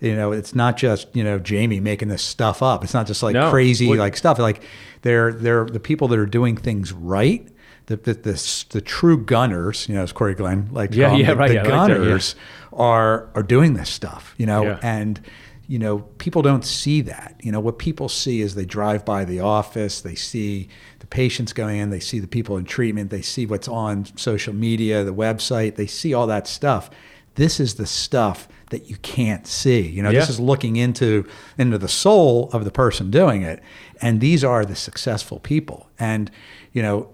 You 0.02 0.16
know, 0.16 0.32
it's 0.32 0.54
not 0.54 0.78
just 0.78 1.14
you 1.14 1.22
know 1.22 1.38
Jayme 1.38 1.82
making 1.82 2.08
this 2.08 2.22
stuff 2.22 2.62
up. 2.62 2.82
It's 2.84 2.94
not 2.94 3.06
just 3.06 3.22
like 3.22 3.34
No. 3.34 3.50
crazy 3.50 3.86
What- 3.86 3.98
like 3.98 4.16
stuff. 4.16 4.38
Like 4.38 4.62
they're 5.02 5.30
they're 5.30 5.66
the 5.66 5.78
people 5.78 6.08
that 6.08 6.18
are 6.18 6.24
doing 6.24 6.56
things 6.56 6.90
right. 6.90 7.46
The 7.90 7.96
the 7.96 8.14
the, 8.14 8.64
the 8.70 8.80
true 8.80 9.18
gunners, 9.18 9.88
you 9.88 9.96
know, 9.96 10.02
as 10.02 10.12
Corey 10.12 10.34
Glenn 10.34 10.68
like 10.70 10.94
Yeah, 10.94 11.14
yeah, 11.16 11.26
the, 11.30 11.36
right, 11.36 11.48
the 11.48 11.54
yeah, 11.54 11.60
I 11.60 11.64
like 11.64 11.72
that, 11.88 11.98
yeah. 11.98 12.04
gunners 12.04 12.36
are 12.72 13.28
are 13.34 13.42
doing 13.42 13.74
this 13.74 13.90
stuff, 13.90 14.34
you 14.38 14.46
know, 14.46 14.62
Yeah. 14.62 14.78
and 14.82 15.20
you 15.66 15.78
know 15.78 15.98
people 16.18 16.42
don't 16.42 16.64
see 16.64 17.00
that. 17.02 17.34
You 17.42 17.50
know 17.52 17.60
what 17.60 17.78
people 17.78 18.08
see 18.08 18.42
is 18.42 18.54
they 18.54 18.64
drive 18.64 19.04
by 19.04 19.24
the 19.24 19.40
office, 19.40 20.00
they 20.02 20.14
see 20.14 20.68
the 21.00 21.06
patients 21.06 21.52
going 21.52 21.78
in, 21.78 21.90
they 21.90 22.00
see 22.00 22.20
the 22.20 22.28
people 22.28 22.56
in 22.56 22.64
treatment, 22.64 23.10
they 23.10 23.22
see 23.22 23.44
what's 23.46 23.66
on 23.68 24.04
social 24.16 24.54
media, 24.54 25.02
the 25.02 25.14
website, 25.14 25.74
they 25.74 25.86
see 25.88 26.14
all 26.14 26.28
that 26.28 26.46
stuff. 26.46 26.90
This 27.34 27.58
is 27.60 27.74
the 27.74 27.86
stuff 27.86 28.48
that 28.70 28.88
you 28.90 28.96
can't 28.98 29.46
see. 29.46 29.80
You 29.80 30.02
know, 30.04 30.12
this 30.12 30.28
is 30.30 30.38
looking 30.38 30.76
into 30.76 31.26
into 31.58 31.76
the 31.78 31.88
soul 31.88 32.50
of 32.52 32.64
the 32.64 32.70
person 32.70 33.10
doing 33.10 33.42
it, 33.42 33.60
and 34.00 34.20
these 34.20 34.44
are 34.44 34.64
the 34.64 34.76
successful 34.76 35.40
people. 35.40 35.88
And 35.98 36.30
you 36.72 36.82
know, 36.82 37.08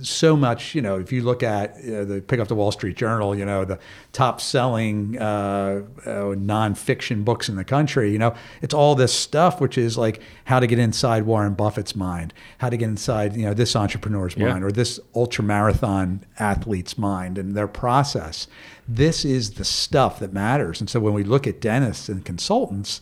so 0.00 0.36
much, 0.36 0.74
you 0.74 0.80
know, 0.80 0.98
if 0.98 1.12
you 1.12 1.22
look 1.22 1.42
at 1.42 1.72
uh, 1.76 2.04
the 2.04 2.24
pick 2.26 2.40
up 2.40 2.48
the 2.48 2.54
Wall 2.54 2.72
Street 2.72 2.96
Journal, 2.96 3.34
you 3.36 3.44
know, 3.44 3.64
the 3.64 3.78
top 4.12 4.40
selling 4.40 5.18
uh, 5.18 5.82
uh, 6.06 6.10
nonfiction 6.34 7.24
books 7.24 7.48
in 7.48 7.56
the 7.56 7.64
country, 7.64 8.10
you 8.10 8.18
know, 8.18 8.34
it's 8.62 8.72
all 8.74 8.94
this 8.94 9.12
stuff, 9.12 9.60
which 9.60 9.76
is 9.76 9.98
like 9.98 10.20
how 10.44 10.60
to 10.60 10.66
get 10.66 10.78
inside 10.78 11.24
Warren 11.24 11.54
Buffett's 11.54 11.94
mind, 11.94 12.32
how 12.58 12.70
to 12.70 12.76
get 12.76 12.88
inside, 12.88 13.36
you 13.36 13.44
know, 13.44 13.54
this 13.54 13.76
entrepreneur's 13.76 14.36
Yeah. 14.36 14.48
mind 14.52 14.64
or 14.64 14.72
this 14.72 14.98
ultra 15.14 15.44
marathon 15.44 16.24
athlete's 16.38 16.96
mind 16.96 17.36
and 17.36 17.54
their 17.54 17.68
process. 17.68 18.46
This 18.88 19.24
is 19.24 19.52
the 19.52 19.64
stuff 19.64 20.18
that 20.20 20.32
matters. 20.32 20.80
And 20.80 20.88
so 20.88 21.00
when 21.00 21.12
we 21.14 21.22
look 21.24 21.46
at 21.46 21.60
dentists 21.60 22.08
and 22.08 22.24
consultants, 22.24 23.00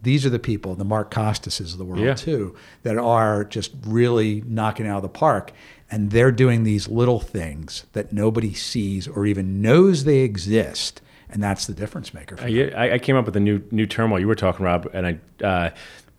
these 0.00 0.24
are 0.24 0.30
the 0.30 0.38
people, 0.38 0.76
the 0.76 0.84
Mark 0.84 1.10
Costeses 1.12 1.72
of 1.72 1.78
the 1.78 1.84
world 1.84 2.00
Yeah. 2.04 2.14
too, 2.14 2.54
that 2.84 2.96
are 2.96 3.42
just 3.44 3.72
really 3.84 4.44
knocking 4.46 4.86
out 4.86 4.96
of 4.98 5.02
the 5.02 5.08
park. 5.08 5.50
And 5.90 6.10
they're 6.10 6.32
doing 6.32 6.64
these 6.64 6.88
little 6.88 7.20
things 7.20 7.86
that 7.92 8.12
nobody 8.12 8.52
sees 8.52 9.08
or 9.08 9.24
even 9.24 9.62
knows 9.62 10.04
they 10.04 10.18
exist. 10.18 11.00
And 11.30 11.42
that's 11.42 11.66
the 11.66 11.74
difference 11.74 12.12
maker. 12.12 12.36
For 12.36 12.44
Uh, 12.44 12.70
I, 12.76 12.94
I 12.94 12.98
came 12.98 13.16
up 13.16 13.26
with 13.26 13.36
a 13.36 13.40
new 13.40 13.62
new 13.70 13.86
term 13.86 14.10
while 14.10 14.20
you 14.20 14.26
were 14.26 14.34
talking, 14.34 14.64
Rob, 14.64 14.88
and 14.92 15.06
I 15.06 15.72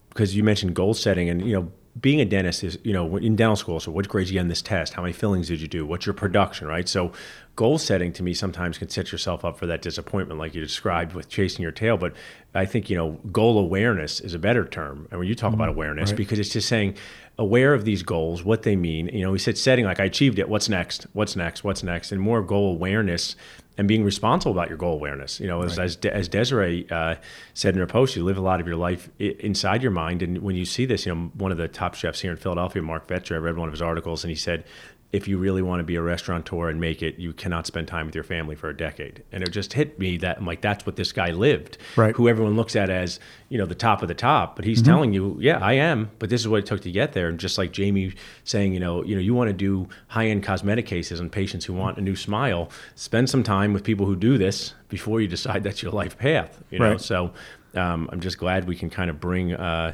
because 0.09 0.36
you 0.36 0.43
mentioned 0.43 0.76
goal 0.76 0.93
setting, 0.93 1.30
and 1.30 1.45
you 1.45 1.53
know, 1.53 1.72
being 1.99 2.21
a 2.21 2.25
dentist 2.25 2.63
is 2.63 2.77
you 2.83 2.93
know 2.93 3.17
in 3.17 3.35
dental 3.35 3.55
school. 3.55 3.79
So, 3.79 3.91
what 3.91 4.07
grades 4.07 4.29
you 4.29 4.35
get 4.35 4.41
in 4.41 4.47
this 4.47 4.61
test? 4.61 4.93
How 4.93 5.01
many 5.01 5.13
fillings 5.13 5.47
did 5.47 5.61
you 5.61 5.67
do? 5.67 5.85
What's 5.85 6.05
your 6.05 6.13
production? 6.13 6.67
Right. 6.67 6.87
So, 6.87 7.11
goal 7.55 7.77
setting 7.77 8.13
to 8.13 8.23
me 8.23 8.33
sometimes 8.33 8.77
can 8.77 8.89
set 8.89 9.11
yourself 9.11 9.43
up 9.43 9.57
for 9.57 9.65
that 9.65 9.81
disappointment, 9.81 10.39
like 10.39 10.53
you 10.53 10.61
described 10.61 11.13
with 11.13 11.29
chasing 11.29 11.63
your 11.63 11.71
tail. 11.71 11.97
But 11.97 12.13
I 12.53 12.65
think 12.65 12.89
you 12.89 12.97
know, 12.97 13.19
goal 13.31 13.57
awareness 13.59 14.19
is 14.19 14.33
a 14.33 14.39
better 14.39 14.65
term. 14.65 15.07
And 15.11 15.19
when 15.19 15.27
you 15.27 15.35
talk 15.35 15.53
about 15.53 15.69
mm, 15.69 15.73
awareness, 15.73 16.11
because 16.11 16.39
it's 16.39 16.49
just 16.49 16.67
saying 16.67 16.95
aware 17.37 17.73
of 17.73 17.85
these 17.85 18.03
goals, 18.03 18.43
what 18.43 18.63
they 18.63 18.75
mean. 18.75 19.07
You 19.07 19.23
know, 19.23 19.31
we 19.31 19.39
said 19.39 19.57
setting 19.57 19.85
like 19.85 19.99
I 19.99 20.05
achieved 20.05 20.39
it. 20.39 20.49
What's 20.49 20.69
next? 20.69 21.07
What's 21.13 21.35
next? 21.35 21.63
What's 21.63 21.83
next? 21.83 22.11
And 22.11 22.21
more 22.21 22.41
goal 22.41 22.71
awareness 22.71 23.35
and 23.80 23.88
being 23.88 24.03
responsible 24.03 24.51
about 24.51 24.67
your 24.67 24.77
goal 24.77 24.93
awareness. 24.93 25.39
You 25.39 25.47
know, 25.47 25.61
as 25.63 25.80
as, 25.80 25.95
De- 25.95 26.13
as 26.13 26.27
Desiree 26.27 26.86
uh, 26.91 27.15
said 27.53 27.75
in 27.75 27.80
her 27.80 27.88
post, 27.88 28.13
you 28.17 28.25
live 28.25 28.38
a 28.38 28.41
lot 28.41 28.59
of 28.59 28.67
your 28.67 28.75
life 28.75 29.09
I- 29.21 29.36
inside 29.39 29.82
your 29.82 29.93
mind. 29.93 30.21
And 30.21 30.39
when 30.39 30.57
you 30.57 30.65
see 30.65 30.86
this, 30.86 31.05
you 31.05 31.15
know, 31.15 31.32
one 31.36 31.53
of 31.53 31.57
the 31.57 31.69
top 31.69 31.95
chefs 31.95 32.19
here 32.19 32.32
in 32.32 32.38
Philadelphia, 32.38 32.82
Marc 32.82 33.07
Vetri, 33.07 33.36
I 33.36 33.39
read 33.39 33.55
one 33.57 33.69
of 33.69 33.73
his 33.73 33.82
articles, 33.82 34.23
and 34.25 34.30
he 34.30 34.36
said. 34.36 34.65
If 35.12 35.28
you 35.28 35.39
really 35.39 35.64
want 35.64 35.80
to 35.80 35.84
be 35.84 35.95
a 35.95 36.01
restaurateur 36.03 36.70
and 36.70 36.80
make 36.80 37.01
it, 37.01 37.18
you 37.18 37.34
cannot 37.34 37.66
spend 37.66 37.88
time 37.88 38.05
with 38.05 38.14
your 38.14 38.24
family 38.24 38.55
for 38.55 38.70
a 38.70 38.78
decade. 38.78 39.24
And 39.32 39.41
it 39.41 39.49
just 39.49 39.74
hit 39.74 39.97
me 39.97 40.18
that 40.18 40.38
I'm 40.38 40.45
like, 40.45 40.62
that's 40.62 40.86
what 40.86 40.97
this 40.97 41.12
guy 41.12 41.32
lived. 41.32 41.80
Right. 41.95 42.16
Who 42.16 42.30
everyone 42.30 42.55
looks 42.55 42.76
at 42.76 42.91
as, 42.91 43.20
you 43.49 43.57
know, 43.57 43.66
the 43.66 43.74
top 43.74 44.03
of 44.03 44.07
the 44.07 44.14
top. 44.14 44.55
But 44.55 44.66
he's 44.66 44.84
telling 44.84 45.12
you, 45.12 45.36
yeah, 45.39 45.57
I 45.57 45.74
am, 45.74 46.12
but 46.20 46.30
this 46.30 46.41
is 46.41 46.47
what 46.47 46.60
it 46.60 46.68
took 46.68 46.82
to 46.82 46.91
get 46.91 47.14
there. 47.14 47.28
And 47.28 47.39
just 47.39 47.57
like 47.57 47.72
Jayme 47.74 48.16
saying, 48.43 48.72
you 48.74 48.80
know, 48.80 49.03
you 49.03 49.16
know, 49.16 49.22
you 49.22 49.34
want 49.34 49.47
to 49.47 49.53
do 49.53 49.88
high-end 50.10 50.43
cosmetic 50.43 50.86
cases 50.86 51.20
on 51.20 51.30
patients 51.32 51.66
who 51.66 51.74
want 51.74 51.97
a 51.97 52.01
new 52.01 52.16
smile, 52.16 52.70
spend 52.93 53.32
some 53.32 53.41
time 53.41 53.74
with 53.74 53.84
people 53.84 54.05
who 54.05 54.16
do 54.16 54.38
this 54.38 54.76
before 54.89 55.22
you 55.22 55.28
decide 55.28 55.64
that's 55.64 55.82
your 55.82 55.91
life 55.91 56.20
path. 56.20 56.62
You 56.70 56.78
know, 56.78 56.91
Right. 56.91 57.01
so 57.01 57.34
um, 57.74 58.10
I'm 58.12 58.20
just 58.20 58.38
glad 58.38 58.68
we 58.68 58.76
can 58.76 58.91
kind 58.91 59.10
of 59.10 59.20
bring 59.20 59.53
uh, 59.53 59.93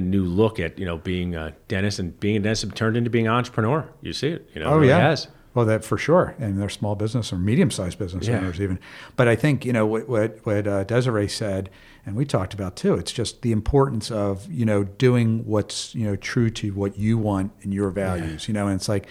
a 0.00 0.06
new 0.08 0.24
look 0.24 0.58
at, 0.58 0.78
you 0.78 0.84
know, 0.84 0.96
being 0.98 1.34
a 1.34 1.54
dentist 1.68 1.98
and 1.98 2.18
being 2.20 2.36
a 2.36 2.40
dentist 2.40 2.74
turned 2.74 2.96
into 2.96 3.10
being 3.10 3.26
an 3.28 3.32
entrepreneur. 3.32 3.88
You 4.02 4.12
see 4.12 4.28
it, 4.28 4.50
you 4.54 4.60
know, 4.60 4.68
Oh 4.70 4.76
really 4.76 4.88
yeah. 4.88 4.98
has. 5.10 5.28
Well, 5.52 5.66
that 5.66 5.84
for 5.84 5.98
sure, 5.98 6.36
and 6.38 6.60
they're 6.60 6.68
small 6.68 6.94
business 6.94 7.32
or 7.32 7.36
medium-sized 7.36 7.98
business 7.98 8.28
Yeah. 8.28 8.38
owners 8.38 8.60
even. 8.60 8.78
But 9.16 9.26
I 9.26 9.34
think 9.34 9.64
you 9.64 9.72
know 9.72 9.84
what 9.84 10.08
what, 10.08 10.38
what 10.44 10.66
uh, 10.66 10.84
Desiree 10.84 11.26
said, 11.28 11.70
and 12.06 12.14
we 12.14 12.24
talked 12.24 12.54
about 12.54 12.76
too. 12.76 12.94
It's 12.94 13.10
just 13.10 13.42
the 13.42 13.50
importance 13.50 14.12
of 14.12 14.50
you 14.50 14.64
know 14.64 14.84
doing 14.84 15.44
what's 15.46 15.92
you 15.92 16.04
know 16.06 16.14
true 16.14 16.50
to 16.50 16.72
what 16.74 16.96
you 16.98 17.18
want 17.18 17.50
and 17.62 17.74
your 17.74 17.90
values. 17.90 18.46
You 18.46 18.54
know, 18.54 18.68
and 18.68 18.76
it's 18.76 18.88
like 18.88 19.08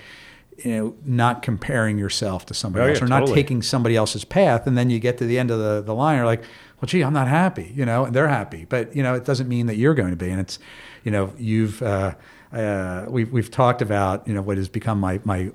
you 0.64 0.72
know 0.72 0.96
not 1.04 1.42
comparing 1.42 1.98
yourself 1.98 2.46
to 2.46 2.54
somebody 2.54 2.86
Oh, 2.86 2.90
else 2.90 3.00
yeah, 3.00 3.06
or 3.06 3.10
not 3.10 3.20
totally. 3.20 3.36
taking 3.36 3.62
somebody 3.62 3.98
else's 3.98 4.24
path, 4.24 4.66
and 4.66 4.78
then 4.78 4.90
you 4.90 4.98
get 5.00 5.18
to 5.18 5.26
the 5.26 5.38
end 5.38 5.52
of 5.52 5.60
the 5.60 5.82
the 5.82 5.94
line, 5.94 6.16
you're 6.16 6.26
like, 6.26 6.44
well, 6.82 6.88
gee, 6.88 7.02
I'm 7.04 7.14
not 7.14 7.28
happy. 7.28 7.72
You 7.76 7.86
know, 7.86 8.06
and 8.06 8.16
they're 8.16 8.28
happy, 8.28 8.66
but 8.66 8.96
you 8.96 9.04
know 9.04 9.14
it 9.16 9.26
doesn't 9.26 9.48
mean 9.48 9.66
that 9.68 9.76
you're 9.78 9.94
going 9.96 10.12
to 10.12 10.16
be. 10.16 10.30
And 10.30 10.40
it's 10.40 10.60
you 11.04 11.12
know 11.12 11.34
you've 11.38 11.82
uh, 11.82 12.16
uh, 12.54 13.06
we've 13.10 13.32
we've 13.32 13.52
talked 13.52 13.82
about 13.82 14.28
you 14.28 14.34
know 14.34 14.42
what 14.42 14.58
has 14.58 14.70
become 14.70 15.00
my 15.00 15.20
my 15.24 15.52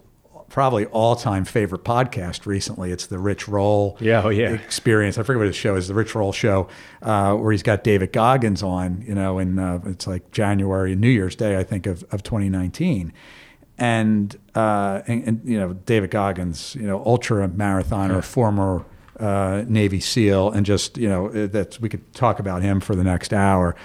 probably 0.51 0.87
all-time 0.87 1.45
favorite 1.45 1.83
podcast 1.83 2.47
recently. 2.47 2.93
It's 2.93 3.07
the 3.07 3.19
Rich 3.19 3.49
Roll 3.49 3.97
Yeah, 3.99 4.23
oh, 4.25 4.29
yeah. 4.29 4.51
experience. 4.53 5.19
I 5.19 5.25
forget 5.25 5.39
what 5.39 5.47
his 5.49 5.57
show 5.57 5.75
is, 5.75 5.89
the 5.89 5.95
Rich 5.95 6.15
Roll 6.15 6.31
show, 6.33 6.69
uh, 7.03 7.35
where 7.35 7.51
he's 7.51 7.65
got 7.65 7.83
David 7.83 8.13
Goggins 8.13 8.63
on, 8.63 9.03
you 9.05 9.17
know, 9.17 9.39
and 9.39 9.59
uh, 9.59 9.81
it's 9.87 10.07
like 10.07 10.31
January, 10.31 10.95
New 10.95 11.09
Year's 11.09 11.35
Day, 11.35 11.59
I 11.59 11.65
think, 11.65 11.87
of, 11.87 12.05
of 12.13 12.23
2019. 12.23 13.13
And, 13.79 14.37
uh, 14.55 15.01
and, 15.09 15.25
and, 15.27 15.41
you 15.45 15.59
know, 15.59 15.73
David 15.73 16.11
Goggins, 16.13 16.77
you 16.77 16.87
know, 16.87 17.03
ultra 17.05 17.49
marathoner, 17.49 18.23
former 18.23 18.85
uh, 19.21 19.65
Navy 19.67 20.01
SEAL, 20.01 20.51
and 20.51 20.67
just, 20.67 20.97
you 20.99 21.09
know, 21.09 21.29
that 21.47 21.79
we 21.81 21.89
could 21.89 22.13
talk 22.15 22.39
about 22.39 22.63
him 22.63 22.81
for 22.81 22.95
the 22.95 23.05
next 23.05 23.33
hour. 23.33 23.77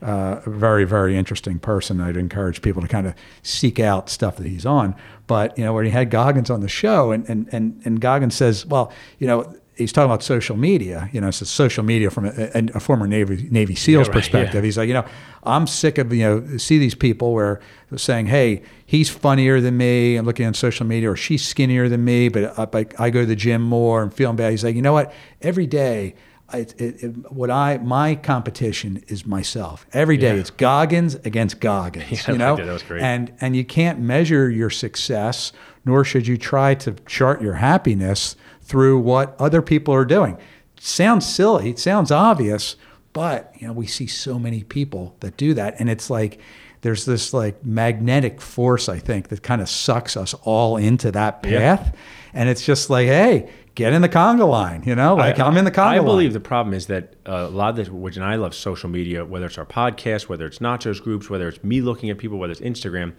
Uh, 0.00 0.40
very, 0.46 0.84
very 0.84 1.16
interesting 1.16 1.58
person. 1.58 2.00
I'd 2.00 2.16
encourage 2.16 2.62
people 2.62 2.80
to 2.82 2.88
kind 2.88 3.06
of 3.06 3.14
seek 3.42 3.80
out 3.80 4.08
stuff 4.08 4.36
that 4.36 4.46
he's 4.46 4.64
on. 4.64 4.94
But, 5.26 5.58
you 5.58 5.64
know, 5.64 5.72
where 5.72 5.84
he 5.84 5.90
had 5.90 6.10
Goggins 6.10 6.50
on 6.50 6.60
the 6.60 6.68
show, 6.68 7.10
and, 7.10 7.28
and, 7.28 7.48
and, 7.52 7.82
and 7.84 8.00
Goggins 8.00 8.34
says, 8.34 8.64
well, 8.64 8.92
you 9.18 9.26
know, 9.26 9.54
he's 9.78 9.92
talking 9.92 10.10
about 10.10 10.22
social 10.22 10.56
media, 10.56 11.08
you 11.12 11.20
know, 11.20 11.30
so 11.30 11.44
social 11.44 11.84
media 11.84 12.10
from 12.10 12.26
a, 12.26 12.50
a, 12.74 12.80
former 12.80 13.06
Navy, 13.06 13.48
Navy 13.50 13.74
SEAL's 13.74 14.08
right, 14.08 14.14
perspective. 14.14 14.56
yeah. 14.56 14.62
He's 14.62 14.76
like, 14.76 14.88
you 14.88 14.94
know, 14.94 15.06
I'm 15.44 15.66
sick 15.66 15.98
of, 15.98 16.12
you 16.12 16.22
know, 16.24 16.56
see 16.58 16.78
these 16.78 16.94
people 16.94 17.32
where 17.32 17.60
saying, 17.96 18.26
hey, 18.26 18.62
he's 18.84 19.08
funnier 19.08 19.60
than 19.60 19.76
me. 19.76 20.16
I'm 20.16 20.26
looking 20.26 20.46
on 20.46 20.54
social 20.54 20.84
media, 20.84 21.10
or 21.10 21.16
she's 21.16 21.46
skinnier 21.46 21.88
than 21.88 22.04
me, 22.04 22.28
but 22.28 22.58
uh, 22.58 22.66
I, 22.72 22.78
I, 22.78 22.86
I 23.06 23.10
go 23.10 23.20
to 23.20 23.26
the 23.26 23.36
gym 23.36 23.62
more 23.62 24.02
and 24.02 24.12
feeling 24.12 24.36
bad. 24.36 24.50
He's 24.50 24.64
like, 24.64 24.74
you 24.76 24.82
know 24.82 24.92
what? 24.92 25.12
Every 25.40 25.66
day, 25.66 26.14
I, 26.50 26.58
it, 26.58 26.80
it, 26.80 27.32
what 27.32 27.50
I 27.50 27.76
my 27.78 28.14
competition 28.14 29.04
is 29.08 29.26
myself. 29.26 29.86
Every 29.92 30.16
day 30.16 30.34
Yeah. 30.34 30.40
it's 30.40 30.50
Goggins 30.50 31.14
against 31.16 31.60
Goggins. 31.60 32.08
Yeah, 32.26 32.32
you 32.32 32.38
know. 32.38 32.56
That 32.56 32.66
was 32.72 32.82
great. 32.82 33.02
and 33.02 33.32
and 33.40 33.54
you 33.54 33.64
can't 33.64 34.00
measure 34.00 34.48
your 34.50 34.70
success, 34.70 35.52
nor 35.84 36.04
should 36.04 36.26
you 36.26 36.38
try 36.38 36.74
to 36.76 36.92
chart 37.06 37.42
your 37.42 37.54
happiness 37.54 38.34
through 38.68 39.00
what 39.00 39.34
other 39.40 39.62
people 39.62 39.92
are 39.94 40.04
doing. 40.04 40.36
sounds 40.78 41.26
silly, 41.26 41.70
it 41.70 41.78
sounds 41.78 42.10
obvious, 42.12 42.76
but 43.12 43.52
you 43.58 43.66
know 43.66 43.72
we 43.72 43.86
see 43.86 44.06
so 44.06 44.38
many 44.38 44.62
people 44.62 45.16
that 45.20 45.36
do 45.36 45.54
that, 45.54 45.74
and 45.80 45.88
it's 45.90 46.08
like 46.10 46.38
there's 46.82 47.04
this 47.06 47.32
like 47.34 47.64
magnetic 47.64 48.40
force 48.40 48.88
I 48.88 48.98
think 49.00 49.28
that 49.28 49.42
kind 49.42 49.60
of 49.60 49.68
sucks 49.68 50.16
us 50.16 50.34
all 50.42 50.76
into 50.76 51.10
that 51.12 51.40
Yeah. 51.44 51.76
path, 51.76 51.96
and 52.32 52.48
it's 52.48 52.64
just 52.64 52.90
like 52.90 53.06
hey. 53.08 53.50
Get 53.74 53.92
in 53.92 54.02
the 54.02 54.08
conga 54.08 54.44
line, 54.48 54.82
you 54.84 54.96
know. 54.96 55.14
Like 55.14 55.38
I, 55.38 55.46
am 55.46 55.56
in 55.56 55.64
the 55.64 55.70
conga 55.70 55.78
I 55.78 55.86
line. 55.90 55.98
I 56.00 56.04
believe 56.04 56.32
the 56.32 56.40
problem 56.40 56.74
is 56.74 56.86
that 56.86 57.14
uh, 57.28 57.46
a 57.48 57.48
lot 57.48 57.70
of 57.70 57.76
this, 57.76 57.88
which 57.88 58.16
and 58.16 58.24
I 58.24 58.34
love 58.34 58.52
social 58.52 58.90
media, 58.90 59.24
whether 59.24 59.46
it's 59.46 59.56
our 59.56 59.64
podcast, 59.64 60.28
whether 60.28 60.46
it's 60.46 60.58
nachos 60.58 61.00
groups, 61.00 61.30
whether 61.30 61.46
it's 61.46 61.62
me 61.62 61.80
looking 61.80 62.10
at 62.10 62.18
people, 62.18 62.38
whether 62.38 62.50
it's 62.50 62.60
Instagram, 62.60 63.12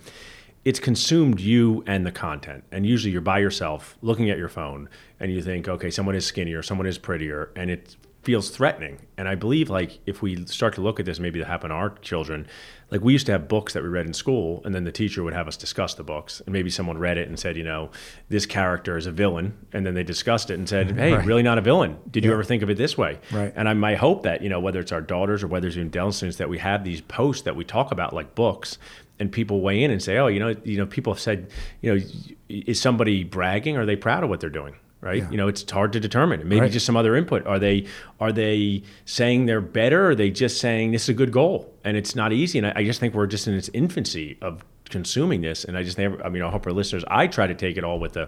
it's 0.65 0.79
consumed 0.79 1.39
you 1.39 1.83
and 1.87 2.05
the 2.05 2.11
content. 2.11 2.63
And 2.71 2.85
usually 2.85 3.11
you're 3.11 3.21
by 3.21 3.39
yourself 3.39 3.97
looking 4.01 4.29
at 4.29 4.37
your 4.37 4.49
phone 4.49 4.89
and 5.19 5.31
you 5.31 5.41
think, 5.41 5.67
okay, 5.67 5.89
someone 5.89 6.15
is 6.15 6.25
skinnier, 6.25 6.61
someone 6.61 6.87
is 6.87 6.97
prettier, 6.97 7.51
and 7.55 7.71
it 7.71 7.95
feels 8.21 8.49
threatening. 8.49 8.99
And 9.17 9.29
I 9.29 9.35
believe 9.35 9.69
like 9.69 9.99
if 10.05 10.21
we 10.21 10.45
start 10.45 10.75
to 10.75 10.81
look 10.81 10.99
at 10.99 11.05
this, 11.05 11.19
maybe 11.19 11.39
to 11.39 11.45
happened 11.45 11.71
to 11.71 11.75
our 11.75 11.89
children, 11.99 12.47
like 12.91 13.01
we 13.01 13.13
used 13.13 13.25
to 13.27 13.31
have 13.31 13.47
books 13.47 13.73
that 13.73 13.83
we 13.83 13.89
read 13.89 14.05
in 14.05 14.13
school, 14.13 14.61
and 14.65 14.75
then 14.75 14.83
the 14.83 14.91
teacher 14.91 15.23
would 15.23 15.33
have 15.33 15.47
us 15.47 15.55
discuss 15.55 15.93
the 15.93 16.03
books, 16.03 16.41
and 16.41 16.51
maybe 16.51 16.69
someone 16.69 16.97
read 16.97 17.17
it 17.17 17.27
and 17.27 17.39
said, 17.39 17.55
you 17.55 17.63
know, 17.63 17.91
this 18.27 18.45
character 18.45 18.97
is 18.97 19.05
a 19.05 19.11
villain, 19.11 19.57
and 19.71 19.85
then 19.85 19.93
they 19.93 20.03
discussed 20.03 20.49
it 20.49 20.55
and 20.55 20.67
said, 20.67 20.89
mm-hmm. 20.89 20.97
hey, 20.97 21.13
Right. 21.13 21.25
really 21.25 21.43
not 21.43 21.57
a 21.57 21.61
villain. 21.61 21.97
Did 22.11 22.25
you 22.25 22.33
ever 22.33 22.43
think 22.43 22.61
of 22.61 22.69
it 22.69 22.77
this 22.77 22.97
way? 22.97 23.19
Right. 23.31 23.53
And 23.55 23.69
I 23.69 23.73
might 23.73 23.97
hope 23.97 24.23
that 24.23 24.41
you 24.41 24.49
know 24.49 24.59
whether 24.59 24.79
it's 24.79 24.91
our 24.91 25.01
daughters 25.01 25.43
or 25.43 25.47
whether 25.47 25.67
it's 25.67 25.77
even 25.77 26.11
students 26.11 26.37
that 26.37 26.49
we 26.49 26.57
have 26.57 26.83
these 26.83 27.01
posts 27.01 27.43
that 27.43 27.55
we 27.55 27.63
talk 27.63 27.91
about 27.91 28.13
like 28.13 28.35
books. 28.35 28.77
And 29.19 29.31
people 29.31 29.61
weigh 29.61 29.83
in 29.83 29.91
and 29.91 30.01
say, 30.01 30.17
"Oh, 30.17 30.27
you 30.27 30.39
know, 30.39 30.55
you 30.63 30.77
know." 30.77 30.85
People 30.85 31.13
have 31.13 31.19
said, 31.19 31.47
"You 31.81 31.95
know, 31.95 32.01
is 32.49 32.79
somebody 32.79 33.23
bragging? 33.23 33.75
Or 33.77 33.81
are 33.81 33.85
they 33.85 33.95
proud 33.95 34.23
of 34.23 34.29
what 34.29 34.39
they're 34.39 34.49
doing?" 34.49 34.75
Right? 35.01 35.23
You 35.31 35.37
know, 35.37 35.47
it's 35.47 35.69
hard 35.71 35.93
to 35.93 35.99
determine. 36.01 36.41
Maybe 36.47 36.59
Right. 36.61 36.71
just 36.71 36.85
some 36.85 36.97
other 36.97 37.15
input. 37.15 37.45
Are 37.47 37.57
they 37.59 37.85
are 38.19 38.33
they 38.33 38.83
saying 39.05 39.45
they're 39.45 39.61
better? 39.61 40.07
Or 40.07 40.09
are 40.09 40.15
they 40.15 40.29
just 40.29 40.59
saying 40.59 40.91
this 40.91 41.03
is 41.03 41.09
a 41.09 41.13
good 41.13 41.31
goal? 41.31 41.73
And 41.85 41.95
it's 41.95 42.15
not 42.17 42.33
easy. 42.33 42.57
And 42.59 42.67
I, 42.67 42.73
I 42.77 42.83
just 42.83 42.99
think 42.99 43.13
we're 43.13 43.25
just 43.27 43.47
in 43.47 43.53
its 43.53 43.69
infancy 43.73 44.37
of 44.41 44.63
consuming 44.89 45.39
this. 45.41 45.63
And 45.63 45.77
I 45.77 45.83
just 45.83 45.97
never. 45.97 46.21
I 46.25 46.29
mean, 46.29 46.41
I 46.43 46.49
hope 46.49 46.65
our 46.67 46.73
listeners. 46.73 47.03
I 47.07 47.27
try 47.27 47.47
to 47.47 47.55
take 47.55 47.77
it 47.77 47.83
all 47.85 47.99
with 47.99 48.17
a 48.17 48.27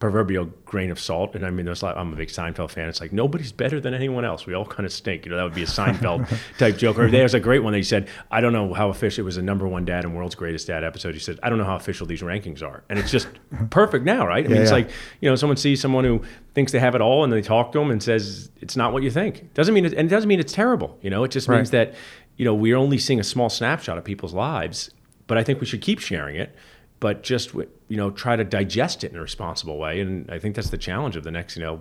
proverbial 0.00 0.44
grain 0.64 0.90
of 0.92 1.00
salt. 1.00 1.34
And 1.34 1.44
I 1.44 1.50
mean, 1.50 1.66
there's 1.66 1.82
like 1.82 1.96
I'm 1.96 2.12
a 2.12 2.16
big 2.16 2.28
Seinfeld 2.28 2.70
fan. 2.70 2.88
It's 2.88 3.00
like 3.00 3.12
nobody's 3.12 3.50
better 3.50 3.80
than 3.80 3.94
anyone 3.94 4.24
else. 4.24 4.46
We 4.46 4.54
all 4.54 4.64
kind 4.64 4.86
of 4.86 4.92
stink. 4.92 5.24
You 5.24 5.30
know, 5.30 5.36
that 5.36 5.42
would 5.42 5.54
be 5.54 5.64
a 5.64 5.66
Seinfeld 5.66 6.28
type 6.58 6.76
joke. 6.76 6.98
Or 6.98 7.10
there's 7.10 7.34
a 7.34 7.40
great 7.40 7.64
one 7.64 7.72
that 7.72 7.78
he 7.78 7.82
said, 7.84 8.08
I 8.30 8.40
don't 8.40 8.52
know 8.52 8.72
how 8.74 8.90
official. 8.90 9.22
It 9.22 9.24
was 9.24 9.36
a 9.38 9.42
number 9.42 9.66
one 9.66 9.84
dad 9.84 10.04
and 10.04 10.14
world's 10.16 10.36
greatest 10.36 10.68
dad 10.68 10.84
episode. 10.84 11.14
He 11.14 11.20
said, 11.20 11.40
I 11.42 11.48
don't 11.48 11.58
know 11.58 11.64
how 11.64 11.74
official 11.76 12.06
these 12.06 12.22
rankings 12.22 12.62
are, 12.62 12.84
and 12.88 12.98
it's 12.98 13.10
just 13.10 13.26
perfect 13.70 14.04
now, 14.04 14.26
right? 14.26 14.44
I 14.44 14.48
mean, 14.48 14.56
Yeah, 14.56 14.62
it's 14.62 14.70
yeah. 14.70 14.76
like 14.76 14.90
you 15.20 15.28
know, 15.28 15.34
someone 15.34 15.56
sees 15.56 15.80
someone 15.80 16.04
who 16.04 16.22
thinks 16.54 16.70
they 16.72 16.78
have 16.78 16.94
it 16.94 17.00
all, 17.00 17.24
and 17.24 17.32
they 17.32 17.42
talk 17.42 17.72
to 17.72 17.78
them 17.80 17.90
and 17.90 18.00
says 18.02 18.50
it's 18.60 18.76
not 18.76 18.92
what 18.92 19.02
you 19.02 19.10
think. 19.10 19.52
Doesn't 19.54 19.74
mean 19.74 19.84
it, 19.84 19.94
and 19.94 20.06
it 20.06 20.10
doesn't 20.14 20.28
mean 20.28 20.38
it's 20.40 20.52
terrible. 20.52 20.96
You 21.02 21.10
know, 21.10 21.24
it 21.24 21.30
just 21.32 21.48
means 21.48 21.70
that 21.72 21.94
you 22.36 22.44
know 22.44 22.54
we're 22.54 22.76
only 22.76 22.98
seeing 22.98 23.18
a 23.18 23.24
small 23.24 23.48
snapshot 23.48 23.98
of 23.98 24.04
people's 24.04 24.32
lives. 24.34 24.90
But 25.26 25.36
I 25.38 25.44
think 25.44 25.60
we 25.60 25.66
should 25.66 25.82
keep 25.82 25.98
sharing 25.98 26.36
it, 26.36 26.54
but 27.00 27.22
just 27.22 27.54
you 27.54 27.68
know 27.96 28.10
try 28.10 28.36
to 28.36 28.44
digest 28.44 29.04
it 29.04 29.12
in 29.12 29.18
a 29.18 29.20
responsible 29.20 29.78
way. 29.78 30.00
And 30.00 30.30
I 30.30 30.38
think 30.38 30.56
that's 30.56 30.70
the 30.70 30.78
challenge 30.78 31.16
of 31.16 31.24
the 31.24 31.30
next 31.30 31.56
you 31.56 31.62
know 31.62 31.80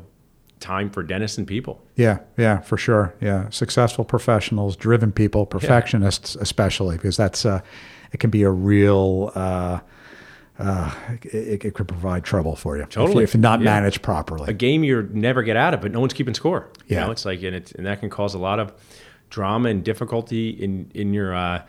time 0.60 0.90
for 0.90 1.04
dentists 1.04 1.38
and 1.38 1.48
people. 1.48 1.84
Yeah, 1.96 2.20
yeah, 2.38 2.60
for 2.62 2.78
sure. 2.78 3.14
Yeah, 3.22 3.50
successful 3.50 4.04
professionals, 4.06 4.76
driven 4.76 5.12
people, 5.12 5.46
perfectionists 5.46 6.36
especially, 6.36 6.98
because 6.98 7.16
that's 7.18 7.46
uh, 7.46 7.62
it 8.12 8.20
can 8.20 8.30
be 8.30 8.44
a 8.44 8.50
real. 8.52 9.32
Uh, 9.36 9.80
uh, 10.60 10.92
it, 11.22 11.64
it 11.66 11.74
could 11.76 11.88
provide 11.88 12.24
trouble 12.24 12.56
for 12.56 12.78
you 12.78 12.82
if, 12.82 12.90
Totally. 12.90 13.24
if 13.24 13.36
not 13.36 13.60
Yeah. 13.60 13.66
managed 13.66 14.02
properly. 14.02 14.50
a 14.50 14.54
game 14.54 14.84
you 14.84 15.08
never 15.14 15.44
get 15.44 15.56
out 15.56 15.76
of, 15.76 15.82
but 15.82 15.92
no 15.92 16.00
one's 16.00 16.14
keeping 16.14 16.34
score. 16.34 16.70
You 16.88 16.96
Yeah. 16.96 17.06
know, 17.06 17.12
it's 17.12 17.26
like, 17.26 17.44
and 17.44 17.56
it, 17.56 17.74
and 17.74 17.86
that 17.86 18.00
can 18.00 18.10
cause 18.10 18.34
a 18.34 18.40
lot 18.40 18.60
of 18.60 18.74
drama 19.30 19.70
and 19.70 19.84
difficulty 19.84 20.50
in 20.50 20.90
in 20.96 21.14
your 21.14 21.36
uh, 21.36 21.62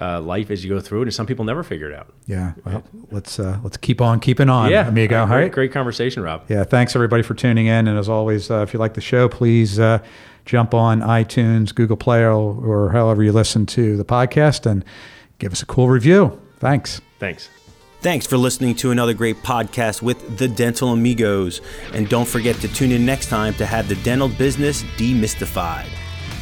uh, 0.00 0.20
life 0.20 0.50
as 0.50 0.64
you 0.64 0.70
go 0.74 0.80
through 0.80 1.00
it. 1.00 1.04
And 1.04 1.14
some 1.14 1.26
people 1.26 1.44
never 1.44 1.62
figure 1.62 1.90
it 1.90 1.96
out. 1.96 2.12
yeah, 2.26 2.52
well, 2.64 2.82
let's 3.10 3.38
uh, 3.38 3.58
let's 3.62 3.76
keep 3.76 4.00
on 4.00 4.20
keeping 4.20 4.48
on, 4.48 4.72
amigo. 4.72 5.16
All 5.16 5.22
All 5.22 5.28
right, 5.28 5.34
right, 5.34 5.40
great, 5.44 5.52
great 5.52 5.72
conversation, 5.72 6.22
Rob. 6.22 6.44
Yeah, 6.48 6.64
thanks 6.64 6.94
everybody 6.94 7.22
for 7.22 7.34
tuning 7.34 7.66
in. 7.66 7.88
And 7.88 7.98
as 7.98 8.08
always, 8.08 8.50
uh, 8.50 8.60
if 8.62 8.72
you 8.72 8.78
like 8.78 8.94
the 8.94 9.00
show, 9.00 9.28
please 9.28 9.78
uh, 9.78 9.98
jump 10.44 10.74
on 10.74 11.00
iTunes, 11.00 11.74
Google 11.74 11.96
Play, 11.96 12.22
or, 12.22 12.32
or 12.32 12.92
however 12.92 13.22
you 13.22 13.32
listen 13.32 13.66
to 13.66 13.96
the 13.96 14.04
podcast 14.04 14.66
and 14.70 14.84
give 15.38 15.52
us 15.52 15.62
a 15.62 15.66
cool 15.66 15.88
review. 15.88 16.40
Thanks. 16.58 17.00
Thanks. 17.18 17.48
Thanks 18.00 18.26
for 18.26 18.36
listening 18.36 18.76
to 18.76 18.90
another 18.92 19.14
great 19.14 19.42
podcast 19.42 20.02
with 20.02 20.38
the 20.38 20.46
Dental 20.46 20.92
Amigos. 20.92 21.60
And 21.92 22.08
don't 22.08 22.28
forget 22.28 22.54
to 22.56 22.68
tune 22.68 22.92
in 22.92 23.04
next 23.04 23.28
time 23.28 23.54
to 23.54 23.66
have 23.66 23.88
the 23.88 23.96
dental 23.96 24.28
business 24.28 24.82
demystified. 24.96 25.88